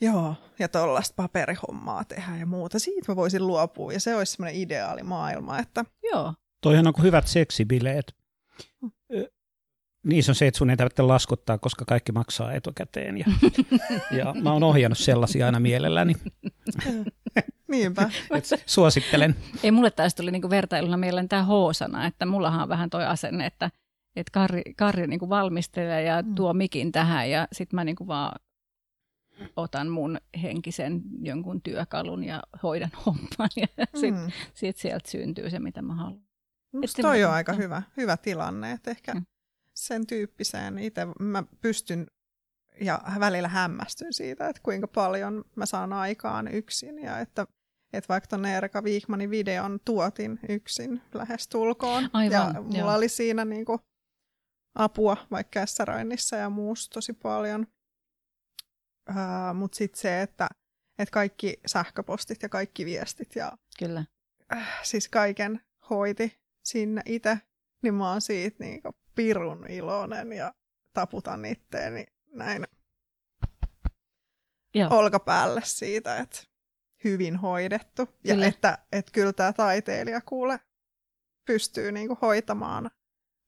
Joo, 0.01 0.35
ja 0.59 0.69
tuollaista 0.69 1.15
paperihommaa 1.17 2.05
tehdä 2.05 2.37
ja 2.37 2.47
muuta. 2.47 2.79
Siitä 2.79 3.13
mä 3.13 3.17
voisin 3.17 3.47
luopua, 3.47 3.93
ja 3.93 4.01
se 4.01 4.17
olisi 4.17 4.33
semmoinen 4.33 4.61
ideaali 4.61 5.03
maailma. 5.03 5.59
Että... 5.59 5.85
Joo. 6.13 6.35
Toihan 6.63 6.87
on 6.87 6.93
kuin 6.93 7.05
hyvät 7.05 7.27
seksibileet. 7.27 8.17
Mm. 8.83 8.91
Niissä 10.05 10.33
on 10.33 10.37
se, 10.37 10.47
että 10.47 10.59
sun 10.59 10.71
ei 10.71 10.77
tarvitse 10.77 11.03
laskuttaa, 11.03 11.59
koska 11.59 11.85
kaikki 11.85 12.13
maksaa 12.13 12.53
etukäteen. 12.53 13.19
Ja, 13.19 13.27
ja 14.19 14.35
mä 14.43 14.53
oon 14.53 14.63
ohjannut 14.63 14.99
sellaisia 14.99 15.47
aina 15.47 15.61
mielelläni. 15.61 16.15
Niinpä. 17.69 18.11
Et 18.31 18.45
suosittelen. 18.67 19.37
Ei 19.63 19.71
mulle 19.71 19.91
taas 19.91 20.15
tuli 20.15 20.31
niinku 20.31 20.51
vertailuna 20.51 20.97
mieleen 20.97 21.29
tämä 21.29 21.45
H-sana, 21.45 22.07
että 22.07 22.27
mullahan 22.27 22.63
on 22.63 22.69
vähän 22.69 22.91
toi 22.91 23.05
asenne, 23.05 23.47
että, 23.47 23.71
että 24.17 24.31
Karri, 24.33 24.63
Karri 24.77 25.07
niinku 25.07 25.29
valmistelee 25.29 26.03
ja 26.03 26.23
mm. 26.23 26.35
tuo 26.35 26.55
mikin 26.55 26.93
tähän 26.93 27.31
ja 27.31 27.49
sitten 27.53 27.77
mä 27.77 27.85
niinku 27.85 28.07
vaan 28.07 28.41
otan 29.57 29.89
mun 29.89 30.19
henkisen 30.43 31.03
jonkun 31.23 31.63
työkalun 31.63 32.25
ja 32.25 32.43
hoidan 32.63 32.91
homman 33.07 33.51
ja 33.57 33.67
sitten 33.95 34.25
mm. 34.25 34.33
sit 34.55 34.77
sieltä 34.77 35.11
syntyy 35.11 35.51
se, 35.51 35.59
mitä 35.59 35.83
mä 35.83 35.95
haluan. 35.95 36.25
Musta 36.73 37.03
toi 37.03 37.25
on 37.25 37.33
aika 37.33 37.53
hyvä, 37.53 37.83
hyvä 37.97 38.17
tilanne, 38.17 38.73
että 38.73 38.91
ehkä 38.91 39.15
mm. 39.15 39.27
sen 39.75 40.07
tyyppiseen 40.07 40.79
itse 40.79 41.07
mä 41.21 41.45
pystyn 41.61 42.07
ja 42.81 43.01
välillä 43.21 43.49
hämmästyn 43.49 44.13
siitä, 44.13 44.49
että 44.49 44.63
kuinka 44.63 44.89
paljon 44.89 45.45
mä 45.57 45.67
saan 45.67 45.93
aikaan 45.93 46.49
yksin 46.49 46.99
ja 46.99 47.19
että 47.19 47.47
että 47.93 48.09
vaikka 48.09 48.29
tuonne 48.29 48.57
Erika 48.57 48.85
Viikmanin 48.85 49.31
videon 49.31 49.81
tuotin 49.85 50.39
yksin 50.49 51.03
lähes 51.15 51.49
tulkoon. 51.49 52.11
Aivan, 52.13 52.33
ja 52.33 52.63
mulla 52.63 52.79
joo. 52.79 52.95
oli 52.95 53.09
siinä 53.09 53.45
niinku 53.45 53.81
apua 54.75 55.17
vaikka 55.31 55.51
kässäroinnissa 55.51 56.37
ja 56.37 56.51
muussa 56.51 56.91
tosi 56.91 57.13
paljon. 57.13 57.67
Uh, 59.11 59.55
Mutta 59.55 59.77
sitten 59.77 60.01
se, 60.01 60.23
että 60.23 60.49
et 60.99 61.11
kaikki 61.11 61.61
sähköpostit 61.67 62.43
ja 62.43 62.49
kaikki 62.49 62.85
viestit 62.85 63.37
ja 63.37 63.53
Kyllä. 63.79 64.05
Äh, 64.53 64.81
siis 64.83 65.09
kaiken 65.09 65.61
hoiti 65.91 66.39
sinne 66.65 67.03
itse, 67.07 67.39
niin 67.83 67.95
mä 67.95 68.11
oon 68.11 68.21
siitä 68.21 68.65
niinku 68.65 68.91
pirun 69.15 69.71
iloinen 69.71 70.33
ja 70.33 70.55
taputan 70.93 71.45
itteeni 71.45 72.07
näin 72.35 72.65
Joo. 74.75 74.89
olkapäälle 74.91 75.61
siitä, 75.65 76.17
että 76.17 76.39
hyvin 77.05 77.37
hoidettu. 77.37 78.07
Kyllä. 78.07 78.45
Ja 78.45 78.49
että, 78.49 78.79
että 78.93 79.13
kyllä 79.13 79.33
tämä 79.33 79.53
taiteilija 79.53 80.21
kuule 80.21 80.61
pystyy 81.47 81.93
niinku 81.93 82.19
hoitamaan 82.23 82.91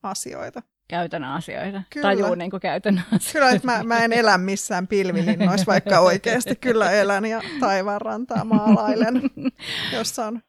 asioita. 0.02 0.62
Käytännön 0.88 1.30
asioita. 1.30 1.82
Kyllä. 1.90 2.02
Tajuu 2.08 2.34
niin 2.34 2.50
kuin 2.50 2.60
käytännön 2.60 3.04
asioita. 3.04 3.32
Kyllä, 3.32 3.50
että 3.50 3.66
mä, 3.66 3.82
mä 3.82 4.04
en 4.04 4.12
elä 4.12 4.38
missään 4.38 4.86
pilvilinnoissa, 4.86 5.66
vaikka 5.66 6.00
oikeasti 6.00 6.56
kyllä 6.56 6.92
elän 6.92 7.26
ja 7.26 7.42
taivaanrantaa 7.60 8.44
maalailen, 8.44 9.22
jossa 9.96 10.26
on 10.26 10.42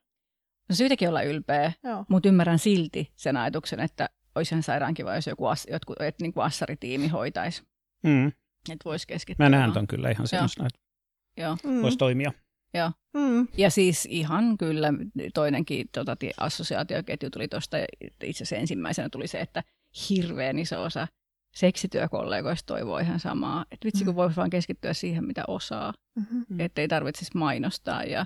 No 0.69 0.75
syytäkin 0.75 1.09
olla 1.09 1.21
ylpeä, 1.21 1.71
mutta 2.09 2.29
ymmärrän 2.29 2.59
silti 2.59 3.13
sen 3.15 3.37
ajatuksen, 3.37 3.79
että 3.79 4.09
olisi 4.35 4.55
ihan 4.55 4.63
sairaan 4.63 4.93
kiva, 4.93 5.15
jos 5.15 5.27
joku 5.27 5.45
as, 5.45 5.67
jotkut, 5.71 6.01
et, 6.01 6.15
niin 6.21 6.33
kuin 6.33 6.43
assaritiimi 6.43 7.07
hoitaisi. 7.07 7.63
Mm. 8.07 8.27
Että 8.71 8.85
voisi 8.85 9.07
keskittyä. 9.07 9.45
Mä 9.45 9.49
näen 9.49 9.73
ton 9.73 9.87
kyllä 9.87 10.09
ihan 10.09 10.27
semmoisena, 10.27 10.67
että 10.67 10.79
Joo. 11.37 11.57
Mm. 11.63 11.81
voisi 11.81 11.97
toimia. 11.97 12.31
Joo. 12.73 12.91
Mm. 13.13 13.47
Ja 13.57 13.69
siis 13.69 14.07
ihan 14.11 14.57
kyllä 14.57 14.93
toinenkin 15.33 15.89
tota, 15.91 16.17
assosiaatioketju 16.37 17.29
tuli 17.29 17.47
tuosta, 17.47 17.77
itse 18.23 18.43
asiassa 18.43 18.55
ensimmäisenä 18.55 19.09
tuli 19.09 19.27
se, 19.27 19.39
että 19.39 19.63
hirveän 20.09 20.59
iso 20.59 20.83
osa 20.83 21.07
seksityökollegoista 21.55 22.65
toivoo 22.65 22.97
ihan 22.97 23.19
samaa. 23.19 23.65
Että 23.71 23.85
vitsi, 23.85 24.05
kun 24.05 24.13
mm. 24.13 24.15
voisi 24.15 24.35
vaan 24.35 24.49
keskittyä 24.49 24.93
siihen, 24.93 25.25
mitä 25.25 25.43
osaa. 25.47 25.93
Mm-hmm. 26.15 26.59
Että 26.59 26.81
ei 26.81 26.87
tarvitsisi 26.87 27.31
mainostaa 27.37 28.03
ja 28.03 28.25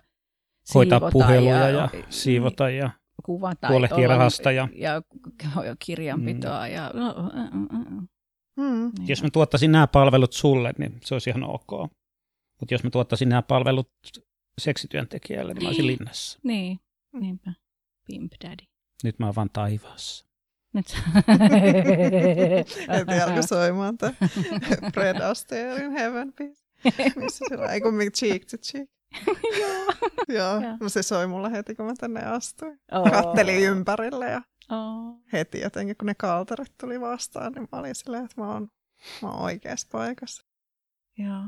hoitaa 0.74 1.12
puheluja 1.12 1.70
ja, 1.70 1.70
ja 1.70 1.90
siivota 2.10 2.70
ja 2.70 2.90
kuvata 3.24 3.68
huolehtia 3.68 4.08
rahasta. 4.08 4.52
Ja, 4.52 4.68
ja, 4.76 5.02
ja 5.66 5.76
kirjanpitoa. 5.80 6.68
Mm. 6.68 6.74
Ja, 6.74 6.92
no, 6.94 7.16
mm. 8.62 8.92
Jos 9.08 9.24
mä 9.24 9.30
tuottaisin 9.30 9.72
nämä 9.72 9.88
palvelut 9.88 10.34
sulle, 10.34 10.74
niin 10.78 11.00
se 11.06 11.16
olisi 11.16 11.30
ihan 11.30 11.44
ok. 11.44 11.92
Mutta 12.60 12.74
jos 12.74 12.84
mä 12.84 12.90
tuottaisin 12.90 13.30
nämä 13.30 13.42
palvelut 13.42 13.90
seksityöntekijälle, 14.62 15.54
niin 15.54 15.64
mä 15.64 15.70
olisin 15.70 15.88
linnassa. 15.88 16.40
Niin, 16.44 16.80
niinpä. 17.14 17.54
Pimp 18.08 18.34
daddy. 18.44 18.66
Nyt 19.04 19.20
mä 19.20 19.26
oon 19.26 19.36
vaan 19.36 19.50
taivaassa. 19.54 20.26
Nyt. 20.74 20.96
Heti 22.90 23.22
alkoi 23.26 23.44
soimaan 23.44 23.98
tämä 23.98 24.14
Fred 24.94 25.22
Astaire 25.22 25.86
in 25.86 25.92
Heaven 25.92 26.34
Peace. 26.34 26.62
Missä 27.20 27.46
se 27.50 27.58
on, 27.58 27.70
ei 27.70 27.82
kun 27.82 27.94
cheek 28.14 28.46
to 28.46 28.58
cheek. 28.58 28.90
Joo. 29.60 29.94
Joo, 30.28 30.78
no 30.80 30.90
se 30.90 31.04
soi 31.04 31.28
mulla 31.28 31.50
heti, 31.50 31.76
kun 31.76 31.86
mä 31.86 31.94
tänne 32.00 32.26
astuin. 32.26 32.80
Oh. 32.92 33.12
Kattelin 33.12 33.64
ympärille 33.64 34.30
ja 34.30 34.42
oh. 34.72 35.22
heti 35.34 35.60
jotenkin, 35.60 35.96
kun 35.98 36.06
ne 36.06 36.16
kaltarit 36.16 36.78
tuli 36.78 37.02
vastaan, 37.02 37.52
niin 37.54 37.68
mä 37.72 37.80
olin 37.80 37.96
silleen, 37.96 38.26
että 38.26 38.42
mä 38.42 38.54
oon, 38.54 38.68
mä 39.22 39.30
oon 39.30 39.42
oikeassa 39.42 39.88
paikassa. 39.92 40.44
Joo. 41.18 41.44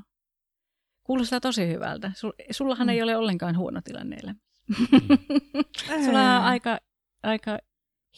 Kuulostaa 1.03 1.39
tosi 1.39 1.67
hyvältä. 1.67 2.11
Sullahan 2.51 2.87
mm. 2.87 2.89
ei 2.89 3.01
ole 3.01 3.17
ollenkaan 3.17 3.57
huono 3.57 3.81
tilanne 3.81 4.17
elämässä. 4.23 4.53
Mm. 4.67 6.03
Sulla 6.05 6.37
on 6.37 6.43
aika, 6.43 6.79
aika 7.23 7.57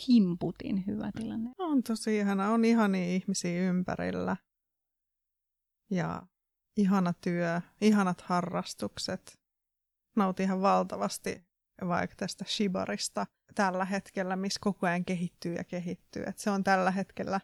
himputin 0.08 0.88
hyvä 0.88 1.12
tilanne. 1.18 1.52
On 1.58 1.84
tosi 1.84 2.18
ihana. 2.18 2.50
On 2.50 2.66
ihania 2.66 3.06
ihmisiä 3.06 3.62
ympärillä. 3.62 4.38
Ja 5.90 6.22
ihana 6.78 7.14
työ, 7.14 7.62
ihanat 7.82 8.22
harrastukset. 8.22 9.40
Nautin 10.16 10.44
ihan 10.44 10.62
valtavasti 10.62 11.44
vaikka 11.88 12.16
tästä 12.16 12.46
Shibarista 12.48 13.26
tällä 13.56 13.86
hetkellä, 13.86 14.36
missä 14.36 14.60
koko 14.64 14.88
ajan 14.88 15.06
kehittyy 15.06 15.56
ja 15.56 15.64
kehittyy. 15.64 16.24
Et 16.28 16.38
se 16.38 16.50
on 16.50 16.64
tällä 16.64 16.92
hetkellä, 16.92 17.40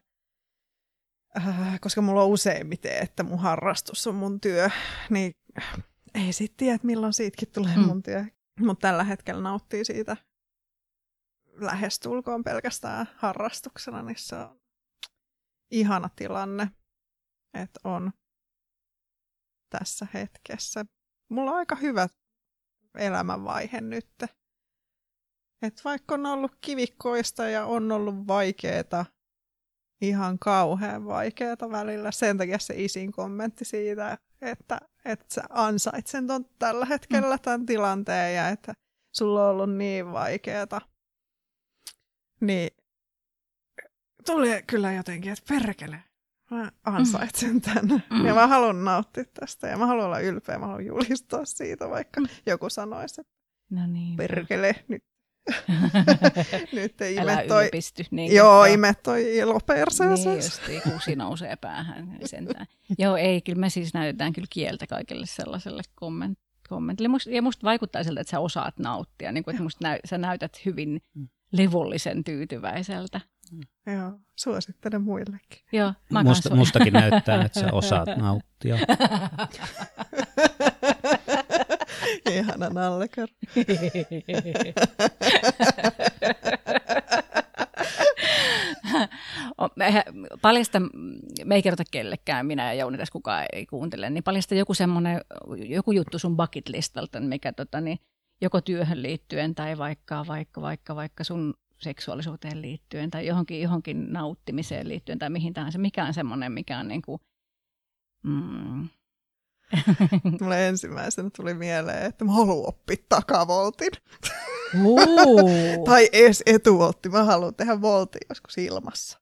äh, 1.38 1.80
koska 1.82 2.02
mulla 2.02 2.24
on 2.24 2.30
useimmiten, 2.30 3.04
että 3.04 3.24
mun 3.24 3.40
harrastus 3.40 4.08
on 4.08 4.16
mun 4.16 4.42
työ, 4.42 4.70
niin 5.10 5.32
ei 6.14 6.34
sitten 6.34 6.58
tiedä, 6.58 6.76
että 6.76 6.88
milloin 6.88 7.14
siitäkin 7.14 7.52
tulee 7.52 7.76
mm. 7.76 7.84
mun 7.84 8.04
työ. 8.04 8.26
Mutta 8.60 8.88
tällä 8.88 9.04
hetkellä 9.04 9.42
nauttii 9.42 9.86
siitä 9.86 10.18
lähestulkoon 11.46 12.44
pelkästään 12.44 13.08
harrastuksena, 13.16 14.02
niin 14.02 14.20
se 14.20 14.36
on 14.36 14.62
ihana 15.72 16.10
tilanne, 16.16 16.72
että 17.54 17.80
on 17.84 18.12
tässä 19.70 20.08
hetkessä. 20.14 20.86
Mulla 21.30 21.52
on 21.52 21.58
aika 21.58 21.76
hyvä 21.76 22.08
elämänvaihe 22.98 23.82
nyt. 23.82 24.10
Et 25.62 25.82
vaikka 25.86 26.16
on 26.16 26.26
ollut 26.26 26.52
kivikkoista 26.62 27.50
ja 27.50 27.66
on 27.66 27.92
ollut 27.92 28.28
vaikeeta, 28.28 29.06
ihan 30.02 30.40
kauhean 30.40 31.06
vaikeeta 31.06 31.70
välillä. 31.70 32.12
Sen 32.12 32.38
takia 32.38 32.60
se 32.60 32.74
isin 32.78 33.12
kommentti 33.12 33.66
siitä, 33.66 34.18
että, 34.42 34.80
että 35.06 35.26
sä 35.34 35.42
ansaitsen 35.50 36.28
ton 36.28 36.46
tällä 36.60 36.86
hetkellä 36.86 37.36
mm. 37.36 37.42
tämän 37.42 37.66
tilanteen 37.66 38.36
ja 38.36 38.50
että 38.50 38.74
sulla 39.16 39.44
on 39.44 39.50
ollut 39.50 39.76
niin 39.76 40.12
vaikeeta. 40.12 40.82
Niin 42.42 42.70
tuli 44.26 44.64
kyllä 44.68 44.94
jotenkin, 44.94 45.32
että 45.32 45.54
perkele, 45.54 46.04
Mä 46.52 46.72
ansaitsen 46.84 47.54
mm. 47.54 47.62
tämän. 47.62 48.04
Mm. 48.10 48.26
Ja 48.26 48.34
mä 48.34 48.48
haluan 48.48 48.84
nauttia 48.86 49.24
tästä. 49.34 49.68
Ja 49.68 49.78
mä 49.78 49.86
haluan 49.86 50.06
olla 50.06 50.20
ylpeä. 50.20 50.60
Mä 50.60 50.68
haluan 50.68 50.86
julistaa 50.86 51.46
siitä, 51.46 51.90
vaikka 51.90 52.22
mm. 52.22 52.28
joku 52.46 52.70
sanoisi, 52.70 53.22
että 53.22 53.34
no 53.70 53.88
niin. 53.88 54.18
perkele, 54.18 54.76
nyt 54.88 55.04
nyt 56.74 57.02
ei 57.02 57.20
Älä 57.20 57.44
toi... 57.48 57.66
ylpisty. 57.66 58.04
Niin, 58.12 58.36
joo, 58.36 58.66
joo, 58.66 58.74
ime 58.74 58.94
toi 59.04 59.38
ilo 59.38 59.60
perseeseen. 59.60 60.40
Niin 60.68 60.82
kusi 60.82 61.16
nousee 61.16 61.56
päähän 61.56 62.18
sentään. 62.26 62.66
joo, 62.98 63.18
ei, 63.18 63.42
kyllä 63.42 63.60
me 63.60 63.70
siis 63.70 63.94
näytetään 63.94 64.34
kyllä 64.34 64.48
kieltä 64.50 64.88
kaikille 64.88 65.26
sellaiselle 65.26 65.82
komment- 66.06 66.68
kommentille. 66.70 67.08
Must, 67.08 67.28
ja 67.28 67.42
musta 67.42 67.64
vaikuttaa 67.64 68.04
siltä, 68.04 68.22
että 68.22 68.32
sä 68.32 68.40
osaat 68.40 68.80
nauttia. 68.80 69.32
Niin 69.32 69.44
kuin, 69.44 69.56
että 69.56 69.64
musta 69.64 69.88
näy, 69.88 70.00
sä 70.06 70.18
näytät 70.18 70.66
hyvin 70.66 71.02
mm. 71.14 71.28
levollisen 71.52 72.24
tyytyväiseltä. 72.24 73.22
Joo, 73.86 74.20
suosittelen 74.36 75.02
muillekin. 75.02 75.60
Joo, 75.72 75.94
mä 76.10 76.24
Musta, 76.24 76.56
mustakin 76.56 76.94
näyttää, 76.94 77.46
että 77.46 77.60
sä 77.60 77.68
osaat 77.72 78.10
nauttia. 78.18 78.78
Ihana 82.32 82.70
nallekar. 82.70 83.28
paljasta, 90.42 90.82
me 91.46 91.56
ei 91.56 91.62
kerrota 91.62 91.84
kellekään, 91.92 92.46
minä 92.46 92.74
ja 92.74 92.80
Jouni 92.80 92.98
tässä 92.98 93.12
kukaan 93.12 93.46
ei 93.54 93.66
kuuntele, 93.66 94.10
niin 94.10 94.24
paljasta 94.24 94.56
joku 94.56 94.74
semmoinen, 94.74 95.22
joku 95.68 95.92
juttu 95.92 96.20
sun 96.20 96.38
bucket 96.38 96.70
listalta, 96.70 97.20
mikä 97.20 97.54
tota, 97.54 97.82
niin, 97.82 98.00
joko 98.42 98.62
työhön 98.62 99.02
liittyen 99.02 99.56
tai 99.56 99.78
vaikka, 99.78 100.26
vaikka, 100.28 100.62
vaikka, 100.62 100.96
vaikka 100.96 101.24
sun 101.24 101.54
seksuaalisuuteen 101.82 102.62
liittyen 102.62 103.12
tai 103.12 103.28
johonkin, 103.28 103.62
johonkin 103.62 104.14
nauttimiseen 104.14 104.90
liittyen 104.90 105.20
tai 105.20 105.30
mihin 105.30 105.54
tahansa. 105.54 105.80
Mikä 105.80 106.06
on 106.06 106.14
semmoinen, 106.14 106.52
mikä 106.52 106.80
on 106.80 106.88
niin 106.88 107.02
kuin, 107.02 107.22
mm. 108.24 108.90
Mulle 110.42 110.68
ensimmäisenä 110.68 111.30
tuli 111.36 111.54
mieleen, 111.54 112.06
että 112.06 112.26
mä 112.26 112.32
haluan 112.32 112.70
oppia 112.70 112.98
takavoltin. 113.10 113.92
tai 115.86 116.10
edes 116.12 116.44
etuvoltti. 116.46 117.10
Mä 117.10 117.24
haluan 117.24 117.56
tehdä 117.56 117.82
voltin 117.82 118.22
joskus 118.30 118.58
ilmassa. 118.58 119.22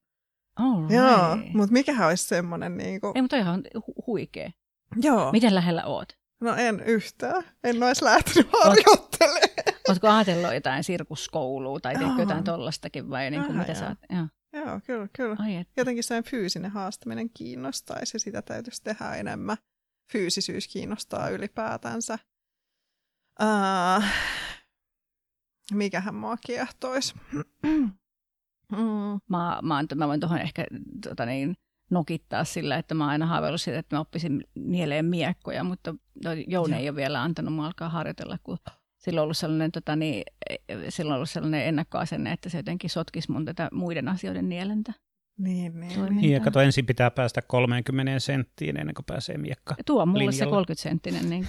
Right. 0.60 0.92
Joo, 0.92 1.38
mutta 1.54 1.74
mikähän 1.74 2.08
olisi 2.08 2.28
semmoinen 2.28 2.78
niin 2.78 3.02
kuin... 3.02 3.12
Ei, 3.16 3.22
mutta 3.22 3.38
ihan 3.38 3.64
hu- 3.78 4.04
huikea. 4.08 4.52
Joo. 5.02 5.32
Miten 5.32 5.56
lähellä 5.56 5.86
oot? 5.86 6.18
No 6.42 6.56
en 6.56 6.80
yhtään. 6.80 7.44
En 7.64 7.84
olisi 7.84 8.04
lähtenyt 8.04 8.50
harjoittelemaan. 8.64 9.49
Oletko 9.90 10.08
ajatellut 10.08 10.54
jotain 10.54 10.84
sirkuskoulua 10.84 11.80
tai 11.80 11.96
teikö 11.96 12.14
jotain 12.20 12.44
tollastakin 12.44 13.10
vai 13.10 13.32
niin 13.32 13.44
kuin, 13.44 13.58
mitä 13.58 13.74
sä 13.74 13.88
oot? 13.88 13.98
Joo. 14.10 14.28
Joo, 14.54 14.80
kyllä, 14.86 15.08
kyllä. 15.14 15.36
Ai 15.40 15.66
Jotenkin 15.78 16.04
sen 16.04 16.24
fyysinen 16.24 16.72
haastaminen 16.72 17.30
kiinnostaisi 17.30 18.16
ja 18.16 18.20
sitä 18.20 18.42
täytyisi 18.42 18.84
tehdä 18.84 19.16
enemmän. 19.16 19.58
Fyysisyys 20.12 20.68
kiinnostaa 20.68 21.30
ylipäätänsä. 21.30 22.20
Uh, 23.42 24.04
mikähän 25.74 26.16
mua 26.16 26.38
kiehtoisi? 26.38 27.14
mm. 28.72 29.20
mä, 29.30 29.60
mä, 29.62 29.84
mä 29.96 30.08
voin 30.08 30.20
tuohon 30.20 30.40
ehkä 30.40 30.66
tota 31.04 31.26
niin, 31.26 31.56
nokittaa 31.92 32.44
sillä, 32.44 32.78
että 32.78 32.96
mä 32.96 33.04
oon 33.04 33.12
aina 33.12 33.26
haaveillut 33.26 33.62
siitä, 33.62 33.80
että 33.80 33.96
mä 33.96 34.00
oppisin 34.00 34.44
nieleen 34.56 35.06
miekkoja, 35.06 35.64
mutta 35.64 35.96
Jouni 36.48 36.76
ei 36.76 36.90
ole 36.90 36.96
vielä 36.96 37.22
antanut 37.22 37.54
mua 37.54 37.66
alkaa 37.66 37.90
harjoitella, 37.90 38.38
kun 38.44 38.58
silloin 39.00 39.24
ollut 39.24 39.38
sellainen, 39.38 39.72
tota, 39.72 39.96
niin, 39.96 40.24
silloin 40.90 41.14
on 41.14 41.16
ollut 41.16 41.30
sellainen 41.30 41.66
ennakkoasenne, 41.66 42.32
että 42.32 42.50
se 42.50 42.58
jotenkin 42.58 42.90
sotkisi 42.90 43.32
mun 43.32 43.46
tätä 43.46 43.70
muiden 43.74 44.08
asioiden 44.08 44.50
nielentä. 44.50 44.94
Niin, 45.38 45.80
niin, 45.80 45.94
Toimintaa. 45.94 46.22
Niin, 46.22 46.34
ja 46.34 46.40
kato, 46.40 46.60
ensin 46.62 46.86
pitää 46.86 47.12
päästä 47.12 47.42
30 47.42 48.20
senttiin 48.20 48.78
ennen 48.80 48.96
kuin 48.96 49.06
pääsee 49.06 49.38
miekka. 49.38 49.76
Tuo 49.86 50.06
mulle 50.06 50.20
linjalle. 50.20 50.38
se 50.38 50.46
30 50.46 50.82
senttinen, 50.82 51.30
niin 51.30 51.48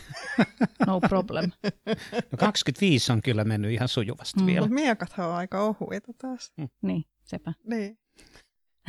no 0.87 1.01
problem. 1.01 1.51
No 2.33 2.37
25 2.39 3.13
on 3.13 3.23
kyllä 3.23 3.45
mennyt 3.45 3.71
ihan 3.73 3.89
sujuvasti 3.89 4.41
Mm. 4.41 4.47
vielä. 4.47 4.61
Mutta 4.61 4.75
miekathan 4.75 5.27
on 5.29 5.35
aika 5.35 5.61
ohuita 5.63 6.13
taas. 6.21 6.53
Niin, 6.83 7.05
sepä. 7.25 7.53
Niin. 7.65 7.99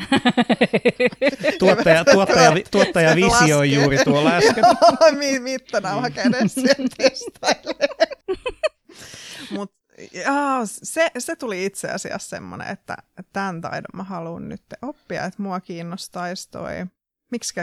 Tuottaja, 1.59 2.05
tuottaja, 2.05 2.51
tuottaja 2.71 3.15
visioi 3.15 3.73
juuri 3.73 3.97
tuolla 4.03 4.31
äsken. 4.35 4.63
Mi- 5.19 5.39
Mittanauha 5.39 6.09
kädessä 6.09 6.61
ja 6.61 6.75
testailee. 6.97 8.00
Mut 9.51 9.73
jaa, 10.13 10.65
se, 10.65 11.11
se 11.17 11.35
tuli 11.35 11.65
itse 11.65 11.87
asiassa 11.87 12.29
semmoinen, 12.29 12.67
että 12.67 12.97
tämän 13.33 13.61
taidon 13.61 13.89
mä 13.93 14.03
haluan 14.03 14.49
nyt 14.49 14.63
oppia, 14.81 15.25
että 15.25 15.41
mua 15.41 15.59
kiinnostaisi 15.59 16.51
toi, 16.51 16.85
miksi 17.31 17.53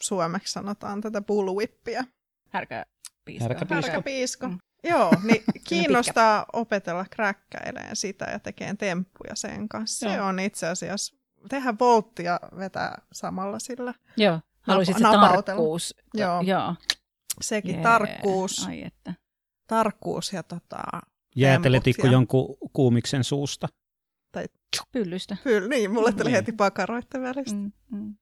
suomeksi 0.00 0.52
sanotaan 0.52 1.00
tätä 1.00 1.22
bullwhippiä. 1.22 2.04
Härkä 2.50 2.86
piiska. 3.24 3.44
Härkäpiiska. 3.44 3.90
Härkäpiisko. 3.90 4.48
Mm. 4.48 4.58
Joo, 4.84 5.12
niin 5.28 5.44
kiinnostaa 5.68 6.46
opetella 6.52 7.04
kräkkäileen 7.10 7.96
sitä 7.96 8.24
ja 8.24 8.38
tekemään 8.38 8.76
temppuja 8.76 9.36
sen 9.36 9.68
kanssa. 9.68 10.08
Se 10.08 10.16
Joo. 10.16 10.26
on 10.26 10.38
itse 10.40 10.66
asiassa, 10.68 11.16
tehdä 11.48 11.74
volttia 11.80 12.40
vetää 12.58 13.02
samalla 13.12 13.58
sillä. 13.58 13.94
Joo, 14.16 14.40
haluaisit 14.62 14.96
se 14.96 15.02
tarkkuus. 15.02 15.94
Joo. 16.14 16.40
Joo. 16.40 16.74
Sekin 17.40 17.74
Jee, 17.74 17.82
tarkkuus, 17.82 18.66
Ai 18.66 18.84
että. 18.84 19.14
Tarkkuus 19.76 20.32
ja 20.32 20.42
tota, 20.42 20.82
Jääteletitko 21.36 22.06
ja- 22.06 22.12
jonkun 22.12 22.56
kuumiksen 22.72 23.24
suusta? 23.24 23.68
Pyllystä. 24.92 25.36
Kyllä, 25.44 25.68
niin, 25.68 25.90
mulle 25.90 26.12
tuli 26.12 26.24
Niin. 26.24 26.34
heti 26.34 26.52
pakaroitten 26.52 27.22
välistä. 27.22 27.56
Mm, 27.58 27.72
mm. 27.90 28.14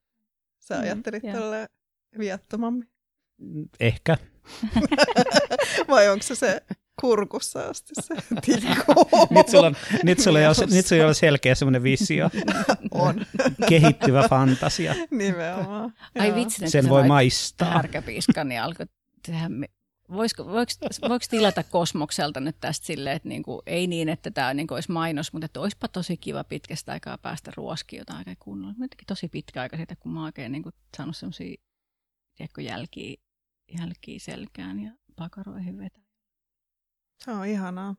Sä 0.59 0.75
Mm, 0.75 0.81
ajattelit 0.81 1.23
tälle 1.23 1.69
viattomammin. 2.17 2.89
Ehkä. 3.79 4.17
Vai 5.89 6.09
onko 6.09 6.23
se 6.23 6.35
se 6.35 6.61
kurkussa 7.01 7.63
asti 7.69 7.93
se 8.01 8.15
tikku? 8.41 8.93
Nyt 9.35 9.47
sulla, 9.49 9.67
on, 9.67 9.75
nyt 10.03 10.19
sulla 10.19 10.39
ei 10.39 10.45
ole, 10.47 10.55
nyt 10.71 10.85
sulla 10.85 10.99
ei 11.01 11.05
ole 11.05 11.13
selkeä 11.13 11.55
semmoinen 11.55 11.83
visio. 11.83 12.29
On, 12.91 13.25
Kehittyvä 13.69 14.27
fantasia. 14.29 14.95
nimenomaan. 15.11 15.93
Ai 16.19 16.35
vitsi, 16.35 16.69
Sen 16.69 16.89
voi 16.89 17.07
maistaa. 17.07 17.71
härkäpiiskan, 17.73 18.47
niin 18.49 18.61
alkoi 18.61 18.85
tehdä... 19.25 19.49
me- 20.11 20.17
Voisiko, 20.17 20.45
voiko, 20.45 20.71
voiko 21.09 21.25
tilata 21.29 21.63
Kosmokselta 21.63 22.39
nyt 22.39 22.55
tästä 22.59 22.85
silleen, 22.85 23.15
että 23.15 23.29
niinku, 23.29 23.61
ei 23.65 23.87
niin, 23.87 24.09
että 24.09 24.31
tämä 24.31 24.53
niinku 24.53 24.73
olisi 24.73 24.91
mainos, 24.91 25.33
mutta 25.33 25.45
että 25.45 25.59
olisipa 25.59 25.87
tosi 25.87 26.17
kiva 26.17 26.43
pitkästä 26.43 26.91
aikaa 26.91 27.17
päästä 27.17 27.51
ruoskiin 27.57 27.99
jotain 27.99 28.17
oikein 28.17 28.37
kunnolla. 28.39 28.73
Jotenkin 28.79 29.07
tosi 29.07 29.27
pitkä 29.27 29.61
aika 29.61 29.77
siitä, 29.77 29.95
kun 29.95 30.11
mä 30.13 30.19
oon 30.19 30.25
oikein 30.25 30.51
niinku, 30.51 30.69
saanut 30.97 31.17
semmoisia 31.17 31.55
jälkiä, 32.59 33.15
jälkiä 33.79 34.19
selkään 34.19 34.79
ja 34.83 34.91
pakaroihin 35.15 35.77
vetää. 35.77 36.03
Se 37.23 37.31
on 37.31 37.47
ihanaa. 37.47 37.95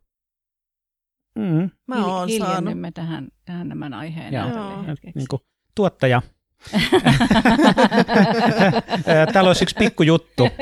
Mm. 1.34 1.70
Mä 1.86 1.94
Hil- 1.94 1.98
oon 1.98 2.30
saanut. 2.30 2.48
hiljennymme 2.48 2.93
tähän, 2.93 3.28
tähän 3.44 3.68
tämän 3.68 3.94
aiheen 3.94 4.34
Joo. 4.34 4.82
hetkeksi. 4.86 5.18
Niin 5.18 5.28
kuin 5.30 5.43
tuottaja. 5.74 6.22
Täällä 9.32 9.48
olisi 9.51 9.64
yksi 9.64 9.76
pikkujuttu. 9.78 10.48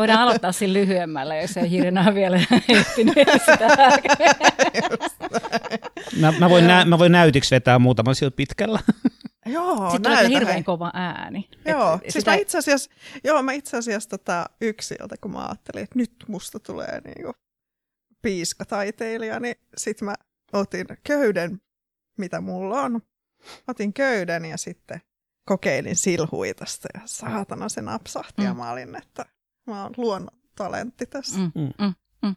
Voidaan 0.00 0.20
aloittaa 0.20 0.52
sillä 0.52 0.72
lyhyemmällä, 0.74 1.36
jos 1.36 1.56
ei 1.56 1.70
Hirina 1.70 2.14
vielä 2.14 2.40
ehtinyt 2.68 3.14
sitä. 3.38 3.68
Mä, 6.20 6.32
mä, 6.38 6.50
voin, 6.50 6.66
nä, 6.66 6.84
mä 6.84 6.98
voin 6.98 7.12
näytiksi 7.12 7.54
vetää 7.54 7.78
muutaman 7.78 8.14
sillä 8.14 8.30
pitkällä. 8.30 8.80
Joo, 9.46 9.90
Sitten 9.90 10.12
tulee 10.12 10.28
hirveän 10.28 10.54
hei. 10.54 10.62
kova 10.62 10.90
ääni. 10.94 11.48
Joo, 11.64 11.94
Et 11.94 12.00
siis 12.02 12.12
sitä- 12.14 12.30
mä 12.30 12.34
itse 12.34 12.58
asiassa, 12.58 12.90
joo, 13.24 13.42
mä 13.42 13.52
itse 13.52 13.76
asiassa 13.76 14.08
tota 14.08 14.46
yksiltä, 14.60 15.16
kun 15.20 15.32
mä 15.32 15.46
ajattelin, 15.46 15.84
että 15.84 15.98
nyt 15.98 16.12
musta 16.28 16.58
tulee 16.60 17.00
niinku 17.00 17.32
piiskataiteilija, 18.22 19.40
niin 19.40 19.54
sit 19.76 20.00
mä 20.02 20.14
otin 20.52 20.86
köyden, 21.02 21.60
mitä 22.18 22.40
mulla 22.40 22.82
on. 22.82 23.00
Otin 23.68 23.92
köyden 23.92 24.44
ja 24.44 24.56
sitten 24.56 25.00
kokeilin 25.46 25.96
silhuitasta 25.96 26.88
ja 26.94 27.00
saatana 27.04 27.68
se 27.68 27.82
napsahti 27.82 28.42
mm. 28.42 28.44
ja 28.44 28.54
mä 28.54 28.70
olin, 28.70 28.96
että 28.96 29.24
mä 29.66 29.82
oon 29.82 29.92
luonnon 29.96 30.38
talentti 30.56 31.06
tässä. 31.06 31.38
Mm. 31.38 31.52
Mm, 31.54 31.70
mm, 31.78 31.92
mm. 32.22 32.34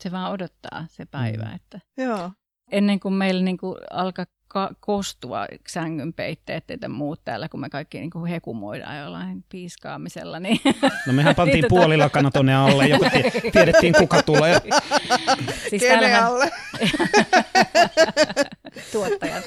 Se 0.00 0.10
vaan 0.12 0.32
odottaa 0.32 0.84
se 0.88 1.04
päivä, 1.06 1.44
Mm. 1.44 1.54
että 1.54 1.80
Joo, 1.96 2.30
ennen 2.70 3.00
kuin 3.00 3.14
meillä 3.14 3.42
niin 3.42 3.58
kuin 3.58 3.76
alkaa 3.90 4.24
ka- 4.48 4.70
kostua 4.80 5.46
sängyn 5.68 6.12
peitteet 6.12 6.64
ja 6.82 6.88
muut 6.88 7.20
täällä, 7.24 7.48
kun 7.48 7.60
me 7.60 7.70
kaikki 7.70 7.98
niin 7.98 8.10
kuin 8.10 8.26
hekumoidaan 8.30 8.98
jollain 8.98 9.44
piiskaamisella, 9.48 10.40
niin 10.40 10.60
No 11.06 11.12
mehän 11.12 11.34
pantiin 11.34 11.54
Niin, 11.62 11.68
puolilakana 11.68 12.30
tonne 12.30 12.54
alle, 12.54 12.88
joku 12.88 13.04
tie, 13.10 13.50
tiedettiin 13.52 13.94
kuka 13.98 14.22
tulee. 14.22 14.60
siis 15.70 15.82
kene 15.82 15.92
täällähän 15.92 16.24
alle? 16.26 16.50
tuottajat. 18.92 19.44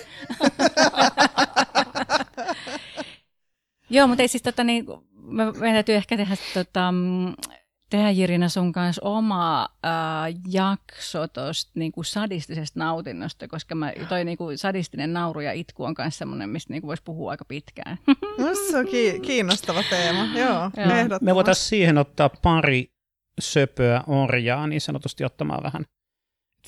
Joo, 3.89 4.07
mutta 4.07 4.21
ei 4.21 4.27
siis 4.27 4.43
tota 4.43 4.63
niin, 4.63 4.85
me, 5.27 5.45
meidän 5.51 5.73
täytyy 5.75 5.95
ehkä 5.95 6.17
tehdä, 6.17 6.35
tota, 6.53 6.91
mm, 6.91 7.33
tehdä 7.89 8.11
Jirina 8.11 8.49
sun 8.49 8.71
kanssa 8.71 9.01
oma 9.05 9.67
ää, 9.83 10.25
jakso 10.49 11.27
tuosta 11.27 11.71
niin 11.75 11.91
sadistisesta 12.01 12.79
nautinnosta, 12.79 13.47
koska 13.47 13.75
mä, 13.75 13.93
toi 14.09 14.25
niin 14.25 14.37
kuin 14.37 14.57
sadistinen 14.57 15.13
nauru 15.13 15.39
ja 15.39 15.51
itku 15.51 15.83
on 15.83 15.95
myös 15.97 16.17
semmoinen, 16.17 16.49
mistä 16.49 16.73
niin 16.73 16.83
voisi 16.83 17.03
puhua 17.03 17.31
aika 17.31 17.45
pitkään. 17.45 17.97
No, 18.37 18.47
se 18.71 18.77
on 18.77 18.87
ki- 18.87 19.19
kiinnostava 19.19 19.83
teema, 19.89 20.27
joo, 20.35 20.71
Joo. 20.77 21.19
Me 21.21 21.35
voitaisiin 21.35 21.67
siihen 21.69 21.97
ottaa 21.97 22.29
pari 22.29 22.91
söpöä 23.39 24.03
orjaa 24.07 24.67
niin 24.67 24.81
sanotusti 24.81 25.23
ottamaan 25.23 25.63
vähän. 25.63 25.85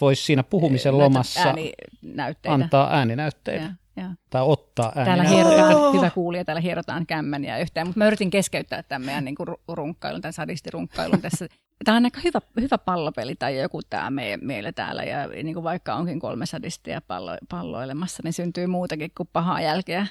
Voisi 0.02 0.24
siinä 0.24 0.44
puhumisen 0.44 0.98
lomassa 0.98 1.40
Ääninäytteitä. 1.40 2.54
antaa 2.54 2.94
ääninäytteitä. 2.98 3.64
Ja, 3.64 3.72
ja. 4.00 4.10
Tai 4.30 4.42
ottaa 4.46 4.92
Täällä 4.92 5.12
ääninäytteitä. 5.12 5.50
hierotaan, 5.50 5.72
Joo. 5.72 5.94
hyvä 5.94 6.10
kuulija, 6.10 6.46
täällä 6.46 6.62
hierotaan 6.62 7.06
kämmeniä 7.06 7.58
yhteen, 7.58 7.88
mutta 7.88 7.98
mä 7.98 8.08
yritin 8.08 8.30
keskeyttää 8.30 8.84
tämän 8.84 9.06
meidän 9.06 9.26
niin 9.26 9.36
runkkailun, 9.68 10.22
tämän 10.22 10.34
sadistirunkkailun 10.34 11.22
tässä. 11.22 11.48
Tämä 11.86 11.98
on 11.98 12.06
aika 12.06 12.20
hyvä, 12.24 12.40
hyvä 12.62 12.78
pallopeli 12.78 13.36
tai 13.36 13.60
joku 13.60 13.82
tämä 13.90 14.10
me, 14.10 14.38
meillä 14.42 14.72
täällä 14.72 15.04
ja 15.04 15.28
niin 15.28 15.54
kuin 15.54 15.64
vaikka 15.64 15.94
onkin 15.94 16.20
kolme 16.20 16.46
sadistia 16.46 17.02
pallo, 17.08 17.38
palloilemassa, 17.50 18.22
niin 18.24 18.34
syntyy 18.34 18.68
muutakin 18.68 19.12
kuin 19.18 19.30
pahaa 19.34 19.62
jälkeä. 19.62 20.08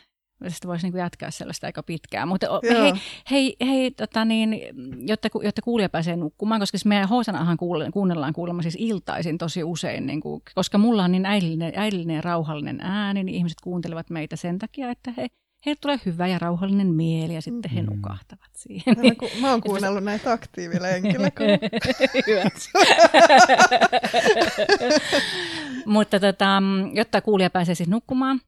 Sitten 0.48 0.68
voisi 0.68 0.90
niin 0.90 0.98
jatkaa 0.98 1.30
sellaista 1.30 1.66
aika 1.66 1.82
pitkään. 1.82 2.28
Mutta 2.28 2.46
Joo. 2.46 2.60
hei, 2.70 2.92
hei, 3.30 3.56
hei 3.66 3.90
tota 3.90 4.24
niin, 4.24 4.56
jotta, 5.08 5.30
ku- 5.30 5.42
jotta 5.42 5.62
kuulija 5.62 5.88
pääsee 5.88 6.16
nukkumaan, 6.16 6.60
koska 6.60 6.78
siis 6.78 6.86
meidän 6.86 7.08
Hosanahan 7.08 7.56
kuule, 7.56 7.90
kuunnellaan 7.92 8.32
kuulemma 8.32 8.62
siis 8.62 8.76
iltaisin 8.78 9.38
tosi 9.38 9.64
usein, 9.64 10.06
niin 10.06 10.20
kuin, 10.20 10.42
koska 10.54 10.78
mulla 10.78 11.04
on 11.04 11.12
niin 11.12 11.26
äidillinen, 11.26 11.72
äidillinen 11.76 12.16
ja 12.16 12.22
rauhallinen 12.22 12.80
ääni, 12.80 13.24
niin 13.24 13.34
ihmiset 13.34 13.60
kuuntelevat 13.60 14.10
meitä 14.10 14.36
sen 14.36 14.58
takia, 14.58 14.90
että 14.90 15.12
he, 15.16 15.26
heille 15.66 15.78
tulee 15.80 16.00
hyvä 16.06 16.26
ja 16.26 16.38
rauhallinen 16.38 16.86
mieli 16.86 17.34
ja 17.34 17.42
sitten 17.42 17.70
he 17.70 17.82
Mm. 17.82 17.86
nukahtavat 17.96 18.50
siihen. 18.56 18.96
Mä, 19.02 19.14
ku- 19.14 19.30
mä 19.40 19.50
oon 19.50 19.60
kuunnellut 19.66 20.04
näitä 20.04 20.32
aktiivilenkillä. 20.32 21.30
kun- 21.30 21.46
Hyvä. 22.26 22.42
Mutta 25.86 26.20
tota, 26.20 26.62
jotta 26.92 27.20
kuulija 27.20 27.50
pääsee 27.50 27.74
siis 27.74 27.88
nukkumaan 27.88 28.40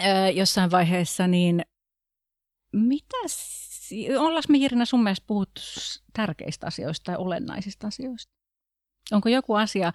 ää, 0.00 0.30
jossain 0.30 0.70
vaiheessa, 0.70 1.26
niin 1.26 1.62
mitäs, 2.72 3.60
ollaanko 4.18 4.46
me 4.48 4.58
Jirina 4.58 4.84
sun 4.84 5.02
mielestä 5.02 5.26
puhuttu 5.26 5.60
tärkeistä 6.12 6.66
asioista 6.66 7.04
tai 7.04 7.16
olennaisista 7.16 7.86
asioista? 7.86 8.32
Onko 9.12 9.28
joku 9.28 9.54
asia 9.54 9.92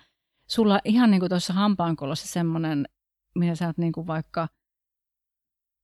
sulla 0.49 0.79
ihan 0.85 1.11
niin 1.11 1.19
kuin 1.19 1.29
tuossa 1.29 1.53
hampaankolossa 1.53 2.27
semmoinen, 2.27 2.85
mitä 3.35 3.55
sä 3.55 3.67
oot 3.67 3.77
niin 3.77 3.93
kuin 3.93 4.07
vaikka 4.07 4.47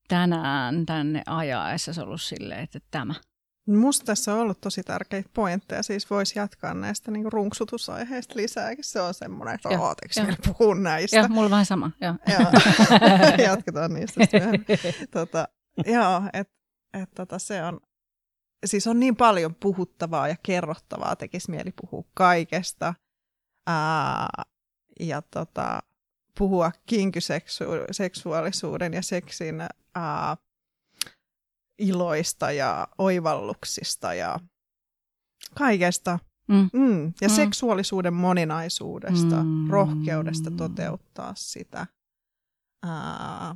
tänään 0.07 0.85
tänne 0.85 1.23
ajaessa 1.25 2.03
ollut 2.03 2.21
silleen, 2.21 2.63
että 2.63 2.79
tämä. 2.91 3.13
Musta 3.77 4.05
tässä 4.05 4.33
on 4.33 4.39
ollut 4.39 4.61
tosi 4.61 4.83
tärkeitä 4.83 5.29
pointteja, 5.33 5.83
siis 5.83 6.09
voisi 6.09 6.39
jatkaa 6.39 6.73
näistä 6.73 7.11
niin 7.11 7.31
runksutusaiheista 7.31 8.33
lisääkin. 8.35 8.83
Se 8.83 9.01
on 9.01 9.13
semmoinen, 9.13 9.55
että 9.55 9.69
Joo, 9.69 9.87
ooteks 9.87 10.17
joo. 10.17 10.25
vielä 10.25 10.37
puhua 10.47 10.75
näistä. 10.75 11.17
Joo, 11.17 11.27
mulla 11.27 11.45
on 11.45 11.51
vähän 11.51 11.65
sama. 11.65 11.91
Joo. 12.01 12.15
Joo. 12.27 12.51
Jatketaan 13.47 13.93
niistä 13.93 14.25
sitten 14.25 14.65
tota, 15.11 15.47
joo, 15.85 16.21
että 16.33 16.53
et, 16.93 17.09
tota, 17.15 17.39
se 17.39 17.63
on, 17.63 17.79
siis 18.65 18.87
on 18.87 18.99
niin 18.99 19.15
paljon 19.15 19.55
puhuttavaa 19.55 20.27
ja 20.27 20.35
kerrottavaa, 20.43 21.15
tekisi 21.15 21.51
mieli 21.51 21.71
puhua 21.81 22.03
kaikesta. 22.13 22.93
Ää, 23.67 24.27
ja 24.99 25.21
tota, 25.21 25.79
puhua 26.37 26.71
kinkyseksuaalisuuden 26.85 28.93
ja 28.93 29.01
seksin 29.01 29.61
ää, 29.95 30.37
iloista 31.79 32.51
ja 32.51 32.87
oivalluksista 32.97 34.13
ja 34.13 34.39
kaikesta. 35.57 36.19
Mm. 36.47 36.69
Mm. 36.73 37.05
Ja 37.21 37.27
Mm. 37.27 37.35
seksuaalisuuden 37.35 38.13
moninaisuudesta, 38.13 39.43
Mm. 39.43 39.67
rohkeudesta 39.69 40.51
toteuttaa 40.51 41.33
sitä. 41.35 41.87
ää, 42.85 43.55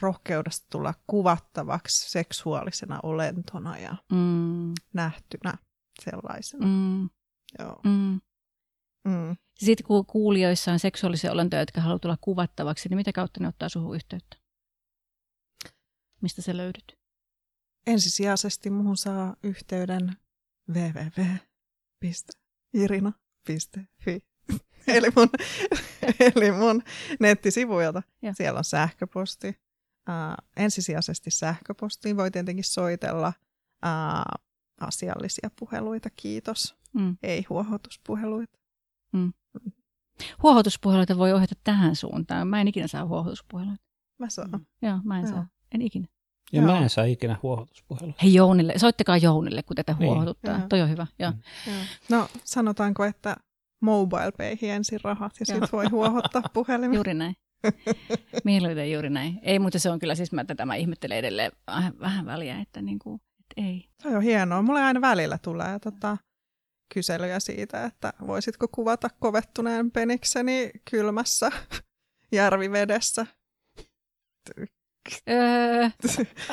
rohkeudesta 0.00 0.66
tulla 0.72 0.94
kuvattavaksi 1.06 2.10
seksuaalisena 2.10 3.00
olentona 3.02 3.78
ja 3.78 3.96
mm. 4.12 4.72
nähtynä 4.94 5.54
sellaisena. 6.04 6.66
Mm. 6.66 7.08
Joo. 7.58 7.80
Mm. 7.84 8.20
Mm. 9.08 9.36
Sitten 9.58 9.86
kun 9.86 10.06
kuulijoissa 10.06 10.72
on 10.72 10.78
seksuaalisia 10.78 11.32
olentoja, 11.32 11.62
jotka 11.62 11.80
haluavat 11.80 12.02
tulla 12.02 12.16
kuvattavaksi, 12.20 12.88
niin 12.88 12.96
mitä 12.96 13.12
kautta 13.12 13.40
ne 13.40 13.48
ottaa 13.48 13.68
suhun 13.68 13.94
yhteyttä? 13.96 14.36
Mistä 16.22 16.42
se 16.42 16.56
löydyt? 16.56 16.95
Ensisijaisesti 17.86 18.70
muhun 18.70 18.96
saa 18.96 19.36
yhteyden 19.42 20.16
www.irina.fi. 20.70 21.44
eli, 24.96 25.08
mun, 25.16 25.28
eli 26.20 26.52
mun 26.52 26.82
nettisivuilta. 27.20 28.02
Ja. 28.22 28.32
Siellä 28.34 28.58
on 28.58 28.64
sähköposti. 28.64 29.48
Uh, 29.48 29.54
ensisijaisesti 30.56 31.30
sähköpostiin 31.30 32.16
voi 32.16 32.30
tietenkin 32.30 32.64
soitella 32.64 33.32
uh, 33.84 34.42
asiallisia 34.80 35.50
puheluita, 35.58 36.10
kiitos. 36.10 36.76
Mm. 36.94 37.16
Ei 37.22 37.46
huohotuspuheluita. 37.50 38.58
Mm. 39.12 39.32
Huohotuspuheluita 40.42 41.18
voi 41.18 41.32
ohjata 41.32 41.54
tähän 41.64 41.96
suuntaan. 41.96 42.48
Mä 42.48 42.60
en 42.60 42.68
ikinä 42.68 42.86
saa 42.86 43.06
huohotuspuheluita. 43.06 43.84
Mä 44.18 44.30
saan. 44.30 44.50
Mm. 44.50 44.66
Joo, 44.82 45.00
mä 45.04 45.18
en 45.18 45.24
Joo. 45.24 45.32
saa. 45.32 45.48
En 45.74 45.82
ikinä. 45.82 46.06
Ja 46.52 46.62
Joo. 46.62 46.72
mä 46.72 46.78
en 46.78 46.90
saa 46.90 47.04
ikinä 47.04 47.36
huohotuspuhelua. 47.42 48.14
Hei 48.22 48.34
Jounille, 48.34 48.74
soittakaa 48.76 49.16
Jounille, 49.16 49.62
kun 49.62 49.76
tätä 49.76 49.96
niin. 49.98 50.10
huohotuttaa. 50.10 50.58
Joo. 50.58 50.68
Toi 50.68 50.80
on 50.80 50.90
hyvä. 50.90 51.06
Joo. 51.18 51.32
Joo. 51.66 51.76
No 52.08 52.28
sanotaanko, 52.44 53.04
että 53.04 53.36
mobile 53.82 54.32
payhin 54.38 54.70
ensin 54.70 55.00
rahat 55.04 55.32
ja 55.40 55.46
sitten 55.46 55.68
voi 55.72 55.86
huohottaa 55.88 56.42
puhelimia. 56.54 56.96
Juuri 56.96 57.14
näin. 57.14 57.36
Mieluiten 58.44 58.92
juuri 58.92 59.10
näin. 59.10 59.38
Ei, 59.42 59.58
mutta 59.58 59.78
se 59.78 59.90
on 59.90 59.98
kyllä 59.98 60.14
siis, 60.14 60.32
mä 60.32 60.44
tätä 60.44 60.66
mä 60.66 60.74
ihmettelen 60.74 61.18
edelleen 61.18 61.52
vähän, 61.66 61.98
vähän 62.00 62.26
väliä, 62.26 62.60
että, 62.60 62.82
niin 62.82 62.98
kuin, 62.98 63.20
että 63.40 63.68
ei. 63.68 63.88
Se 64.02 64.16
on 64.16 64.22
hienoa. 64.22 64.62
Mulle 64.62 64.82
aina 64.82 65.00
välillä 65.00 65.38
tulee 65.38 65.78
tota, 65.78 66.16
kyselyjä 66.94 67.40
siitä, 67.40 67.84
että 67.84 68.12
voisitko 68.26 68.68
kuvata 68.68 69.10
kovettuneen 69.20 69.90
penikseni 69.90 70.70
kylmässä 70.90 71.50
järvivedessä. 72.32 73.26
Öö, 75.30 75.88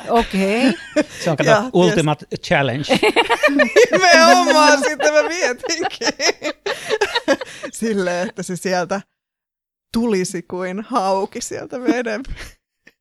Okei. 0.09 0.69
Okay. 0.69 1.03
Se 1.23 1.31
on 1.31 1.37
kato 1.37 1.69
ultimate 1.73 2.25
yes. 2.31 2.41
challenge. 2.41 2.85
Nimenomaan, 3.91 4.79
sitten 4.79 5.13
mä 5.13 5.23
mietinkin. 5.23 6.07
Silleen, 7.73 8.29
että 8.29 8.43
se 8.43 8.55
sieltä 8.55 9.01
tulisi 9.93 10.41
kuin 10.41 10.81
hauki 10.81 11.41
sieltä 11.41 11.81
veden. 11.81 12.23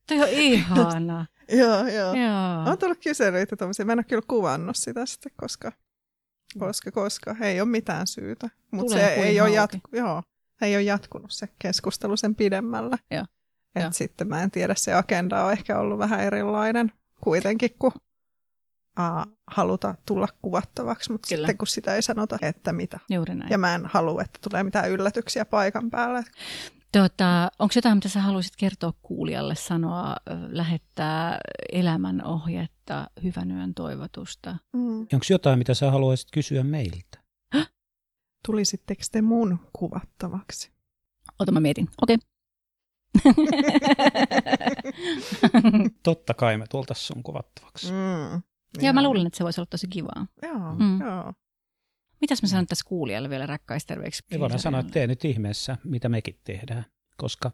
Toi 0.09 0.21
on 0.23 0.29
ihana. 0.29 1.27
joo, 1.61 1.89
joo. 1.89 2.15
joo. 2.15 2.71
On 2.71 2.79
tullut 2.79 2.99
kyselyitä 3.05 3.57
tuommoisia. 3.57 3.85
Mä 3.85 3.93
en 3.93 3.99
ole 3.99 4.05
kyllä 4.05 4.23
kuvannut 4.29 4.77
sitä 4.77 5.07
sitten, 5.07 5.33
koska, 5.37 5.73
koska, 6.59 6.91
koska 6.91 7.37
ei 7.41 7.61
ole 7.61 7.69
mitään 7.69 8.07
syytä. 8.07 8.51
Mutta 8.71 8.95
se 8.95 9.07
ei 9.07 9.41
ole, 9.41 9.51
jatku, 9.51 9.79
joo, 9.93 10.23
ei 10.63 10.77
ole 10.77 10.83
jatkunut 10.83 11.31
se 11.31 11.49
keskustelu 11.59 12.17
sen 12.17 12.35
pidemmällä. 12.35 12.99
Joo. 13.11 13.25
Et 13.75 13.83
ja. 13.83 13.91
sitten 13.91 14.29
mä 14.29 14.43
en 14.43 14.51
tiedä, 14.51 14.75
se 14.77 14.95
agenda 14.95 15.45
on 15.45 15.53
ehkä 15.53 15.79
ollut 15.79 15.99
vähän 15.99 16.21
erilainen 16.21 16.93
kuitenkin, 17.21 17.71
kun 17.79 17.93
a, 18.97 19.25
haluta 19.47 19.95
tulla 20.07 20.29
kuvattavaksi, 20.43 21.13
mutta 21.13 21.29
Kyllä. 21.29 21.47
sitten 21.47 21.59
kun 21.59 21.67
sitä 21.67 21.95
ei 21.95 22.03
sanota, 22.03 22.39
että 22.43 22.73
mitä. 22.73 22.99
Juuri 23.11 23.35
näin. 23.35 23.51
Ja 23.51 23.59
mä 23.59 23.75
en 23.75 23.87
halua, 23.87 24.23
että 24.23 24.39
tulee 24.43 24.63
mitään 24.63 24.91
yllätyksiä 24.91 25.45
paikan 25.45 25.91
päälle. 25.91 26.25
Tota, 26.93 27.51
onko 27.59 27.73
jotain, 27.77 27.97
mitä 27.97 28.09
sä 28.09 28.21
haluaisit 28.21 28.57
kertoa 28.57 28.93
kuulijalle, 29.03 29.55
sanoa, 29.55 30.17
lähettää 30.49 31.39
elämänohjetta, 31.73 33.11
hyvän 33.23 33.51
yön 33.51 33.75
toivotusta? 33.75 34.57
Mm. 34.73 35.01
Onko 35.01 35.27
jotain, 35.31 35.59
mitä 35.59 35.75
sä 35.75 35.91
haluaisit 35.91 36.29
kysyä 36.33 36.63
meiltä? 36.63 37.19
Häh? 37.53 37.73
Tulisitteko 38.47 39.03
te 39.13 39.23
mun 39.23 39.59
kuvattavaksi? 39.73 40.71
Ota 41.39 41.53
mä 41.53 41.61
mietin. 41.61 41.89
Okei. 42.03 42.15
Okay. 42.15 42.32
Totta 46.03 46.35
kai 46.35 46.59
me 46.59 46.65
tultaisiin 46.71 47.07
sun 47.07 47.23
kuvattavaksi. 47.23 47.93
Mm, 47.93 48.43
ja 48.81 48.93
mä 48.93 49.03
luulen, 49.03 49.27
että 49.27 49.37
se 49.37 49.45
voisi 49.45 49.61
olla 49.61 49.69
tosi 49.71 49.89
kivaa. 49.89 50.27
Joo, 50.43 50.75
mm. 50.79 51.01
joo. 51.01 51.33
Mitäs 52.21 52.43
mä 52.43 52.49
sanon 52.49 52.67
tässä 52.67 52.89
kuulijalle 52.89 53.31
vielä 53.31 53.47
rakkaisterveiksi? 53.47 54.23
Me 54.31 54.41
voidaan 54.41 54.61
sanoa, 54.61 54.81
että 54.81 54.93
tee 54.93 55.07
nyt 55.07 55.25
ihmeessä, 55.25 55.77
mitä 55.85 56.09
mekin 56.09 56.39
tehdään, 56.45 56.87
koska 57.17 57.51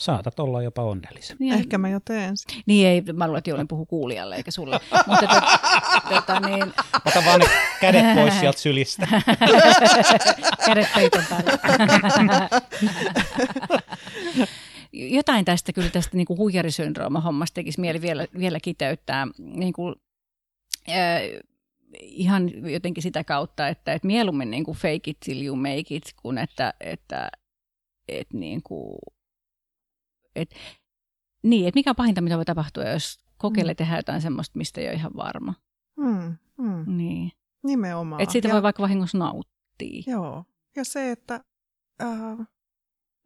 saatat 0.00 0.40
olla 0.40 0.62
jopa 0.62 0.82
onnellisen. 0.82 1.36
Niin, 1.40 1.54
Ehkä 1.54 1.78
mä 1.78 1.88
jo 1.88 2.00
teen 2.04 2.36
sitä. 2.36 2.54
Niin 2.66 2.86
ei, 2.86 3.02
mä 3.12 3.26
luulen, 3.26 3.38
että 3.38 3.50
Joulin 3.50 3.68
puhuu 3.68 3.86
kuulijalle 3.86 4.36
eikä 4.36 4.50
sulle. 4.50 4.80
Mutta 5.06 5.26
tot, 5.26 5.44
tota, 6.08 6.40
niin... 6.40 6.62
Ota 7.06 7.24
vaan 7.24 7.40
ne 7.40 7.46
kädet 7.80 8.14
pois 8.14 8.40
sieltä 8.40 8.58
sylistä. 8.58 9.06
kädet 10.66 10.88
peiton 10.94 11.22
päälle 11.30 11.52
jotain 15.14 15.44
tästä 15.44 15.72
kyllä 15.72 15.90
tästä 15.90 16.16
niin 16.16 16.26
kuin 16.26 16.38
huijarisyndrooma-hommasta 16.38 17.54
tekisi 17.54 17.80
mieli 17.80 18.00
vielä, 18.00 18.26
vielä 18.38 18.60
kiteyttää. 18.60 19.26
Niin 19.38 19.72
kuin, 19.72 19.94
äh, 20.88 21.22
ihan 22.00 22.70
jotenkin 22.72 23.02
sitä 23.02 23.24
kautta, 23.24 23.68
että, 23.68 23.92
että 23.92 24.06
mieluummin 24.06 24.50
niin 24.50 24.64
kuin 24.64 24.76
fake 24.76 25.00
it 25.06 25.20
till 25.20 25.46
you 25.46 25.56
make 25.56 25.84
it, 25.88 26.14
kuin 26.22 26.38
että, 26.38 26.74
että, 26.80 27.30
että 28.08 28.36
niin 28.36 28.62
kuin, 28.62 28.98
että, 30.36 30.56
niin, 31.42 31.68
että 31.68 31.78
mikä 31.78 31.90
on 31.90 31.96
pahinta, 31.96 32.20
mitä 32.20 32.36
voi 32.36 32.44
tapahtua, 32.44 32.84
jos 32.84 33.18
kokeilee 33.36 33.72
mm. 33.72 33.76
tehdä 33.76 33.96
jotain 33.96 34.20
semmoista, 34.20 34.58
mistä 34.58 34.80
ei 34.80 34.86
ole 34.86 34.94
ihan 34.94 35.16
varma. 35.16 35.54
Mm, 35.96 36.36
mm. 36.58 36.96
Niin. 36.96 37.32
Nimenomaan. 37.62 38.22
Että 38.22 38.32
siitä 38.32 38.48
ja, 38.48 38.54
voi 38.54 38.62
vaikka 38.62 38.82
vahingossa 38.82 39.18
nauttia. 39.18 40.02
Joo. 40.06 40.44
Ja 40.76 40.84
se, 40.84 41.10
että 41.10 41.40
äh, 42.02 42.46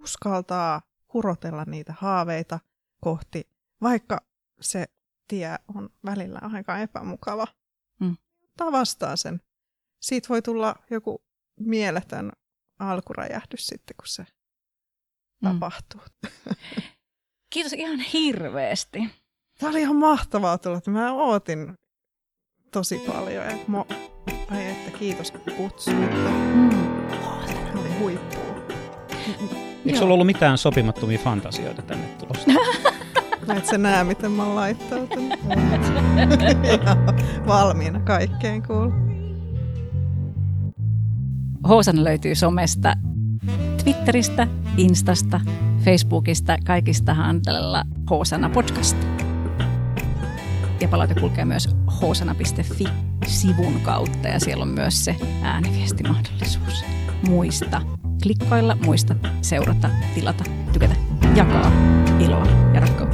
uskaltaa 0.02 0.82
kurotella 1.14 1.64
niitä 1.64 1.94
haaveita 1.98 2.60
kohti, 3.00 3.48
vaikka 3.82 4.20
se 4.60 4.86
tie 5.28 5.56
on 5.74 5.90
välillä 6.04 6.38
aika 6.42 6.78
epämukava. 6.78 7.46
Mm. 8.00 8.16
Ottaa 8.44 8.72
vastaan 8.72 9.18
sen. 9.18 9.40
Siitä 10.00 10.28
voi 10.28 10.42
tulla 10.42 10.74
joku 10.90 11.24
mieletön 11.60 12.32
alkuräjähdys 12.78 13.66
sitten, 13.66 13.96
kun 13.96 14.06
se 14.06 14.22
mm. 14.22 15.48
tapahtuu. 15.48 16.00
Kiitos 17.52 17.72
ihan 17.72 17.98
hirveästi. 17.98 18.98
Tämä 19.58 19.70
oli 19.70 19.80
ihan 19.80 19.96
mahtavaa 19.96 20.58
tulla. 20.58 20.80
Mä 20.86 21.12
ootin 21.12 21.78
tosi 22.70 22.98
paljon. 22.98 23.44
Mo... 23.66 23.86
Ai 24.50 24.66
että 24.66 24.98
kiitos 24.98 25.30
kun 25.30 25.54
kutsuitte. 25.56 26.30
Mm. 26.54 26.70
Tämä 27.08 27.80
oli 27.80 27.98
huippua. 27.98 28.53
Eikö 29.86 29.98
sulla 29.98 30.14
ollut 30.14 30.26
mitään 30.26 30.58
sopimattomia 30.58 31.18
fantasioita 31.18 31.82
tänne 31.82 32.06
tulossa? 32.06 32.50
Et 33.56 33.66
sä 33.66 33.78
näe, 33.78 34.04
miten 34.04 34.30
mä 34.30 34.44
oon 34.44 34.56
laittautunut. 34.56 35.38
valmiina 37.46 38.00
kaikkeen 38.00 38.62
kuul. 38.62 38.90
Hoosana 41.68 42.04
löytyy 42.04 42.34
somesta, 42.34 42.94
Twitteristä, 43.84 44.46
Instasta, 44.76 45.40
Facebookista, 45.84 46.56
kaikista 46.66 47.14
handlella 47.14 47.84
Hoosana 48.10 48.50
podcast. 48.50 48.96
Ja 50.80 50.88
palaute 50.88 51.14
kulkee 51.14 51.44
myös 51.44 51.68
hoosana.fi-sivun 52.00 53.80
kautta 53.82 54.28
ja 54.28 54.40
siellä 54.40 54.62
on 54.62 54.68
myös 54.68 55.04
se 55.04 55.16
ääniviestimahdollisuus. 55.42 56.84
Muista 57.28 57.82
klikkailla, 58.24 58.76
muista 58.84 59.14
seurata, 59.40 59.90
tilata, 60.14 60.44
tykätä, 60.72 60.94
jakaa 61.36 61.72
iloa 62.20 62.46
ja 62.74 62.80
rakkautta. 62.80 63.13